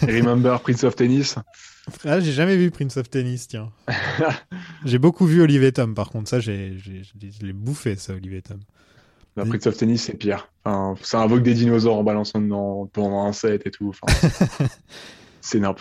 Remember 0.03 0.61
Prince 0.61 0.85
of 0.85 0.97
Tennis 0.97 1.37
Ah, 2.05 2.21
j'ai 2.21 2.33
jamais 2.33 2.57
vu 2.57 2.71
Prince 2.71 2.97
of 2.97 3.11
Tennis, 3.11 3.49
tiens. 3.49 3.71
j'ai 4.85 4.99
beaucoup 4.99 5.27
vu 5.27 5.43
Olivier 5.43 5.73
Tom, 5.73 5.95
par 5.95 6.11
contre, 6.11 6.29
ça, 6.29 6.41
j'ai, 6.41 6.77
j'ai, 6.79 7.03
je 7.05 7.47
l'ai 7.47 7.53
bouffé, 7.53 7.97
ça, 7.97 8.15
Olivier 8.15 8.43
Tom. 8.43 8.61
La 9.37 9.45
Oui. 9.45 9.51
Prince 9.51 9.67
of 9.67 9.77
Tennis, 9.77 10.03
c'est 10.05 10.15
pire. 10.15 10.49
Enfin, 10.65 10.95
ça 11.03 11.21
invoque 11.21 11.43
des 11.43 11.55
dinosaures 11.55 11.97
en 11.97 12.05
balançant 12.05 12.41
dedans 12.41 12.89
pendant 12.93 13.25
un 13.25 13.33
set 13.33 13.67
et 13.67 13.71
tout. 13.71 13.91
Enfin, 13.91 14.29
c'est 15.41 15.59
nimp. 15.61 15.81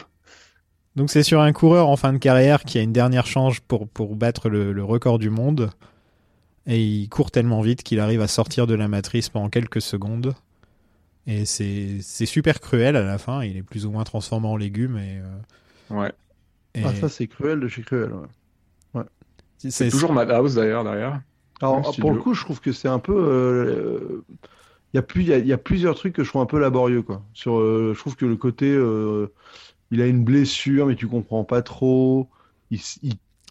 Donc 0.95 1.09
c'est 1.09 1.23
sur 1.23 1.39
un 1.39 1.53
coureur 1.53 1.87
en 1.87 1.95
fin 1.95 2.11
de 2.11 2.17
carrière 2.17 2.63
qui 2.63 2.77
a 2.77 2.81
une 2.81 2.91
dernière 2.93 3.25
chance 3.25 3.59
pour, 3.61 3.87
pour 3.87 4.15
battre 4.15 4.49
le, 4.49 4.73
le 4.73 4.83
record 4.83 5.19
du 5.19 5.29
monde. 5.29 5.69
Et 6.67 6.83
il 6.83 7.09
court 7.09 7.31
tellement 7.31 7.61
vite 7.61 7.81
qu'il 7.83 7.99
arrive 7.99 8.21
à 8.21 8.27
sortir 8.27 8.67
de 8.67 8.75
la 8.75 8.87
matrice 8.87 9.29
pendant 9.29 9.49
quelques 9.49 9.81
secondes. 9.81 10.33
Et 11.27 11.45
c'est, 11.45 11.99
c'est 12.01 12.25
super 12.25 12.59
cruel 12.59 12.95
à 12.95 13.03
la 13.03 13.17
fin. 13.17 13.43
Il 13.43 13.57
est 13.57 13.63
plus 13.63 13.85
ou 13.85 13.91
moins 13.91 14.03
transformé 14.03 14.47
en 14.47 14.57
légume. 14.57 14.97
Et, 14.97 15.19
euh, 15.19 15.39
Ouais. 15.89 16.11
et 16.73 16.83
Ah, 16.85 16.93
ça, 16.95 17.09
c'est 17.09 17.27
cruel 17.27 17.59
de 17.59 17.67
chez 17.67 17.81
cruel. 17.83 18.11
ouais. 18.13 19.03
C'est 19.57 19.89
toujours 19.89 20.13
Madhouse 20.13 20.55
d'ailleurs 20.55 20.83
derrière. 20.83 21.21
Alors, 21.61 21.95
pour 21.97 22.11
le 22.11 22.19
coup, 22.19 22.33
je 22.33 22.41
trouve 22.43 22.59
que 22.61 22.71
c'est 22.71 22.87
un 22.87 22.99
peu. 22.99 23.13
euh, 23.15 24.23
Il 24.93 24.97
y, 24.97 24.99
a 24.99 25.03
plus, 25.03 25.21
il, 25.23 25.29
y 25.29 25.33
a, 25.33 25.37
il 25.39 25.47
y 25.47 25.53
a 25.53 25.57
plusieurs 25.57 25.95
trucs 25.95 26.13
que 26.15 26.23
je 26.23 26.29
trouve 26.29 26.41
un 26.41 26.45
peu 26.47 26.59
laborieux. 26.59 27.03
Quoi. 27.03 27.23
Sur, 27.33 27.59
euh, 27.59 27.93
je 27.95 27.99
trouve 27.99 28.15
que 28.15 28.25
le 28.25 28.37
côté. 28.37 28.67
euh, 28.73 29.27
il 29.91 30.01
a 30.01 30.07
une 30.07 30.23
blessure, 30.25 30.87
mais 30.87 30.95
tu 30.95 31.07
comprends 31.07 31.45
pas 31.45 31.61
trop. 31.63 32.29
Il, 32.71 32.81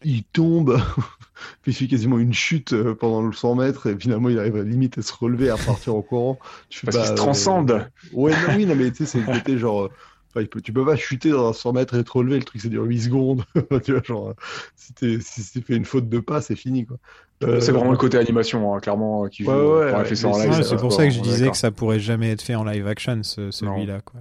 il 0.04 0.24
tombe. 0.24 0.80
Puis 1.62 1.72
il 1.72 1.74
fait 1.74 1.86
quasiment 1.86 2.18
une 2.18 2.34
chute 2.34 2.72
euh, 2.74 2.94
pendant 2.94 3.22
le 3.22 3.32
100 3.32 3.54
mètres. 3.54 3.86
Et 3.86 3.96
finalement, 3.98 4.28
il 4.28 4.38
arrive 4.38 4.56
à 4.56 4.62
limite 4.62 4.98
à 4.98 5.02
se 5.02 5.12
relever, 5.12 5.48
à 5.50 5.56
partir 5.56 5.94
en 5.94 6.02
courant. 6.02 6.38
Tu 6.68 6.84
Parce 6.84 6.96
qu'il 6.96 7.02
bah, 7.02 7.06
se 7.06 7.12
euh, 7.12 7.16
transcende. 7.16 7.90
Ouais, 8.12 8.32
non, 8.32 8.54
oui, 8.56 8.66
non, 8.66 8.74
mais 8.74 8.90
tu 8.90 8.98
sais, 8.98 9.06
c'est 9.06 9.20
le 9.20 9.32
côté 9.32 9.56
genre. 9.58 9.84
euh, 9.84 9.90
enfin, 10.34 10.44
peut, 10.46 10.60
tu 10.60 10.72
peux 10.72 10.84
pas 10.84 10.96
chuter 10.96 11.30
dans 11.30 11.48
un 11.48 11.52
100 11.54 11.72
mètres 11.72 11.94
et 11.98 12.04
te 12.04 12.10
relever, 12.12 12.38
le 12.38 12.44
truc 12.44 12.60
ça 12.60 12.68
dure 12.68 12.84
8 12.84 13.00
secondes. 13.00 13.44
tu 13.84 13.92
vois, 13.92 14.02
genre, 14.02 14.28
euh, 14.28 14.34
si 14.76 14.92
t'es, 14.92 15.18
si 15.20 15.50
tu 15.50 15.62
fais 15.62 15.76
une 15.76 15.86
faute 15.86 16.08
de 16.08 16.18
pas, 16.18 16.40
c'est 16.42 16.56
fini, 16.56 16.84
quoi. 16.84 16.98
Euh, 17.42 17.58
C'est 17.60 17.72
vraiment 17.72 17.90
le 17.92 17.96
côté 17.96 18.18
animation, 18.18 18.74
hein, 18.74 18.80
clairement, 18.80 19.26
qui 19.28 19.44
joue. 19.44 19.50
Ouais, 19.50 19.56
ouais, 19.56 19.92
ouais, 19.94 20.04
fait 20.04 20.14
c'est 20.14 20.76
pour 20.76 20.92
ça 20.92 21.06
que 21.06 21.10
je 21.12 21.20
disais 21.20 21.50
que 21.50 21.56
ça 21.56 21.70
pourrait 21.70 22.00
jamais 22.00 22.32
être 22.32 22.42
fait 22.42 22.54
en 22.54 22.64
live 22.64 22.86
action, 22.86 23.22
ce, 23.22 23.50
celui-là. 23.50 24.02
Quoi. 24.02 24.20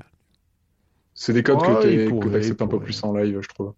C'est 1.13 1.33
des 1.33 1.43
codes 1.43 1.61
Ouais, 1.61 1.67
que 1.67 1.87
il 1.89 1.97
t'es- 1.97 2.05
que 2.05 2.09
pourrait, 2.11 2.31
t'acceptes 2.31 2.61
il 2.61 2.63
un 2.63 2.67
peu 2.67 2.79
plus 2.79 3.03
en 3.03 3.13
live, 3.13 3.39
je 3.41 3.47
trouve. 3.49 3.73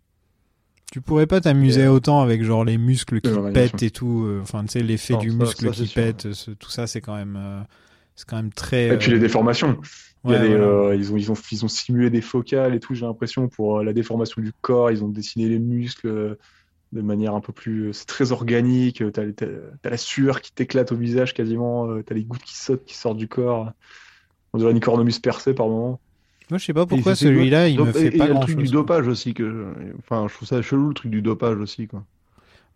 Tu 0.91 0.99
pourrais 1.01 1.25
pas 1.25 1.39
t'amuser 1.39 1.87
autant 1.87 2.21
avec 2.21 2.43
genre 2.43 2.65
les 2.65 2.77
muscles 2.77 3.21
qui 3.21 3.29
Euh, 3.29 3.51
pètent 3.53 3.81
et 3.81 3.91
tout. 3.91 4.25
euh, 4.25 4.39
Enfin, 4.41 4.61
tu 4.65 4.73
sais, 4.73 4.83
l'effet 4.83 5.15
du 5.15 5.31
ça- 5.31 5.37
muscle 5.37 5.73
ça, 5.73 5.83
qui 5.85 5.87
pète, 5.87 6.33
ce- 6.33 6.51
tout 6.51 6.69
ça, 6.69 6.85
c'est 6.85 6.99
quand 6.99 7.15
même, 7.15 7.37
euh, 7.37 7.61
c'est 8.15 8.27
quand 8.27 8.35
même 8.35 8.51
très. 8.51 8.93
Et 8.93 8.97
puis 8.97 9.11
euh, 9.11 9.15
les 9.15 9.19
déformations. 9.19 9.79
Il 10.25 10.31
y 10.31 10.35
a 10.35 10.39
ouais, 10.39 10.49
des, 10.49 10.55
voilà. 10.55 10.65
euh, 10.65 10.95
ils, 10.95 11.11
ont, 11.13 11.17
ils, 11.17 11.31
ont, 11.31 11.35
ils 11.51 11.65
ont 11.65 11.69
simulé 11.69 12.09
des 12.09 12.21
focales 12.21 12.75
et 12.75 12.79
tout, 12.79 12.93
j'ai 12.93 13.05
l'impression, 13.05 13.47
pour 13.47 13.79
euh, 13.79 13.83
la 13.83 13.93
déformation 13.93 14.41
du 14.41 14.51
corps. 14.61 14.91
Ils 14.91 15.03
ont 15.03 15.07
dessiné 15.07 15.47
les 15.47 15.59
muscles 15.59 16.07
euh, 16.09 16.35
de 16.91 17.01
manière 17.01 17.35
un 17.35 17.41
peu 17.41 17.53
plus. 17.53 17.87
euh, 17.87 17.93
C'est 17.93 18.05
très 18.05 18.33
organique. 18.33 19.01
T'as 19.13 19.23
t'as 19.31 19.89
la 19.89 19.97
sueur 19.97 20.41
qui 20.41 20.51
t'éclate 20.53 20.91
au 20.91 20.97
visage 20.97 21.33
quasiment. 21.33 21.87
euh, 21.89 22.03
T'as 22.03 22.15
les 22.15 22.25
gouttes 22.25 22.43
qui 22.43 22.57
sautent, 22.57 22.83
qui 22.83 22.95
sortent 22.95 23.17
du 23.17 23.29
corps. 23.29 23.71
On 24.53 24.57
dirait 24.59 24.71
une 24.71 24.81
cornemuse 24.81 25.19
percée 25.19 25.53
par 25.53 25.67
moment. 25.69 26.01
Moi, 26.51 26.57
je 26.57 26.65
sais 26.65 26.73
pas 26.73 26.85
pourquoi 26.85 27.15
celui-là, 27.15 27.69
il 27.69 27.79
me 27.79 27.91
fait 27.93 28.07
et 28.13 28.17
pas 28.17 28.25
a 28.25 28.27
le 28.27 28.39
truc 28.41 28.57
du 28.57 28.67
dopage 28.67 29.07
aussi 29.07 29.33
que. 29.33 29.73
Enfin, 29.99 30.27
je 30.29 30.33
trouve 30.35 30.47
ça 30.47 30.61
chelou 30.61 30.89
le 30.89 30.93
truc 30.93 31.09
du 31.09 31.21
dopage 31.21 31.57
aussi, 31.57 31.87
quoi. 31.87 32.03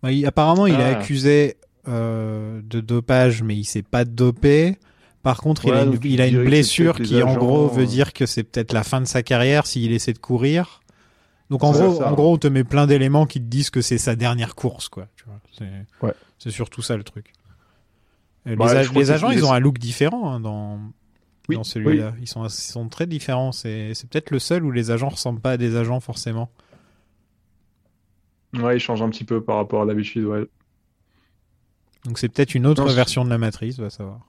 Bah, 0.01 0.11
il- 0.13 0.25
apparemment, 0.25 0.65
il 0.65 0.75
est 0.75 0.83
Ah. 0.83 0.97
accusé 0.99 1.57
euh, 1.87 2.61
de 2.63 2.79
dopage, 2.79 3.43
mais 3.43 3.55
il 3.55 3.65
s'est 3.65 3.83
pas 3.83 4.05
dopé. 4.05 4.77
Par 5.23 5.37
contre, 5.41 5.65
il 5.65 5.73
a 5.73 5.83
une, 5.83 5.99
il 6.03 6.21
a 6.21 6.29
blessure 6.43 6.95
qui, 6.99 7.21
en 7.21 7.35
gros, 7.35 7.67
veut 7.67 7.83
euh. 7.83 7.85
dire 7.85 8.13
que 8.13 8.25
c'est 8.25 8.43
peut-être 8.43 8.71
la 8.73 8.83
fin 8.83 9.01
de 9.01 9.05
sa 9.05 9.23
carrière 9.23 9.67
s'il 9.67 9.91
essaie 9.91 10.13
de 10.13 10.17
courir. 10.19 10.81
Donc, 11.49 11.63
en 11.63 11.71
gros, 11.73 11.95
ça. 11.97 12.09
en 12.09 12.13
gros, 12.13 12.33
on 12.33 12.37
te 12.37 12.47
met 12.47 12.63
plein 12.63 12.87
d'éléments 12.87 13.25
qui 13.25 13.39
te 13.39 13.45
disent 13.45 13.69
que 13.69 13.81
c'est 13.81 13.97
sa 13.97 14.15
dernière 14.15 14.55
course, 14.55 14.87
quoi. 14.89 15.07
C'est 15.57 15.65
Ouais. 16.01 16.13
surtout 16.49 16.81
ça 16.81 16.95
le 16.97 17.03
truc. 17.03 17.33
Euh, 18.47 18.55
Bah, 18.55 18.73
les, 18.93 19.11
agents, 19.11 19.31
ils 19.31 19.43
ont 19.43 19.51
un 19.51 19.59
look 19.59 19.77
différent 19.79 20.31
hein, 20.31 20.39
dans, 20.39 20.79
Oui, 21.49 21.55
dans 21.55 21.63
celui-là. 21.63 22.13
Ils, 22.21 22.27
sont, 22.27 22.45
ils 22.45 22.49
sont 22.49 22.87
très 22.89 23.05
différents. 23.07 23.51
C'est 23.51 23.93
c'est 23.93 24.09
peut-être 24.09 24.31
le 24.31 24.39
seul 24.39 24.63
où 24.65 24.71
les 24.71 24.91
agents 24.91 25.09
ressemblent 25.09 25.41
pas 25.41 25.51
à 25.51 25.57
des 25.57 25.75
agents 25.75 25.99
forcément. 25.99 26.49
Ouais, 28.53 28.77
il 28.77 28.79
change 28.79 29.01
un 29.01 29.09
petit 29.09 29.23
peu 29.25 29.41
par 29.43 29.57
rapport 29.57 29.81
à 29.81 29.85
d'habitude, 29.85 30.25
ouais. 30.25 30.45
Donc, 32.05 32.19
c'est 32.19 32.29
peut-être 32.29 32.55
une 32.55 32.65
autre 32.67 32.85
Non, 32.85 32.91
version 32.93 33.25
de 33.25 33.29
la 33.29 33.37
matrice, 33.37 33.79
va 33.79 33.89
savoir. 33.89 34.19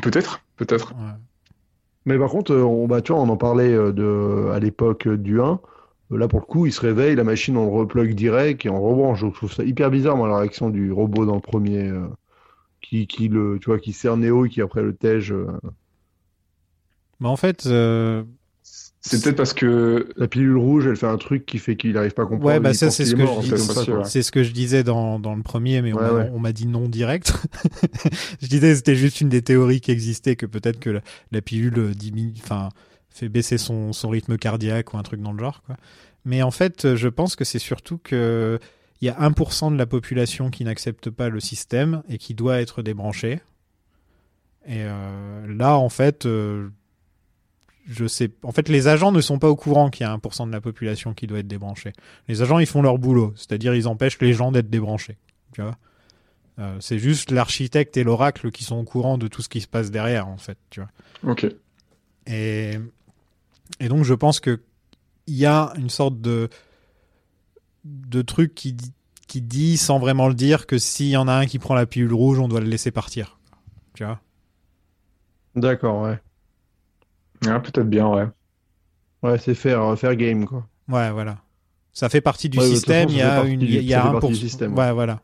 Peut-être, 0.00 0.40
peut-être. 0.56 0.92
Ouais. 0.94 1.12
Mais 2.06 2.18
par 2.18 2.30
contre, 2.30 2.52
euh, 2.52 2.62
on, 2.64 2.88
bah, 2.88 3.02
tu 3.02 3.12
vois, 3.12 3.20
on 3.20 3.28
en 3.28 3.36
parlait 3.36 3.72
euh, 3.72 3.92
de, 3.92 4.50
à 4.52 4.58
l'époque 4.58 5.06
euh, 5.06 5.16
du 5.16 5.40
1. 5.40 5.60
Là, 6.10 6.28
pour 6.28 6.40
le 6.40 6.44
coup, 6.46 6.66
il 6.66 6.72
se 6.72 6.80
réveille, 6.80 7.14
la 7.14 7.24
machine, 7.24 7.56
on 7.56 7.66
le 7.66 7.72
replug 7.72 8.14
direct 8.14 8.66
et 8.66 8.70
on 8.70 8.82
rebranche. 8.82 9.20
Je 9.20 9.26
trouve 9.28 9.52
ça 9.52 9.62
hyper 9.64 9.90
bizarre, 9.90 10.16
moi, 10.16 10.28
la 10.28 10.38
réaction 10.38 10.68
du 10.70 10.90
robot 10.92 11.24
dans 11.24 11.36
le 11.36 11.40
premier, 11.40 11.86
euh, 11.88 12.06
qui, 12.80 13.06
qui 13.06 13.28
le, 13.28 13.58
tu 13.60 13.66
vois, 13.70 13.78
qui 13.78 13.92
sert 13.92 14.16
Neo 14.16 14.46
et 14.46 14.48
qui 14.48 14.60
après 14.60 14.82
le 14.82 14.94
tège. 14.94 15.32
euh. 15.32 15.46
Mais 17.22 17.28
en 17.28 17.36
fait, 17.36 17.64
euh, 17.66 18.22
C'est 19.00 19.22
peut-être 19.22 19.36
parce 19.36 19.54
que 19.54 20.08
La 20.16 20.28
pilule 20.28 20.56
rouge, 20.56 20.86
elle 20.86 20.96
fait 20.96 21.06
un 21.06 21.16
truc 21.16 21.46
qui 21.46 21.58
fait 21.58 21.76
qu'il 21.76 21.92
n'arrive 21.92 22.12
pas 22.12 22.22
à 22.22 22.26
comprendre. 22.26 22.44
Ouais, 22.46 22.60
bah 22.60 22.74
ça, 22.74 22.90
c'est 22.90 23.04
ce 23.06 23.14
que 23.14 23.22
mort, 23.22 23.40
je 23.42 23.54
dis- 23.54 23.62
c'est 23.62 23.72
ça, 23.72 24.04
c'est 24.04 24.22
ce 24.22 24.30
que 24.32 24.42
je 24.42 24.50
disais 24.52 24.82
dans, 24.84 25.18
dans 25.18 25.34
le 25.34 25.42
premier, 25.42 25.80
mais 25.82 25.92
on 25.92 25.96
Ouais, 25.96 26.02
m'a- 26.02 26.12
ouais. 26.12 26.30
on 26.34 26.38
m'a 26.40 26.52
dit 26.52 26.66
non 26.66 26.88
direct. 26.88 27.32
je 28.42 28.46
disais 28.48 28.74
c'était 28.74 28.96
juste 28.96 29.20
une 29.20 29.28
des 29.28 29.40
théories 29.42 29.80
qui 29.80 29.90
existait, 29.90 30.36
que 30.36 30.46
peut-être 30.46 30.78
que 30.80 30.90
la, 30.90 31.00
la 31.30 31.40
pilule 31.42 31.94
diminue, 31.94 32.34
enfin, 32.42 32.68
fait 33.08 33.28
baisser 33.28 33.56
son, 33.58 33.92
son 33.92 34.08
rythme 34.08 34.36
cardiaque 34.36 34.92
ou 34.94 34.98
un 34.98 35.02
truc 35.02 35.20
dans 35.22 35.32
le 35.32 35.38
genre, 35.38 35.62
quoi. 35.64 35.76
Mais 36.24 36.42
en 36.42 36.50
fait, 36.52 36.94
je 36.94 37.08
pense 37.08 37.34
que 37.36 37.44
c'est 37.44 37.58
surtout 37.58 37.98
que 37.98 38.58
il 39.00 39.06
y 39.06 39.08
a 39.08 39.18
1% 39.20 39.72
de 39.72 39.76
la 39.76 39.86
population 39.86 40.50
qui 40.50 40.62
n'accepte 40.64 41.10
pas 41.10 41.28
le 41.28 41.40
système 41.40 42.02
et 42.08 42.18
qui 42.18 42.34
doit 42.34 42.60
être 42.60 42.82
débranchée. 42.82 43.40
Et 44.66 44.78
euh, 44.84 45.44
là, 45.52 45.76
en 45.76 45.88
fait, 45.88 46.24
euh, 46.26 46.68
je 47.86 48.06
sais. 48.06 48.30
En 48.42 48.52
fait, 48.52 48.68
les 48.68 48.88
agents 48.88 49.12
ne 49.12 49.20
sont 49.20 49.38
pas 49.38 49.48
au 49.48 49.56
courant 49.56 49.90
qu'il 49.90 50.06
y 50.06 50.08
a 50.08 50.16
1% 50.16 50.46
de 50.46 50.52
la 50.52 50.60
population 50.60 51.14
qui 51.14 51.26
doit 51.26 51.40
être 51.40 51.48
débranchée. 51.48 51.92
Les 52.28 52.42
agents, 52.42 52.58
ils 52.58 52.66
font 52.66 52.82
leur 52.82 52.98
boulot, 52.98 53.32
c'est-à-dire 53.36 53.74
ils 53.74 53.88
empêchent 53.88 54.20
les 54.20 54.32
gens 54.32 54.52
d'être 54.52 54.70
débranchés. 54.70 55.18
Tu 55.52 55.62
vois 55.62 55.76
Euh, 56.58 56.76
c'est 56.80 56.98
juste 56.98 57.30
l'architecte 57.30 57.96
et 57.96 58.04
l'oracle 58.04 58.50
qui 58.50 58.62
sont 58.62 58.76
au 58.76 58.84
courant 58.84 59.16
de 59.16 59.26
tout 59.26 59.40
ce 59.40 59.48
qui 59.48 59.60
se 59.60 59.66
passe 59.68 59.90
derrière, 59.90 60.28
en 60.28 60.36
fait. 60.36 60.58
Tu 60.70 60.80
vois 60.80 61.32
ok. 61.32 61.46
et, 62.26 62.78
et 63.80 63.88
donc, 63.88 64.04
je 64.04 64.14
pense 64.14 64.38
que 64.38 64.60
il 65.26 65.36
y 65.36 65.46
a 65.46 65.72
une 65.76 65.90
sorte 65.90 66.20
de 66.20 66.48
de 67.84 68.22
truc 68.22 68.54
qui 68.54 68.72
dit, 68.72 68.92
qui 69.26 69.40
dit 69.40 69.76
sans 69.76 69.98
vraiment 69.98 70.28
le 70.28 70.34
dire 70.34 70.66
que 70.66 70.78
s'il 70.78 71.08
y 71.08 71.16
en 71.16 71.26
a 71.26 71.32
un 71.32 71.46
qui 71.46 71.58
prend 71.58 71.74
la 71.74 71.86
pilule 71.86 72.12
rouge, 72.12 72.38
on 72.38 72.48
doit 72.48 72.60
le 72.60 72.68
laisser 72.68 72.90
partir. 72.90 73.38
Tu 73.94 74.04
vois 74.04 74.20
D'accord, 75.54 76.02
ouais. 76.02 76.20
Ah, 77.46 77.60
peut-être 77.60 77.88
bien, 77.88 78.08
ouais. 78.08 78.26
Ouais, 79.22 79.38
c'est 79.38 79.54
faire, 79.54 79.98
faire 79.98 80.16
game, 80.16 80.46
quoi. 80.46 80.66
Ouais, 80.88 81.10
voilà. 81.10 81.38
Ça 81.92 82.08
fait 82.08 82.20
partie 82.20 82.48
du 82.48 82.58
Ouais, 82.58 82.66
système. 82.66 83.08
Il 83.10 83.16
y 83.16 83.22
a 83.22 83.44
une, 83.44 83.60
du- 83.60 83.66
il 83.66 83.82
y 83.82 83.94
a 83.94 84.06
un 84.08 84.18
pour 84.18 84.34
système, 84.34 84.76
Ouais, 84.76 84.92
voilà. 84.92 85.20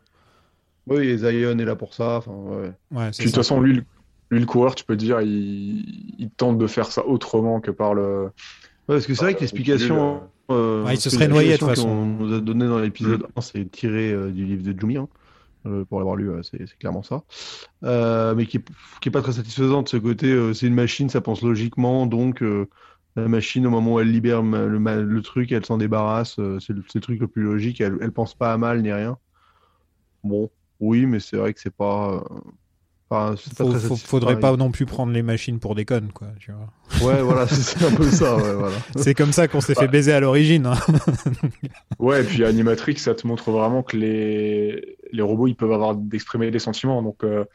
Oui, 0.87 1.07
et 1.07 1.17
Zion 1.17 1.57
est 1.59 1.65
là 1.65 1.75
pour 1.75 1.93
ça. 1.93 2.17
Enfin, 2.17 2.31
ouais. 2.31 2.71
Ouais, 2.91 3.11
Puis 3.11 3.19
de 3.19 3.23
toute 3.25 3.35
façon, 3.35 3.59
lui, 3.61 3.73
le- 3.73 3.83
lui, 4.31 4.39
le 4.39 4.45
coureur, 4.45 4.75
tu 4.75 4.83
peux 4.83 4.95
dire, 4.95 5.21
il, 5.21 6.15
il 6.17 6.29
tente 6.35 6.57
de 6.57 6.67
faire 6.67 6.91
ça 6.91 7.05
autrement 7.05 7.59
que 7.59 7.71
par 7.71 7.93
le. 7.93 8.23
Ouais, 8.25 8.95
parce 8.95 9.05
que 9.05 9.13
c'est 9.13 9.21
vrai 9.23 9.33
que 9.33 9.39
Euh, 9.39 9.41
l'explication. 9.41 10.21
euh, 10.51 10.83
Ouais, 10.85 10.95
il 10.95 10.99
se 10.99 11.09
serait 11.09 11.27
noyé, 11.27 11.53
de 11.53 11.57
toute 11.57 11.69
façon. 11.69 11.87
qu'on 11.87 12.05
nous 12.05 12.33
a 12.33 12.39
donné 12.39 12.67
dans 12.67 12.79
l'épisode 12.79 13.25
1, 13.35 13.41
c'est 13.41 13.69
tiré 13.71 14.11
euh, 14.11 14.29
du 14.31 14.45
livre 14.45 14.63
de 14.63 14.79
Jumi. 14.79 14.97
hein. 14.97 15.07
Euh, 15.65 15.83
pour 15.85 15.99
l'avoir 15.99 16.15
lu, 16.15 16.29
euh, 16.29 16.41
c'est 16.41 16.77
clairement 16.77 17.03
ça. 17.03 17.23
Euh, 17.83 18.33
mais 18.33 18.45
qui 18.45 18.57
est, 18.57 18.65
qui 19.01 19.09
est 19.09 19.11
pas 19.11 19.21
très 19.21 19.33
satisfaisant 19.33 19.81
de 19.81 19.89
ce 19.89 19.97
côté. 19.97 20.53
c'est 20.53 20.67
une 20.67 20.75
machine, 20.75 21.09
ça 21.09 21.21
pense 21.21 21.41
logiquement, 21.41 22.05
donc 22.05 22.43
la 23.15 23.27
machine, 23.27 23.67
au 23.67 23.69
moment 23.69 23.95
où 23.95 23.99
elle 23.99 24.11
libère 24.11 24.41
le, 24.41 25.21
truc, 25.21 25.51
elle 25.51 25.65
s'en 25.65 25.77
débarrasse. 25.77 26.39
c'est 26.59 26.73
le, 26.73 27.01
truc 27.01 27.19
le 27.19 27.27
plus 27.27 27.43
logique. 27.43 27.81
Elle, 27.81 27.97
elle 28.01 28.11
pense 28.11 28.35
pas 28.35 28.53
à 28.53 28.57
mal 28.57 28.81
ni 28.81 28.91
rien. 28.91 29.17
Bon, 30.23 30.49
oui, 30.79 31.05
mais 31.05 31.19
c'est 31.19 31.37
vrai 31.37 31.53
que 31.53 31.59
c'est 31.59 31.75
pas. 31.75 32.23
pas 33.09 33.35
Faut- 33.35 33.95
faudrait 33.95 34.39
pas 34.39 34.55
non 34.55 34.71
plus 34.71 34.85
prendre 34.85 35.11
les 35.11 35.23
machines 35.23 35.59
pour 35.59 35.75
des 35.75 35.85
connes, 35.85 36.11
quoi. 36.13 36.27
Tu 36.39 36.51
vois. 36.51 37.07
Ouais, 37.07 37.21
voilà, 37.21 37.47
c'est 37.47 37.83
un 37.83 37.95
peu 37.95 38.09
ça. 38.09 38.35
Ouais, 38.37 38.53
voilà. 38.53 38.75
C'est 38.95 39.13
comme 39.13 39.33
ça 39.33 39.47
qu'on 39.47 39.61
s'est 39.61 39.75
fait 39.75 39.87
baiser 39.87 40.13
à 40.13 40.19
l'origine. 40.19 40.67
hein. 40.67 40.77
Ouais, 41.99 42.21
et 42.21 42.23
puis 42.23 42.45
Animatrix, 42.45 42.97
ça 42.97 43.15
te 43.15 43.27
montre 43.27 43.51
vraiment 43.51 43.83
que 43.83 43.97
les, 43.97 44.97
les 45.11 45.21
robots, 45.21 45.47
ils 45.47 45.55
peuvent 45.55 45.71
avoir 45.71 45.95
d'exprimer 45.95 46.51
des 46.51 46.59
sentiments. 46.59 47.01
Donc, 47.01 47.23
euh, 47.23 47.45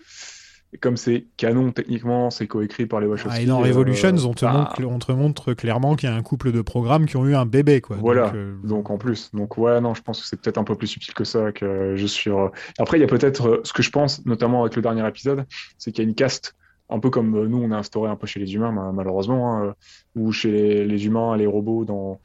comme 0.81 0.97
c'est 0.97 1.27
canon, 1.37 1.71
techniquement, 1.71 2.31
c'est 2.31 2.49
coécrit 2.49 2.87
par 2.87 3.01
les 3.01 3.07
Wachowski. 3.07 3.39
Ah, 3.39 3.43
et 3.43 3.47
dans 3.47 3.61
euh, 3.63 3.69
Revolutions, 3.69 4.17
on 4.27 4.35
te, 4.35 4.45
bah, 4.45 4.53
montre, 4.53 4.85
on 4.85 4.99
te 4.99 5.13
montre 5.13 5.55
clairement 5.55 5.95
qu'il 5.95 6.09
y 6.09 6.13
a 6.13 6.17
un 6.17 6.23
couple 6.23 6.51
de 6.51 6.63
programmes 6.63 7.07
qui 7.07 7.17
ont 7.17 7.25
eu 7.27 7.37
un 7.37 7.47
bébé, 7.47 7.81
quoi. 7.81 7.97
Voilà. 8.01 8.27
Donc, 8.27 8.35
euh, 8.35 8.57
Donc 8.65 8.91
en 8.91 8.99
plus, 8.99 9.31
donc 9.33 9.57
ouais, 9.57 9.81
non, 9.81 9.95
je 9.95 10.03
pense 10.03 10.21
que 10.21 10.27
c'est 10.27 10.41
peut-être 10.41 10.59
un 10.59 10.65
peu 10.65 10.75
plus 10.75 10.89
subtil 10.89 11.15
que 11.15 11.23
ça, 11.23 11.53
que 11.53 11.95
je 11.95 12.07
suis. 12.07 12.31
Après, 12.79 12.99
il 12.99 13.01
y 13.03 13.05
a 13.05 13.07
peut-être 13.07 13.61
ce 13.63 13.73
que 13.73 13.83
je 13.85 13.91
pense, 13.91 14.27
notamment 14.27 14.63
avec 14.63 14.75
le 14.75 14.83
dernier 14.83 15.07
épisode, 15.07 15.47
c'est 15.79 15.93
qu'il 15.93 16.03
y 16.03 16.07
a 16.07 16.09
une 16.09 16.17
caste, 16.17 16.57
un 16.91 16.99
peu 16.99 17.09
comme 17.09 17.47
nous 17.47 17.63
on 17.63 17.71
a 17.71 17.77
instauré 17.77 18.11
un 18.11 18.17
peu 18.17 18.27
chez 18.27 18.41
les 18.41 18.55
humains, 18.55 18.73
ma- 18.73 18.91
malheureusement, 18.93 19.57
hein, 19.63 19.75
ou 20.17 20.33
chez 20.33 20.51
les, 20.51 20.85
les 20.85 21.07
humains, 21.07 21.37
les 21.37 21.47
robots 21.47 21.85
dans 21.85 22.21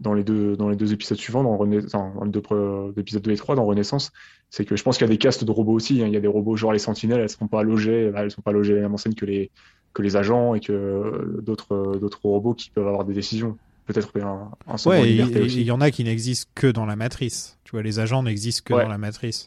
dans 0.00 0.14
les 0.14 0.24
deux 0.24 0.56
dans 0.56 0.68
les 0.68 0.76
deux 0.76 0.92
épisodes 0.92 1.18
suivants, 1.18 1.42
dans, 1.44 1.56
René... 1.56 1.78
enfin, 1.84 2.12
dans 2.16 2.24
les 2.24 2.30
deux 2.30 3.00
épisodes 3.00 3.22
2 3.22 3.30
et 3.32 3.36
3, 3.36 3.54
dans 3.56 3.64
Renaissance, 3.64 4.10
c'est 4.50 4.64
que 4.64 4.76
je 4.76 4.82
pense 4.82 4.98
qu'il 4.98 5.06
y 5.06 5.10
a 5.10 5.12
des 5.12 5.18
castes 5.18 5.44
de 5.44 5.50
robots 5.50 5.72
aussi. 5.72 6.02
hein. 6.02 6.06
Il 6.06 6.12
y 6.12 6.16
a 6.16 6.20
des 6.20 6.28
robots 6.28 6.56
genre 6.56 6.72
les 6.72 6.78
Sentinelles, 6.78 7.20
elles 7.20 7.28
sont 7.30 7.48
pas 7.48 7.62
logées, 7.62 8.12
elles 8.14 8.30
sont 8.30 8.42
pas 8.42 8.52
logées 8.52 8.72
à 8.72 8.76
la 8.76 8.82
même 8.82 8.94
enseigne 8.94 9.14
que 9.14 9.24
les 9.26 9.50
que 9.92 10.02
les 10.02 10.16
agents 10.16 10.54
et 10.54 10.60
que 10.60 10.72
euh, 10.72 11.40
d'autres 11.42 11.72
euh, 11.74 11.98
d'autres 11.98 12.20
robots 12.24 12.54
qui 12.54 12.70
peuvent 12.70 12.88
avoir 12.88 13.04
des 13.04 13.14
décisions. 13.14 13.58
Peut-être 13.86 14.10
un, 14.18 14.50
un 14.66 14.76
Ouais, 14.88 15.12
il 15.12 15.62
y 15.62 15.70
en 15.70 15.80
a 15.80 15.90
qui 15.90 16.04
n'existent 16.04 16.50
que 16.54 16.66
dans 16.68 16.86
la 16.86 16.96
matrice. 16.96 17.58
Tu 17.64 17.72
vois, 17.72 17.82
les 17.82 17.98
agents 17.98 18.22
n'existent 18.22 18.62
que 18.64 18.72
Ouais. 18.74 18.82
dans 18.82 18.88
la 18.88 18.98
matrice. 18.98 19.46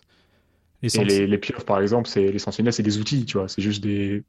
Les, 0.84 0.96
Et 0.96 1.04
les, 1.04 1.26
les 1.28 1.38
pieuvres, 1.40 1.66
par 1.66 1.82
exemple, 1.82 2.08
c'est 2.08 2.32
les 2.32 2.38
sentinelles, 2.38 2.72
c'est 2.72 2.84
des 2.84 3.00
outils, 3.00 3.26
tu 3.26 3.40
vois. 3.40 3.48
C'est 3.48 3.64
juste 3.64 3.84
des. 3.84 4.24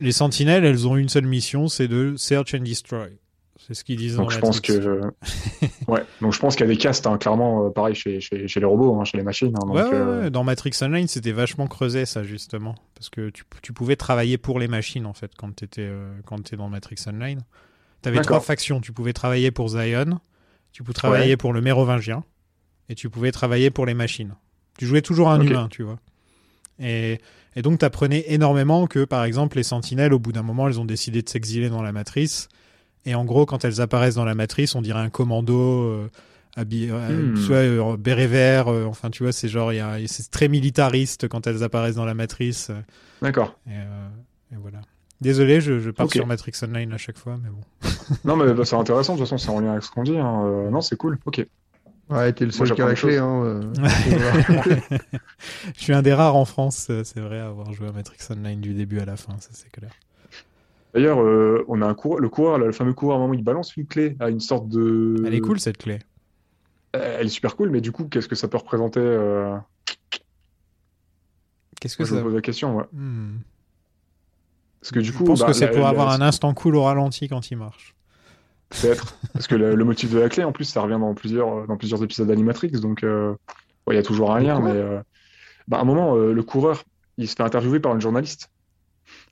les 0.00 0.12
sentinelles, 0.12 0.64
elles 0.64 0.88
ont 0.88 0.96
une 0.96 1.10
seule 1.10 1.26
mission, 1.26 1.68
c'est 1.68 1.88
de 1.88 2.14
search 2.16 2.54
and 2.54 2.60
destroy. 2.60 3.10
C'est 3.66 3.74
ce 3.74 3.84
qu'ils 3.84 3.96
disent 3.96 4.16
Donc 4.16 4.30
dans 4.30 4.30
je 4.30 4.38
pense 4.38 4.60
que. 4.60 5.00
ouais. 5.88 6.04
Donc 6.20 6.32
je 6.32 6.38
pense 6.38 6.56
qu'il 6.56 6.66
y 6.66 6.68
a 6.68 6.72
des 6.72 6.78
castes, 6.78 7.06
hein, 7.06 7.18
clairement, 7.18 7.66
euh, 7.66 7.70
pareil 7.70 7.94
chez, 7.94 8.20
chez, 8.20 8.48
chez 8.48 8.58
les 8.60 8.66
robots, 8.66 8.98
hein, 8.98 9.04
chez 9.04 9.18
les 9.18 9.22
machines. 9.22 9.54
hein, 9.54 9.66
donc, 9.66 9.74
Ouais, 9.76 9.82
ouais, 9.82 9.90
euh, 9.92 10.22
ouais, 10.22 10.30
dans 10.30 10.44
Matrix 10.44 10.72
Online, 10.82 11.06
c'était 11.06 11.32
vachement 11.32 11.66
creusé, 11.66 12.06
ça, 12.06 12.24
justement. 12.24 12.74
Parce 12.94 13.10
que 13.10 13.30
tu, 13.30 13.44
tu 13.62 13.72
pouvais 13.72 13.96
travailler 13.96 14.38
pour 14.38 14.58
les 14.58 14.66
machines, 14.68 15.06
en 15.06 15.12
fait, 15.12 15.30
quand 15.36 15.54
tu 15.54 15.64
étais, 15.64 15.90
dans 16.56 16.68
Matrix 16.68 16.96
Online. 17.06 17.40
Tu 18.02 18.08
avais 18.08 18.20
trois 18.22 18.40
factions. 18.40 18.80
Tu 18.80 18.92
pouvais 18.92 19.12
travailler 19.12 19.50
pour 19.50 19.68
Zion, 19.68 20.20
tu 20.72 20.82
pouvais 20.82 20.94
travailler 20.94 21.36
pour 21.36 21.52
le 21.52 21.60
Mérovingien, 21.60 22.24
et 22.88 22.94
tu 22.94 23.10
pouvais 23.10 23.30
travailler 23.30 23.70
pour 23.70 23.86
les 23.86 23.94
machines. 23.94 24.34
Tu 24.78 24.86
jouais 24.86 25.02
toujours 25.02 25.30
un 25.30 25.40
humain, 25.40 25.68
tu 25.70 25.82
vois. 25.82 25.98
Et, 26.78 27.20
et 27.56 27.62
donc, 27.62 27.78
tu 27.78 27.84
apprenais 27.84 28.24
énormément 28.28 28.86
que, 28.86 29.04
par 29.04 29.24
exemple, 29.24 29.58
les 29.58 29.62
sentinelles, 29.62 30.14
au 30.14 30.18
bout 30.18 30.32
d'un 30.32 30.42
moment, 30.42 30.66
elles 30.66 30.80
ont 30.80 30.86
décidé 30.86 31.20
de 31.20 31.28
s'exiler 31.28 31.68
dans 31.68 31.82
la 31.82 31.92
matrice. 31.92 32.48
Et 33.06 33.14
en 33.14 33.24
gros, 33.24 33.46
quand 33.46 33.64
elles 33.64 33.80
apparaissent 33.80 34.14
dans 34.16 34.24
la 34.24 34.34
matrice, 34.34 34.74
on 34.74 34.82
dirait 34.82 35.00
un 35.00 35.08
commando 35.10 35.54
euh, 35.58 36.10
habillé, 36.56 36.90
euh, 36.90 37.30
Hmm. 37.30 37.34
tu 37.34 37.40
vois, 37.42 37.56
euh, 37.56 37.96
béret 37.96 38.26
vert. 38.26 38.68
euh, 38.68 38.84
enfin, 38.84 39.10
tu 39.10 39.22
vois, 39.22 39.32
c'est 39.32 39.48
genre, 39.48 39.72
c'est 40.06 40.30
très 40.30 40.48
militariste 40.48 41.28
quand 41.28 41.46
elles 41.46 41.62
apparaissent 41.62 41.94
dans 41.96 42.04
la 42.04 42.14
matrice. 42.14 42.68
euh, 42.70 42.80
D'accord. 43.22 43.56
et, 43.66 43.70
euh, 43.74 44.08
et 44.52 44.56
voilà. 44.60 44.80
Désolé, 45.20 45.60
je, 45.60 45.80
je 45.80 45.90
pars 45.90 46.10
sur 46.10 46.26
Matrix 46.26 46.52
Online 46.62 46.92
à 46.94 46.98
chaque 46.98 47.18
fois, 47.18 47.38
mais 47.42 47.50
bon. 47.50 47.60
Non, 48.24 48.36
mais 48.36 48.52
bah, 48.54 48.64
c'est 48.64 48.76
intéressant, 48.76 49.14
de 49.14 49.18
toute 49.18 49.28
façon, 49.28 49.38
c'est 49.38 49.50
en 49.50 49.60
lien 49.60 49.72
avec 49.72 49.82
ce 49.84 49.90
qu'on 49.90 50.02
dit. 50.02 50.18
hein, 50.18 50.44
euh, 50.46 50.70
non, 50.70 50.80
c'est 50.80 50.96
cool. 50.96 51.18
Ok. 51.26 51.46
Ouais, 52.08 52.32
t'es 52.32 52.44
le 52.44 52.50
seul 52.50 52.72
qui 52.72 52.82
a 52.82 52.86
la 52.86 52.94
clé. 52.94 53.18
Hein, 53.18 53.42
euh. 53.44 53.60
je 55.76 55.82
suis 55.82 55.92
un 55.92 56.02
des 56.02 56.12
rares 56.14 56.36
en 56.36 56.44
France, 56.44 56.90
c'est 57.04 57.20
vrai, 57.20 57.38
à 57.38 57.46
avoir 57.46 57.72
joué 57.72 57.88
à 57.88 57.92
Matrix 57.92 58.18
Online 58.30 58.60
du 58.60 58.74
début 58.74 58.98
à 59.00 59.04
la 59.04 59.16
fin, 59.16 59.34
ça 59.40 59.50
c'est 59.52 59.70
clair. 59.70 59.90
D'ailleurs, 60.94 61.20
euh, 61.22 61.64
on 61.68 61.82
a 61.82 61.86
un 61.86 61.94
coureur, 61.94 62.18
le 62.20 62.28
coureur, 62.28 62.58
le 62.58 62.72
fameux 62.72 62.92
coureur, 62.94 63.16
à 63.16 63.18
un 63.18 63.22
moment, 63.22 63.34
il 63.34 63.44
balance 63.44 63.76
une 63.76 63.86
clé 63.86 64.16
à 64.18 64.28
une 64.28 64.40
sorte 64.40 64.68
de. 64.68 65.22
Elle 65.26 65.34
est 65.34 65.40
cool 65.40 65.60
cette 65.60 65.78
clé. 65.78 66.00
Euh, 66.96 67.18
Elle 67.20 67.26
est 67.26 67.30
super 67.30 67.54
cool, 67.56 67.70
mais 67.70 67.80
du 67.80 67.92
coup, 67.92 68.06
qu'est-ce 68.06 68.26
que 68.26 68.34
ça 68.34 68.48
peut 68.48 68.56
représenter 68.56 68.98
euh... 69.00 69.56
Qu'est-ce 71.80 71.96
que 71.96 72.02
moi, 72.02 72.08
Je 72.10 72.14
ça. 72.14 72.18
me 72.20 72.24
pose 72.24 72.34
la 72.34 72.40
question, 72.42 72.76
ouais. 72.76 72.84
Hmm. 72.92 73.38
Parce 74.80 74.92
que 74.92 74.98
du 75.00 75.06
Je 75.06 75.12
coup, 75.16 75.24
pense 75.24 75.40
bah, 75.40 75.46
que 75.46 75.52
c'est 75.52 75.68
pour 75.70 75.80
la- 75.80 75.88
avoir 75.90 76.10
un 76.10 76.20
instant 76.20 76.52
cool 76.54 76.76
au 76.76 76.82
ralenti 76.82 77.28
quand 77.28 77.50
il 77.50 77.56
marche. 77.56 77.94
Peut-être. 78.70 79.16
Parce 79.32 79.46
que 79.46 79.54
le, 79.54 79.74
le 79.74 79.84
motif 79.84 80.10
de 80.12 80.18
la 80.18 80.28
clé, 80.28 80.44
en 80.44 80.52
plus, 80.52 80.64
ça 80.64 80.80
revient 80.80 80.98
dans 81.00 81.14
plusieurs, 81.14 81.66
dans 81.66 81.76
plusieurs 81.76 82.02
épisodes 82.02 82.28
d'Animatrix. 82.28 82.70
Donc, 82.72 83.02
euh, 83.04 83.30
ouais, 83.86 83.94
il 83.94 83.96
y 83.96 83.98
a 83.98 84.02
toujours 84.02 84.32
un 84.34 84.40
lien. 84.40 84.60
Mais 84.60 84.82
bah, 85.68 85.78
à 85.78 85.80
un 85.80 85.84
moment, 85.84 86.14
le 86.16 86.42
coureur, 86.42 86.82
il 87.18 87.28
se 87.28 87.34
fait 87.36 87.42
interviewer 87.42 87.80
par 87.80 87.94
une 87.94 88.00
journaliste 88.00 88.50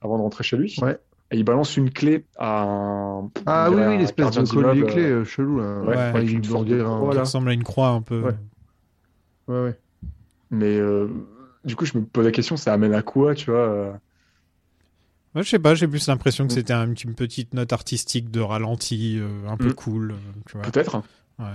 avant 0.01 0.17
de 0.17 0.21
rentrer 0.23 0.43
chez 0.43 0.57
lui. 0.57 0.75
Ouais. 0.81 0.97
Et 1.31 1.37
il 1.37 1.43
balance 1.43 1.77
une 1.77 1.91
clé 1.91 2.25
à 2.37 2.63
un. 2.63 3.29
Ah 3.45 3.69
oui, 3.69 3.81
oui, 3.87 3.97
l'espèce 3.99 4.31
de 4.31 4.41
collier 4.51 4.83
clé 4.85 5.03
euh, 5.03 5.21
euh, 5.21 5.25
chelou. 5.25 5.59
Là. 5.59 5.79
ouais, 5.81 5.87
Enfin, 5.95 6.03
avec 6.15 6.29
il 6.31 6.43
forme 6.45 6.65
de 6.65 6.81
un- 6.81 6.97
Voilà. 6.99 7.19
ressemble 7.21 7.49
à 7.49 7.53
une 7.53 7.63
croix 7.63 7.89
un 7.89 8.01
peu. 8.01 8.21
Ouais. 8.21 8.35
Ouais, 9.47 9.63
ouais. 9.63 9.79
Mais 10.49 10.75
euh, 10.77 11.07
du 11.65 11.75
coup, 11.75 11.85
je 11.85 11.97
me 11.97 12.03
pose 12.03 12.25
la 12.25 12.31
question, 12.31 12.57
ça 12.57 12.73
amène 12.73 12.93
à 12.95 13.03
quoi, 13.03 13.35
tu 13.35 13.51
vois 13.51 13.99
Ouais, 15.35 15.43
je 15.43 15.49
sais 15.49 15.59
pas, 15.59 15.75
j'ai 15.75 15.87
plus 15.87 16.07
l'impression 16.07 16.47
que 16.47 16.51
Mm. 16.51 16.55
c'était 16.55 16.73
un- 16.73 16.91
une 16.95 17.13
petite 17.13 17.53
note 17.53 17.71
artistique 17.71 18.31
de 18.31 18.39
ralenti, 18.41 19.19
euh, 19.19 19.47
un 19.47 19.57
peu 19.57 19.69
Mm. 19.69 19.73
cool, 19.75 20.15
tu 20.47 20.53
vois. 20.57 20.63
Peut-être. 20.63 21.03
Ouais. 21.37 21.45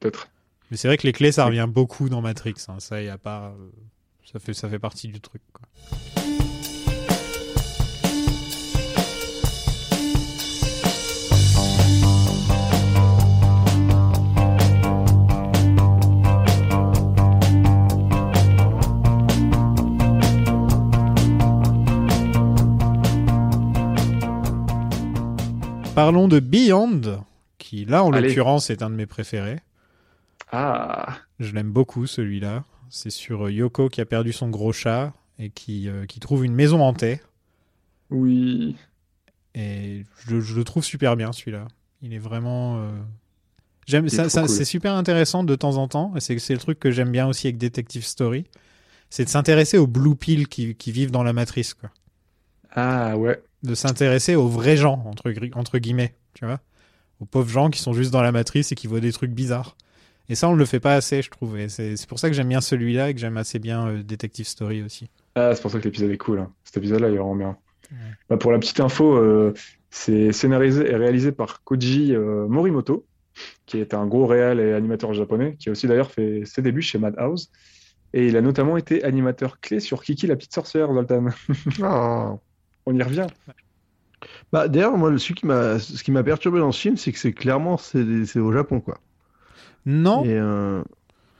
Peut-être. 0.00 0.28
Mais 0.72 0.76
c'est 0.76 0.88
vrai 0.88 0.96
que 0.96 1.06
les 1.06 1.12
clés, 1.12 1.30
ça 1.30 1.44
revient 1.46 1.68
beaucoup 1.68 2.08
dans 2.08 2.20
Matrix. 2.20 2.54
hein. 2.68 2.76
Ça, 2.80 3.00
y 3.00 3.08
a 3.08 3.18
pas. 3.18 3.54
euh, 3.56 3.70
Ça 4.32 4.38
fait, 4.40 4.52
ça 4.54 4.68
fait 4.68 4.78
partie 4.80 5.08
du 5.08 5.20
truc. 5.20 5.42
Quoi. 5.52 5.66
Parlons 26.04 26.28
de 26.28 26.40
Beyond, 26.40 27.24
qui 27.58 27.84
là 27.84 28.02
en 28.04 28.10
l'occurrence 28.10 28.70
est 28.70 28.82
un 28.82 28.90
de 28.90 28.94
mes 28.96 29.06
préférés. 29.06 29.60
Ah, 30.52 31.18
Je 31.38 31.52
l'aime 31.54 31.70
beaucoup 31.70 32.06
celui-là. 32.06 32.64
C'est 32.88 33.10
sur 33.10 33.46
euh, 33.46 33.52
Yoko 33.52 33.88
qui 33.88 34.00
a 34.00 34.04
perdu 34.06 34.32
son 34.32 34.48
gros 34.50 34.72
chat 34.72 35.12
et 35.38 35.50
qui, 35.50 35.88
euh, 35.88 36.06
qui 36.06 36.18
trouve 36.20 36.44
une 36.44 36.54
maison 36.54 36.80
hantée. 36.82 37.20
oui. 38.10 38.76
Et 39.56 40.04
je, 40.28 40.40
je 40.40 40.54
le 40.54 40.62
trouve 40.62 40.84
super 40.84 41.16
bien 41.16 41.32
celui-là. 41.32 41.66
Il 42.02 42.14
est 42.14 42.18
vraiment. 42.18 42.78
euh, 42.78 42.90
J'aime 43.88 44.08
ça, 44.08 44.22
trop 44.22 44.28
ça- 44.30 44.40
cool. 44.42 44.48
c'est 44.50 44.64
super 44.64 44.94
intéressant 44.94 45.42
de 45.42 45.56
temps 45.56 45.76
en 45.76 45.88
temps. 45.88 46.12
Et 46.16 46.20
c'est 46.20 46.38
c'est 46.38 46.52
le 46.54 46.60
truc 46.60 46.78
que 46.78 46.92
j'aime 46.92 47.10
bien 47.10 47.26
aussi 47.26 47.48
avec 47.48 47.58
Detective 47.58 48.04
Story. 48.04 48.44
C'est 49.10 49.24
de 49.24 49.28
s'intéresser 49.28 49.76
aux 49.76 49.88
blue 49.88 50.14
pills 50.14 50.46
qui, 50.46 50.76
qui 50.76 50.92
vivent 50.92 51.10
dans 51.10 51.24
la 51.24 51.32
matrice, 51.32 51.74
quoi. 51.74 51.90
Ah, 52.76 53.16
ouais. 53.18 53.42
De 53.62 53.74
s'intéresser 53.74 54.36
aux 54.36 54.48
vrais 54.48 54.76
gens 54.76 55.02
entre, 55.06 55.78
guillemets, 55.78 56.14
tu 56.34 56.46
vois, 56.46 56.60
aux 57.20 57.26
pauvres 57.26 57.50
gens 57.50 57.68
qui 57.70 57.80
sont 57.80 57.92
juste 57.92 58.10
dans 58.10 58.22
la 58.22 58.32
matrice 58.32 58.72
et 58.72 58.74
qui 58.74 58.86
voient 58.86 59.00
des 59.00 59.12
trucs 59.12 59.32
bizarres. 59.32 59.76
Et 60.30 60.34
ça, 60.34 60.48
on 60.48 60.52
ne 60.54 60.58
le 60.58 60.64
fait 60.64 60.80
pas 60.80 60.94
assez, 60.94 61.22
je 61.22 61.30
trouve. 61.30 61.58
Et 61.58 61.68
c'est 61.68 61.96
c'est 61.96 62.08
pour 62.08 62.18
ça 62.18 62.28
que 62.28 62.34
j'aime 62.36 62.48
bien 62.48 62.60
celui-là 62.60 63.10
et 63.10 63.14
que 63.14 63.20
j'aime 63.20 63.36
assez 63.36 63.58
bien 63.58 63.88
euh, 63.88 64.02
Detective 64.02 64.46
Story 64.46 64.82
aussi. 64.82 65.10
Ah, 65.34 65.54
c'est 65.54 65.60
pour 65.60 65.70
ça 65.70 65.78
que 65.78 65.84
l'épisode 65.84 66.10
est 66.10 66.18
cool. 66.18 66.38
hein. 66.38 66.52
Cet 66.64 66.76
épisode-là, 66.78 67.08
il 67.08 67.14
est 67.14 67.18
vraiment 67.18 67.36
bien. 67.36 67.56
Bah, 68.28 68.36
pour 68.36 68.52
la 68.52 68.58
petite 68.60 68.78
info, 68.80 69.16
euh, 69.16 69.52
c'est 69.90 70.32
scénarisé 70.32 70.88
et 70.88 70.94
réalisé 70.94 71.32
par 71.32 71.64
Koji 71.64 72.14
euh, 72.14 72.46
Morimoto, 72.46 73.04
qui 73.66 73.78
est 73.78 73.92
un 73.94 74.06
gros 74.06 74.26
réal 74.26 74.60
et 74.60 74.72
animateur 74.72 75.12
japonais, 75.12 75.56
qui 75.58 75.68
a 75.68 75.72
aussi 75.72 75.88
d'ailleurs 75.88 76.12
fait 76.12 76.42
ses 76.44 76.62
débuts 76.62 76.82
chez 76.82 76.98
Madhouse. 76.98 77.50
Et 78.12 78.26
il 78.26 78.36
a 78.36 78.40
notamment 78.40 78.76
été 78.76 79.04
animateur 79.04 79.60
clé 79.60 79.80
sur 79.80 80.02
Kiki 80.02 80.26
la 80.28 80.36
petite 80.36 80.54
sorcière, 80.54 80.92
Zoltan. 80.94 81.26
Ah. 81.82 82.36
On 82.90 82.94
y 82.96 83.02
revient. 83.02 83.26
Bah, 84.52 84.68
d'ailleurs, 84.68 84.96
moi, 84.96 85.16
ce 85.18 85.32
qui 85.32 85.46
m'a, 85.46 85.78
ce 85.78 86.02
qui 86.02 86.10
m'a 86.10 86.22
perturbé 86.22 86.58
dans 86.58 86.72
ce 86.72 86.80
film, 86.80 86.96
c'est 86.96 87.12
que 87.12 87.18
c'est 87.18 87.32
clairement, 87.32 87.76
c'est, 87.76 88.26
c'est 88.26 88.40
au 88.40 88.52
Japon, 88.52 88.80
quoi. 88.80 88.98
Non, 89.86 90.24
Et, 90.24 90.28
euh, 90.34 90.82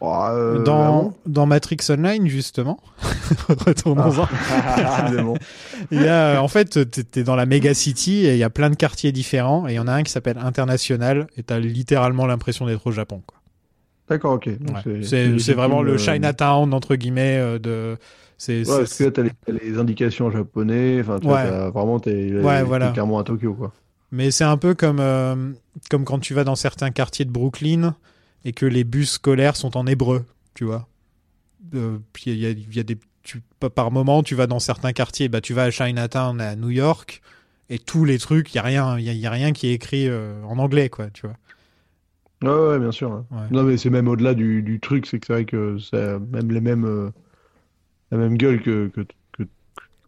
oh, 0.01 0.15
euh, 0.31 0.63
dans, 0.63 0.79
vraiment, 0.79 1.15
dans 1.27 1.45
Matrix 1.47 1.79
Online, 1.91 2.27
justement, 2.29 2.79
retournons-en. 3.49 4.27
décidément. 5.03 5.35
Il 5.91 6.01
y 6.01 6.09
a, 6.09 6.41
en 6.41 6.49
fait, 6.49 6.89
t'es 7.11 7.23
dans 7.23 7.37
la 7.37 7.47
méga 7.47 7.75
city 7.75 8.25
et 8.27 8.33
il 8.33 8.39
y 8.39 8.45
a 8.45 8.51
plein 8.51 8.71
de 8.71 8.77
quartiers 8.77 9.13
différents 9.13 9.67
et 9.69 9.73
il 9.73 9.77
y 9.77 9.79
en 9.79 9.89
a 9.89 9.93
un 9.93 10.03
qui 10.03 10.13
s'appelle 10.13 10.39
International 10.39 11.27
et 11.37 11.43
t'as 11.43 11.59
littéralement 11.59 12.27
l'impression 12.27 12.67
d'être 12.67 12.87
au 12.87 12.93
Japon. 12.93 13.23
quoi. 13.27 13.39
D'accord, 14.09 14.35
ok. 14.35 14.47
Ouais. 14.47 15.03
c'est- 15.03 15.53
vraiment 15.55 15.83
le 15.83 15.95
euh, 15.95 15.99
Chinatown 15.99 16.73
entre 16.75 16.97
guillemets 16.97 17.37
euh, 17.39 17.59
de. 17.59 17.97
C'est 18.43 18.61
Ouais, 18.67 18.79
parce 18.79 18.97
que 18.97 19.05
là, 19.05 19.11
t'as 19.11 19.23
les, 19.23 19.33
les 19.63 19.77
indications 19.79 20.31
japonais. 20.31 20.99
Enfin, 21.03 21.21
tu 21.21 21.27
Ouais. 21.27 21.71
vraiment, 21.71 22.01
t'es, 22.01 22.33
Ouais, 22.33 22.63
voilà. 22.63 22.91
clairement 22.93 23.19
à 23.19 23.23
Tokyo, 23.25 23.53
quoi. 23.53 23.71
Mais 24.13 24.31
c'est 24.31 24.45
un 24.45 24.57
peu 24.57 24.73
comme, 24.75 24.99
euh, 24.99 25.53
comme 25.91 26.07
quand 26.07 26.19
tu 26.21 26.33
vas 26.33 26.43
dans 26.43 26.55
certains 26.57 26.91
quartiers 26.91 27.27
de 27.27 27.31
Brooklyn 27.31 27.95
et 28.47 28.53
que 28.53 28.65
les 28.65 28.83
bus 28.83 29.11
scolaires 29.11 29.57
sont 29.57 29.77
en 29.77 29.87
hébreu, 29.87 30.25
tu 30.55 30.65
vois. 30.65 30.89
Euh, 31.75 31.99
puis 32.15 32.31
il 32.31 32.39
y 32.39 32.47
a, 32.47 32.51
y 32.51 32.81
a 32.81 32.83
des, 32.83 32.97
tu, 33.23 33.43
par 33.75 33.91
moment, 33.91 34.23
tu 34.23 34.35
vas 34.35 34.47
dans 34.47 34.59
certains 34.59 34.93
quartiers, 34.95 35.29
bah, 35.29 35.43
tu 35.43 35.53
vas 35.53 35.65
à 35.65 35.71
Chinatown 35.71 36.41
à 36.41 36.57
New 36.57 36.71
York 36.71 37.21
et 37.69 37.79
tous 37.79 38.07
les 38.07 38.19
trucs, 38.19 38.55
il 38.55 38.57
y 38.57 38.59
a 38.59 38.63
rien, 38.63 38.99
y 38.99 39.11
a, 39.11 39.13
y 39.13 39.27
a 39.27 39.31
rien 39.31 39.53
qui 39.53 39.69
est 39.69 39.75
écrit 39.75 40.09
euh, 40.09 40.43
en 40.45 40.59
anglais, 40.59 40.89
quoi, 40.89 41.11
tu 41.11 41.27
vois. 41.27 41.37
Ouais, 42.43 42.69
ouais, 42.71 42.79
bien 42.79 42.91
sûr. 42.91 43.13
hein. 43.13 43.27
Ouais. 43.31 43.47
Non, 43.51 43.65
mais 43.65 43.77
c'est 43.77 43.91
même 43.91 44.09
au-delà 44.09 44.33
du, 44.33 44.63
du 44.63 44.81
truc, 44.81 45.05
c'est 45.05 45.19
que 45.21 45.27
c'est 45.27 45.33
vrai 45.35 45.45
que 45.45 45.77
même 46.33 46.51
les 46.51 46.63
mêmes, 46.63 47.13
la 48.11 48.19
même 48.19 48.37
gueule 48.37 48.63
que, 48.63 48.89
que, 48.89 49.01
que, 49.33 49.43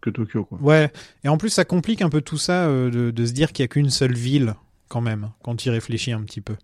que 0.01 0.11
Tokyo, 0.11 0.45
quoi. 0.45 0.59
Ouais, 0.61 0.91
et 1.25 1.29
en 1.29 1.37
plus, 1.39 1.51
ça 1.51 1.65
complique 1.65 2.03
un 2.03 2.09
peu 2.09 2.21
tout 2.21 2.39
ça 2.39 2.67
euh, 2.67 2.91
de, 2.91 3.11
de 3.11 3.27
se 3.27 3.33
dire 3.33 3.53
qu'il 3.53 3.63
y 3.63 3.67
a 3.67 3.69
qu'une 3.69 3.91
seule 3.91 4.15
ville, 4.15 4.55
quand 4.89 5.01
même, 5.01 5.31
quand 5.43 5.57
tu 5.57 5.69
y 5.69 5.71
réfléchis 5.71 6.13
un 6.13 6.23
petit 6.23 6.41
peu. 6.41 6.57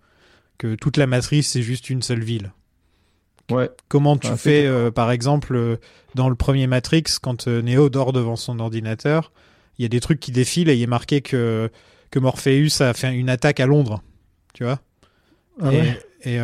Que 0.59 0.75
toute 0.75 0.97
la 0.97 1.07
matrice, 1.07 1.49
c'est 1.51 1.63
juste 1.63 1.89
une 1.91 2.03
seule 2.03 2.23
ville. 2.25 2.53
Ouais. 3.51 3.71
Comment 3.89 4.17
tu 4.19 4.29
Ah, 4.29 4.37
fais, 4.37 4.67
euh, 4.67 4.91
par 4.91 5.11
exemple, 5.11 5.55
euh, 5.55 5.77
dans 6.15 6.29
le 6.29 6.35
premier 6.35 6.67
Matrix, 6.67 7.05
quand 7.23 7.47
Neo 7.47 7.89
dort 7.89 8.13
devant 8.13 8.37
son 8.37 8.59
ordinateur, 8.59 9.33
il 9.79 9.83
y 9.83 9.87
a 9.87 9.89
des 9.89 10.01
trucs 10.01 10.21
qui 10.21 10.33
défilent 10.33 10.69
et 10.69 10.75
il 10.77 10.83
est 10.83 10.87
marqué 10.89 11.21
que, 11.23 11.71
que 12.11 12.19
Morpheus 12.19 12.83
a 12.83 12.93
fait 12.93 13.15
une 13.17 13.31
attaque 13.31 13.61
à 13.61 13.67
Londres. 13.67 14.03
Tu 14.53 14.65
vois? 14.65 14.81
Ah 15.63 15.73
Et, 15.73 15.77
ouais. 15.81 15.99
et 16.25 16.39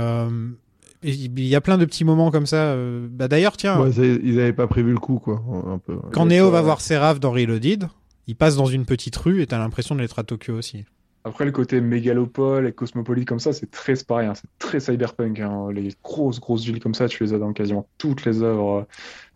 il 1.05 1.40
y 1.46 1.55
a 1.55 1.61
plein 1.61 1.78
de 1.78 1.84
petits 1.84 2.05
moments 2.05 2.30
comme 2.30 2.46
ça. 2.46 2.57
euh, 2.72 3.07
Bah, 3.11 3.28
D'ailleurs, 3.28 3.57
tiens, 3.57 3.80
Ouais, 3.80 3.90
ils 3.92 4.40
avaient 4.40 4.52
pas 4.52 4.66
prévu 4.66 4.92
le 4.92 4.98
coup, 4.98 5.18
quoi. 5.18 5.42
Un 5.66 5.78
peu. 5.78 5.96
quand 6.12 6.26
Neo 6.26 6.46
ça- 6.46 6.50
va 6.50 6.62
voir 6.62 6.80
Seraph 6.80 7.20
dans 7.20 7.30
Reloaded, 7.32 7.88
il 8.26 8.36
passe 8.36 8.57
dans 8.57 8.66
une 8.66 8.84
petite 8.86 9.16
rue 9.16 9.42
et 9.42 9.46
t'as 9.46 9.59
l'impression 9.59 9.94
d'être 9.94 10.18
à 10.18 10.22
Tokyo 10.24 10.55
aussi. 10.55 10.84
Après, 11.26 11.44
le 11.46 11.52
côté 11.52 11.80
mégalopole 11.80 12.66
et 12.66 12.72
cosmopolite 12.72 13.26
comme 13.26 13.38
ça, 13.40 13.52
c'est 13.55 13.70
très 13.70 13.94
pareil, 14.07 14.26
hein, 14.28 14.34
c'est 14.34 14.48
très 14.59 14.78
cyberpunk. 14.80 15.40
hein. 15.40 15.68
Les 15.72 15.88
grosses, 16.02 16.38
grosses 16.40 16.64
villes 16.64 16.80
comme 16.80 16.92
ça, 16.94 17.09
tu 17.09 17.24
les 17.24 17.32
as 17.32 17.38
dans 17.38 17.52
quasiment 17.55 17.86
toutes 17.98 18.24
les 18.26 18.42
œuvres. 18.42 18.80
euh, 18.80 18.82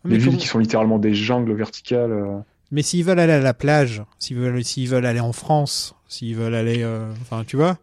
Mais, 0.04 0.10
Les 0.12 0.16
villes 0.18 0.26
comment- 0.28 0.38
qui 0.38 0.46
sont 0.46 0.58
littéralement 0.58 0.98
des 0.98 1.14
jungles 1.14 1.52
verticales. 1.54 2.12
euh. 2.12 2.38
mais 2.70 2.82
s'ils 2.82 3.02
veulent 3.04 3.18
aller 3.20 3.32
à 3.32 3.40
la 3.40 3.54
plage, 3.54 4.02
s'ils 4.18 4.36
veulent, 4.36 4.62
s'ils 4.62 4.88
veulent 4.88 5.06
aller 5.06 5.20
en 5.20 5.32
France, 5.32 5.94
s'ils 6.08 6.36
veulent 6.36 6.54
aller, 6.54 6.82
euh, 6.82 7.10
enfin, 7.22 7.42
tu 7.46 7.56
vois, 7.56 7.78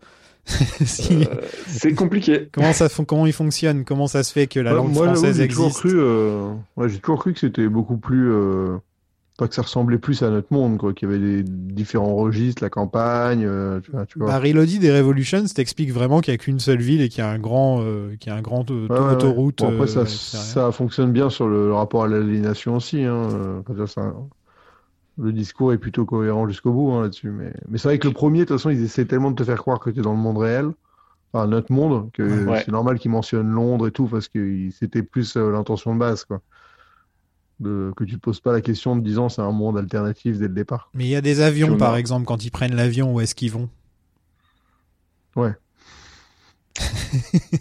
Si- 0.86 1.24
Euh, 1.24 1.42
c'est 1.68 1.94
compliqué. 1.96 2.50
comment 2.52 2.74
ça, 2.74 2.88
fon- 2.90 3.06
comment 3.06 3.26
ils 3.26 3.34
fonctionnent, 3.34 3.84
comment 3.86 4.08
ça 4.08 4.24
se 4.24 4.32
fait 4.32 4.48
que 4.48 4.60
la 4.60 4.72
Ouais, 4.72 4.78
langue 4.78 4.94
moi, 4.94 5.06
française 5.08 5.38
j'ai 5.38 5.48
toujours 5.48 5.66
existe? 5.66 5.80
cru, 5.82 6.00
euh, 6.00 6.52
ouais, 6.78 6.90
j'ai 6.90 7.00
toujours 7.00 7.20
cru 7.20 7.34
que 7.34 7.40
c'était 7.40 7.68
beaucoup 7.68 7.98
plus, 7.98 8.32
euh, 8.32 8.78
enfin, 9.40 9.48
que 9.48 9.56
ça 9.56 9.64
ressemblait 9.64 9.98
plus 9.98 10.22
à 10.24 10.30
notre 10.30 10.54
monde, 10.54 10.78
quoi, 10.78 10.94
qu'il 10.94 11.10
y 11.10 11.14
avait 11.14 11.20
des 11.20 11.44
différents 11.44 12.16
registres, 12.16 12.64
la 12.64 12.70
campagne, 12.70 13.44
euh, 13.46 13.80
tu 13.82 13.92
vois, 13.92 14.06
tu 14.06 14.20
vois. 14.20 14.28
Bah, 14.30 14.40
Reloaded 14.40 14.84
et 14.84 14.96
Revolutions 14.98 15.44
t'explique 15.46 15.92
vraiment 15.92 16.22
qu'il 16.22 16.32
n'y 16.32 16.36
a 16.36 16.38
qu'une 16.38 16.60
seule 16.60 16.82
ville 16.82 17.02
et 17.02 17.10
qu'il 17.10 17.20
y 17.20 17.28
a 17.28 17.30
un 17.30 17.40
grand, 17.40 17.82
euh, 17.82 18.16
qu'il 18.20 18.32
y 18.32 18.36
a 18.36 18.38
un 18.38 18.42
grand 18.42 18.70
euh, 18.72 18.88
Ouais, 18.88 18.96
ouais, 19.00 19.06
ouais. 19.08 19.16
autoroute. 19.16 19.58
Bon, 19.60 19.70
après, 19.70 19.88
ça, 19.88 20.02
euh, 20.02 20.06
ça 20.06 20.72
fonctionne 20.72 21.12
bien 21.12 21.30
sur 21.30 21.48
le, 21.48 21.68
le 21.68 21.74
rapport 21.74 22.04
à 22.04 22.08
l'aliénation 22.08 22.76
aussi. 22.76 23.04
Hein. 23.04 23.64
enfin, 23.68 23.88
ça- 23.88 24.14
le 25.18 25.32
discours 25.32 25.74
est 25.74 25.78
plutôt 25.78 26.06
cohérent 26.06 26.48
jusqu'au 26.48 26.74
bout 26.74 26.92
hein, 26.92 27.04
là-dessus. 27.04 27.30
Mais, 27.30 27.54
mais 27.68 27.78
c'est 27.78 27.88
vrai 27.88 28.00
que 28.00 28.08
le 28.08 28.14
premier, 28.14 28.40
de 28.40 28.46
toute 28.46 28.58
façon, 28.58 28.70
ils 28.70 28.84
essaient 28.84 29.06
tellement 29.06 29.32
de 29.32 29.36
te 29.36 29.44
faire 29.44 29.58
croire 29.58 29.80
que 29.80 29.90
tu 29.90 30.00
es 30.00 30.02
dans 30.02 30.12
le 30.14 30.20
monde 30.20 30.38
réel, 30.38 30.72
enfin 31.34 31.48
notre 31.48 31.72
monde, 31.72 32.12
que 32.12 32.46
Ouais. 32.48 32.62
c'est 32.64 32.72
normal 32.72 33.00
qu'ils 33.00 33.12
mentionnent 33.12 33.50
Londres 33.52 33.88
et 33.88 33.92
tout, 33.92 34.08
parce 34.08 34.28
que 34.28 34.70
c'était 34.72 35.04
plus 35.04 35.38
euh, 35.38 35.52
l'intention 35.52 35.94
de 35.94 36.00
base. 36.00 36.26
Quoi. 36.26 36.42
De, 37.60 37.94
que 37.96 38.04
tu 38.04 38.16
te 38.16 38.20
poses 38.20 38.42
pas 38.42 38.52
la 38.52 38.60
question 38.60 38.92
en 38.92 39.00
te 39.00 39.04
disant 39.06 39.30
c'est 39.30 39.42
un 39.42 39.52
monde 39.52 39.78
alternatif 39.78 40.38
dès 40.38 40.50
le 40.50 40.54
départ. 40.54 40.90
Mais 40.94 41.06
il 41.06 41.10
y 41.10 41.16
a 41.16 41.22
des 41.22 41.40
avions, 41.40 41.78
par 41.78 41.96
exemple, 41.96 42.26
quand 42.26 42.44
ils 42.44 42.52
prennent 42.52 42.76
l'avion, 42.76 43.14
où 43.14 43.22
est-ce 43.22 43.34
qu'ils 43.34 43.52
vont? 43.52 43.70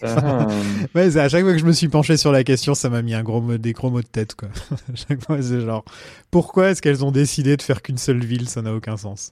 Ah, 0.03 0.47
Ouais, 0.95 1.11
c'est 1.11 1.21
à 1.21 1.29
chaque 1.29 1.43
fois 1.43 1.53
que 1.53 1.59
je 1.59 1.65
me 1.67 1.73
suis 1.73 1.89
penché 1.89 2.17
sur 2.17 2.33
la 2.33 2.45
question, 2.45 2.75
ça 2.75 2.91
m'a 2.91 3.03
mis 3.03 3.15
un 3.15 3.23
gros 3.23 3.41
mot, 3.41 3.57
des 3.59 3.73
gros 3.73 3.91
mots 3.91 4.03
de 4.03 4.07
tête, 4.07 4.35
quoi. 4.35 4.49
à 4.93 4.95
chaque 4.97 5.23
fois, 5.25 5.41
c'est 5.43 5.61
genre, 5.61 5.85
pourquoi 6.31 6.71
est-ce 6.71 6.83
qu'elles 6.83 7.05
ont 7.05 7.12
décidé 7.12 7.57
de 7.57 7.62
faire 7.62 7.83
qu'une 7.83 7.99
seule 7.99 8.25
ville? 8.25 8.49
Ça 8.49 8.62
n'a 8.62 8.75
aucun 8.75 8.97
sens. 8.97 9.31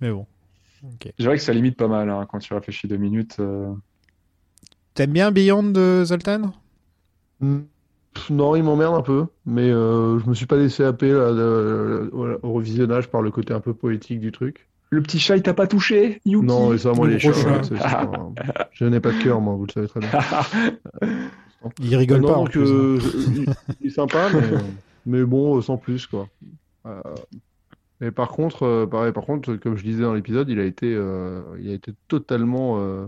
Mais 0.00 0.10
bon. 0.10 0.26
Ok. 0.84 1.12
je 1.18 1.24
dirais 1.24 1.36
que 1.36 1.42
ça 1.42 1.52
limite 1.52 1.76
pas 1.76 1.88
mal 1.88 2.08
hein, 2.10 2.26
quand 2.30 2.38
tu 2.38 2.54
réfléchis 2.54 2.86
deux 2.88 2.96
minutes. 2.98 3.36
euh. 3.40 3.72
T'aimes 4.94 5.12
bien 5.12 5.30
Beyond 5.30 5.62
de 5.70 6.02
Zoltan? 6.04 6.52
Hmm. 7.40 7.60
Non, 8.30 8.56
il 8.56 8.64
m'emmerde 8.64 8.94
un 8.96 9.02
peu, 9.02 9.26
mais 9.46 9.70
euh, 9.70 10.18
je 10.20 10.26
me 10.28 10.34
suis 10.34 10.46
pas 10.46 10.56
laissé 10.56 10.84
happer 10.84 11.12
là, 11.12 11.32
de- 11.32 12.10
au, 12.12 12.26
au 12.48 12.52
revisionnage 12.54 13.08
par 13.10 13.22
le 13.22 13.30
côté 13.30 13.54
un 13.54 13.60
peu 13.60 13.74
poétique 13.74 14.20
du 14.20 14.32
truc. 14.32 14.67
Le 14.90 15.02
petit 15.02 15.18
chat, 15.18 15.36
il 15.36 15.42
t'a 15.42 15.52
pas 15.54 15.66
touché, 15.66 16.20
Yuki 16.24 16.46
Non, 16.46 16.76
ça, 16.78 16.92
moi, 16.92 17.06
Le 17.06 17.14
les 17.14 17.18
chats, 17.18 17.32
chat. 17.34 17.62
c'est- 17.62 17.74
c'est 17.76 17.82
pas- 17.82 18.30
je 18.72 18.84
n'ai 18.86 19.00
pas 19.00 19.12
de 19.12 19.22
cœur, 19.22 19.40
moi, 19.40 19.54
vous 19.54 19.66
le 19.66 19.72
savez 19.72 19.88
très 19.88 20.00
bien. 20.00 20.10
Il 21.80 21.96
rigole 21.96 22.20
non, 22.20 22.28
pas 22.28 22.36
en 22.36 22.44
plus. 22.44 22.60
hein. 22.60 22.64
euh, 22.72 22.98
il, 23.36 23.46
il 23.80 23.86
est 23.88 23.90
sympa, 23.90 24.28
mais, 24.32 24.40
mais 25.06 25.24
bon, 25.24 25.58
euh, 25.58 25.60
sans 25.60 25.76
plus, 25.76 26.06
quoi. 26.06 26.28
Euh, 26.86 27.00
et 28.00 28.10
par 28.12 28.28
contre, 28.28 28.62
euh, 28.64 28.86
pareil, 28.86 29.12
par 29.12 29.24
contre, 29.24 29.56
comme 29.56 29.76
je 29.76 29.82
disais 29.82 30.02
dans 30.02 30.14
l'épisode, 30.14 30.48
il 30.48 30.60
a 30.60 30.64
été, 30.64 30.94
euh, 30.94 31.40
il 31.60 31.68
a 31.70 31.74
été 31.74 31.92
totalement, 32.06 32.76
euh, 32.78 33.06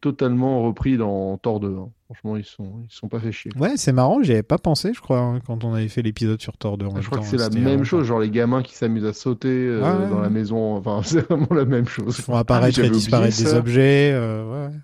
totalement 0.00 0.62
repris 0.62 0.96
dans 0.96 1.36
Thor 1.38 1.60
2. 1.60 1.74
hein. 1.76 1.88
Franchement, 2.06 2.36
ils 2.36 2.44
sont, 2.44 2.84
ils 2.88 2.90
se 2.92 2.98
sont 2.98 3.08
pas 3.08 3.20
fait 3.20 3.32
chier. 3.32 3.50
Ouais, 3.58 3.76
c'est 3.76 3.92
marrant, 3.92 4.22
j'y 4.22 4.32
avais 4.32 4.42
pas 4.42 4.56
pensé, 4.58 4.92
je 4.94 5.00
crois, 5.00 5.18
hein, 5.20 5.40
quand 5.46 5.64
on 5.64 5.74
avait 5.74 5.88
fait 5.88 6.00
l'épisode 6.02 6.40
sur 6.40 6.56
Thor 6.56 6.78
2 6.78 6.86
en 6.86 6.90
Je 6.90 6.94
même 6.94 7.04
crois 7.04 7.18
temps, 7.18 7.24
que 7.24 7.28
c'est 7.28 7.36
la 7.36 7.50
même 7.50 7.84
chose, 7.84 8.06
genre 8.06 8.20
les 8.20 8.30
gamins 8.30 8.62
qui 8.62 8.74
s'amusent 8.74 9.04
à 9.04 9.12
sauter 9.12 9.48
euh, 9.66 9.82
Ouais, 9.82 10.04
ouais, 10.04 10.10
dans 10.10 10.20
la 10.20 10.30
maison, 10.30 10.76
enfin, 10.76 11.02
c'est 11.04 11.20
vraiment 11.28 11.48
la 11.50 11.64
même 11.66 11.86
chose. 11.86 12.16
Ils 12.18 12.22
font 12.22 12.36
apparaître 12.36 12.76
j'avais 12.76 12.88
et 12.88 12.90
disparaître 12.92 13.36
des 13.36 13.52
objets. 13.54 14.10
euh, 14.14 14.68
ouais. 14.68 14.74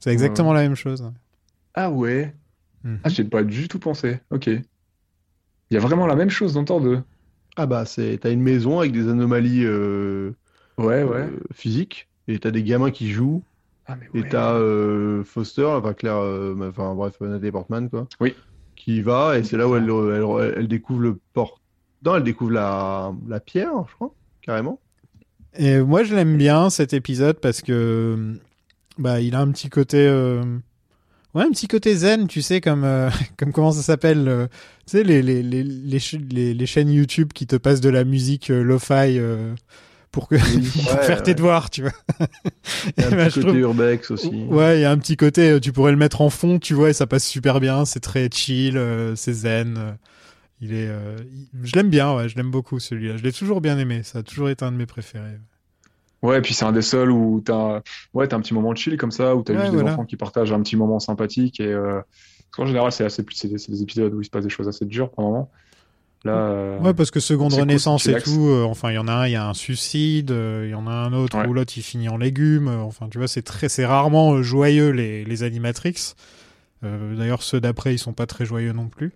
C'est 0.00 0.10
exactement 0.10 0.52
la 0.52 0.62
même 0.62 0.74
chose. 0.76 1.10
Ah 1.74 1.90
ouais 1.90 2.34
Mhm. 2.84 3.00
Ah, 3.02 3.08
j'ai 3.08 3.24
pas 3.24 3.42
du 3.42 3.66
tout 3.66 3.80
pensé. 3.80 4.20
Ok. 4.30 4.46
Il 4.46 4.62
y 5.70 5.76
a 5.76 5.80
vraiment 5.80 6.06
la 6.06 6.14
même 6.14 6.30
chose 6.30 6.54
dans 6.54 6.64
Thor 6.64 6.80
2. 6.80 7.02
Ah 7.56 7.66
bah, 7.66 7.84
c'est, 7.84 8.18
t'as 8.22 8.30
une 8.30 8.40
maison 8.40 8.78
avec 8.78 8.92
des 8.92 9.08
anomalies 9.08 9.64
euh, 9.64 10.30
Ouais, 10.78 11.02
ouais. 11.02 11.22
euh, 11.22 11.40
physiques, 11.52 12.08
et 12.28 12.38
t'as 12.38 12.52
des 12.52 12.62
gamins 12.62 12.92
qui 12.92 13.10
jouent, 13.10 13.42
Ah, 13.90 13.96
mais 13.96 14.20
et 14.20 14.28
t'as 14.28 14.52
euh, 14.54 15.24
Foster, 15.24 15.64
enfin 15.64 15.94
Claire, 15.94 16.16
euh, 16.18 16.54
enfin 16.68 16.94
bref, 16.94 17.14
Nathalie 17.20 17.50
Portman, 17.50 17.88
quoi, 17.88 18.06
Oui. 18.20 18.34
qui 18.76 18.98
y 18.98 19.02
va, 19.02 19.38
et 19.38 19.42
c'est 19.44 19.56
là 19.56 19.66
où 19.66 19.74
elle, 19.76 19.88
elle, 19.88 20.54
elle 20.58 20.68
découvre 20.68 21.00
le 21.00 21.18
port. 21.32 21.60
Non, 22.04 22.16
elle 22.16 22.22
découvre 22.22 22.52
la, 22.52 23.12
la 23.26 23.40
pierre, 23.40 23.72
je 23.88 23.94
crois, 23.94 24.14
carrément. 24.42 24.78
Et 25.56 25.80
moi, 25.80 26.04
je 26.04 26.14
l'aime 26.14 26.36
bien 26.36 26.68
cet 26.70 26.92
épisode 26.92 27.40
parce 27.40 27.62
que 27.62 28.34
bah, 28.98 29.20
il 29.20 29.34
a 29.34 29.40
un 29.40 29.50
petit 29.50 29.70
côté, 29.70 30.06
euh, 30.06 30.42
ouais, 31.34 31.44
un 31.44 31.50
petit 31.50 31.66
côté 31.66 31.94
zen, 31.96 32.28
tu 32.28 32.42
sais, 32.42 32.60
comme, 32.60 32.84
euh, 32.84 33.08
comme 33.38 33.52
comment 33.52 33.72
ça 33.72 33.80
s'appelle, 33.82 34.28
euh, 34.28 34.46
tu 34.86 34.98
sais, 34.98 35.02
les, 35.02 35.22
les, 35.22 35.42
les, 35.42 35.62
les, 35.64 35.98
ch- 35.98 36.20
les, 36.30 36.52
les 36.52 36.66
chaînes 36.66 36.90
YouTube 36.90 37.32
qui 37.32 37.46
te 37.46 37.56
passent 37.56 37.80
de 37.80 37.88
la 37.88 38.04
musique 38.04 38.50
euh, 38.50 38.62
lo-fi 38.62 39.18
euh, 39.18 39.54
pour 40.10 40.28
que 40.28 40.36
pour 40.36 40.92
Ouais, 40.94 41.02
faire 41.04 41.22
tes 41.22 41.34
devoirs, 41.34 41.70
tu 41.70 41.82
vois. 41.82 41.92
Il 42.96 43.02
y 43.02 43.06
a 43.06 43.08
un 43.08 43.10
bah, 43.16 43.26
petit 43.26 43.34
côté 43.40 43.46
trouve- 43.48 43.58
urbex 43.58 44.10
aussi. 44.10 44.44
Ouais, 44.48 44.78
il 44.78 44.82
y 44.82 44.84
a 44.84 44.90
un 44.90 44.98
petit 44.98 45.16
côté, 45.16 45.50
euh, 45.50 45.60
tu 45.60 45.72
pourrais 45.72 45.92
le 45.92 45.98
mettre 45.98 46.20
en 46.20 46.30
fond, 46.30 46.58
tu 46.58 46.74
vois, 46.74 46.90
et 46.90 46.92
ça 46.92 47.06
passe 47.06 47.26
super 47.26 47.60
bien. 47.60 47.84
C'est 47.84 48.00
très 48.00 48.28
chill, 48.32 48.76
euh, 48.76 49.14
c'est 49.16 49.32
zen. 49.32 49.76
euh, 49.78 49.92
il 50.60 50.74
est, 50.74 50.88
euh, 50.88 51.16
je 51.62 51.74
l'aime 51.76 51.88
bien, 51.88 52.14
ouais, 52.16 52.28
je 52.28 52.36
l'aime 52.36 52.50
beaucoup 52.50 52.80
celui-là. 52.80 53.16
Je 53.16 53.22
l'ai 53.22 53.32
toujours 53.32 53.60
bien 53.60 53.78
aimé. 53.78 54.02
Ça 54.02 54.18
a 54.18 54.22
toujours 54.22 54.48
été 54.48 54.64
un 54.64 54.72
de 54.72 54.76
mes 54.76 54.86
préférés. 54.86 55.38
Ouais, 56.20 56.38
et 56.38 56.40
puis 56.40 56.52
c'est 56.52 56.64
un 56.64 56.72
des 56.72 56.82
seuls 56.82 57.12
où 57.12 57.40
t'as 57.44 57.80
ouais, 58.12 58.26
t'as 58.26 58.36
un 58.36 58.40
petit 58.40 58.54
moment 58.54 58.72
de 58.72 58.76
chill 58.78 58.96
comme 58.96 59.12
ça, 59.12 59.36
où 59.36 59.42
t'as 59.44 59.54
Ouais, 59.54 59.60
juste 59.60 59.72
des 59.76 59.82
enfants 59.82 60.04
qui 60.04 60.16
partagent 60.16 60.52
un 60.52 60.60
petit 60.62 60.74
moment 60.74 60.98
sympathique. 60.98 61.60
Et 61.60 61.66
euh, 61.72 62.00
parce 62.00 62.56
qu'en 62.56 62.66
général, 62.66 62.90
c'est 62.90 63.04
assez, 63.04 63.24
c'est 63.32 63.48
des, 63.48 63.82
épisodes 63.82 64.12
où 64.12 64.20
il 64.20 64.24
se 64.24 64.30
passe 64.30 64.42
des 64.42 64.50
choses 64.50 64.66
assez 64.66 64.84
dures 64.84 65.10
par 65.10 65.24
moment. 65.24 65.50
Là, 66.24 66.32
euh, 66.36 66.78
Ouais, 66.80 66.94
parce 66.94 67.10
que 67.12 67.20
seconde 67.20 67.52
cool, 67.52 67.60
renaissance 67.60 68.06
et 68.08 68.20
tout. 68.20 68.48
euh, 68.48 68.64
enfin, 68.64 68.90
il 68.90 68.94
y 68.94 68.98
en 68.98 69.06
a 69.08 69.12
un, 69.12 69.26
il 69.26 69.32
y 69.32 69.36
a 69.36 69.46
un 69.48 69.54
suicide. 69.54 70.30
euh, 70.32 70.64
Il 70.66 70.70
y 70.70 70.74
en 70.74 70.86
a 70.86 70.90
un 70.92 71.12
autre 71.12 71.38
Ouais. 71.38 71.46
où 71.46 71.52
l'autre 71.52 71.72
il 71.76 71.82
finit 71.82 72.08
en 72.08 72.16
légumes. 72.16 72.68
euh, 72.68 72.78
enfin, 72.80 73.08
tu 73.08 73.18
vois, 73.18 73.28
c'est 73.28 73.42
très, 73.42 73.68
c'est 73.68 73.86
rarement 73.86 74.42
joyeux 74.42 74.90
les 74.90 75.24
les 75.24 75.42
animatrix. 75.44 76.14
D'ailleurs, 76.82 77.42
ceux 77.42 77.60
d'après, 77.60 77.94
ils 77.94 77.98
sont 77.98 78.12
pas 78.12 78.26
très 78.26 78.44
joyeux 78.44 78.72
non 78.72 78.88
plus. 78.88 79.12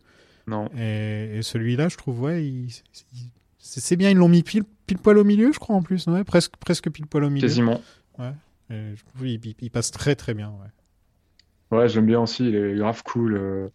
non. 0.49 0.69
Et, 0.77 1.39
et 1.39 1.43
celui-là, 1.43 1.89
je 1.89 1.97
trouve, 1.97 2.21
ouais, 2.23 2.45
il- 2.45 2.67
il- 3.13 3.31
c'est 3.59 3.95
bien, 3.97 4.11
ils 4.11 4.17
l'ont 4.17 4.29
mis 4.29 4.43
pile, 4.43 4.65
pile 4.87 4.99
poil 4.99 5.17
au 5.19 5.23
milieu, 5.25 5.53
je 5.53 5.59
crois, 5.61 5.77
en 5.77 5.83
plus. 5.83 6.07
Ouais, 6.09 6.25
presque, 6.25 6.57
presque 6.57 6.91
pile 6.91 7.07
poil 7.07 7.23
au 7.25 7.31
milieu. 7.31 7.47
Quasiment. 7.47 7.81
Et 8.21 8.95
je 8.97 9.05
trouve, 9.05 9.27
il, 9.29 9.45
il- 9.45 9.55
il 9.61 9.71
passe 9.71 9.91
très 9.93 10.15
très 10.17 10.35
bien. 10.35 10.51
Ouais. 10.51 11.79
Ouais, 11.79 11.89
j'aime 11.89 12.07
bien 12.07 12.21
aussi, 12.21 12.49
il 12.49 12.55
est 12.57 12.75
grave 12.77 13.03
cool. 13.05 13.71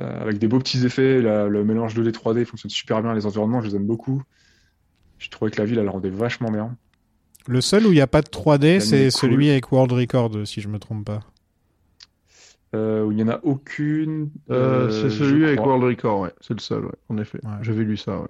Euh, 0.00 0.20
avec 0.22 0.38
des 0.38 0.48
beaux 0.48 0.58
petits 0.58 0.84
effets, 0.84 1.20
la- 1.22 1.46
le 1.48 1.64
mélange 1.64 1.94
2D 1.94 2.10
3D 2.12 2.44
fonctionne 2.44 2.70
super 2.70 3.02
bien, 3.02 3.14
les 3.14 3.26
environnements, 3.26 3.60
je 3.60 3.68
les 3.68 3.76
aime 3.76 3.86
beaucoup. 3.86 4.22
Je 5.18 5.28
trouvais 5.30 5.50
que 5.50 5.58
la 5.60 5.64
ville, 5.64 5.78
elle 5.78 5.84
le 5.84 5.90
rendait 5.90 6.10
vachement 6.10 6.50
bien. 6.50 6.76
Le 7.46 7.60
seul 7.60 7.86
où 7.86 7.92
il 7.92 7.94
n'y 7.96 8.00
a 8.00 8.06
pas 8.06 8.22
de 8.22 8.28
3D, 8.28 8.74
La 8.74 8.80
c'est 8.80 9.02
cool. 9.04 9.10
celui 9.12 9.50
avec 9.50 9.70
World 9.70 9.92
Record, 9.92 10.46
si 10.46 10.60
je 10.60 10.68
me 10.68 10.78
trompe 10.78 11.04
pas. 11.04 11.20
Euh, 12.74 13.04
où 13.04 13.12
il 13.12 13.16
n'y 13.16 13.22
en 13.22 13.28
a 13.28 13.38
aucune. 13.44 14.30
Euh, 14.50 14.90
c'est 14.90 15.10
celui 15.10 15.44
avec. 15.46 15.60
World 15.60 15.84
Record, 15.84 16.20
ouais. 16.20 16.32
C'est 16.40 16.54
le 16.54 16.60
seul, 16.60 16.84
ouais. 16.86 16.92
En 17.08 17.18
effet. 17.18 17.38
Ouais. 17.44 17.52
J'avais 17.62 17.84
lu 17.84 17.96
ça, 17.96 18.18
ouais. 18.18 18.26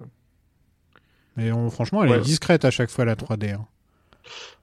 Mais 1.37 1.51
on- 1.51 1.69
franchement, 1.71 2.03
elle 2.03 2.11
Ouais. 2.11 2.17
est 2.17 2.21
discrète 2.21 2.63
à 2.63 2.69
chaque 2.71 2.89
fois, 2.91 3.05
la 3.05 3.15
3D. 3.15 3.51
hein. 3.51 3.65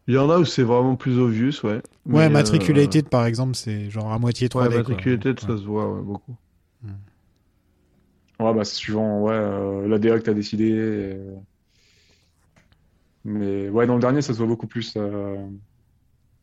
Il 0.07 0.15
y 0.15 0.19
en 0.19 0.31
a 0.31 0.39
où 0.39 0.45
c'est 0.45 0.63
vraiment 0.63 0.95
plus 0.97 1.19
obvious, 1.19 1.53
ouais. 1.65 1.75
Ouais, 1.75 1.83
Mais, 2.07 2.29
Matriculated, 2.31 3.09
par 3.09 3.27
exemple, 3.27 3.55
c'est 3.57 3.91
genre 3.91 4.13
à 4.13 4.19
moitié 4.19 4.47
euh, 4.47 4.49
3D. 4.51 4.69
Ouais, 4.69 4.83
quoi. 4.83 4.95
Matriculated, 4.95 5.41
ça 5.41 5.53
Ouais. 5.53 5.59
se 5.59 5.65
voit, 5.65 5.93
ouais, 5.93 6.03
beaucoup. 6.03 6.37
Ouais, 8.43 8.55
bah, 8.55 8.65
c'est 8.65 8.75
suivant 8.77 9.21
ouais, 9.23 9.33
euh, 9.35 9.89
la 9.89 9.99
DA 9.99 10.19
que 10.19 10.25
t'as 10.25 10.35
décidé. 10.35 10.65
et- 10.71 11.17
Mais 13.25 13.69
ouais, 13.69 13.87
dans 13.87 13.95
le 13.95 14.01
dernier, 14.01 14.23
ça 14.23 14.33
se 14.33 14.39
voit 14.39 14.47
beaucoup 14.47 14.67
plus. 14.67 14.95
euh, 14.97 15.37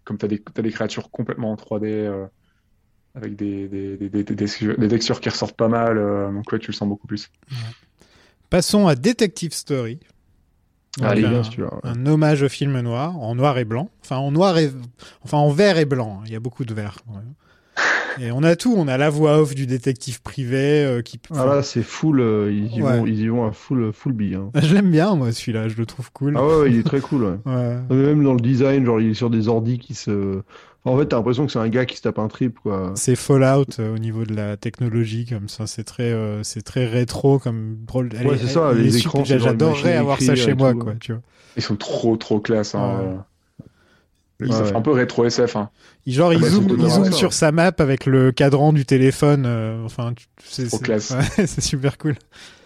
Comme 0.05 0.17
t'as 0.17 0.27
des, 0.27 0.39
t'as 0.39 0.61
des 0.61 0.71
créatures 0.71 1.11
complètement 1.11 1.51
en 1.51 1.55
3D, 1.55 1.87
euh, 1.87 2.25
avec 3.15 3.35
des, 3.35 3.67
des, 3.67 3.97
des, 3.97 4.09
des, 4.09 4.23
des, 4.23 4.35
textures- 4.35 4.77
des 4.77 4.87
textures 4.87 5.19
qui 5.19 5.29
ressortent 5.29 5.57
pas 5.57 5.67
mal. 5.67 5.97
euh, 5.97 6.31
Donc 6.31 6.51
ouais, 6.51 6.59
tu 6.59 6.67
le 6.71 6.73
sens 6.75 6.87
beaucoup 6.87 7.05
plus. 7.07 7.29
Passons 8.49 8.87
à 8.87 8.95
Detective 8.95 9.53
Story. 9.53 9.99
Allez, 11.01 11.23
un, 11.23 11.29
bien 11.29 11.43
celui-là, 11.43 11.73
ouais. 11.73 11.79
un 11.83 12.05
hommage 12.07 12.41
au 12.41 12.49
film 12.49 12.79
noir, 12.81 13.17
en 13.19 13.35
noir 13.35 13.57
et 13.57 13.65
blanc. 13.65 13.89
Enfin, 14.03 14.17
en 14.17 14.31
noir 14.31 14.57
et, 14.57 14.71
enfin, 15.23 15.37
en 15.37 15.51
vert 15.51 15.77
et 15.77 15.85
blanc. 15.85 16.19
hein. 16.19 16.23
Il 16.25 16.31
y 16.33 16.35
a 16.35 16.39
beaucoup 16.39 16.65
de 16.65 16.73
vert. 16.73 16.97
Et 18.19 18.31
on 18.31 18.43
a 18.43 18.55
tout. 18.55 18.73
On 18.77 18.87
a 18.87 18.97
la 18.97 19.09
voix 19.09 19.39
off 19.39 19.55
du 19.55 19.65
détective 19.67 20.21
privé 20.21 20.83
euh, 20.85 21.01
qui. 21.01 21.19
Ah 21.35 21.45
là, 21.45 21.63
c'est 21.63 21.83
full, 21.83 22.19
euh, 22.19 22.51
ils, 22.51 22.75
y 22.75 22.81
Ouais. 22.81 22.97
vont, 22.99 23.05
ils 23.05 23.19
y 23.19 23.27
vont 23.27 23.45
à 23.47 23.51
full, 23.51 23.91
full 23.93 24.13
bille. 24.13 24.35
hein. 24.35 24.49
Je 24.61 24.73
l'aime 24.73 24.91
bien, 24.91 25.15
moi, 25.15 25.31
celui-là. 25.31 25.67
Je 25.67 25.77
le 25.77 25.85
trouve 25.85 26.11
cool. 26.11 26.33
Ah 26.37 26.45
ouais, 26.45 26.55
ouais, 26.61 26.71
il 26.71 26.79
est 26.79 26.83
très 26.83 26.99
cool, 27.01 27.23
ouais. 27.23 27.37
Ouais. 27.45 27.77
Mais 27.89 27.95
Même 27.95 28.23
dans 28.23 28.33
le 28.33 28.39
design, 28.41 28.85
genre, 28.85 28.99
il 29.01 29.11
est 29.11 29.13
sur 29.13 29.29
des 29.29 29.47
ordis 29.47 29.79
qui 29.79 29.93
se. 29.93 30.41
En 30.85 30.97
fait, 30.97 31.07
t'as 31.07 31.17
l'impression 31.17 31.45
que 31.45 31.51
c'est 31.51 31.59
un 31.59 31.67
gars 31.67 31.85
qui 31.85 31.97
se 31.97 32.01
tape 32.01 32.19
un 32.19 32.29
trip, 32.29 32.57
quoi. 32.63 32.93
C'est 32.95 33.17
Fallout 33.17 33.65
euh, 33.79 33.93
au 33.93 33.97
niveau 33.97 34.23
de 34.23 34.33
la 34.33 34.55
technologie, 34.55 35.25
comme 35.25 35.49
ça. 35.49 35.67
C'est 35.67 35.83
très, 35.83 36.11
euh, 36.11 36.41
c'est 36.43 36.61
très 36.61 36.85
rétro, 36.87 37.37
comme 37.37 37.77
drôle. 37.85 38.09
Ouais, 38.25 38.35
est- 38.35 38.37
c'est 38.37 38.47
ça, 38.47 38.69
elle 38.71 38.81
les 38.81 38.97
écrans, 38.97 39.23
J'adorerais 39.25 39.95
avoir 39.97 40.21
ça 40.21 40.35
chez 40.35 40.53
moi, 40.55 40.71
tout, 40.71 40.79
quoi. 40.79 40.93
Tu 40.99 41.11
vois. 41.11 41.21
Ils 41.57 41.61
sont 41.63 41.75
trop, 41.75 42.15
trop 42.15 42.39
classe. 42.39 42.75
Hein. 42.75 43.25
Ouais. 44.39 44.47
Ouais, 44.47 44.53
Ça 44.53 44.63
fait 44.63 44.75
un 44.75 44.81
peu 44.81 44.91
rétro 44.91 45.25
SF. 45.25 45.55
Hein. 45.57 45.69
Il, 46.05 46.13
genre, 46.13 46.29
Ah 46.29 46.33
il 46.35 46.39
bah, 46.41 46.47
zoome, 46.49 46.67
il 47.07 47.13
sur 47.13 47.33
sa 47.33 47.51
map 47.51 47.71
avec 47.79 48.05
le 48.05 48.31
cadran 48.31 48.71
du 48.71 48.85
téléphone. 48.85 49.43
euh, 49.45 49.83
enfin, 49.83 50.13
c'est 50.43 50.67
Trop 50.67 50.77
c'est- 50.77 50.83
classe. 50.83 51.11
ouais, 51.37 51.45
c'est 51.47 51.61
super 51.61 51.97
cool. 51.97 52.15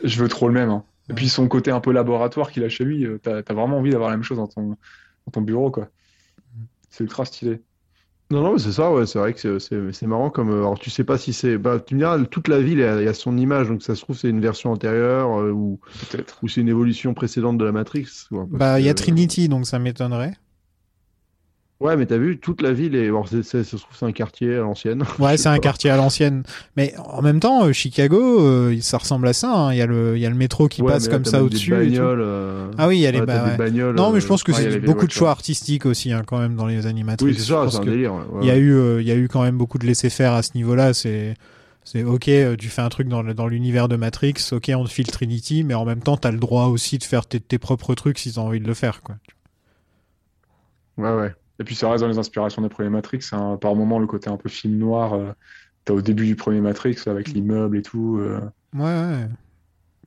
Je 0.03 0.21
veux 0.21 0.29
trop 0.29 0.47
le 0.47 0.53
même. 0.53 0.69
hein. 0.69 0.83
Et 1.09 1.13
puis 1.13 1.27
son 1.29 1.47
côté 1.47 1.71
un 1.71 1.79
peu 1.81 1.91
laboratoire 1.91 2.51
qu'il 2.51 2.63
a 2.63 2.69
chez 2.69 2.85
lui, 2.85 3.05
euh, 3.05 3.17
t'as 3.21 3.41
vraiment 3.53 3.77
envie 3.79 3.89
d'avoir 3.91 4.09
la 4.09 4.15
même 4.15 4.23
chose 4.23 4.37
dans 4.37 4.47
ton, 4.47 4.69
dans 4.69 5.31
ton 5.33 5.41
bureau, 5.41 5.69
quoi. 5.71 5.89
C'est 6.89 7.03
ultra 7.03 7.25
stylé. 7.25 7.59
Non, 8.31 8.41
non, 8.41 8.57
c'est 8.57 8.71
ça, 8.71 8.91
ouais, 8.91 9.05
c'est 9.05 9.19
vrai 9.19 9.33
que 9.33 9.59
c'est- 9.59 10.01
marrant 10.07 10.29
comme. 10.29 10.49
euh, 10.49 10.59
Alors, 10.59 10.79
tu 10.79 10.89
sais 10.89 11.03
pas 11.03 11.17
si 11.17 11.33
c'est. 11.33 11.57
Bah, 11.57 11.79
tu 11.85 11.95
me 11.95 11.99
diras, 11.99 12.17
toute 12.23 12.47
la 12.47 12.61
ville, 12.61 12.79
il 12.79 12.81
y 12.81 12.83
a, 12.85 13.01
il 13.01 13.05
y 13.05 13.07
a 13.07 13.13
son 13.13 13.37
image, 13.37 13.67
donc 13.67 13.83
ça 13.83 13.95
se 13.95 14.01
trouve, 14.01 14.15
c'est 14.17 14.29
une 14.29 14.39
version 14.41 14.71
antérieure 14.71 15.39
euh, 15.41 15.51
ou, 15.51 15.79
c'est 16.47 16.61
une 16.61 16.69
évolution 16.69 17.13
précédente 17.13 17.57
de 17.57 17.65
la 17.65 17.71
Matrix. 17.71 18.07
Bah, 18.31 18.79
il 18.79 18.85
y 18.85 18.89
a 18.89 18.93
Trinity, 18.93 19.49
donc 19.49 19.65
ça 19.67 19.79
m'étonnerait. 19.79 20.33
Ouais, 21.83 21.97
mais 21.97 22.05
t'as 22.05 22.17
vu, 22.17 22.37
toute 22.39 22.61
la 22.61 22.71
ville 22.71 22.95
est. 22.95 23.07
Alors, 23.07 23.27
ça 23.27 23.43
se 23.43 23.75
trouve, 23.75 23.81
c'est 23.93 24.05
un 24.05 24.13
quartier 24.13 24.55
à 24.55 24.61
l'ancienne. 24.61 25.03
Ouais, 25.19 25.35
c'est 25.35 25.49
un 25.49 25.59
quartier 25.59 25.89
à 25.89 25.97
l'ancienne. 25.97 26.43
Mais 26.77 26.93
en 26.97 27.21
même 27.21 27.41
temps, 27.41 27.65
euh, 27.65 27.73
Chicago, 27.73 28.39
euh, 28.39 28.77
ça 28.79 28.97
ressemble 28.99 29.27
à 29.27 29.33
ça. 29.33 29.53
hein. 29.53 29.73
Il 29.73 29.77
y 29.77 29.81
a 29.81 29.85
le, 29.85 30.15
il 30.15 30.21
y 30.21 30.25
a 30.25 30.29
le 30.29 30.35
métro 30.37 30.69
qui 30.69 30.81
Ouais, 30.81 30.93
passe 30.93 31.07
là, 31.07 31.11
comme 31.11 31.25
ça 31.25 31.43
au-dessus. 31.43 31.73
Euh, 31.73 32.71
Ah 32.77 32.87
oui, 32.87 32.99
il 32.99 33.01
y 33.01 33.05
a 33.07 33.11
les 33.11 33.19
ouais, 33.19 33.25
ba- 33.25 33.33
t'as 33.33 33.43
des 33.43 33.51
ouais. 33.51 33.57
bagnoles. 33.57 33.95
Non, 33.97 34.11
mais 34.11 34.17
euh, 34.17 34.21
je 34.21 34.27
pense 34.27 34.43
que 34.43 34.53
c'est 34.53 34.79
beaucoup 34.79 35.05
de 35.07 35.11
choix 35.11 35.29
artistiques 35.31 35.85
aussi, 35.85 36.13
hein, 36.13 36.23
quand 36.25 36.39
même, 36.39 36.55
dans 36.55 36.67
les 36.67 36.85
animatrices. 36.85 37.27
Oui, 37.27 37.35
c'est 37.37 37.51
ça, 37.51 37.69
c'est 37.69 37.77
un 37.79 37.83
délire. 37.85 38.13
Il 38.41 38.47
y 38.47 38.51
a 38.51 38.57
eu, 38.57 39.01
il 39.01 39.05
y 39.07 39.11
a 39.11 39.15
eu 39.15 39.27
quand 39.27 39.43
même 39.43 39.57
beaucoup 39.57 39.77
de 39.77 39.85
laisser-faire 39.85 40.31
à 40.31 40.41
ce 40.41 40.51
niveau-là. 40.55 40.93
C'est, 40.93 41.33
c'est 41.83 42.03
ok, 42.05 42.29
tu 42.57 42.69
fais 42.69 42.81
un 42.81 42.87
truc 42.87 43.09
dans, 43.09 43.25
dans 43.25 43.47
l'univers 43.47 43.89
de 43.89 43.97
Matrix, 43.97 44.35
ok, 44.53 44.71
on 44.73 44.85
te 44.85 44.89
file 44.89 45.07
Trinity, 45.07 45.65
mais 45.65 45.73
en 45.73 45.83
même 45.83 45.99
temps, 45.99 46.15
t'as 46.15 46.31
le 46.31 46.39
droit 46.39 46.67
aussi 46.67 46.97
de 46.97 47.03
faire 47.03 47.25
tes, 47.25 47.41
tes 47.41 47.57
propres 47.57 47.93
trucs 47.93 48.19
si 48.19 48.31
t'as 48.31 48.39
envie 48.41 48.61
de 48.61 48.67
le 48.67 48.73
faire, 48.73 49.01
quoi. 49.01 49.15
Ouais, 50.97 51.11
ouais. 51.13 51.33
Et 51.63 51.65
puis 51.65 51.75
ça 51.75 51.89
reste 51.89 52.01
dans 52.03 52.09
les 52.09 52.17
inspirations 52.17 52.61
des 52.61 52.67
premiers 52.67 52.89
Matrix. 52.89 53.21
hein. 53.31 53.57
Par 53.61 53.73
moment, 53.73 53.99
le 53.99 54.05
côté 54.05 54.29
un 54.29 54.35
peu 54.35 54.49
film 54.49 54.77
noir. 54.77 55.13
euh, 55.13 55.31
T'as 55.85 55.93
au 55.93 56.01
début 56.01 56.25
du 56.25 56.35
premier 56.35 56.59
Matrix 56.59 56.97
avec 57.05 57.29
l'immeuble 57.29 57.77
et 57.77 57.81
tout. 57.81 58.17
euh, 58.19 58.41
Ouais, 58.75 58.81
ouais. 58.83 59.27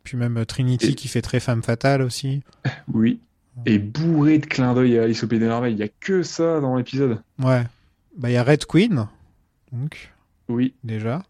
Puis 0.04 0.18
même 0.18 0.36
euh, 0.36 0.44
Trinity 0.44 0.88
Et- 0.88 0.94
qui 0.94 1.08
fait 1.08 1.22
très 1.22 1.40
femme 1.40 1.62
fatale 1.62 2.02
aussi. 2.02 2.42
Oui. 2.92 3.20
Et 3.64 3.78
bourré 3.78 4.38
de 4.38 4.44
clins 4.44 4.74
d'œil 4.74 4.98
à 4.98 5.04
Alice 5.04 5.24
au 5.24 5.28
Pays 5.28 5.38
des 5.38 5.46
Merveilles. 5.46 5.72
Il 5.72 5.78
y 5.78 5.82
a 5.82 5.88
que 5.88 6.22
ça 6.22 6.60
dans 6.60 6.76
l'épisode. 6.76 7.22
Ouais. 7.42 7.62
Bah, 8.18 8.28
il 8.28 8.34
y 8.34 8.36
a 8.36 8.42
Red 8.44 8.66
Queen, 8.66 9.06
donc, 9.72 10.12
Oui. 10.50 10.74
déjà, 10.84 11.22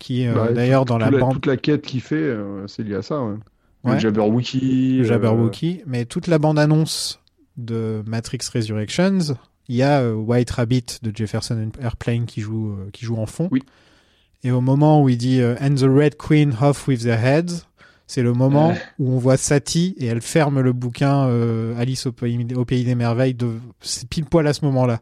qui, 0.00 0.26
euh, 0.26 0.34
Bah, 0.34 0.52
d'ailleurs, 0.52 0.84
dans 0.84 0.98
la 0.98 1.08
bande. 1.12 1.34
Toute 1.34 1.46
la 1.46 1.56
quête 1.56 1.82
qu'il 1.82 2.00
fait, 2.00 2.36
c'est 2.66 2.82
lié 2.82 2.96
à 2.96 3.02
ça, 3.02 3.22
ouais. 3.22 3.36
Ouais. 3.84 4.00
Jabberwocky. 4.00 5.04
Jabberwocky, 5.04 5.82
mais 5.86 6.04
toute 6.04 6.26
la 6.26 6.38
bande-annonce 6.40 7.20
de 7.56 8.02
Matrix 8.06 8.40
Resurrections, 8.54 9.36
il 9.68 9.76
y 9.76 9.82
a 9.82 10.00
euh, 10.00 10.14
White 10.14 10.50
Rabbit 10.50 10.84
de 11.02 11.12
Jefferson 11.14 11.70
Airplane 11.80 12.26
qui 12.26 12.40
joue, 12.40 12.72
euh, 12.72 12.90
qui 12.92 13.04
joue 13.04 13.16
en 13.16 13.26
fond. 13.26 13.48
Oui. 13.50 13.62
Et 14.44 14.50
au 14.50 14.60
moment 14.60 15.02
où 15.02 15.08
il 15.08 15.16
dit 15.16 15.40
euh, 15.40 15.56
And 15.60 15.74
the 15.74 15.82
Red 15.88 16.16
Queen 16.16 16.54
off 16.60 16.86
with 16.86 17.02
their 17.02 17.18
heads, 17.24 17.64
c'est 18.06 18.22
le 18.22 18.32
moment 18.32 18.68
Ouais. 18.68 18.80
où 19.00 19.12
on 19.12 19.18
voit 19.18 19.36
Satie 19.36 19.96
et 19.98 20.06
elle 20.06 20.20
ferme 20.20 20.60
le 20.60 20.72
bouquin 20.72 21.26
euh, 21.26 21.76
Alice 21.78 22.06
au 22.06 22.12
pays, 22.12 22.46
au 22.54 22.64
pays 22.64 22.84
des 22.84 22.94
merveilles. 22.94 23.34
De... 23.34 23.50
C'est 23.80 24.08
pile 24.08 24.26
poil 24.26 24.46
à 24.46 24.52
ce 24.52 24.64
moment-là. 24.66 25.00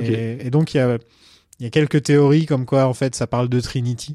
Et, 0.00 0.46
et 0.46 0.50
donc 0.50 0.74
il 0.74 0.76
y 0.76 0.80
a, 0.80 0.98
y 1.60 1.66
a 1.66 1.70
quelques 1.70 2.02
théories 2.02 2.46
comme 2.46 2.66
quoi 2.66 2.86
en 2.86 2.94
fait 2.94 3.14
ça 3.14 3.26
parle 3.26 3.48
de 3.48 3.60
Trinity, 3.60 4.14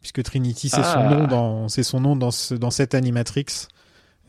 puisque 0.00 0.22
Trinity 0.22 0.68
c'est 0.68 0.76
son 0.82 0.82
Ah. 1.00 1.14
nom 1.14 1.26
dans 1.26 1.68
c'est 1.68 1.82
son 1.82 2.00
nom 2.00 2.16
dans 2.16 2.30
ce, 2.30 2.54
dans 2.54 2.70
cette 2.70 2.94
animatrix. 2.94 3.44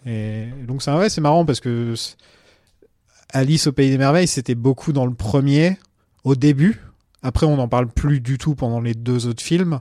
Et 0.05 0.47
donc 0.67 0.81
ça 0.81 0.97
ouais 0.97 1.09
c'est 1.09 1.21
marrant 1.21 1.45
parce 1.45 1.59
que 1.61 1.93
Alice 3.33 3.67
au 3.67 3.71
pays 3.73 3.89
des 3.89 3.97
merveilles 3.97 4.27
c'était 4.27 4.55
beaucoup 4.55 4.93
dans 4.93 5.05
le 5.05 5.13
premier 5.13 5.77
au 6.23 6.35
début. 6.35 6.79
Après 7.21 7.45
on 7.45 7.57
n'en 7.57 7.67
parle 7.67 7.87
plus 7.87 8.19
du 8.21 8.37
tout 8.37 8.55
pendant 8.55 8.79
les 8.79 8.93
deux 8.93 9.27
autres 9.27 9.43
films. 9.43 9.79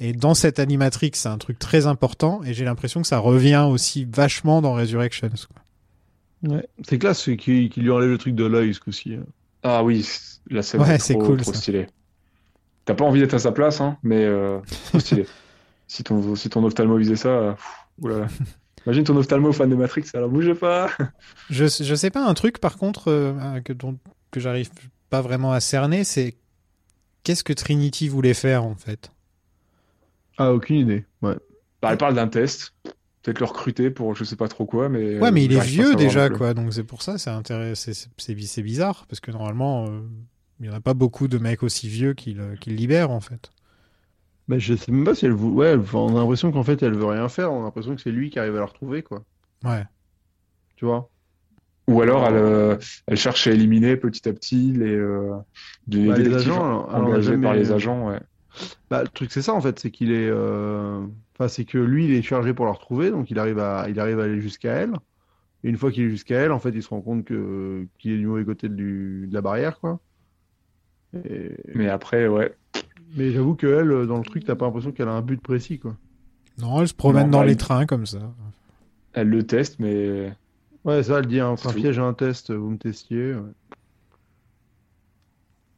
Et 0.00 0.12
dans 0.12 0.34
cette 0.34 0.58
animatrix 0.58 1.10
c'est 1.14 1.28
un 1.28 1.38
truc 1.38 1.58
très 1.58 1.86
important 1.86 2.40
et 2.44 2.54
j'ai 2.54 2.64
l'impression 2.64 3.02
que 3.02 3.08
ça 3.08 3.18
revient 3.18 3.66
aussi 3.68 4.06
vachement 4.10 4.62
dans 4.62 4.72
Resurrections. 4.74 5.28
quoi. 5.28 6.54
Ouais. 6.54 6.68
C'est 6.88 6.98
classe 6.98 7.22
c'est 7.24 7.36
qu'il 7.36 7.68
qu'il 7.68 7.82
lui 7.82 7.90
enlève 7.90 8.08
le 8.10 8.18
truc 8.18 8.34
de 8.36 8.44
l'œil, 8.44 8.72
ce 8.74 8.80
coup-ci. 8.80 9.14
hein. 9.14 9.24
Ah 9.64 9.82
oui, 9.82 10.08
la 10.50 10.62
scène 10.62 10.80
Ouais, 10.82 10.94
est 10.94 10.98
c'est 10.98 11.14
trop, 11.14 11.24
cool, 11.26 11.40
trop 11.42 11.52
ça. 11.52 11.58
stylé. 11.58 11.88
T'as 12.84 12.94
pas 12.94 13.04
envie 13.04 13.18
d'être 13.20 13.34
à 13.34 13.38
sa 13.40 13.50
place, 13.52 13.80
hein, 13.80 13.98
mais 14.04 14.24
euh, 14.24 14.60
trop 14.86 15.00
stylé. 15.00 15.26
si 15.88 16.04
ton, 16.04 16.36
si 16.36 16.48
ton 16.48 16.62
ophtalmo 16.64 16.96
visait 16.96 17.16
ça, 17.16 17.28
euh, 17.28 17.52
pff, 17.54 17.64
oulala. 18.00 18.28
Imagine 18.88 19.04
ton 19.04 19.16
ophtalmo 19.18 19.52
fan 19.52 19.68
de 19.68 19.74
Matrix, 19.76 20.04
alors 20.14 20.30
bougez 20.30 20.54
pas. 20.54 20.88
Je, 21.50 21.66
je 21.66 21.94
sais 21.94 22.08
pas, 22.10 22.24
un 22.24 22.32
truc 22.32 22.58
par 22.58 22.78
contre 22.78 23.08
euh, 23.08 23.60
que, 23.60 23.74
dont- 23.74 23.98
que 24.30 24.40
j'arrive 24.40 24.70
pas 25.10 25.20
vraiment 25.20 25.52
à 25.52 25.60
cerner, 25.60 26.04
c'est 26.04 26.36
qu'est-ce 27.22 27.44
que 27.44 27.52
Trinity 27.52 28.08
voulait 28.08 28.34
faire 28.34 28.64
en 28.64 28.74
fait? 28.74 29.12
Ah, 30.38 30.52
aucune 30.52 30.76
idée. 30.76 31.04
Ouais. 31.22 31.36
Bah, 31.82 31.90
elle 31.92 31.98
parle 31.98 32.14
d'un 32.14 32.28
test. 32.28 32.72
Peut-être 33.22 33.40
le 33.40 33.46
recruter 33.46 33.90
pour 33.90 34.14
je 34.14 34.24
sais 34.24 34.36
pas 34.36 34.48
trop 34.48 34.64
quoi, 34.64 34.88
mais. 34.88 35.20
Ouais, 35.20 35.30
mais 35.30 35.44
il 35.44 35.52
est 35.52 35.56
pas 35.56 35.62
à 35.62 35.66
vieux 35.66 35.94
déjà, 35.96 36.30
quoi. 36.30 36.54
Donc 36.54 36.72
c'est 36.72 36.84
pour 36.84 37.02
ça, 37.02 37.18
c'est 37.18 37.30
intéress- 37.30 38.08
c'est 38.16 38.62
bizarre 38.62 39.06
parce 39.06 39.20
que 39.20 39.30
normalement, 39.30 39.86
euh, 39.86 40.00
il 40.60 40.66
y 40.66 40.70
en 40.70 40.74
a 40.74 40.80
pas 40.80 40.94
beaucoup 40.94 41.28
de 41.28 41.38
mecs 41.38 41.62
aussi 41.62 41.88
vieux 41.88 42.14
qui 42.14 42.32
le, 42.32 42.56
qui 42.56 42.70
le 42.70 42.76
libèrent 42.76 43.10
en 43.10 43.20
fait. 43.20 43.50
Bah, 44.48 44.58
je 44.58 44.74
sais 44.74 44.90
même 44.90 45.04
pas 45.04 45.14
si 45.14 45.26
elle 45.26 45.32
vous. 45.32 45.52
Ouais, 45.52 45.76
on 45.92 46.16
a 46.16 46.20
l'impression 46.20 46.50
qu'en 46.50 46.62
fait, 46.62 46.82
elle 46.82 46.94
veut 46.94 47.04
rien 47.06 47.28
faire. 47.28 47.52
On 47.52 47.60
a 47.60 47.64
l'impression 47.64 47.94
que 47.94 48.00
c'est 48.00 48.10
lui 48.10 48.30
qui 48.30 48.38
arrive 48.38 48.56
à 48.56 48.60
la 48.60 48.64
retrouver, 48.66 49.02
quoi. 49.02 49.22
Ouais. 49.64 49.84
Tu 50.76 50.84
vois? 50.86 51.10
Ou 51.86 52.00
alors 52.02 52.26
elle, 52.26 52.34
euh, 52.34 52.76
elle 53.06 53.16
cherche 53.16 53.46
à 53.46 53.52
éliminer 53.52 53.96
petit 53.96 54.28
à 54.28 54.32
petit 54.32 54.72
les, 54.72 54.94
euh, 54.94 55.34
les 55.88 56.06
Bah, 56.08 56.16
les 56.18 56.34
agents, 56.34 56.86
alors- 56.88 57.40
par 57.42 57.54
les 57.54 57.72
agents. 57.72 58.08
Ouais. 58.10 58.20
Bah, 58.90 59.02
le 59.02 59.08
truc, 59.08 59.30
c'est 59.32 59.42
ça, 59.42 59.54
en 59.54 59.60
fait. 59.60 59.78
C'est 59.78 59.90
qu'il 59.90 60.12
est. 60.12 60.28
euh, 60.30 61.00
Enfin, 61.38 61.48
c'est 61.48 61.64
que 61.64 61.78
lui, 61.78 62.06
il 62.06 62.12
est 62.14 62.22
chargé 62.22 62.52
pour 62.52 62.64
la 62.66 62.72
retrouver. 62.72 63.10
Donc, 63.10 63.30
il 63.30 63.38
arrive 63.38 63.58
à, 63.60 63.86
il 63.88 64.00
arrive 64.00 64.18
à 64.18 64.24
aller 64.24 64.40
jusqu'à 64.40 64.72
elle. 64.72 64.94
Et 65.62 65.68
une 65.68 65.76
fois 65.76 65.92
qu'il 65.92 66.04
est 66.04 66.10
jusqu'à 66.10 66.36
elle, 66.40 66.52
en 66.52 66.58
fait, 66.58 66.70
il 66.70 66.82
se 66.82 66.88
rend 66.88 67.00
compte 67.00 67.24
que 67.24 67.86
qu'il 67.98 68.12
est 68.12 68.18
du 68.18 68.26
mauvais 68.26 68.44
côté 68.44 68.68
du... 68.68 69.26
de 69.28 69.34
la 69.34 69.40
barrière, 69.40 69.78
quoi. 69.78 70.00
Et- 71.24 71.56
Mais 71.74 71.88
après, 71.88 72.26
ouais. 72.28 72.54
Mais 73.16 73.30
j'avoue 73.32 73.54
que 73.54 73.66
elle, 73.66 73.90
euh, 73.90 74.06
dans 74.06 74.18
le 74.18 74.24
truc, 74.24 74.44
t'as 74.44 74.54
pas 74.54 74.66
l'impression 74.66 74.92
qu'elle 74.92 75.08
a 75.08 75.12
un 75.12 75.22
but 75.22 75.40
précis, 75.40 75.78
quoi. 75.78 75.96
Non, 76.58 76.80
elle 76.80 76.88
se 76.88 76.94
promène 76.94 77.24
Non, 77.30 77.38
dans 77.38 77.42
les 77.42 77.56
trains 77.56 77.86
comme 77.86 78.06
ça. 78.06 78.18
Elle 79.12 79.28
le 79.28 79.46
teste, 79.46 79.78
mais 79.78 80.32
Ouais, 80.84 81.02
ça, 81.02 81.18
elle 81.18 81.26
dit, 81.26 81.40
hein, 81.40 81.48
enfin, 81.48 81.70
C'est 81.70 81.74
tout. 81.76 81.80
piège 81.82 81.98
à 81.98 82.04
un 82.04 82.14
test, 82.14 82.52
vous 82.52 82.70
me 82.70 82.78
testiez. 82.78 83.34
ouais. 83.34 83.40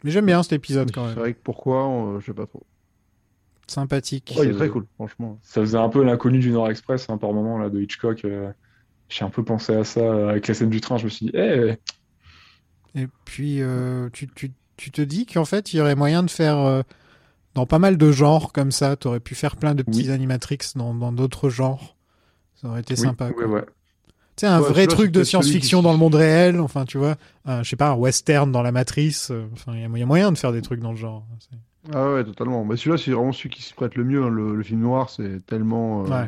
Mais 0.05 0.11
j'aime 0.11 0.27
bien 0.27 0.43
cet 0.43 0.53
épisode 0.55 0.91
quand 0.93 1.03
C'est 1.05 1.09
même. 1.11 1.19
vrai 1.19 1.35
que 1.35 1.41
pourquoi, 1.43 1.87
euh, 1.89 2.21
je 2.21 2.27
sais 2.27 2.33
pas 2.35 2.47
trop. 2.47 2.63
Sympathique. 3.67 4.35
Ouais, 4.37 4.47
il 4.47 4.51
est 4.53 4.55
très 4.55 4.69
cool, 4.69 4.87
franchement. 4.95 5.39
ça 5.43 5.61
faisait 5.61 5.79
un 5.79 5.89
peu 5.89 6.03
l'inconnu 6.03 6.39
du 6.41 6.51
Nord 6.51 6.71
Express 6.71 7.09
hein, 7.09 7.19
par 7.19 7.33
moment 7.33 7.59
là, 7.59 7.69
de 7.69 7.81
Hitchcock. 7.81 8.25
euh, 8.25 8.51
J'ai 9.09 9.25
un 9.25 9.31
peu 9.31 9.45
pensé 9.45 9.75
à 9.75 9.85
ça 9.85 10.31
avec 10.31 10.49
la 10.49 10.55
scène 10.55 10.71
du 10.71 10.81
train. 10.81 10.97
Je 10.97 11.05
me 11.05 11.11
suis 11.11 11.27
dit, 11.27 11.33
eh, 11.35 11.75
Et 12.95 13.07
puis, 13.25 13.61
euh, 13.63 14.09
tu, 14.13 14.27
tu, 14.29 14.53
tu 14.77 14.91
te 14.91 15.03
dis 15.03 15.27
qu'en 15.27 15.45
fait, 15.45 15.73
il 15.73 15.77
y 15.77 15.81
aurait 15.81 15.95
moyen 15.95 16.23
de 16.23 16.31
faire 16.31 16.59
euh, 16.59 16.83
dans 17.55 17.67
pas 17.67 17.79
mal 17.79 17.97
de 17.97 18.13
genres 18.13 18.53
comme 18.53 18.71
ça. 18.73 18.97
Tu 18.97 19.09
aurais 19.09 19.21
pu 19.21 19.35
faire 19.35 19.57
plein 19.57 19.75
de 19.75 19.83
petits 19.83 20.05
Oui. 20.07 20.11
animatrix 20.11 20.59
dans 20.77 21.13
d'autres 21.13 21.49
genres. 21.51 21.97
Ça 22.55 22.69
aurait 22.69 22.81
été 22.81 22.95
oui, 22.95 23.01
sympa. 23.01 23.29
ouais, 23.31 23.45
ouais. 23.45 23.65
Tu 24.37 24.47
sais, 24.47 24.47
un 24.47 24.61
Ouais, 24.61 24.69
vrai 24.69 24.87
truc 24.87 25.11
de 25.11 25.25
science-fiction 25.25 25.79
qui- 25.79 25.85
dans 25.85 25.93
le 25.93 25.99
monde 25.99 26.15
réel. 26.15 26.61
Enfin, 26.61 26.85
tu 26.85 26.99
vois, 26.99 27.17
un, 27.45 27.63
je 27.63 27.69
sais 27.71 27.77
pas, 27.77 27.91
un 27.91 27.95
western 27.95 28.51
dans 28.53 28.63
la 28.63 28.73
matrice. 28.73 29.31
euh, 29.31 29.47
Enfin, 29.53 29.73
il 29.75 29.81
y, 29.81 30.03
a- 30.03 30.07
moyen 30.07 30.33
de 30.33 30.39
faire 30.39 30.53
des 30.53 30.63
trucs 30.63 30.81
dans 30.81 30.93
le 30.93 30.97
genre. 30.97 31.27
C'est- 31.39 31.57
Ah 31.95 32.13
ouais, 32.15 32.25
totalement. 32.25 32.65
Bah, 32.65 32.77
celui-là, 32.77 32.99
c'est 32.99 33.11
vraiment 33.11 33.33
celui 33.33 33.49
qui 33.51 33.63
s'y 33.63 33.73
prête 33.75 33.95
le 33.97 34.05
mieux. 34.05 34.23
hein. 34.23 34.29
Le, 34.31 34.55
le 34.55 34.63
film 34.63 34.81
noir, 34.81 35.09
c'est 35.11 35.45
tellement, 35.47 36.05
euh, 36.07 36.27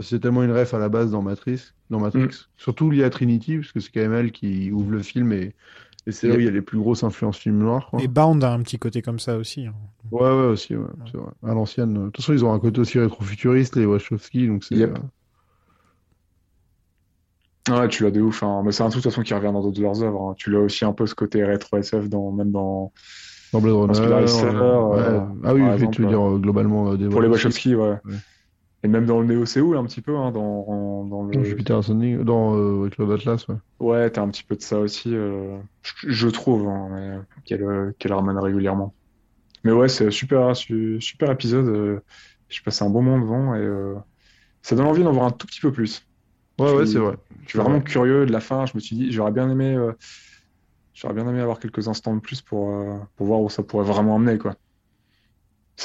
c'est 0.00 0.20
tellement 0.20 0.42
une 0.44 0.52
ref 0.52 0.72
à 0.74 0.78
la 0.78 0.88
base 0.88 1.10
dans 1.10 1.22
Matrix, 1.22 1.60
dans 1.90 1.98
Matrix. 2.00 2.24
Mm. 2.26 2.30
Surtout 2.56 2.90
lié 2.90 3.02
à 3.04 3.10
Trinity, 3.10 3.58
parce 3.58 3.72
que 3.72 3.80
c'est 3.80 3.90
quand 3.92 4.00
même 4.00 4.14
elle 4.14 4.30
qui 4.32 4.70
ouvre 4.72 4.90
le 4.90 5.02
film 5.02 5.32
et, 5.32 5.54
et 6.06 6.12
c'est 6.12 6.28
là 6.28 6.34
où 6.36 6.38
il 6.38 6.44
y 6.44 6.48
a 6.48 6.50
les 6.50 6.60
plus 6.62 6.78
grosses 6.78 7.02
influences 7.04 7.38
film 7.38 7.58
noir. 7.58 7.88
Quoi. 7.90 8.00
Et 8.02 8.08
Bound 8.08 8.42
a 8.44 8.52
un 8.52 8.60
petit 8.62 8.78
côté 8.78 9.00
comme 9.02 9.18
ça 9.18 9.36
aussi. 9.36 9.66
hein. 9.66 9.74
Ouais, 10.10 10.20
ouais, 10.22 10.46
aussi, 10.46 10.76
ouais, 10.76 10.84
c'est 11.10 11.16
vrai. 11.16 11.30
À 11.42 11.54
l'ancienne. 11.54 11.96
euh, 11.96 12.00
De 12.00 12.10
toute 12.10 12.16
façon, 12.18 12.32
ils 12.34 12.44
ont 12.44 12.52
un 12.52 12.58
côté 12.60 12.80
aussi 12.80 12.98
rétro-futuriste, 12.98 13.76
les 13.76 13.86
Wachowski, 13.86 14.46
donc 14.48 14.64
c'est. 14.64 14.74
Yep. 14.76 14.98
euh, 14.98 15.00
Ouais, 17.70 17.88
tu 17.88 18.02
l'as 18.04 18.10
de 18.10 18.20
ouf. 18.20 18.42
Hein. 18.42 18.62
Mais 18.64 18.72
c'est 18.72 18.82
un 18.82 18.90
truc 18.90 19.02
de 19.02 19.04
toute 19.04 19.12
façon 19.12 19.22
qui 19.22 19.32
revient 19.32 19.46
dans 19.52 19.62
d'autres 19.62 19.76
de 19.78 19.82
leurs 19.82 20.02
œuvres. 20.02 20.28
hein. 20.30 20.34
Tu 20.36 20.50
l'as 20.50 20.60
aussi 20.60 20.84
un 20.84 20.92
peu 20.92 21.06
ce 21.06 21.14
côté 21.14 21.42
rétro 21.44 21.78
SF 21.78 22.10
dans 22.10 22.30
même 22.30 22.52
dans 22.52 22.92
Dans 23.54 23.60
Blade 23.62 23.74
Runner. 23.74 23.94
Splinter 23.94 24.26
Cell, 24.28 24.56
euh, 24.56 24.82
ouais. 24.88 24.98
euh, 25.00 25.20
Ah 25.44 25.54
oui, 25.54 25.62
oui, 25.62 25.70
exemple, 25.72 25.94
tu 25.96 26.02
veux 26.02 26.08
dire 26.08 26.38
globalement 26.40 26.90
euh, 26.92 26.96
des 26.98 27.08
pour 27.08 27.22
les 27.22 27.28
Wachowski. 27.28 27.74
Wachowski, 27.74 28.06
ouais. 28.10 28.12
Ouais. 28.14 28.20
Et 28.84 28.88
même 28.88 29.06
dans 29.06 29.20
le 29.20 29.26
Néo 29.26 29.46
Séoul 29.46 29.76
un 29.76 29.84
petit 29.84 30.02
peu 30.02 30.16
hein, 30.16 30.30
dans, 30.30 31.24
le 31.32 31.42
Jupiter 31.42 31.78
Ascending, 31.78 32.22
dans 32.22 32.56
euh, 32.56 32.88
Cloud 32.90 33.10
Atlas, 33.10 33.48
ouais. 33.48 33.56
Ouais, 33.80 34.10
t'as 34.10 34.22
un 34.22 34.30
petit 34.30 34.44
peu 34.44 34.56
de 34.56 34.62
ça 34.62 34.78
aussi, 34.78 35.14
euh, 35.14 35.58
je, 35.82 36.10
je 36.10 36.28
trouve, 36.28 36.68
hein, 36.68 37.26
qu'elle 37.44 37.62
euh, 37.64 37.92
qu'elle 37.98 38.12
ramène 38.12 38.38
régulièrement. 38.38 38.94
Mais 39.64 39.72
ouais, 39.72 39.88
c'est 39.88 40.10
super, 40.10 40.56
su- 40.56 41.00
super 41.00 41.30
épisode. 41.30 41.66
euh, 41.68 42.00
J'ai 42.48 42.62
passé 42.62 42.84
un 42.84 42.90
bon 42.90 43.02
moment 43.02 43.20
devant 43.20 43.54
et 43.54 43.60
euh, 43.60 43.96
ça 44.62 44.76
donne 44.76 44.86
envie 44.86 45.04
d'en 45.04 45.12
voir 45.12 45.26
un 45.26 45.32
tout 45.32 45.46
petit 45.46 45.60
peu 45.60 45.72
plus. 45.72 46.02
Ouais, 46.58 46.70
Je 46.70 46.76
ouais, 46.76 46.86
c'est 46.86 46.98
vrai. 47.00 47.16
Je 47.44 47.50
suis 47.50 47.58
vraiment 47.58 47.80
curieux 47.80 48.26
de 48.26 48.32
la 48.32 48.40
fin. 48.40 48.66
Je 48.66 48.72
me 48.76 48.80
suis 48.80 48.96
dit, 48.96 49.12
j'aurais 49.12 49.32
bien 49.32 49.50
aimé, 49.50 49.74
euh, 49.74 49.92
j'aurais 50.94 51.14
bien 51.14 51.28
aimé 51.28 51.40
avoir 51.40 51.58
quelques 51.58 51.88
instants 51.88 52.14
de 52.14 52.20
plus 52.20 52.42
pour, 52.42 52.70
euh, 52.70 52.98
pour 53.16 53.26
voir 53.26 53.40
où 53.40 53.50
ça 53.50 53.62
pourrait 53.62 53.84
vraiment 53.84 54.16
amener, 54.16 54.38
quoi. 54.38 54.54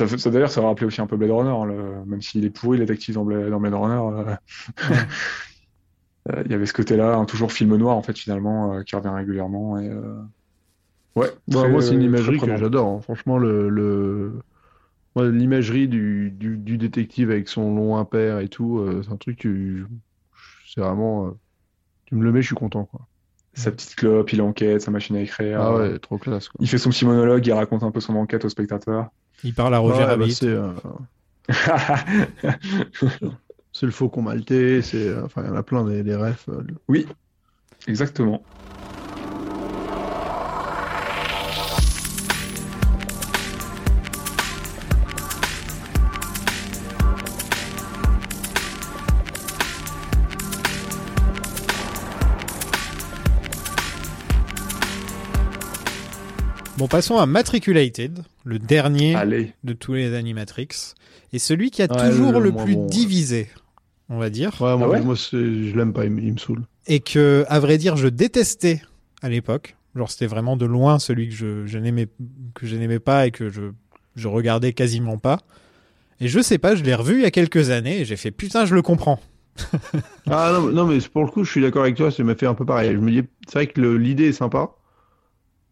Ça, 0.08 0.18
ça 0.18 0.30
d'ailleurs, 0.32 0.52
ça 0.52 0.62
m'a 0.62 0.68
rappelé 0.68 0.86
aussi 0.88 1.02
un 1.02 1.08
peu 1.08 1.18
Blade 1.18 1.32
Runner, 1.32 1.50
hein, 1.52 1.66
le- 1.66 2.06
même 2.06 2.22
s'il 2.22 2.46
est 2.46 2.50
pourri, 2.50 2.78
le 2.78 2.86
détective 2.86 3.16
dans 3.16 3.26
Blade, 3.26 3.50
dans 3.50 3.60
Blade 3.60 3.74
Runner. 3.74 4.30
euh, 4.30 4.36
euh, 6.30 6.44
Il 6.46 6.52
y 6.52 6.54
avait 6.56 6.66
ce 6.66 6.74
côté-là, 6.74 7.16
un 7.16 7.26
toujours 7.26 7.52
film 7.52 7.76
noir 7.76 7.96
en 7.98 8.02
fait 8.04 8.18
finalement 8.18 8.74
euh, 8.74 8.84
qui 8.84 8.96
revient 8.96 9.10
régulièrement 9.10 9.80
et 9.80 9.90
ouais. 11.16 11.30
Bah, 11.48 11.68
moi, 11.68 11.82
c'est 11.82 11.96
une 11.96 12.02
imagerie 12.02 12.42
que 12.42 12.56
j'adore. 12.56 12.88
hein. 12.88 13.02
Franchement, 13.02 13.38
le, 13.38 13.70
le... 13.70 14.40
ouais, 15.16 15.32
l'imagerie 15.32 15.88
du, 15.88 16.32
du, 16.32 16.58
du 16.58 16.78
détective 16.78 17.32
avec 17.32 17.50
son 17.50 17.76
long 17.76 17.98
impair 17.98 18.40
et 18.40 18.50
tout, 18.50 18.86
c'est 19.04 19.12
un 19.12 19.18
truc 19.18 19.40
que 19.40 19.86
c'est 20.68 20.82
vraiment. 20.82 21.34
Tu 22.06 22.16
me 22.16 22.24
le 22.24 22.32
mets, 22.32 22.42
je 22.42 22.48
suis 22.48 22.56
content, 22.56 22.86
quoi. 22.86 23.08
Sa 23.56 23.72
petite 23.72 23.96
clope, 23.96 24.32
il 24.34 24.42
enquête, 24.42 24.82
sa 24.82 24.92
machine 24.92 25.16
à 25.16 25.22
écrire. 25.22 25.62
Ah 25.62 25.74
ouais, 25.76 26.00
trop 26.00 26.18
classe, 26.18 26.50
quoi. 26.50 26.60
Il 26.62 26.68
fait 26.70 26.78
son 26.78 26.90
petit 26.92 27.06
monologue, 27.06 27.46
il 27.46 27.54
raconte 27.54 27.84
un 27.84 27.92
peu 27.92 28.00
son 28.00 28.16
enquête 28.16 28.46
au 28.46 28.50
spectateur. 28.50 29.10
Il 29.44 29.54
parle 29.54 29.76
à 29.76 29.80
Roger 29.80 30.04
Ouais, 30.04 30.06
bah, 30.18 30.28
Rabbit. 30.28 30.32
c'est 30.32 30.48
euh, 30.48 30.74
c'est 33.72 33.86
le 33.86 33.92
faucon 33.92 34.22
maltais, 34.22 34.82
c'est 34.82 35.08
euh, 35.08 35.26
enfin 35.26 35.44
il 35.44 35.48
y 35.48 35.52
en 35.52 35.56
a 35.56 35.64
plein 35.64 35.84
des, 35.86 36.04
des 36.04 36.16
refs. 36.16 36.48
euh, 36.50 36.64
oui, 36.88 37.08
exactement. 37.88 38.44
Bon, 56.80 56.88
passons 56.88 57.18
à 57.18 57.26
Matriculated, 57.26 58.20
le 58.46 58.58
dernier 58.58 59.14
Allez, 59.16 59.54
de 59.66 59.74
tous 59.74 59.94
les 59.96 60.14
Animatrix, 60.16 60.70
et 61.34 61.40
celui 61.40 61.72
qui 61.72 61.82
a 61.82 61.88
Ouais, 61.92 62.10
toujours 62.10 62.40
le 62.40 62.52
plus 62.54 62.76
bon, 62.76 62.88
divisé, 62.88 63.50
on 64.08 64.18
va 64.18 64.30
dire, 64.30 64.52
Ouais, 64.62 64.78
moi, 64.78 64.88
Ah 64.88 64.90
ouais 64.90 65.02
moi, 65.02 65.16
c'est- 65.18 65.38
je 65.38 65.76
l'aime 65.76 65.92
pas, 65.92 66.06
il, 66.06 66.12
me- 66.12 66.22
il 66.22 66.32
me 66.34 66.38
saoule. 66.38 66.62
et 66.88 67.02
que, 67.02 67.46
à 67.50 67.60
vrai 67.60 67.78
dire, 67.78 67.98
je 67.98 68.08
détestais 68.08 68.82
à 69.22 69.28
l'époque. 69.30 69.76
Genre, 69.96 70.10
c'était 70.10 70.28
vraiment 70.28 70.56
de 70.56 70.66
loin 70.66 71.00
celui 71.00 71.28
que 71.30 71.36
je, 71.36 71.66
je 71.66 71.78
n'aimais 71.80 72.08
que 72.56 72.66
je 72.66 72.76
n'aimais 72.78 73.00
pas 73.00 73.28
et 73.28 73.32
que 73.32 73.50
je, 73.50 73.62
je 74.16 74.28
regardais 74.30 74.72
quasiment 74.72 75.18
pas. 75.18 75.40
Et 76.22 76.28
je 76.30 76.40
sais 76.40 76.60
pas, 76.60 76.76
je 76.76 76.84
l'ai 76.84 76.94
revu 76.96 77.16
il 77.16 77.22
y 77.22 77.26
a 77.26 77.32
quelques 77.32 77.72
années 77.72 78.02
et 78.02 78.06
j'ai 78.06 78.16
fait 78.16 78.32
putain, 78.32 78.66
je 78.66 78.74
le 78.76 78.82
comprends. 78.82 79.20
Ah 80.32 80.52
non, 80.54 80.68
non, 80.72 80.86
mais 80.86 81.00
pour 81.12 81.24
le 81.26 81.32
coup, 81.32 81.44
je 81.44 81.50
suis 81.52 81.60
d'accord 81.62 81.82
avec 81.82 81.96
toi, 81.96 82.12
ça 82.12 82.24
m'a 82.24 82.36
fait 82.36 82.46
un 82.46 82.54
peu 82.54 82.66
pareil. 82.66 82.92
Je 82.94 82.98
me 83.00 83.10
dis, 83.12 83.28
c'est 83.48 83.54
vrai 83.54 83.68
que 83.68 83.82
l'idée 83.82 84.26
est 84.30 84.32
sympa, 84.34 84.70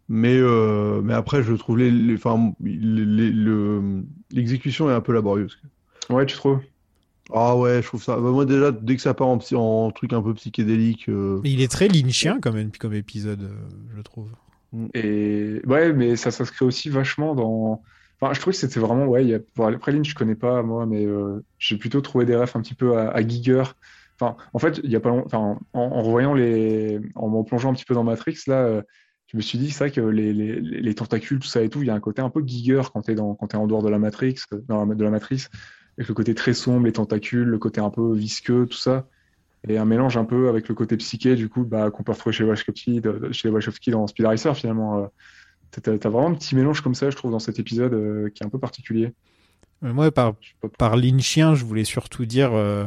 mais, 0.09 0.37
euh, 0.37 1.01
mais 1.01 1.13
après, 1.13 1.43
je 1.43 1.53
trouve 1.53 1.77
les, 1.77 1.91
les- 1.91 2.15
enfin, 2.15 2.53
les- 2.61 3.05
les- 3.05 3.31
le- 3.31 4.03
l'exécution 4.31 4.89
est 4.89 4.93
un 4.93 5.01
peu 5.01 5.13
laborieuse. 5.13 5.57
ouais, 6.09 6.25
tu 6.25 6.35
trouves? 6.35 6.61
Ah 7.33 7.57
ouais, 7.57 7.81
je 7.81 7.87
trouve 7.87 8.01
ça. 8.01 8.15
bah, 8.15 8.31
moi, 8.31 8.45
déjà, 8.45 8.71
dès 8.71 8.95
que 8.95 9.01
ça 9.01 9.13
part 9.13 9.27
en, 9.27 9.91
truc 9.91 10.13
un 10.13 10.21
peu 10.21 10.33
psychédélique, 10.33 11.09
euh, 11.09 11.39
Mais 11.43 11.51
il 11.51 11.61
est 11.61 11.69
très 11.71 11.87
lynchien 11.89 12.39
quand 12.41 12.53
même 12.53 12.71
comme 12.79 12.93
épisode, 12.93 13.43
euh, 13.43 13.55
je 13.95 14.01
trouve. 14.01 14.29
Et 14.93 15.61
ouais, 15.65 15.93
mais 15.93 16.15
ça 16.15 16.31
s'inscrit 16.31 16.65
aussi 16.65 16.89
vachement 16.89 17.35
dans. 17.35 17.81
Enfin, 18.19 18.33
je 18.33 18.39
trouve 18.39 18.53
que 18.53 18.59
c'était 18.59 18.79
vraiment 18.79 19.05
ouais. 19.07 19.25
Y 19.25 19.35
a... 19.35 19.39
bon, 19.55 19.67
après 19.73 19.91
Lynch, 19.91 20.09
je 20.09 20.15
connais 20.15 20.35
pas 20.35 20.61
moi, 20.63 20.85
mais 20.85 21.05
euh, 21.05 21.43
j'ai 21.59 21.77
plutôt 21.77 22.01
trouvé 22.01 22.25
des 22.25 22.35
refs 22.35 22.55
un 22.55 22.61
petit 22.61 22.73
peu 22.75 22.97
à, 22.97 23.09
à 23.09 23.27
Giger. 23.27 23.63
Enfin, 24.19 24.35
en 24.53 24.59
fait, 24.59 24.79
il 24.83 24.89
y 24.89 24.95
a 24.95 24.99
pas 24.99 25.09
long... 25.09 25.23
enfin, 25.25 25.59
en, 25.73 25.81
en 25.81 26.01
revoyant 26.01 26.33
les, 26.33 26.99
en 27.15 27.29
me 27.29 27.43
plongeant 27.43 27.69
un 27.71 27.73
petit 27.73 27.85
peu 27.85 27.93
dans 27.93 28.03
Matrix 28.03 28.37
là, 28.47 28.61
euh, 28.63 28.81
je 29.27 29.37
me 29.37 29.41
suis 29.41 29.57
dit 29.57 29.71
c'est 29.71 29.85
vrai 29.85 29.91
que 29.91 30.01
les, 30.01 30.33
les, 30.33 30.59
les 30.59 30.95
tentacules, 30.95 31.39
tout 31.39 31.47
ça 31.47 31.61
et 31.61 31.69
tout, 31.69 31.81
il 31.81 31.87
y 31.87 31.89
a 31.89 31.93
un 31.93 31.99
côté 31.99 32.21
un 32.21 32.29
peu 32.29 32.41
Giger 32.45 32.81
quand 32.93 33.09
dans 33.11 33.35
quand 33.35 33.47
t'es 33.47 33.57
en 33.57 33.67
dehors 33.67 33.83
de 33.83 33.89
la 33.89 33.99
Matrix, 33.99 34.35
euh, 34.53 34.95
de 34.95 35.03
la 35.03 35.09
matrice, 35.09 35.49
avec 35.97 36.07
le 36.07 36.13
côté 36.13 36.33
très 36.35 36.53
sombre, 36.53 36.85
les 36.85 36.93
tentacules, 36.93 37.47
le 37.47 37.59
côté 37.59 37.81
un 37.81 37.89
peu 37.89 38.13
visqueux, 38.15 38.65
tout 38.65 38.77
ça. 38.77 39.07
Et 39.67 39.77
un 39.77 39.85
mélange 39.85 40.15
un 40.17 40.23
peu 40.23 40.47
avec 40.49 40.69
le 40.69 40.75
côté 40.75 40.95
psyché, 40.97 41.35
du 41.35 41.49
coup, 41.49 41.65
bah, 41.65 41.91
qu'on 41.91 42.03
peut 42.03 42.11
retrouver 42.13 42.33
chez 42.33 42.43
Wachowski, 42.43 43.01
chez 43.31 43.49
Wachowski 43.49 43.91
dans 43.91 44.07
Speed 44.07 44.25
Racer, 44.25 44.55
finalement. 44.55 44.99
euh. 44.99 45.07
T'as 45.71 45.97
t'as 45.97 46.09
vraiment 46.09 46.29
un 46.29 46.33
petit 46.33 46.55
mélange 46.55 46.79
comme 46.79 46.95
ça, 46.95 47.09
je 47.09 47.15
trouve, 47.17 47.31
dans 47.31 47.39
cet 47.39 47.59
épisode 47.59 47.93
euh, 47.93 48.29
qui 48.29 48.43
est 48.43 48.45
un 48.45 48.49
peu 48.49 48.59
particulier. 48.59 49.13
Moi, 49.81 50.11
par, 50.11 50.35
par 50.77 50.95
lynchien, 50.95 51.55
je 51.55 51.65
voulais 51.65 51.83
surtout 51.83 52.25
dire 52.25 52.53
euh, 52.53 52.85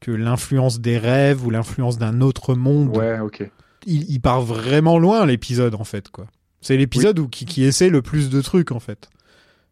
que 0.00 0.12
l'influence 0.12 0.80
des 0.80 0.96
rêves 0.96 1.44
ou 1.44 1.50
l'influence 1.50 1.98
d'un 1.98 2.20
autre 2.20 2.54
monde. 2.54 2.96
Ouais, 2.96 3.18
ok. 3.18 3.50
Il, 3.86 4.10
il 4.10 4.20
part 4.20 4.42
vraiment 4.42 4.98
loin 4.98 5.26
l'épisode 5.26 5.74
en 5.74 5.84
fait 5.84 6.10
quoi. 6.10 6.26
C'est 6.60 6.76
l'épisode 6.76 7.18
où 7.18 7.28
qui, 7.28 7.44
qui 7.44 7.62
essaie 7.64 7.90
le 7.90 8.00
plus 8.02 8.30
de 8.30 8.40
trucs 8.40 8.72
en 8.72 8.80
fait. 8.80 9.10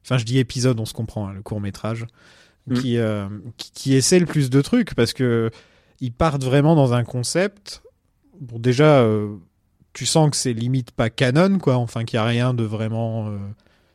Enfin, 0.04 0.18
je 0.18 0.24
dis 0.24 0.38
épisode, 0.38 0.78
on 0.80 0.84
se 0.84 0.92
comprend, 0.94 1.28
hein, 1.28 1.32
le 1.32 1.42
court 1.42 1.60
métrage, 1.60 2.06
Mm. 2.68 2.74
qui, 2.74 2.96
euh, 2.98 3.26
qui 3.56 3.72
qui 3.72 3.94
essaie 3.94 4.20
le 4.20 4.26
plus 4.26 4.48
de 4.48 4.60
trucs 4.60 4.94
parce 4.94 5.12
que 5.12 5.50
ils 6.00 6.12
partent 6.12 6.44
vraiment 6.44 6.76
dans 6.76 6.92
un 6.92 7.02
concept. 7.02 7.82
Bon, 8.40 8.58
déjà, 8.60 9.00
euh, 9.00 9.34
tu 9.92 10.06
sens 10.06 10.30
que 10.30 10.36
c'est 10.36 10.52
limite 10.52 10.92
pas 10.92 11.10
canon 11.10 11.58
quoi. 11.58 11.76
Enfin, 11.76 12.04
qu'il 12.04 12.18
y 12.18 12.20
a 12.20 12.24
rien 12.24 12.54
de 12.54 12.62
vraiment. 12.62 13.28
euh, 13.30 13.38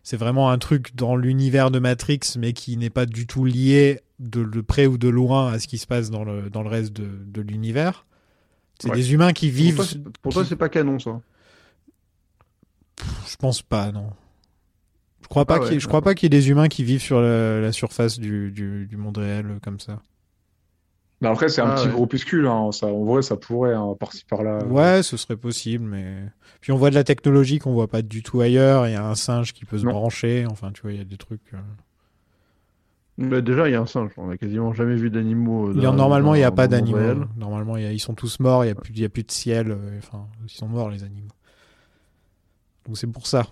c'est 0.04 0.18
vraiment 0.18 0.50
un 0.50 0.58
truc 0.58 0.96
dans 0.96 1.16
l'univers 1.16 1.70
de 1.72 1.80
Matrix, 1.80 2.20
mais 2.38 2.52
qui 2.54 2.76
n'est 2.78 2.90
pas 2.90 3.06
du 3.06 3.28
tout 3.28 3.46
lié 3.46 4.00
de, 4.20 4.44
de 4.46 4.62
près 4.62 4.86
ou 4.88 4.98
de 4.98 5.08
loin 5.10 5.52
à 5.52 5.60
ce 5.60 5.68
qui 5.68 5.78
se 5.78 5.86
passe 5.88 6.10
dans 6.10 6.24
le, 6.26 6.50
dans 6.50 6.64
le 6.64 6.70
reste 6.70 6.94
de, 6.94 7.08
de 7.26 7.42
l'univers. 7.42 8.06
C'est 8.80 8.90
Ouais. 8.90 8.96
des 8.96 9.14
humains 9.14 9.34
qui 9.34 9.50
vivent. 9.50 9.82
pour 10.22 10.34
toi, 10.34 10.46
c'est 10.46 10.56
pas 10.56 10.70
canon 10.70 11.00
ça. 11.00 11.20
Je 13.28 13.36
pense 13.38 13.62
pas, 13.62 13.92
non. 13.92 14.12
Je 15.22 15.28
crois 15.28 15.46
pas 15.46 15.56
Ah 15.56 15.60
qu'il 15.60 15.68
y 15.68 15.70
ouais, 15.72 15.76
ait- 15.78 15.80
je 15.80 15.88
crois 15.88 16.02
pas 16.02 16.16
qu'il 16.16 16.26
y 16.26 16.28
ait 16.36 16.40
des 16.40 16.50
humains 16.50 16.68
qui 16.68 16.84
vivent 16.84 17.02
sur 17.02 17.20
la, 17.22 17.60
la 17.60 17.72
surface 17.72 18.18
du, 18.20 18.52
du, 18.52 18.86
du 18.88 18.98
monde 18.98 19.18
réel 19.18 19.46
euh, 19.48 19.60
comme 19.62 19.80
ça. 19.80 20.00
Mais 21.20 21.28
après, 21.28 21.50
c'est 21.50 21.62
un 21.62 21.70
Ah, 21.72 21.76
petit 21.76 21.88
ouais. 21.88 21.94
groupuscule. 21.94 22.46
Hein. 22.48 22.72
Ça, 22.72 22.86
en 22.88 23.04
vrai, 23.04 23.24
ça 23.24 23.36
pourrait, 23.36 23.74
hein, 23.74 23.96
par-ci 24.00 24.24
par-là. 24.30 24.64
Ouais, 24.66 25.02
ce 25.04 25.18
serait 25.18 25.36
possible, 25.36 25.84
mais 25.84 26.16
puis 26.62 26.72
on 26.72 26.78
voit 26.78 26.92
de 26.92 26.96
la 26.96 27.04
technologie 27.04 27.58
qu'on 27.60 27.74
voit 27.74 27.88
pas 27.88 28.04
du 28.04 28.22
tout 28.24 28.40
ailleurs. 28.42 28.88
Il 28.88 28.92
y 28.94 28.96
a 28.96 29.04
un 29.06 29.16
singe 29.16 29.54
qui 29.54 29.66
peut 29.66 29.80
se 29.80 29.86
Non. 29.86 29.92
brancher. 29.94 30.46
Enfin, 30.50 30.72
tu 30.72 30.82
vois, 30.84 30.92
il 30.92 30.98
y 31.00 31.02
a 31.02 31.06
des 31.06 31.18
trucs. 31.18 31.54
euh. 31.54 31.58
Mais 33.20 33.42
déjà, 33.42 33.68
il 33.68 33.72
y 33.72 33.76
a 33.76 33.82
un 33.82 33.86
singe. 33.88 34.12
On 34.18 34.30
a 34.30 34.38
quasiment 34.38 34.74
jamais 34.74 34.96
vu 34.96 35.10
d'animaux. 35.10 35.70
euh, 35.70 35.74
dans- 35.74 35.94
normalement, 35.94 36.36
il 36.36 36.42
y 36.42 36.44
a 36.44 36.52
pas 36.52 36.68
d'animaux. 36.68 37.26
Normalement, 37.36 37.78
a- 37.86 37.92
ils 37.92 38.00
sont 38.00 38.14
tous 38.14 38.40
morts. 38.40 38.64
Il 38.64 38.68
y 38.68 38.72
a 38.72 38.76
a 39.06 39.10
plus 39.10 39.24
de 39.24 39.32
ciel. 39.32 39.72
euh, 39.72 39.98
Enfin, 39.98 40.28
ils 40.46 40.52
sont 40.52 40.68
morts 40.68 40.90
les 40.90 41.04
animaux. 41.04 41.28
Donc 42.86 42.98
c'est 42.98 43.08
pour 43.08 43.26
ça. 43.28 43.48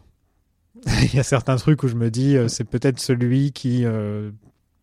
il 1.04 1.16
y 1.16 1.20
a 1.20 1.24
certains 1.24 1.56
trucs 1.56 1.82
où 1.84 1.88
je 1.88 1.96
me 1.96 2.10
dis, 2.12 2.38
euh, 2.38 2.48
c'est 2.48 2.64
peut-être 2.64 3.00
celui 3.00 3.52
qui 3.54 3.86
euh, 3.86 4.32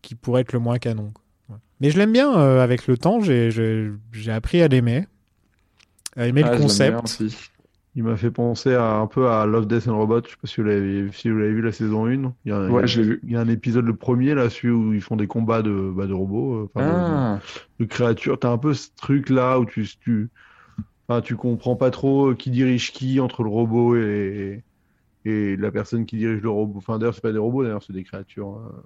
qui 0.01 0.15
pourrait 0.15 0.41
être 0.41 0.51
le 0.53 0.59
moins 0.59 0.79
canon. 0.79 1.13
Ouais. 1.49 1.55
Mais 1.79 1.89
je 1.89 1.97
l'aime 1.97 2.11
bien. 2.11 2.37
euh, 2.37 2.61
avec 2.61 2.87
le 2.87 2.97
temps, 2.97 3.21
j'ai 3.21 3.91
appris 4.29 4.61
à 4.61 4.67
l'aimer, 4.67 5.07
à 6.17 6.27
aimer 6.27 6.41
Ah, 6.43 6.51
le 6.51 6.57
bien 6.57 6.61
concept. 6.61 7.52
Il 7.95 8.03
m'a 8.03 8.17
fait 8.17 8.31
penser 8.31 8.73
à, 8.73 8.95
un 8.95 9.07
peu 9.07 9.29
à 9.29 9.45
Love, 9.45 9.67
Death 9.67 9.87
and 9.87 9.97
Robots. 9.97 10.23
Je 10.25 10.31
sais 10.31 10.37
pas 10.41 10.47
si 10.47 10.61
vous 10.61 10.67
l'avez 10.67 11.11
si 11.11 11.29
vous 11.29 11.37
l'avez 11.37 11.53
vu 11.53 11.61
la 11.61 11.71
saison 11.71 12.07
1. 12.07 12.35
Il 12.45 12.49
y 12.49 12.51
a, 12.51 12.69
il 12.71 12.77
y 12.77 12.81
a- 12.81 12.83
Ouais, 12.83 12.87
je 12.87 13.01
l'ai 13.01 13.07
vu. 13.07 13.23
il 13.23 13.31
y 13.31 13.35
a 13.35 13.41
un 13.41 13.47
épisode, 13.49 13.85
le 13.85 13.95
premier, 13.95 14.33
là, 14.33 14.49
celui 14.49 14.69
où 14.73 14.93
ils 14.93 15.01
font 15.01 15.15
des 15.15 15.27
combats 15.27 15.61
de, 15.61 15.91
bah, 15.95 16.07
de 16.07 16.13
robots, 16.13 16.55
euh, 16.63 16.69
enfin, 16.73 16.81
Ah, 16.83 17.39
de, 17.79 17.85
créatures. 17.85 18.39
T'as 18.39 18.51
un 18.51 18.57
peu 18.57 18.73
ce 18.73 18.89
truc-là 18.95 19.59
où 19.59 19.65
tu, 19.65 19.85
tu, 19.99 20.29
enfin, 21.07 21.21
tu 21.21 21.35
comprends 21.37 21.75
pas 21.75 21.91
trop 21.91 22.33
qui 22.35 22.51
dirige 22.51 22.93
qui 22.93 23.19
entre 23.19 23.43
le 23.43 23.49
robot 23.49 23.95
et, 23.97 24.63
et 25.25 25.57
la 25.57 25.71
personne 25.71 26.05
qui 26.05 26.17
dirige 26.17 26.41
le 26.41 26.49
robot. 26.49 26.77
Enfin, 26.79 26.99
d'ailleurs, 26.99 27.15
c'est 27.15 27.21
pas 27.21 27.31
des 27.33 27.39
robots, 27.39 27.63
d'ailleurs, 27.63 27.83
c'est 27.83 27.93
des 27.93 28.03
créatures. 28.05 28.57
euh, 28.57 28.83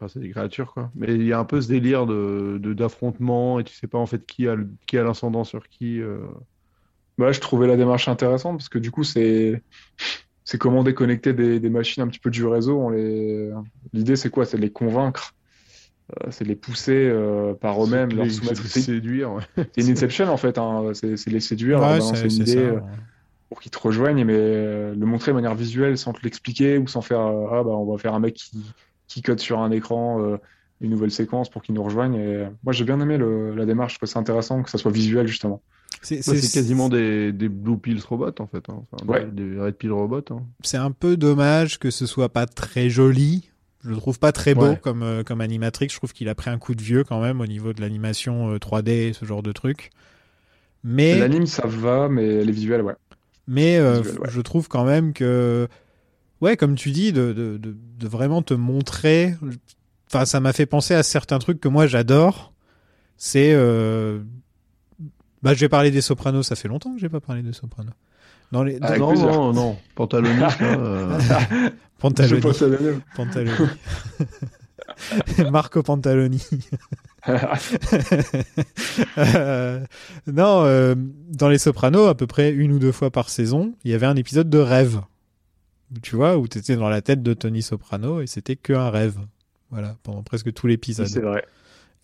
Enfin, 0.00 0.08
c'est 0.08 0.20
des 0.20 0.30
créatures, 0.30 0.72
quoi. 0.74 0.90
Mais 0.96 1.14
il 1.14 1.24
y 1.24 1.32
a 1.32 1.38
un 1.38 1.44
peu 1.44 1.60
ce 1.60 1.68
délire 1.68 2.06
de, 2.06 2.58
de- 2.60 2.72
d'affrontement 2.74 3.60
et 3.60 3.64
tu 3.64 3.74
sais 3.74 3.86
pas 3.88 3.98
en 3.98 4.06
fait 4.06 4.26
qui 4.26 4.48
a, 4.48 4.56
qui 4.86 4.98
a 4.98 5.04
l'ascendant 5.04 5.44
sur 5.44 5.68
qui. 5.68 6.00
euh. 6.00 6.26
Bah, 7.18 7.32
je 7.32 7.40
trouvais 7.40 7.66
la 7.66 7.76
démarche 7.76 8.08
intéressante 8.08 8.58
parce 8.58 8.68
que 8.68 8.78
du 8.78 8.90
coup, 8.90 9.04
c'est 9.04 9.62
c'est 10.44 10.58
comment 10.58 10.82
déconnecter 10.82 11.32
des, 11.32 11.60
des 11.60 11.70
machines 11.70 12.02
un 12.02 12.08
petit 12.08 12.18
peu 12.18 12.30
du 12.30 12.44
réseau. 12.46 12.78
On 12.78 12.90
les... 12.90 13.50
L'idée, 13.92 14.16
c'est 14.16 14.30
quoi? 14.30 14.44
C'est 14.44 14.56
de 14.56 14.62
les 14.62 14.72
convaincre. 14.72 15.32
Euh, 16.24 16.30
c'est 16.30 16.44
de 16.44 16.48
les 16.48 16.56
pousser 16.56 17.08
euh, 17.08 17.54
par 17.54 17.82
eux-mêmes, 17.84 18.10
leur 18.14 18.24
les- 18.24 18.30
soumettre. 18.30 18.60
c'est 18.66 18.80
séduire, 18.80 19.32
ouais. 19.32 19.42
c'est 19.56 19.82
une 19.82 19.92
Inception 19.92 20.28
en 20.28 20.36
fait, 20.36 20.58
hein. 20.58 20.90
C'est 20.94 21.16
c'est 21.16 21.30
les 21.30 21.40
séduire, 21.40 21.78
leur 21.78 21.88
Ouais, 21.90 21.98
balancer 21.98 22.24
une 22.24 22.30
c'est 22.32 22.42
idée 22.42 22.56
ça. 22.56 22.60
euh, 22.60 22.80
pour 23.48 23.60
qu'ils 23.60 23.70
te 23.70 23.78
rejoignent, 23.78 24.24
mais 24.24 24.34
euh, 24.36 24.94
le 24.94 25.06
montrer 25.06 25.30
de 25.30 25.36
manière 25.36 25.54
visuelle 25.54 25.96
sans 25.96 26.12
te 26.12 26.20
l'expliquer 26.22 26.76
ou 26.76 26.86
sans 26.88 27.02
faire 27.02 27.20
euh, 27.20 27.46
ah 27.52 27.62
bah 27.62 27.70
on 27.70 27.90
va 27.90 27.98
faire 27.98 28.14
un 28.14 28.18
mec 28.20 28.34
qui, 28.34 28.62
qui 29.06 29.22
code 29.22 29.38
sur 29.40 29.60
un 29.60 29.70
écran 29.70 30.20
euh, 30.22 30.36
une 30.80 30.90
nouvelle 30.90 31.12
séquence 31.12 31.48
pour 31.48 31.62
qu'ils 31.62 31.74
nous 31.76 31.84
rejoignent. 31.84 32.16
Et 32.18 32.48
moi 32.64 32.72
j'ai 32.72 32.84
bien 32.84 33.00
aimé 33.00 33.16
le- 33.16 33.54
la 33.54 33.64
démarche, 33.64 33.92
je 33.94 33.98
trouve 33.98 34.08
ça 34.08 34.18
intéressant 34.18 34.62
que 34.62 34.70
ça 34.70 34.78
soit 34.78 34.90
visuel 34.90 35.28
justement. 35.28 35.62
C'est 36.02 36.16
Bah, 36.26 36.36
c'est- 36.36 36.52
quasiment 36.52 36.88
des, 36.88 37.32
des 37.32 37.48
Blue 37.48 37.78
Pills 37.78 38.02
robots 38.08 38.34
en 38.40 38.46
fait. 38.46 38.64
hein. 38.68 38.82
Enfin, 38.92 39.06
Ouais. 39.06 39.26
des, 39.32 39.58
Red 39.58 39.74
Pill 39.76 39.92
robots. 39.92 40.22
hein. 40.30 40.42
c'est 40.62 40.76
un 40.76 40.90
peu 40.90 41.16
dommage 41.16 41.78
que 41.78 41.90
ce 41.90 42.06
soit 42.06 42.28
pas 42.28 42.46
très 42.46 42.90
joli. 42.90 43.48
Je 43.84 43.90
le 43.90 43.96
trouve 43.96 44.18
pas 44.20 44.30
très 44.32 44.54
beau 44.54 44.68
Ouais. 44.70 44.80
comme, 44.80 45.02
euh, 45.02 45.22
comme 45.24 45.40
animatrix. 45.40 45.88
Je 45.90 45.96
trouve 45.96 46.12
qu'il 46.12 46.28
a 46.28 46.34
pris 46.36 46.50
un 46.50 46.58
coup 46.58 46.74
de 46.74 46.82
vieux 46.82 47.02
quand 47.04 47.20
même 47.20 47.40
au 47.40 47.46
niveau 47.46 47.72
de 47.72 47.80
l'animation 47.80 48.52
euh, 48.52 48.58
3D, 48.58 49.12
ce 49.12 49.24
genre 49.24 49.42
de 49.42 49.50
truc. 49.52 49.90
Mais, 50.84 51.18
L'anime 51.18 51.46
ça 51.46 51.66
va, 51.66 52.08
mais 52.08 52.44
les 52.44 52.52
visuels 52.52 52.82
ouais. 52.82 52.94
mais 53.46 53.78
euh, 53.78 54.00
ouais. 54.02 54.28
je 54.28 54.40
trouve 54.40 54.66
quand 54.68 54.84
même 54.84 55.12
que, 55.12 55.68
ouais, 56.40 56.56
comme 56.56 56.74
tu 56.74 56.90
dis, 56.90 57.12
de, 57.12 57.32
de, 57.32 57.56
de, 57.58 57.76
de 57.98 58.08
vraiment 58.08 58.42
te 58.42 58.54
montrer. 58.54 59.34
Enfin, 60.08 60.24
ça 60.24 60.40
m'a 60.40 60.52
fait 60.52 60.66
penser 60.66 60.94
à 60.94 61.02
certains 61.04 61.38
trucs 61.38 61.60
que 61.60 61.68
moi 61.68 61.86
j'adore. 61.86 62.52
C'est. 63.16 63.52
Bah, 65.42 65.54
je 65.54 65.60
vais 65.60 65.68
parler 65.68 65.90
des 65.90 66.00
Sopranos. 66.00 66.42
Ça 66.44 66.54
fait 66.56 66.68
longtemps 66.68 66.94
que 66.94 67.00
j'ai 67.00 67.08
pas 67.08 67.20
parlé 67.20 67.42
des 67.42 67.52
Sopranos. 67.52 67.92
Dans 68.52 68.62
les, 68.62 68.78
dans- 68.78 68.86
Avec 68.88 69.00
non, 69.00 69.14
non, 69.14 69.52
non. 69.52 69.76
Pantaloni, 69.94 70.42
euh, 70.62 71.18
Pantaloni. 71.98 72.42
Marco 75.50 75.82
Pantaloni. 75.82 76.42
Euh, 79.18 79.80
non, 80.26 80.64
euh, 80.64 80.94
dans 81.28 81.48
Les 81.48 81.58
Sopranos, 81.58 82.06
à 82.08 82.14
peu 82.16 82.26
près 82.26 82.50
une 82.50 82.72
ou 82.72 82.78
deux 82.78 82.92
fois 82.92 83.10
par 83.10 83.28
saison, 83.30 83.74
il 83.84 83.90
y 83.90 83.94
avait 83.94 84.06
un 84.06 84.16
épisode 84.16 84.50
de 84.50 84.58
rêve. 84.58 85.00
Tu 86.02 86.16
vois, 86.16 86.36
où 86.38 86.48
tu 86.48 86.58
étais 86.58 86.74
dans 86.76 86.88
la 86.88 87.02
tête 87.02 87.22
de 87.22 87.34
Tony 87.34 87.62
Soprano 87.62 88.20
et 88.22 88.26
c'était 88.26 88.56
que 88.56 88.72
un 88.72 88.90
rêve. 88.90 89.18
Voilà, 89.70 89.96
pendant 90.02 90.22
presque 90.22 90.52
tout 90.52 90.66
l'épisode. 90.66 91.06
C'est 91.06 91.20
vrai. 91.20 91.44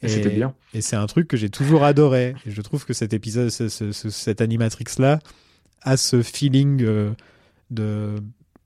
Et 0.03 0.09
c'était 0.09 0.31
bien. 0.31 0.55
Et 0.75 0.81
c'est 0.81 0.97
un 0.97 1.07
truc 1.07 1.27
que 1.27 1.37
j'ai 1.37 1.51
toujours 1.51 1.83
adoré. 1.85 2.35
Et 2.47 2.51
je 2.53 2.63
trouve 2.63 2.85
que 2.85 2.93
cet 2.93 3.13
épisode, 3.13 3.51
ce, 3.51 3.69
ce- 3.69 3.91
ce- 3.93 4.11
cette 4.11 4.41
animatrix-là, 4.41 5.19
a 5.83 5.97
ce 5.97 6.23
feeling 6.23 6.83
euh, 6.85 7.11
de 7.71 8.15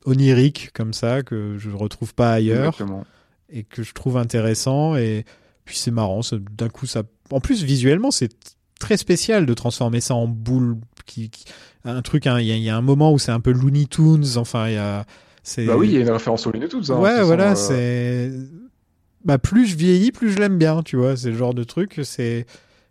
onirique 0.05 0.71
comme 0.75 0.93
ça 0.93 1.23
que 1.23 1.57
je 1.59 1.71
ne 1.71 1.75
retrouve 1.77 2.15
pas 2.15 2.33
ailleurs 2.33 2.67
Exactement. 2.75 3.05
et 3.49 3.63
que 3.65 3.83
je 3.83 3.93
trouve 3.95 4.17
intéressant. 4.17 4.97
Et 4.97 5.25
puis 5.65 5.77
c'est 5.79 5.91
marrant, 5.91 6.21
d'un 6.57 6.69
coup, 6.69 6.87
ça. 6.87 7.03
En 7.31 7.41
plus, 7.41 7.63
visuellement, 7.63 8.11
c'est 8.11 8.31
très 8.81 8.97
spécial 8.97 9.47
de 9.47 9.55
transformer 9.55 10.01
ça 10.01 10.15
en 10.15 10.27
boule. 10.29 10.77
Qui, 11.07 11.31
qui- 11.31 11.45
Un 11.85 12.01
truc, 12.03 12.27
hein, 12.27 12.39
il 12.41 12.47
y, 12.47 12.53
a- 12.53 12.57
il 12.57 12.63
y 12.63 12.69
a 12.71 12.77
un 12.77 12.83
moment 12.83 13.13
où 13.13 13.19
c'est 13.19 13.33
un 13.33 13.41
peu 13.41 13.53
Looney 13.53 13.87
Tunes. 13.87 14.25
Enfin, 14.37 14.69
il 14.69 14.75
y 14.75 14.77
a. 14.77 15.05
Bah 15.67 15.77
oui, 15.77 15.89
il 15.89 15.95
y 15.95 15.97
a 15.97 16.01
une 16.01 16.11
référence 16.11 16.47
au 16.47 16.53
Looney 16.53 16.69
Tunes. 16.69 16.83
hein, 16.91 16.99
ouais, 17.01 17.23
voilà, 17.23 17.53
euh, 17.53 17.55
c'est. 17.57 18.33
Bah, 19.25 19.39
plus 19.39 19.67
je 19.67 19.77
vieillis, 19.77 20.13
plus 20.13 20.33
je 20.33 20.39
l'aime 20.39 20.59
bien, 20.59 20.83
tu 20.83 20.97
vois. 20.97 21.17
C'est 21.17 21.31
le 21.31 21.37
genre 21.37 21.55
de 21.55 21.65
truc, 21.65 22.01
c'est. 22.05 22.47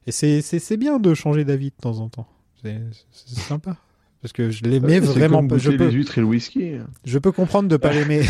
Et 0.08 0.12
c'est, 0.12 0.78
bien 0.78 1.00
de 1.00 1.14
changer 1.14 1.46
d'avis 1.46 1.70
de 1.70 1.76
temps 1.80 2.00
en 2.00 2.10
temps. 2.10 2.28
C'est, 2.64 2.80
sympa. 3.12 3.78
Parce 4.22 4.34
que 4.34 4.50
je 4.50 4.64
l'aimais 4.64 5.00
vraiment 5.00 5.46
comme. 5.46 5.60
Je 5.60 5.72
peux, 5.72 5.88
les 5.88 5.92
huîtres 5.92 6.18
et 6.18 6.22
le 6.22 6.28
whisky. 6.28 6.74
je 7.06 7.20
peux 7.20 7.32
comprendre 7.32 7.68
de 7.70 7.78
pas 7.78 7.92
l'aimer. 7.92 8.24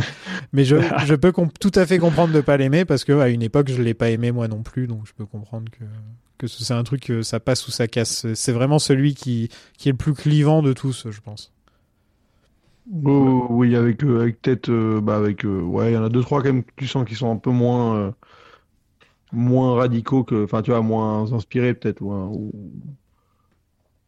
Mais 0.52 0.64
je, 0.64 0.76
je 1.06 1.14
peux 1.14 1.32
tout 1.60 1.72
à 1.74 1.86
fait 1.86 1.98
comprendre 1.98 2.32
de 2.32 2.40
pas 2.40 2.56
l'aimer 2.56 2.84
parce 2.84 3.04
que 3.04 3.12
à 3.12 3.28
une 3.28 3.42
époque, 3.42 3.68
je 3.68 3.80
l'ai 3.82 3.94
pas 3.94 4.10
aimé 4.10 4.32
moi 4.32 4.48
non 4.48 4.62
plus. 4.62 4.86
Donc 4.86 5.06
je 5.06 5.12
peux 5.12 5.26
comprendre 5.26 5.70
que, 5.70 5.84
que 6.38 6.46
c'est 6.46 6.74
un 6.74 6.82
truc 6.82 7.02
que 7.02 7.22
ça 7.22 7.40
passe 7.40 7.66
ou 7.68 7.70
ça 7.70 7.88
casse. 7.88 8.26
C'est 8.34 8.52
vraiment 8.52 8.78
celui 8.78 9.14
qui, 9.14 9.48
qui 9.76 9.88
est 9.88 9.92
le 9.92 9.98
plus 9.98 10.14
clivant 10.14 10.62
de 10.62 10.72
tous, 10.72 11.08
je 11.10 11.20
pense. 11.20 11.53
Oh, 13.04 13.46
oui, 13.50 13.76
avec, 13.76 14.02
euh, 14.04 14.20
avec 14.20 14.40
peut-être, 14.42 14.68
euh, 14.70 15.00
bah, 15.00 15.16
avec, 15.16 15.44
euh, 15.44 15.60
ouais, 15.62 15.92
il 15.92 15.94
y 15.94 15.96
en 15.96 16.04
a 16.04 16.08
deux, 16.10 16.20
trois 16.22 16.40
quand 16.42 16.48
même 16.52 16.64
que 16.64 16.72
tu 16.76 16.86
sens 16.86 17.06
qui 17.08 17.14
sont 17.14 17.30
un 17.30 17.36
peu 17.38 17.50
moins, 17.50 17.96
euh, 17.96 18.12
moins 19.32 19.74
radicaux 19.76 20.24
que, 20.24 20.44
enfin, 20.44 20.62
tu 20.62 20.70
vois, 20.70 20.80
moins 20.82 21.32
inspirés 21.32 21.74
peut-être, 21.74 22.00
ou, 22.02 22.10
ou- 22.12 22.96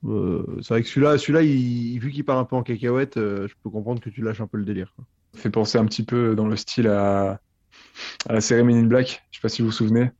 euh, 0.05 0.45
c'est 0.63 0.69
vrai 0.75 0.83
que 0.83 0.89
celui-là, 0.89 1.19
celui-là, 1.19 1.43
il, 1.43 1.99
vu 1.99 2.11
qu'il 2.13 2.25
part 2.25 2.39
un 2.39 2.45
peu 2.45 2.57
en 2.57 2.63
cacahuète, 2.63 3.17
euh, 3.17 3.49
je 3.49 3.55
peux 3.63 3.71
comprendre 3.71 4.01
que 4.01 4.11
tu 4.11 4.23
lâches 4.23 4.41
un 4.41 4.47
peu 4.47 4.59
le 4.59 4.65
délire. 4.65 4.93
quoi. 4.95 5.05
Ça 5.35 5.41
fait 5.43 5.51
penser 5.51 5.79
un 5.79 5.85
petit 5.87 6.05
peu 6.05 6.35
dans 6.35 6.47
le 6.47 6.57
style 6.57 6.87
à, 6.89 7.41
à 8.29 8.33
la 8.35 8.41
série 8.41 8.65
Men 8.65 8.77
in 8.79 8.87
Black. 8.87 9.25
Je 9.31 9.39
sais 9.39 9.43
pas 9.43 9.49
si 9.49 9.63
vous 9.63 9.69
vous 9.69 9.73
souvenez. 9.73 10.11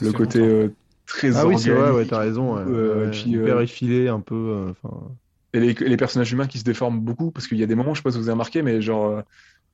Le 0.00 0.12
côté 0.12 0.40
euh, 0.40 0.70
très 1.06 1.32
Ah 1.36 1.46
oui, 1.46 1.58
c'est 1.58 1.72
vrai, 1.72 1.90
ouais, 1.92 2.06
t'as 2.06 2.18
raison, 2.20 2.56
ouais. 2.56 2.62
euh, 2.66 2.98
Ouais, 3.04 3.08
puis, 3.10 3.36
hyper 3.36 3.60
euh, 3.60 3.62
effilé, 3.62 4.08
un 4.08 4.20
peu, 4.20 4.34
euh, 4.34 4.70
enfin, 4.72 5.16
Et 5.54 5.60
les, 5.60 5.74
les 5.74 5.98
personnages 5.98 6.32
humains 6.32 6.48
qui 6.48 6.58
se 6.60 6.64
déforment 6.64 7.00
beaucoup, 7.00 7.32
parce 7.32 7.48
qu'il 7.48 7.58
y 7.58 7.64
a 7.64 7.66
des 7.66 7.76
moments, 7.76 7.94
je 7.94 8.00
sais 8.00 8.04
pas 8.04 8.12
si 8.12 8.18
vous 8.18 8.24
avez 8.24 8.32
remarqué, 8.34 8.62
mais 8.62 8.82
genre, 8.82 9.06
euh, 9.06 9.22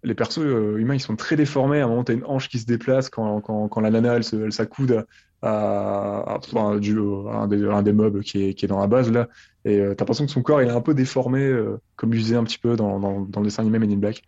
les 0.02 0.14
persos 0.14 0.38
euh, 0.40 0.78
humains, 0.78 0.94
ils 0.94 1.00
sont 1.00 1.16
très 1.16 1.36
déformés. 1.36 1.80
À 1.80 1.86
un 1.86 1.88
moment, 1.88 2.04
t'as 2.04 2.14
une 2.14 2.24
hanche 2.26 2.48
qui 2.48 2.58
se 2.58 2.66
déplace 2.66 3.10
quand, 3.10 3.40
quand, 3.42 3.68
quand 3.68 3.80
la 3.82 3.90
nana, 3.90 4.16
elle, 4.16 4.24
elle 4.32 4.52
s'accoude 4.52 5.06
à, 5.42 6.20
à, 6.20 6.38
enfin, 6.38 6.78
du, 6.78 6.98
à 6.98 7.02
un, 7.42 7.48
des, 7.48 7.64
un 7.66 7.82
des 7.82 7.92
mobs 7.92 8.22
qui 8.22 8.44
est, 8.50 8.54
qui 8.54 8.66
est 8.66 8.68
dans 8.68 8.80
la 8.80 8.86
base, 8.88 9.10
là. 9.12 9.28
Et 9.64 9.78
euh, 9.80 9.94
t'as 9.94 10.04
l'impression 10.04 10.26
que 10.26 10.32
son 10.32 10.42
corps, 10.42 10.62
il 10.62 10.68
est 10.68 10.72
un 10.72 10.80
peu 10.82 10.94
déformé, 10.94 11.40
euh, 11.44 11.78
comme 11.96 12.12
faisait 12.14 12.36
un 12.36 12.44
petit 12.44 12.58
peu 12.58 12.76
dans, 12.76 13.00
dans, 13.00 13.22
dans 13.22 13.40
le 13.40 13.46
dessin 13.46 13.62
animé 13.62 13.78
Men 13.78 13.92
in 13.92 13.96
Black. 13.98 14.22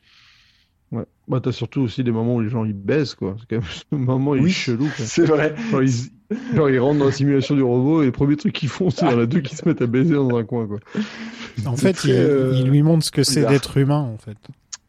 ouais. 0.92 1.04
Bah, 1.28 1.40
t'as 1.40 1.52
surtout 1.52 1.80
aussi 1.80 2.04
des 2.04 2.12
moments 2.12 2.36
où 2.36 2.40
les 2.40 2.48
gens 2.50 2.64
ils 2.64 2.72
baissent, 2.74 3.14
quoi. 3.14 3.36
C'est 3.40 3.46
quand 3.48 3.56
même 3.62 3.70
ce 3.90 3.94
moment, 3.96 4.34
il 4.34 4.44
est 4.44 4.44
Oui, 4.44 4.52
chelou. 4.52 4.88
C'est 4.88 5.24
vrai. 5.24 5.54
Ils- 5.72 6.10
Genre, 6.54 6.70
ils 6.70 6.78
rentrent 6.78 6.98
dans 7.00 7.06
la 7.06 7.12
simulation 7.12 7.54
du 7.54 7.62
robot 7.62 8.02
et 8.02 8.06
le 8.06 8.12
premier 8.12 8.36
truc 8.36 8.52
qu'ils 8.52 8.68
font, 8.68 8.90
c'est 8.90 9.06
il 9.06 9.10
y 9.10 9.14
en 9.14 9.18
a 9.18 9.26
deux 9.26 9.40
qui 9.40 9.56
se 9.56 9.68
mettent 9.68 9.82
à 9.82 9.86
baiser 9.86 10.14
dans 10.14 10.36
un 10.36 10.44
coin, 10.44 10.66
quoi. 10.66 10.78
En 11.66 11.76
fait, 11.76 11.92
très, 11.92 12.08
il, 12.08 12.12
euh, 12.20 12.52
il 12.54 12.68
lui 12.70 12.82
montre 12.82 13.04
ce 13.04 13.10
que 13.10 13.22
c'est 13.24 13.44
d'être 13.44 13.76
humain, 13.76 14.00
en 14.00 14.18
fait. 14.18 14.36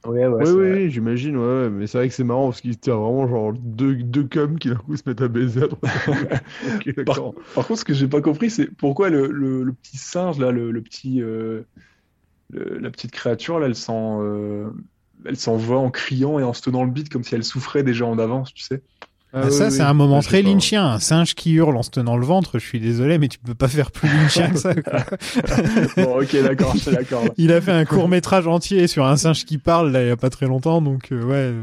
Ouais, 0.06 0.28
ouais, 0.28 0.44
oui, 0.52 0.72
oui, 0.84 0.92
j'imagine, 0.92 1.38
ouais, 1.38 1.46
ouais, 1.46 1.70
mais 1.70 1.88
c'est 1.88 1.98
vrai 1.98 2.10
que 2.10 2.14
c'est 2.14 2.26
marrant 2.26 2.50
parce 2.50 2.60
qu'ils 2.60 2.78
tient 2.78 2.96
vraiment 2.96 3.26
genre 3.28 3.54
deux, 3.54 3.96
deux 3.96 4.26
cums 4.26 4.60
qui 4.60 4.68
d'un 4.70 4.76
coup 4.76 4.98
se 4.98 5.04
mettent 5.06 5.22
à 5.22 5.30
baiser 5.30 5.64
à 5.64 5.68
droite. 5.68 5.94
à 6.08 6.12
gauche. 6.12 6.40
ok, 6.88 6.96
d'accord. 6.96 7.36
Par 7.54 7.66
contre, 7.68 7.80
ce 7.80 7.86
que 7.86 7.94
j'ai 7.94 8.08
pas 8.10 8.20
compris, 8.22 8.50
c'est 8.50 8.66
pourquoi 8.76 9.10
le, 9.10 9.28
le, 9.28 9.64
le 9.64 9.72
petit 9.74 9.96
singe, 9.98 10.40
là, 10.40 10.52
le, 10.52 10.72
le 10.72 10.82
petit, 10.82 11.22
euh, 11.22 11.62
le- 12.50 12.80
la 12.80 12.92
petite 12.92 13.12
créature, 13.12 13.60
là, 13.60 13.68
elle 13.68 13.76
s'en, 13.76 14.22
euh, 14.24 14.70
elle 15.26 15.38
s'en 15.38 15.56
va 15.58 15.76
en 15.78 15.90
criant 15.90 16.38
et 16.40 16.44
en 16.44 16.54
se 16.54 16.62
tenant 16.62 16.84
le 16.84 16.92
bide 16.92 17.10
comme 17.10 17.24
si 17.24 17.36
elle 17.36 17.44
souffrait 17.46 17.84
déjà 17.84 18.06
en 18.06 18.20
avance, 18.20 18.54
tu 18.54 18.64
sais. 18.64 18.84
Ah, 19.36 19.42
Ah, 19.46 19.50
ça, 19.52 19.66
oui, 19.66 19.72
c'est 19.72 19.82
oui. 19.82 19.88
un 19.90 19.94
moment 19.94 20.22
je 20.22 20.28
très 20.28 20.42
lynchien. 20.44 20.86
Un 20.86 21.00
singe 21.00 21.34
qui 21.34 21.54
hurle 21.54 21.76
en 21.76 21.82
se 21.84 21.90
tenant 21.90 22.18
le 22.18 22.26
ventre, 22.26 22.60
je 22.60 22.66
suis 22.66 22.80
désolé, 22.80 23.18
mais 23.18 23.28
tu 23.28 23.40
peux 23.40 23.56
pas 23.56 23.68
faire 23.68 23.92
plus 23.92 24.08
lynchien 24.08 24.50
que 24.52 24.58
ça. 24.60 24.76
quoi. 24.82 25.00
Bon, 25.98 26.22
ok, 26.22 26.36
d'accord, 26.44 26.74
je 26.76 26.80
suis 26.80 26.92
d'accord. 26.92 27.24
Il 27.38 27.52
a 27.52 27.60
fait 27.60 27.72
un 27.72 27.86
court 27.86 28.08
métrage 28.08 28.46
entier 28.48 28.86
sur 28.88 29.06
un 29.06 29.18
singe 29.18 29.46
qui 29.46 29.58
parle 29.58 29.92
là, 29.92 30.04
il 30.04 30.08
y 30.08 30.12
a 30.12 30.18
pas 30.18 30.30
très 30.30 30.46
longtemps, 30.46 30.82
donc 30.82 31.12
euh, 31.12 31.24
ouais. 31.24 31.54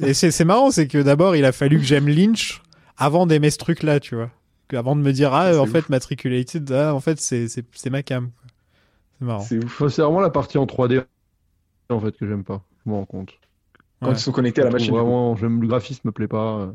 Et 0.00 0.14
c'est 0.14 0.44
marrant, 0.44 0.70
c'est 0.70 0.86
que 0.88 0.98
d'abord 0.98 1.36
il 1.36 1.44
a 1.44 1.52
fallu 1.52 1.78
que 1.78 1.84
j'aime 1.84 2.08
Lynch 2.08 2.62
avant 2.96 3.26
d'aimer 3.26 3.50
ce 3.50 3.58
truc-là, 3.58 3.98
tu 4.00 4.14
vois. 4.14 4.30
Avant 4.72 4.96
de 4.96 5.00
me 5.02 5.12
dire 5.12 5.32
ah 5.34 5.56
en 5.58 5.64
ouf. 5.64 5.70
fait 5.70 5.88
Matriculated, 5.88 6.70
ah, 6.72 6.94
en 6.94 7.00
fait 7.00 7.20
c'est 7.20 7.90
ma 7.90 8.02
cam. 8.02 8.30
C'est 9.18 9.24
marrant. 9.24 9.42
C'est 9.42 9.58
vraiment 10.02 10.20
la 10.20 10.30
partie 10.30 10.58
en 10.58 10.66
3D 10.66 11.04
en 11.90 12.00
fait 12.00 12.16
que 12.16 12.26
j'aime 12.26 12.44
pas. 12.44 12.62
Je 12.84 12.90
me 12.90 12.96
rends 12.96 13.04
compte. 13.04 13.30
Quand 14.00 14.08
Ouais. 14.08 14.12
ils 14.12 14.18
sont 14.18 14.32
connectés 14.32 14.60
à 14.60 14.64
la 14.64 14.70
machine. 14.70 14.92
Vraiment, 14.92 15.36
j'aime 15.36 15.60
le 15.62 15.68
graphisme 15.68 16.08
me 16.08 16.12
plaît 16.12 16.28
pas. 16.28 16.58
euh. 16.60 16.72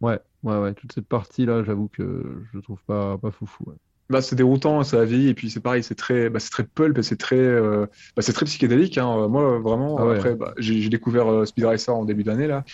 Ouais, 0.00 0.20
ouais, 0.42 0.58
ouais. 0.58 0.74
Toute 0.74 0.92
cette 0.92 1.08
partie 1.08 1.46
là, 1.46 1.62
j'avoue 1.64 1.88
que 1.88 2.42
je 2.52 2.58
trouve 2.60 2.82
pas 2.86 3.16
pas 3.18 3.30
foufou. 3.30 3.64
ouais. 3.68 3.76
Bah, 4.10 4.20
c'est 4.20 4.36
déroutant, 4.36 4.84
ça 4.84 5.00
a 5.00 5.04
vieilli, 5.06 5.28
et 5.28 5.34
puis 5.34 5.50
c'est 5.50 5.60
pareil, 5.60 5.82
c'est 5.82 5.94
très, 5.94 6.28
bah, 6.28 6.38
c'est 6.38 6.50
très 6.50 6.64
pulp, 6.64 6.98
et 6.98 7.02
c'est 7.02 7.16
très, 7.16 7.36
euh, 7.38 7.86
bah, 8.14 8.20
c'est 8.22 8.34
très 8.34 8.44
psychédélique. 8.44 8.98
Hein. 8.98 9.10
Euh, 9.18 9.28
Moi, 9.28 9.58
vraiment, 9.60 9.96
Ah 9.98 10.04
ouais. 10.06 10.16
après, 10.16 10.34
bah, 10.34 10.52
j'ai 10.58 10.90
découvert 10.90 11.26
euh, 11.32 11.44
Speed 11.46 11.64
Racer 11.64 11.94
en 11.96 12.04
début 12.04 12.22
d'année 12.22 12.46
là, 12.46 12.64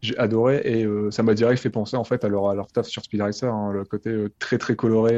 j'ai 0.00 0.18
adoré, 0.18 0.60
et 0.64 0.84
euh, 0.84 1.12
ça 1.12 1.22
m'a 1.22 1.34
direct 1.34 1.62
fait 1.62 1.70
penser 1.70 1.96
en 1.96 2.02
fait 2.02 2.24
à 2.24 2.28
leur, 2.28 2.48
à 2.48 2.54
leur 2.56 2.66
taf 2.66 2.86
sur 2.88 3.02
Speed 3.04 3.20
Racer, 3.20 3.54
hein, 3.54 3.72
le 3.72 3.84
côté 3.84 4.26
très 4.40 4.58
très 4.58 4.74
coloré, 4.74 5.14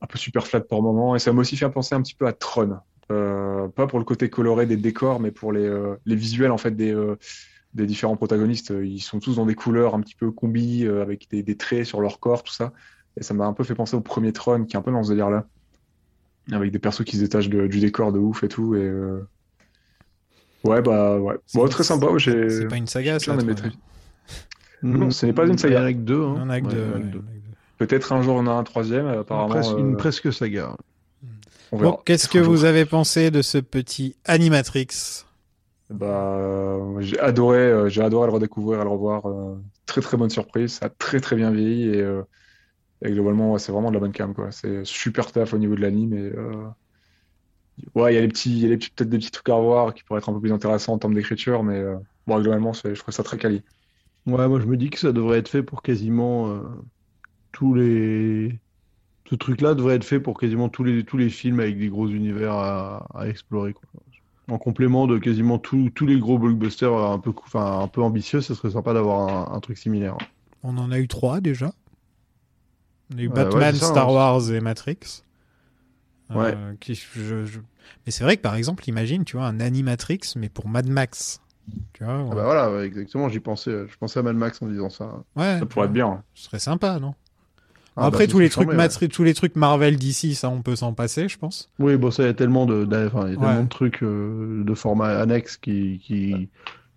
un 0.00 0.06
peu 0.06 0.18
super 0.18 0.46
flat 0.46 0.60
par 0.60 0.82
moment, 0.82 1.14
et 1.14 1.18
ça 1.20 1.32
m'a 1.32 1.40
aussi 1.40 1.56
fait 1.56 1.70
penser 1.70 1.94
un 1.94 2.02
petit 2.02 2.14
peu 2.14 2.26
à 2.26 2.32
Tron, 2.32 2.78
pas 3.08 3.86
pour 3.86 3.98
le 3.98 4.04
côté 4.04 4.30
coloré 4.30 4.66
des 4.66 4.76
décors, 4.76 5.20
mais 5.20 5.30
pour 5.30 5.52
les, 5.52 5.64
euh, 5.66 5.94
les 6.06 6.16
visuels 6.16 6.50
en 6.50 6.58
fait 6.58 6.72
des 6.72 6.92
euh, 6.94 7.16
des 7.74 7.86
différents 7.86 8.16
protagonistes. 8.16 8.72
Ils 8.82 9.00
sont 9.00 9.18
tous 9.18 9.36
dans 9.36 9.46
des 9.46 9.54
couleurs 9.56 9.94
un 9.96 10.00
petit 10.00 10.14
peu 10.14 10.30
combi, 10.30 10.84
euh, 10.86 11.02
avec 11.02 11.28
des, 11.30 11.42
des 11.42 11.56
traits 11.56 11.84
sur 11.84 12.00
leur 12.00 12.20
corps, 12.20 12.44
tout 12.44 12.52
ça. 12.52 12.72
Et 13.18 13.22
ça 13.24 13.34
m'a 13.34 13.46
un 13.46 13.52
peu 13.52 13.64
fait 13.64 13.74
penser 13.74 13.96
au 13.96 14.00
premier 14.00 14.32
Tron, 14.32 14.64
qui 14.64 14.76
est 14.76 14.78
un 14.78 14.82
peu 14.82 14.92
dans 14.92 15.02
ce 15.02 15.08
délire-là. 15.10 15.46
Avec 16.52 16.70
des 16.70 16.78
persos 16.78 17.04
qui 17.04 17.16
se 17.16 17.22
détachent 17.22 17.48
de- 17.48 17.66
du 17.66 17.80
décor 17.80 18.12
de 18.12 18.18
ouf 18.20 18.44
et 18.44 18.48
tout. 18.48 18.74
Et 18.76 18.82
euh, 18.82 19.26
Ouais, 20.62 20.80
bah 20.82 21.18
ouais. 21.18 21.34
Bon, 21.54 21.66
très 21.68 21.82
sympa. 21.84 22.06
C'est 22.18 22.68
pas 22.68 22.76
une 22.76 22.86
saga, 22.86 23.18
ça. 23.18 23.36
très- 23.36 23.70
Non, 24.82 25.10
ce 25.10 25.26
n'est 25.26 25.32
pas 25.32 25.46
une 25.46 25.58
saga. 25.58 25.74
Il 25.74 25.80
y 25.80 25.82
en 25.82 25.86
a 25.86 25.92
que 25.92 25.98
deux. 25.98 26.22
Hein. 26.22 26.48
Ouais, 26.48 26.74
deux, 26.74 26.98
deux. 27.10 27.24
Peut-être 27.78 28.12
un 28.12 28.22
jour 28.22 28.36
on 28.36 28.46
a 28.46 28.52
un 28.52 28.62
troisième, 28.62 29.06
apparemment. 29.06 29.48
Presque- 29.48 29.72
euh, 29.72 29.78
Une 29.78 29.96
presque 29.96 30.32
saga. 30.32 30.76
Bon, 31.72 31.98
qu'est-ce 32.06 32.28
que 32.28 32.38
vous 32.38 32.64
avez 32.64 32.86
pensé 32.86 33.30
de 33.30 33.42
ce 33.42 33.58
petit 33.58 34.16
Animatrix 34.24 34.86
Bah, 35.90 36.36
euh, 36.38 37.00
j'ai 37.00 37.18
adoré, 37.20 37.58
euh, 37.58 37.88
j'ai 37.88 38.02
adoré 38.02 38.26
le 38.26 38.32
redécouvrir 38.32 38.80
et 38.80 38.84
le 38.84 38.90
revoir. 38.90 39.26
euh, 39.26 39.56
très 39.86 40.00
très 40.00 40.16
bonne 40.16 40.30
surprise, 40.30 40.74
ça 40.74 40.86
a 40.86 40.88
très 40.90 41.20
très 41.20 41.36
bien 41.36 41.50
vieilli 41.50 41.84
et, 41.90 42.00
euh, 42.00 42.22
et 43.04 43.12
globalement 43.12 43.52
ouais, 43.52 43.58
c'est 43.60 43.72
vraiment 43.72 43.90
de 43.90 43.94
la 43.94 44.00
bonne 44.00 44.12
cam 44.12 44.34
quoi. 44.34 44.52
C'est 44.52 44.84
super 44.84 45.32
taf 45.32 45.54
au 45.54 45.58
niveau 45.58 45.76
de 45.76 45.82
l'anime 45.82 46.14
et 46.14 46.20
euh, 46.36 46.68
ouais 47.94 48.12
il 48.12 48.16
y 48.16 48.18
a 48.18 48.20
les 48.20 48.28
petits, 48.28 48.50
il 48.52 48.58
y 48.58 48.66
a 48.66 48.68
les 48.68 48.76
petits- 48.78 48.90
peut-être 48.90 49.10
des 49.10 49.18
petits 49.18 49.30
trucs 49.30 49.48
à 49.48 49.54
revoir 49.54 49.94
qui 49.94 50.02
pourraient 50.04 50.18
être 50.18 50.28
un 50.28 50.32
peu 50.34 50.40
plus 50.40 50.52
intéressants 50.52 50.94
en 50.94 50.98
termes 50.98 51.14
d'écriture, 51.14 51.62
mais 51.62 51.78
euh, 51.78 51.96
bon 52.26 52.40
globalement 52.40 52.72
je 52.72 52.92
trouve 53.00 53.14
ça 53.14 53.22
très 53.22 53.38
quali. 53.38 53.62
Ouais, 54.26 54.48
moi 54.48 54.58
je 54.60 54.66
me 54.66 54.76
dis 54.76 54.90
que 54.90 54.98
ça 54.98 55.12
devrait 55.12 55.38
être 55.38 55.48
fait 55.48 55.62
pour 55.62 55.82
quasiment 55.82 56.48
euh, 56.50 56.62
tous 57.52 57.74
les. 57.74 58.60
Ce 59.28 59.34
truc-là 59.34 59.74
devrait 59.74 59.96
être 59.96 60.04
fait 60.04 60.20
pour 60.20 60.38
quasiment 60.38 60.68
tous 60.68 60.84
les, 60.84 61.04
tous 61.04 61.16
les 61.16 61.30
films 61.30 61.60
avec 61.60 61.78
des 61.78 61.88
gros 61.88 62.08
univers 62.08 62.52
à, 62.52 63.06
à 63.14 63.28
explorer, 63.28 63.72
quoi. 63.72 63.82
En 64.48 64.58
complément 64.58 65.06
de 65.06 65.18
quasiment 65.18 65.58
tous 65.58 65.88
tous 65.94 66.04
les 66.04 66.18
gros 66.18 66.38
blockbusters 66.38 66.92
un 66.94 67.18
peu, 67.18 67.32
enfin, 67.46 67.80
un 67.80 67.88
peu 67.88 68.02
ambitieux, 68.02 68.42
ce 68.42 68.54
serait 68.54 68.72
sympa 68.72 68.92
d'avoir 68.92 69.50
un, 69.50 69.56
un 69.56 69.60
truc 69.60 69.78
similaire. 69.78 70.18
On 70.62 70.76
en 70.76 70.90
a 70.92 70.98
eu 70.98 71.08
trois 71.08 71.40
déjà. 71.40 71.72
On 73.14 73.18
a 73.18 73.22
eu 73.22 73.28
Ouais, 73.28 73.34
ouais, 73.34 73.44
Batman, 73.44 73.74
ça, 73.74 73.86
Star 73.86 74.08
hein. 74.10 74.12
Wars 74.12 74.50
et 74.52 74.60
Matrix. 74.60 75.22
Euh, 76.30 76.34
Ouais. 76.70 76.76
qui- 76.80 76.94
je- 76.94 77.44
je- 77.46 77.60
Mais 78.04 78.12
c'est 78.12 78.24
vrai 78.24 78.36
que 78.36 78.42
par 78.42 78.54
exemple, 78.54 78.86
imagine, 78.88 79.24
tu 79.24 79.36
vois, 79.38 79.46
un 79.46 79.60
Animatrix, 79.60 80.20
mais 80.36 80.50
pour 80.50 80.68
Mad 80.68 80.86
Max. 80.88 81.40
Tu 81.94 82.04
vois, 82.04 82.26
Ah 82.30 82.34
bah 82.34 82.44
voilà, 82.44 82.84
exactement, 82.84 83.30
j'y 83.30 83.40
pensais, 83.40 83.86
je 83.88 83.96
pensais 83.96 84.18
à 84.18 84.22
Mad 84.22 84.36
Max 84.36 84.60
en 84.60 84.66
disant 84.66 84.90
ça. 84.90 85.22
ouais, 85.36 85.58
Ça 85.58 85.64
pourrait 85.66 85.86
être 85.86 85.92
bien. 85.92 86.22
ce 86.34 86.44
serait 86.44 86.58
sympa, 86.58 86.98
non? 86.98 87.14
Ah, 87.96 88.06
Après, 88.06 88.26
bah, 88.26 88.32
tous 88.32 88.38
les, 88.40 88.48
trucs 88.48 88.68
tous 89.12 89.22
les 89.24 89.34
trucs 89.34 89.56
Marvel 89.56 89.96
d'ici, 89.96 90.34
ça, 90.34 90.48
on 90.50 90.62
peut 90.62 90.74
s'en 90.76 90.92
passer, 90.94 91.28
je 91.28 91.38
pense. 91.38 91.70
Oui, 91.78 91.96
bon, 91.96 92.10
ça, 92.10 92.24
il 92.24 92.26
y 92.26 92.28
a 92.28 92.34
tellement 92.34 92.66
de, 92.66 92.84
d'a- 92.84 93.06
enfin, 93.06 93.28
il 93.28 93.34
y 93.34 93.36
a 93.36 93.38
Ouais. 93.38 93.46
tellement 93.46 93.62
de 93.64 93.68
trucs 93.68 94.02
euh, 94.02 94.64
de 94.64 94.74
format 94.74 95.18
annexe 95.20 95.56
qui, 95.56 96.00
qui, 96.04 96.50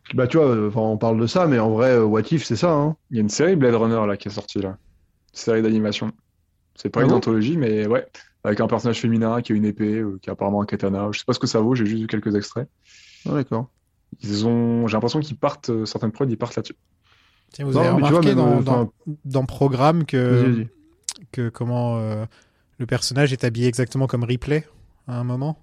qui- 0.09 0.15
bah, 0.15 0.27
tu 0.27 0.37
vois, 0.37 0.47
euh, 0.47 0.69
enfin, 0.69 0.81
on 0.81 0.97
parle 0.97 1.19
de 1.19 1.27
ça, 1.27 1.45
mais 1.47 1.59
en 1.59 1.69
vrai, 1.69 1.91
euh, 1.91 2.03
What 2.03 2.23
If, 2.31 2.45
c'est 2.45 2.55
ça, 2.55 2.71
hein. 2.71 2.95
Il 3.11 3.17
y 3.17 3.19
a 3.19 3.21
une 3.21 3.29
série 3.29 3.55
Blade 3.55 3.75
Runner 3.75 4.07
là 4.07 4.17
qui 4.17 4.27
est 4.27 4.31
sortie 4.31 4.59
là, 4.59 4.77
série 5.33 5.61
d'animation. 5.61 6.11
C'est 6.75 6.89
pas 6.89 7.01
Ah 7.01 7.03
une 7.03 7.09
bon? 7.11 7.17
anthologie, 7.17 7.57
mais 7.57 7.87
ouais, 7.87 8.07
avec 8.43 8.59
un 8.59 8.67
personnage 8.67 8.99
féminin 9.01 9.41
qui 9.41 9.53
a 9.53 9.55
une 9.55 9.65
épée, 9.65 9.97
euh, 9.97 10.17
qui 10.21 10.29
a 10.29 10.33
apparemment 10.33 10.61
un 10.61 10.65
katana. 10.65 11.09
Je 11.11 11.19
sais 11.19 11.25
pas 11.25 11.33
ce 11.33 11.39
que 11.39 11.47
ça 11.47 11.59
vaut, 11.59 11.75
j'ai 11.75 11.85
juste 11.85 12.01
vu 12.01 12.07
quelques 12.07 12.35
extraits. 12.35 12.67
Ah, 13.27 13.33
d'accord. 13.33 13.67
Ils 14.21 14.47
ont, 14.47 14.87
j'ai 14.87 14.93
l'impression 14.93 15.19
qu'ils 15.19 15.37
partent, 15.37 15.69
euh, 15.69 15.85
certaines 15.85 16.11
prods, 16.11 16.25
ils 16.29 16.37
partent 16.37 16.55
là-dessus. 16.55 16.75
Tiens, 17.51 17.65
vous 17.65 17.73
Non, 17.73 17.79
avez 17.81 17.89
mais 17.89 17.93
tu 17.95 17.99
vois, 18.11 18.19
remarqué 18.19 18.27
même, 18.35 18.37
dans, 18.37 18.61
dans, 18.61 18.91
dans 19.25 19.45
Programme 19.45 20.05
que. 20.05 20.65
Que 21.31 21.49
comment 21.49 21.97
euh, 21.97 22.25
le 22.79 22.85
personnage 22.85 23.33
est 23.33 23.43
habillé 23.43 23.67
exactement 23.67 24.07
comme 24.07 24.23
Ripley 24.23 24.65
à 25.07 25.19
un 25.19 25.23
moment 25.23 25.59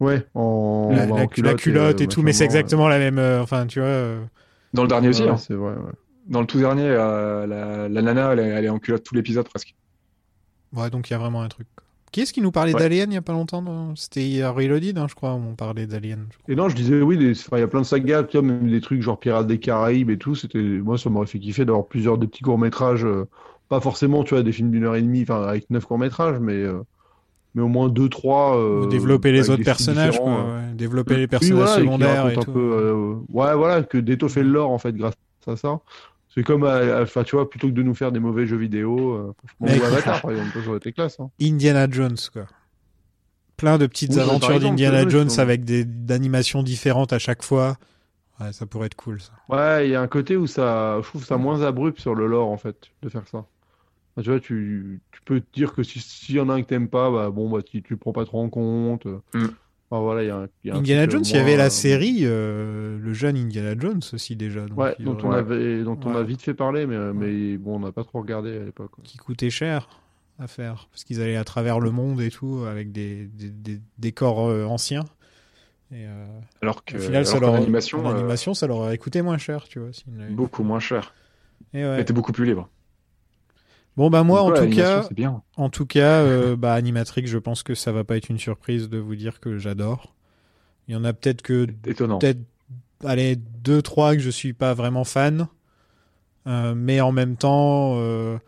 Ouais, 0.00 0.26
en, 0.34 0.88
la, 0.92 1.06
bah, 1.06 1.06
la- 1.06 1.12
en 1.12 1.16
la 1.16 1.26
culotte, 1.26 1.58
culotte 1.60 2.00
et, 2.00 2.04
euh, 2.04 2.06
tout, 2.06 2.22
mais 2.22 2.32
c'est 2.32 2.44
exactement 2.44 2.88
la 2.88 2.98
même. 2.98 3.18
euh, 3.18 3.42
enfin, 3.42 3.66
tu 3.66 3.80
vois. 3.80 3.88
euh, 3.88 4.24
Dans 4.72 4.82
le 4.82 4.88
dernier 4.88 5.08
aussi, 5.08 5.22
Ouais, 5.22 5.28
hein. 5.28 5.36
c'est 5.36 5.54
vrai, 5.54 5.74
ouais. 5.74 5.92
Dans 6.26 6.40
le 6.40 6.46
tout 6.46 6.58
dernier, 6.58 6.84
euh, 6.88 7.46
la, 7.46 7.88
la 7.88 8.02
nana, 8.02 8.32
elle 8.32 8.38
est, 8.40 8.48
elle 8.48 8.64
est 8.64 8.68
en 8.70 8.78
culotte 8.78 9.02
tout 9.04 9.14
l'épisode 9.14 9.46
presque. 9.48 9.74
Ouais, 10.72 10.90
donc 10.90 11.10
il 11.10 11.12
y 11.12 11.16
a 11.16 11.18
vraiment 11.18 11.42
un 11.42 11.48
truc. 11.48 11.66
Qui 12.12 12.22
est-ce 12.22 12.32
qui 12.32 12.40
nous 12.40 12.50
parlait 12.50 12.74
Ouais. 12.74 12.80
d'Alien 12.80 13.10
il 13.10 13.14
y 13.14 13.18
a 13.18 13.22
pas 13.22 13.32
longtemps 13.32 13.94
C'était 13.94 14.44
Reloaded, 14.44 14.98
hein, 14.98 15.06
je 15.08 15.14
crois, 15.14 15.34
où 15.34 15.38
on 15.38 15.54
parlait 15.54 15.86
d'Alien. 15.86 16.26
Et 16.48 16.56
non, 16.56 16.68
je 16.68 16.74
disais 16.74 17.00
oui, 17.02 17.16
enfin, 17.32 17.58
il 17.58 17.60
y 17.60 17.62
a 17.62 17.68
plein 17.68 17.80
de 17.82 17.86
sagas, 17.86 18.24
tu 18.24 18.36
vois, 18.38 18.46
même 18.46 18.68
des 18.70 18.80
trucs 18.80 19.02
genre 19.02 19.18
Pirates 19.20 19.46
des 19.46 19.60
Caraïbes 19.60 20.10
et 20.10 20.18
tout. 20.18 20.34
C'était, 20.34 20.58
moi, 20.58 20.98
ça 20.98 21.08
m'aurait 21.10 21.26
fait 21.26 21.38
kiffer 21.38 21.64
d'avoir 21.64 21.86
plusieurs 21.86 22.18
des 22.18 22.26
petits 22.26 22.42
courts 22.42 22.58
métrages, 22.58 23.04
pas 23.70 23.80
forcément, 23.80 24.22
tu 24.24 24.34
vois, 24.34 24.42
des 24.42 24.52
films 24.52 24.70
d'une 24.70 24.84
heure 24.84 24.96
et 24.96 25.00
demie, 25.02 25.22
enfin 25.22 25.42
avec 25.44 25.70
neuf 25.70 25.86
courts 25.86 25.98
métrages, 25.98 26.38
mais 26.40 26.52
euh, 26.56 26.82
mais 27.54 27.62
au 27.62 27.68
moins 27.68 27.88
deux, 27.88 28.08
trois. 28.10 28.58
euh, 28.58 28.86
développer 28.88 29.32
les 29.32 29.48
autres 29.48 29.64
personnages, 29.64 30.20
quoi, 30.20 30.28
euh. 30.28 30.68
ouais. 30.68 30.74
Développer 30.74 31.14
les 31.16 31.22
Oui, 31.22 31.28
personnages 31.28 31.56
voilà, 31.68 31.76
secondaires 31.76 32.28
et 32.28 32.34
tout. 32.34 32.52
peu, 32.52 33.16
ouais, 33.30 33.54
voilà, 33.54 33.82
que 33.82 33.96
d'étoffer 33.96 34.42
le 34.42 34.50
lore 34.50 34.70
en 34.70 34.78
fait 34.78 34.92
grâce 34.94 35.14
à 35.46 35.56
ça. 35.56 35.80
C'est 36.32 36.44
comme, 36.44 36.64
enfin, 36.64 37.24
tu 37.24 37.34
vois, 37.34 37.48
plutôt 37.48 37.66
que 37.68 37.72
de 37.72 37.82
nous 37.82 37.94
faire 37.94 38.12
des 38.12 38.20
mauvais 38.20 38.46
jeux 38.46 38.56
vidéo, 38.56 39.34
ou 39.58 39.66
Avatar, 39.66 40.20
par 40.20 40.30
exemple, 40.30 40.50
ça 40.62 40.68
aurait 40.68 40.76
été 40.76 40.92
classe. 40.92 41.18
Hein. 41.18 41.30
Indiana 41.40 41.88
Jones, 41.90 42.16
quoi. 42.32 42.44
Plein 43.56 43.78
de 43.78 43.86
petites 43.86 44.14
Oui, 44.14 44.20
aventures 44.20 44.58
d'Indiana 44.60 45.08
Jones 45.08 45.28
avec 45.38 45.64
des 45.64 45.84
d'animations 45.84 46.62
différentes 46.62 47.12
à 47.12 47.18
chaque 47.18 47.42
fois. 47.42 47.76
Ouais, 48.40 48.52
ça 48.52 48.64
pourrait 48.64 48.86
être 48.86 48.94
cool, 48.94 49.20
ça. 49.20 49.32
Ouais, 49.50 49.88
il 49.88 49.90
y 49.90 49.94
a 49.94 50.00
un 50.00 50.06
côté 50.06 50.36
où 50.36 50.46
ça, 50.46 50.98
je 51.02 51.06
trouve 51.08 51.24
ça 51.24 51.36
moins 51.36 51.60
abrupt 51.62 52.00
sur 52.00 52.14
le 52.14 52.26
lore 52.26 52.48
en 52.48 52.56
fait, 52.56 52.76
de 53.02 53.08
faire 53.10 53.26
ça. 53.28 53.44
Tu 54.22 54.30
vois, 54.30 54.40
tu, 54.40 55.00
tu 55.12 55.20
peux 55.24 55.40
te 55.40 55.52
dire 55.52 55.72
que 55.72 55.82
si- 55.82 56.00
s'il 56.00 56.36
y 56.36 56.40
en 56.40 56.48
a 56.48 56.54
un 56.54 56.62
que 56.62 56.68
t'aimes 56.68 56.88
pas, 56.88 57.10
bah 57.10 57.30
bon, 57.30 57.50
bah 57.50 57.62
tu, 57.62 57.82
tu 57.82 57.94
le 57.94 57.98
prends 57.98 58.12
pas 58.12 58.24
trop 58.24 58.40
en 58.40 58.48
compte. 58.48 59.06
Mm. 59.06 59.46
Enfin, 59.92 60.02
voilà, 60.02 60.22
il 60.22 60.26
y 60.28 60.30
a 60.30 60.36
un, 60.36 60.48
il 60.62 60.68
y 60.68 60.70
a 60.70 60.74
un 60.76 60.78
Indiana 60.78 61.08
Jones, 61.08 61.22
il 61.24 61.34
y 61.34 61.38
avait 61.38 61.56
la 61.56 61.66
euh, 61.66 61.70
série, 61.70 62.20
euh, 62.22 62.98
le 62.98 63.12
jeune 63.12 63.36
Indiana 63.36 63.74
Jones 63.78 64.02
aussi 64.12 64.36
déjà. 64.36 64.66
donc 64.66 64.78
Ouais, 64.78 64.94
dont 65.00 65.18
on 65.24 65.32
avait, 65.32 65.82
dont 65.82 65.98
on 66.04 66.14
a 66.14 66.22
vite 66.22 66.42
fait 66.42 66.54
parler, 66.54 66.86
mais, 66.86 66.96
mais 67.12 67.56
bon, 67.58 67.76
on 67.76 67.80
n'a 67.80 67.92
pas 67.92 68.04
trop 68.04 68.20
regardé 68.20 68.56
à 68.56 68.64
l'époque. 68.64 68.92
qui 69.02 69.18
coûtait 69.18 69.50
cher 69.50 69.88
à 70.38 70.46
faire 70.46 70.88
parce 70.90 71.04
qu'ils 71.04 71.20
allaient 71.20 71.36
à 71.36 71.44
travers 71.44 71.80
le 71.80 71.90
monde 71.90 72.20
et 72.20 72.30
tout 72.30 72.64
avec 72.68 72.92
des, 72.92 73.26
des, 73.26 73.50
des 73.50 73.80
décors 73.98 74.48
euh, 74.48 74.64
anciens. 74.64 75.04
Et 75.92 76.06
euh, 76.06 76.24
Alors 76.62 76.84
que, 76.84 76.96
au 76.96 77.00
final, 77.00 77.26
ça 77.26 77.40
leur, 77.40 77.50
qu'en 77.50 77.56
animation, 77.56 78.06
en 78.06 78.10
euh, 78.10 78.14
animation, 78.14 78.54
ça 78.54 78.68
leur 78.68 78.76
aurait 78.76 78.96
coûté 78.96 79.22
moins 79.22 79.38
cher, 79.38 79.64
tu 79.68 79.80
vois. 79.80 79.90
beaucoup 80.30 80.62
moins 80.62 80.78
cher. 80.78 81.12
Et 81.74 81.84
ouais. 81.84 82.00
était 82.00 82.12
beaucoup 82.12 82.32
plus 82.32 82.44
libre. 82.44 82.68
Bon 84.00 84.08
bah 84.08 84.22
moi, 84.22 84.38
Donc, 84.40 84.48
en 84.48 84.52
ouais, 84.62 84.70
tout 84.70 84.76
cas, 84.76 85.08
bien. 85.10 85.42
en 85.58 85.68
tout 85.68 85.84
cas, 85.84 86.22
euh, 86.22 86.56
bah 86.56 86.72
Animatrix, 86.72 87.26
je 87.26 87.36
pense 87.36 87.62
que 87.62 87.74
ça 87.74 87.92
va 87.92 88.02
pas 88.02 88.16
être 88.16 88.30
une 88.30 88.38
surprise 88.38 88.88
de 88.88 88.96
vous 88.96 89.14
dire 89.14 89.40
que 89.40 89.58
j'adore. 89.58 90.14
Il 90.88 90.94
y 90.94 90.96
en 90.96 91.04
a 91.04 91.12
peut-être 91.12 91.42
que 91.42 91.66
Étonnant. 91.84 92.16
peut-être 92.16 92.40
allez 93.04 93.36
deux 93.36 93.82
trois 93.82 94.14
que 94.14 94.22
je 94.22 94.30
suis 94.30 94.54
pas 94.54 94.72
vraiment 94.72 95.04
fan. 95.04 95.48
Euh, 96.46 96.74
mais 96.74 97.02
en 97.02 97.12
même 97.12 97.36
temps, 97.36 97.96
euh, 97.98 98.38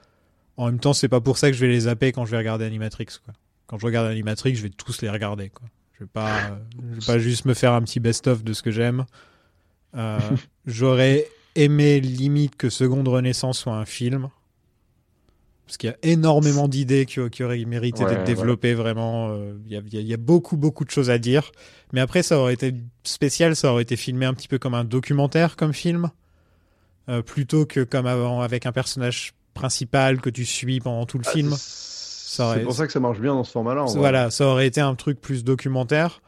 en 0.57 0.65
même 0.65 0.79
temps, 0.79 0.95
c'est 0.95 1.09
pas 1.11 1.21
pour 1.21 1.37
ça 1.37 1.51
que 1.51 1.55
je 1.55 1.61
vais 1.61 1.71
les 1.71 1.81
zapper 1.81 2.13
quand 2.13 2.25
je 2.25 2.31
vais 2.31 2.39
regarder 2.39 2.65
Animatrix. 2.65 3.09
Quoi. 3.23 3.35
Quand 3.67 3.77
je 3.77 3.85
regarde 3.85 4.07
Animatrix, 4.07 4.55
je 4.55 4.63
vais 4.63 4.71
tous 4.71 5.03
les 5.03 5.11
regarder. 5.11 5.51
Quoi. 5.51 5.67
Je 5.99 6.05
vais 6.05 6.11
pas, 6.11 6.33
je 6.81 6.95
vais 6.95 7.07
pas 7.07 7.19
juste 7.19 7.45
me 7.45 7.53
faire 7.53 7.75
un 7.75 7.83
petit 7.83 8.01
best-of 8.01 8.43
de 8.43 8.55
ce 8.55 8.63
que 8.63 8.71
j'aime. 8.71 9.05
Euh, 9.97 10.19
J'aurais 10.67 11.27
aimé 11.57 12.01
limite 12.01 12.57
que 12.57 12.71
Seconde 12.71 13.07
Renaissance 13.07 13.59
soit 13.59 13.77
un 13.77 13.85
film. 13.85 14.31
Parce 15.73 15.79
qu'il 15.79 15.89
y 15.89 15.93
a 15.95 15.97
énormément 16.03 16.69
d'idées 16.69 17.07
qui, 17.07 17.19
qui 17.31 17.43
auraient 17.43 17.65
mérité 17.65 18.05
Ouais, 18.05 18.11
d'être 18.11 18.25
développées, 18.25 18.75
vraiment. 18.75 19.31
euh, 19.31 19.55
Il 19.65 19.73
y, 19.73 19.77
a, 19.79 19.81
il 19.91 20.11
y 20.11 20.15
beaucoup, 20.19 20.59
beaucoup 20.59 20.85
de 20.85 20.91
choses 20.91 21.09
à 21.09 21.17
dire. 21.17 21.51
Mais 21.95 22.03
après, 22.03 22.23
ça 22.23 22.39
aurait 22.39 22.53
été 22.53 22.75
spécial, 23.05 23.57
ça 23.57 23.73
aurait 23.73 23.85
été 23.85 23.97
filmé 23.97 24.27
un 24.27 24.35
petit 24.35 24.49
peu 24.49 24.59
comme 24.59 24.75
un 24.75 24.85
documentaire, 24.85 25.57
comme 25.57 25.73
film. 25.73 26.11
Euh, 27.09 27.23
plutôt 27.23 27.65
que 27.65 27.85
comme 27.85 28.05
avant, 28.07 28.43
avec 28.43 28.67
un 28.67 28.73
personnage 28.73 29.33
principal 29.55 30.21
que 30.21 30.29
tu 30.29 30.45
suis 30.45 30.79
pendant 30.79 31.07
tout 31.07 31.17
le 31.17 31.25
film. 31.25 31.53
Ah, 31.55 31.57
C'est 31.57 32.43
aurait- 32.43 32.63
pour 32.65 32.75
ça 32.75 32.87
que 32.87 32.93
ça 32.93 33.01
marche 33.01 33.19
bien 33.19 33.33
dans 33.33 33.43
ce 33.45 33.53
format-là. 33.53 33.87
Voilà, 33.97 34.31
ça 34.31 34.47
aurait 34.49 34.67
été 34.67 34.83
un 34.83 34.95
truc 34.95 35.23
plus 35.23 35.43
documentaire. 35.43 36.21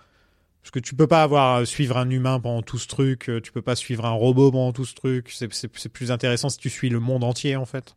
Parce 0.62 0.70
que 0.70 0.78
tu 0.78 0.94
peux 0.94 1.06
pas 1.06 1.22
avoir 1.22 1.56
euh, 1.56 1.64
suivre 1.66 1.98
un 1.98 2.08
humain 2.08 2.40
pendant 2.40 2.62
tout 2.62 2.78
ce 2.78 2.88
truc, 2.88 3.30
tu 3.42 3.52
peux 3.52 3.60
pas 3.60 3.76
suivre 3.76 4.06
un 4.06 4.12
robot 4.12 4.50
pendant 4.52 4.72
tout 4.72 4.86
ce 4.86 4.94
truc. 4.94 5.28
C'est- 5.30 5.52
C'est 5.52 5.70
c'est 5.76 5.90
plus 5.90 6.10
intéressant 6.10 6.48
si 6.48 6.56
tu 6.56 6.70
suis 6.70 6.88
le 6.88 6.98
monde 6.98 7.24
entier 7.24 7.56
en 7.56 7.66
fait. 7.66 7.94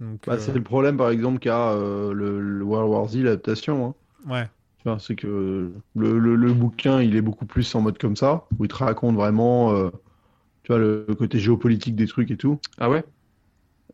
Bah, 0.00 0.34
euh, 0.34 0.38
C'est 0.38 0.54
le 0.54 0.62
problème, 0.62 0.96
par 0.96 1.10
exemple, 1.10 1.38
qu'a 1.38 1.72
euh, 1.72 2.12
le, 2.12 2.40
le 2.40 2.64
World 2.64 2.90
War 2.90 3.08
Z, 3.08 3.16
l'adaptation. 3.22 3.86
hein. 3.86 3.94
ouais. 4.26 4.48
Tu 4.78 4.88
vois, 4.88 4.98
C'est 4.98 5.14
que 5.14 5.72
le, 5.94 6.18
le- 6.18 6.36
le 6.36 6.52
bouquin, 6.54 7.02
il 7.02 7.14
est 7.16 7.20
beaucoup 7.20 7.44
plus 7.46 7.74
en 7.74 7.82
mode 7.82 7.98
comme 7.98 8.16
ça, 8.16 8.44
où 8.58 8.64
il 8.64 8.68
te 8.68 8.76
raconte 8.76 9.14
vraiment 9.14 9.72
euh, 9.72 9.90
tu 10.64 10.72
vois, 10.72 10.78
le, 10.78 11.06
côté 11.18 11.38
géopolitique 11.38 11.96
des 11.96 12.06
trucs 12.06 12.30
et 12.30 12.36
tout. 12.36 12.58
Ah 12.78 12.88
ouais? 12.90 13.04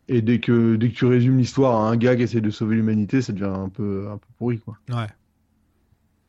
Et 0.09 0.23
dès 0.23 0.39
que, 0.41 0.77
dès 0.77 0.91
que 0.91 0.95
tu 0.95 1.07
résumes 1.07 1.39
l'histoire 1.39 1.81
à 1.81 1.89
un 1.91 1.97
gars 1.97 2.17
qui 2.17 2.23
essaie 2.23 2.41
de 2.41 2.51
sauver 2.51 2.77
l'humanité, 2.77 3.23
ça 3.23 3.33
devient 3.33 3.45
un 3.47 3.69
peu, 3.69 4.09
un 4.11 4.19
peu 4.19 4.29
pourri. 4.39 4.61
Quoi. 4.61 4.77
Ouais. 4.91 5.09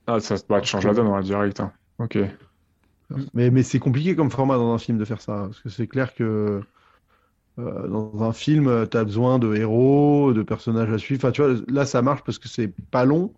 Ah, 0.07 0.19
ça 0.19 0.35
bah, 0.49 0.61
tu 0.61 0.67
changes 0.69 0.85
la 0.85 0.93
donne, 0.93 1.07
en 1.07 1.19
direct. 1.21 1.59
hein. 1.59 1.71
Ok. 1.99 2.17
Mais, 3.33 3.49
mais 3.51 3.63
c'est 3.63 3.79
compliqué 3.79 4.15
comme 4.15 4.29
format 4.31 4.57
dans 4.57 4.73
un 4.73 4.77
film 4.77 4.97
de 4.97 5.05
faire 5.05 5.21
ça, 5.21 5.43
parce 5.45 5.61
que 5.61 5.69
c'est 5.69 5.87
clair 5.87 6.13
que 6.13 6.61
euh, 7.59 7.87
dans 7.87 8.23
un 8.23 8.33
film, 8.33 8.87
tu 8.89 8.97
as 8.97 9.03
besoin 9.03 9.39
de 9.39 9.55
héros, 9.55 10.33
de 10.33 10.43
personnages 10.43 10.91
à 10.91 10.97
suivre. 10.97 11.19
Enfin, 11.25 11.31
tu 11.31 11.41
vois, 11.41 11.55
là, 11.67 11.85
ça 11.85 12.01
marche 12.01 12.23
parce 12.23 12.39
que 12.39 12.47
c'est 12.47 12.73
pas 12.91 13.05
long 13.05 13.33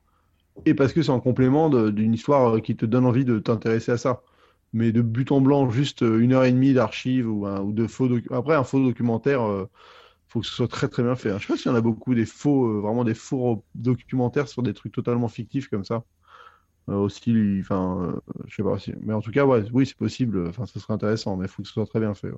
et 0.66 0.74
parce 0.74 0.94
que 0.94 1.02
c'est 1.04 1.12
en 1.12 1.20
complément 1.22 1.70
d'une 1.92 2.14
histoire 2.14 2.58
euh, 2.58 2.60
qui 2.62 2.76
te 2.78 2.86
donne 2.86 3.06
envie 3.06 3.26
de 3.26 3.40
t'intéresser 3.40 3.92
à 3.94 3.98
ça. 3.98 4.22
Mais 4.74 4.92
de 4.92 5.02
but 5.02 5.32
en 5.32 5.42
blanc, 5.42 5.70
juste 5.72 6.04
euh, 6.04 6.20
une 6.20 6.34
heure 6.34 6.46
et 6.46 6.52
demie 6.52 6.74
d'archives 6.74 7.28
ou, 7.30 7.48
ou 7.48 7.74
de 7.74 7.88
faux 7.88 8.08
docu- 8.10 8.34
Après, 8.34 8.56
un 8.56 8.64
faux 8.64 8.80
documentaire, 8.84 9.42
euh, 9.44 9.70
faut 10.28 10.42
que 10.42 10.48
ce 10.48 10.54
soit 10.56 10.68
très 10.70 10.90
très 10.90 11.04
bien 11.04 11.16
fait. 11.16 11.32
hein. 11.32 11.38
Je 11.40 11.48
sais 11.48 11.54
pas 11.54 11.58
s'il 11.58 11.72
y 11.72 11.74
en 11.74 11.78
a 11.78 11.82
beaucoup 11.82 12.16
des 12.16 12.26
faux, 12.28 12.68
euh, 12.68 12.82
vraiment 12.82 13.04
des 13.06 13.16
faux 13.16 13.66
documentaires 13.76 14.48
sur 14.50 14.64
des 14.64 14.74
trucs 14.76 14.94
totalement 14.94 15.28
fictifs 15.30 15.70
comme 15.70 15.86
ça. 15.86 16.04
Euh, 16.90 16.96
aussi, 16.96 17.58
enfin, 17.62 18.14
euh, 18.16 18.20
je 18.48 18.56
sais 18.56 18.64
pas. 18.64 18.78
Mais 19.02 19.14
en 19.14 19.22
tout 19.22 19.32
cas, 19.32 19.46
ouais, 19.46 19.64
oui, 19.74 19.86
c'est 19.86 19.98
possible. 19.98 20.48
Enfin, 20.50 20.66
ce 20.66 20.80
serait 20.80 20.94
intéressant, 20.94 21.38
mais 21.38 21.46
il 21.46 21.50
faut 21.50 21.62
que 21.62 21.68
ce 21.68 21.74
soit 21.74 21.86
très 21.86 22.00
bien 22.00 22.14
fait. 22.16 22.30
ouais. 22.32 22.38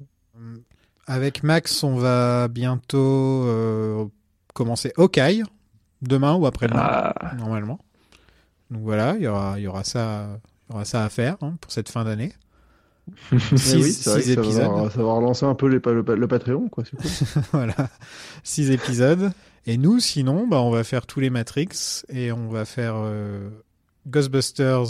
Avec 1.07 1.44
Max, 1.44 1.84
on 1.84 1.95
va 1.95 2.48
bientôt 2.48 3.44
euh, 3.45 4.06
commencer 4.53 4.94
Hawkeye, 4.98 5.44
demain 6.02 6.36
ou 6.36 6.45
après-demain, 6.45 6.80
Ah, 6.84 7.34
normalement. 7.38 7.80
Donc 8.69 8.84
voilà, 8.84 9.15
il 9.18 9.23
y 9.23 9.28
aura, 9.28 9.60
il 9.60 9.64
y 9.64 9.68
aura, 9.68 9.84
ça, 9.84 10.28
il 10.69 10.72
y 10.72 10.76
aura 10.76 10.86
ça 10.86 11.03
à 11.03 11.10
faire 11.10 11.38
hein, 11.41 11.56
pour 11.60 11.72
cette 11.72 11.90
fin 11.90 12.03
d'année. 12.06 12.34
Six, 13.56 13.76
oui, 13.76 13.91
c'est 13.91 14.10
vrai 14.11 14.22
six 14.22 14.34
ça 14.36 14.41
épisodes. 14.41 14.72
va, 14.72 14.90
ça 14.90 15.03
va 15.03 15.14
relancer 15.14 15.45
un 15.45 15.56
peu 15.56 15.68
les 15.68 15.80
le, 15.84 16.03
pa- 16.03 16.15
le 16.15 16.28
Patreon, 16.28 16.69
quoi. 16.69 16.84
Cool. 16.84 17.10
voilà, 17.52 17.76
six 18.44 18.69
épisodes. 18.72 19.32
Et 19.65 19.78
nous, 19.78 19.99
sinon, 19.99 20.48
bah, 20.48 20.61
on 20.61 20.69
va 20.72 20.84
faire 20.84 21.06
tous 21.07 21.19
les 21.19 21.30
Matrix 21.30 22.03
et 22.10 22.32
on 22.32 22.48
va 22.48 22.64
faire 22.64 22.94
euh, 22.95 23.49
Ghostbusters, 24.07 24.86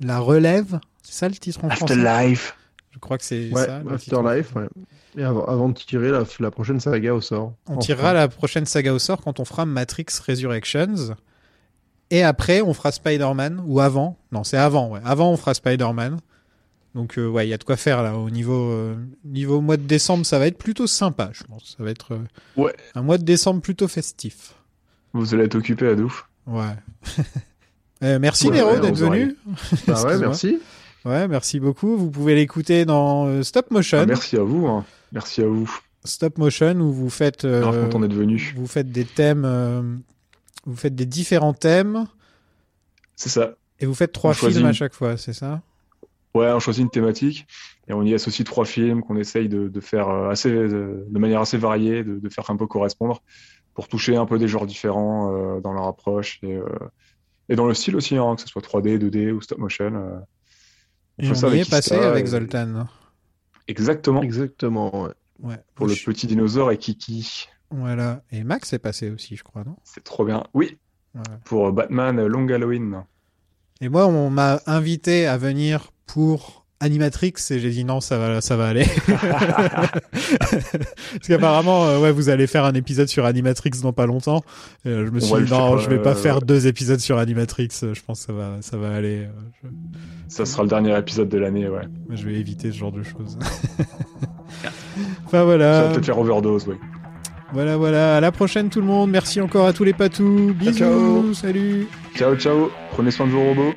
la 0.00 0.18
relève. 0.20 0.78
C'est 1.02 1.14
ça 1.14 1.28
le 1.28 1.34
titre 1.34 1.64
en 1.64 1.70
français? 1.70 1.94
Afterlife. 1.94 2.56
Je 2.94 2.98
crois 3.00 3.18
que 3.18 3.24
c'est 3.24 3.50
Ouais, 3.50 3.66
ça. 3.66 3.82
Afterlife, 3.90 4.54
ouais. 4.54 4.68
Et 5.16 5.24
avant, 5.24 5.44
avant 5.46 5.68
de 5.68 5.74
tirer 5.74 6.10
la, 6.12 6.22
la 6.38 6.50
prochaine 6.52 6.78
saga 6.78 7.12
au 7.12 7.20
sort. 7.20 7.52
On 7.66 7.72
Enfin. 7.72 7.80
tirera 7.80 8.12
la 8.12 8.28
prochaine 8.28 8.66
saga 8.66 8.94
au 8.94 9.00
sort 9.00 9.20
quand 9.20 9.40
on 9.40 9.44
fera 9.44 9.66
Matrix 9.66 10.06
Resurrections. 10.26 11.16
Et 12.10 12.22
après, 12.22 12.60
on 12.60 12.72
fera 12.72 12.92
Spider-Man. 12.92 13.62
Ou 13.66 13.80
avant. 13.80 14.16
Non, 14.30 14.44
c'est 14.44 14.56
avant, 14.58 14.90
ouais. 14.90 15.00
Avant, 15.04 15.32
on 15.32 15.36
fera 15.36 15.54
Spider-Man. 15.54 16.18
Donc, 16.94 17.18
euh, 17.18 17.26
ouais, 17.26 17.46
il 17.48 17.50
y 17.50 17.52
a 17.52 17.58
de 17.58 17.64
quoi 17.64 17.76
faire 17.76 18.04
là. 18.04 18.16
Au 18.16 18.30
niveau, 18.30 18.70
euh, 18.70 18.94
niveau 19.24 19.60
mois 19.60 19.76
de 19.76 19.82
décembre, 19.82 20.24
ça 20.24 20.38
va 20.38 20.46
être 20.46 20.58
plutôt 20.58 20.86
sympa, 20.86 21.30
je 21.32 21.42
pense. 21.42 21.74
Ça 21.76 21.82
va 21.82 21.90
être 21.90 22.12
euh, 22.14 22.18
Ouais. 22.62 22.74
un 22.94 23.02
mois 23.02 23.18
de 23.18 23.24
décembre 23.24 23.60
plutôt 23.60 23.88
festif. 23.88 24.54
Vous 25.12 25.34
allez 25.34 25.44
être 25.44 25.56
occupé 25.56 25.88
à 25.88 25.92
ouf. 25.94 26.28
Ouais. 26.46 26.62
Euh, 28.02 28.18
merci 28.18 28.48
ouais, 28.50 28.80
d'être 28.80 28.96
venu. 28.98 29.34
Bah 29.86 30.02
ouais, 30.04 30.18
merci. 30.18 30.58
Ouais, 31.04 31.28
merci 31.28 31.60
beaucoup. 31.60 31.96
Vous 31.96 32.10
pouvez 32.10 32.34
l'écouter 32.34 32.84
dans 32.84 33.26
euh, 33.26 33.42
Stop 33.42 33.70
Motion. 33.70 33.98
Ah, 34.00 34.06
merci 34.06 34.36
à 34.36 34.42
vous. 34.42 34.66
hein. 34.66 34.84
Merci 35.12 35.42
à 35.42 35.46
vous. 35.46 35.70
Stop 36.04 36.38
Motion 36.38 36.74
où 36.80 36.92
vous 36.92 37.10
faites, 37.10 37.44
euh, 37.44 37.58
Alors, 37.58 37.78
content 37.84 38.00
d'être 38.00 38.14
venu. 38.14 38.52
vous 38.56 38.66
faites 38.66 38.90
des 38.90 39.04
thèmes, 39.04 39.44
euh, 39.44 39.82
vous 40.66 40.76
faites 40.76 40.94
des 40.94 41.06
différents 41.06 41.52
thèmes 41.54 42.06
C'est 43.16 43.28
ça. 43.30 43.54
et 43.80 43.86
vous 43.86 43.94
faites 43.94 44.12
trois 44.12 44.30
On 44.32 44.34
films 44.34 44.66
à 44.66 44.72
chaque 44.72 44.94
fois, 44.94 45.16
c'est 45.16 45.32
ça? 45.32 45.62
Ouais, 46.34 46.50
on 46.52 46.58
choisit 46.58 46.82
une 46.82 46.90
thématique 46.90 47.46
et 47.86 47.92
on 47.92 48.02
y 48.02 48.12
associe 48.12 48.44
trois 48.44 48.64
films 48.64 49.02
qu'on 49.02 49.16
essaye 49.16 49.48
de, 49.48 49.68
de 49.68 49.80
faire 49.80 50.08
euh, 50.08 50.30
assez, 50.30 50.50
de, 50.50 51.06
de 51.08 51.18
manière 51.18 51.40
assez 51.40 51.56
variée, 51.58 52.02
de, 52.02 52.18
de 52.18 52.28
faire 52.28 52.50
un 52.50 52.56
peu 52.56 52.66
correspondre 52.66 53.22
pour 53.74 53.88
toucher 53.88 54.16
un 54.16 54.26
peu 54.26 54.38
des 54.38 54.48
genres 54.48 54.66
différents 54.66 55.32
euh, 55.34 55.60
dans 55.60 55.72
leur 55.72 55.86
approche 55.86 56.38
et, 56.42 56.58
et 57.48 57.56
dans 57.56 57.66
le 57.66 57.74
style 57.74 57.94
aussi, 57.96 58.16
hein, 58.16 58.34
que 58.36 58.42
ce 58.42 58.48
soit 58.48 58.62
3D, 58.62 58.98
2D 58.98 59.30
ou 59.32 59.40
stop 59.42 59.58
motion. 59.58 59.92
Euh. 61.20 61.26
On 61.28 61.34
Et 61.34 61.44
on 61.44 61.48
y 61.48 61.52
avec 61.52 61.60
est 61.66 61.70
passé 61.70 61.94
avec 61.96 62.24
et- 62.24 62.28
Zoltan. 62.28 62.86
Exactement. 63.68 64.22
Exactement, 64.22 65.04
ouais. 65.04 65.10
Ouais. 65.42 65.58
Pour 65.74 65.86
le 65.86 65.94
petit 65.94 66.26
dinosaure 66.26 66.70
et 66.70 66.78
Kiki. 66.78 67.48
Voilà. 67.70 68.22
Et 68.30 68.44
Max 68.44 68.72
est 68.72 68.78
passé 68.78 69.10
aussi, 69.10 69.36
je 69.36 69.42
crois, 69.42 69.64
non? 69.64 69.76
C'est 69.84 70.04
trop 70.04 70.24
bien. 70.24 70.44
Oui, 70.54 70.78
pour 71.44 71.68
euh, 71.68 71.72
Batman 71.72 72.18
euh, 72.18 72.28
Long 72.28 72.46
Halloween. 72.48 73.02
Et 73.80 73.88
moi, 73.88 74.06
on 74.06 74.30
m'a 74.30 74.60
invité 74.66 75.26
à 75.26 75.36
venir 75.36 75.90
pour 76.06 76.63
Animatrix 76.84 77.32
et 77.50 77.58
j'ai 77.58 77.70
dit 77.70 77.84
non, 77.84 78.00
ça 78.00 78.18
va, 78.18 78.40
ça 78.42 78.56
va 78.56 78.66
aller. 78.66 78.84
Parce 80.12 81.26
qu'apparemment, 81.26 81.86
euh, 81.86 81.98
ouais, 81.98 82.12
vous 82.12 82.28
allez 82.28 82.46
faire 82.46 82.64
un 82.64 82.74
épisode 82.74 83.08
sur 83.08 83.24
Animatrix 83.24 83.70
dans 83.82 83.94
pas 83.94 84.04
longtemps. 84.04 84.44
Euh, 84.86 85.06
je 85.06 85.10
me 85.10 85.18
suis 85.18 85.44
dit 85.44 85.50
non, 85.50 85.78
je 85.78 85.88
vais 85.88 85.98
pas 85.98 86.10
euh, 86.10 86.14
faire 86.14 86.42
deux 86.42 86.66
épisodes 86.66 87.00
sur 87.00 87.16
Animatrix. 87.18 87.70
Je 87.80 88.00
pense 88.06 88.20
que 88.20 88.26
ça 88.26 88.32
va, 88.34 88.58
ça 88.60 88.76
va 88.76 88.94
aller. 88.94 89.26
Je, 89.62 89.68
Ça 90.28 90.44
sera 90.44 90.62
le 90.62 90.68
dernier 90.68 90.96
épisode 90.98 91.30
de 91.30 91.38
l'année, 91.38 91.66
ouais. 91.68 91.88
je 92.10 92.24
vais 92.26 92.34
éviter 92.34 92.70
ce 92.70 92.76
genre 92.76 92.92
de 92.92 93.02
choses. 93.02 93.38
enfin 95.24 95.30
Ça 95.30 95.44
voilà, 95.44 95.82
va 95.84 95.88
peut-être 95.88 96.04
faire 96.04 96.18
overdose, 96.18 96.66
ouais. 96.68 96.76
voilà, 97.54 97.78
voilà. 97.78 98.18
À 98.18 98.20
la 98.20 98.30
prochaine 98.30 98.68
tout 98.68 98.80
le 98.80 98.86
monde. 98.86 99.10
Merci 99.10 99.40
encore 99.40 99.66
à 99.66 99.72
tous 99.72 99.84
les 99.84 99.94
patous. 99.94 100.52
Bisous, 100.54 100.78
ciao. 100.78 101.32
salut. 101.34 101.88
Ciao, 102.14 102.36
ciao. 102.36 102.70
Prenez 102.92 103.10
soin 103.10 103.26
de 103.26 103.32
vos 103.32 103.42
robots. 103.42 103.72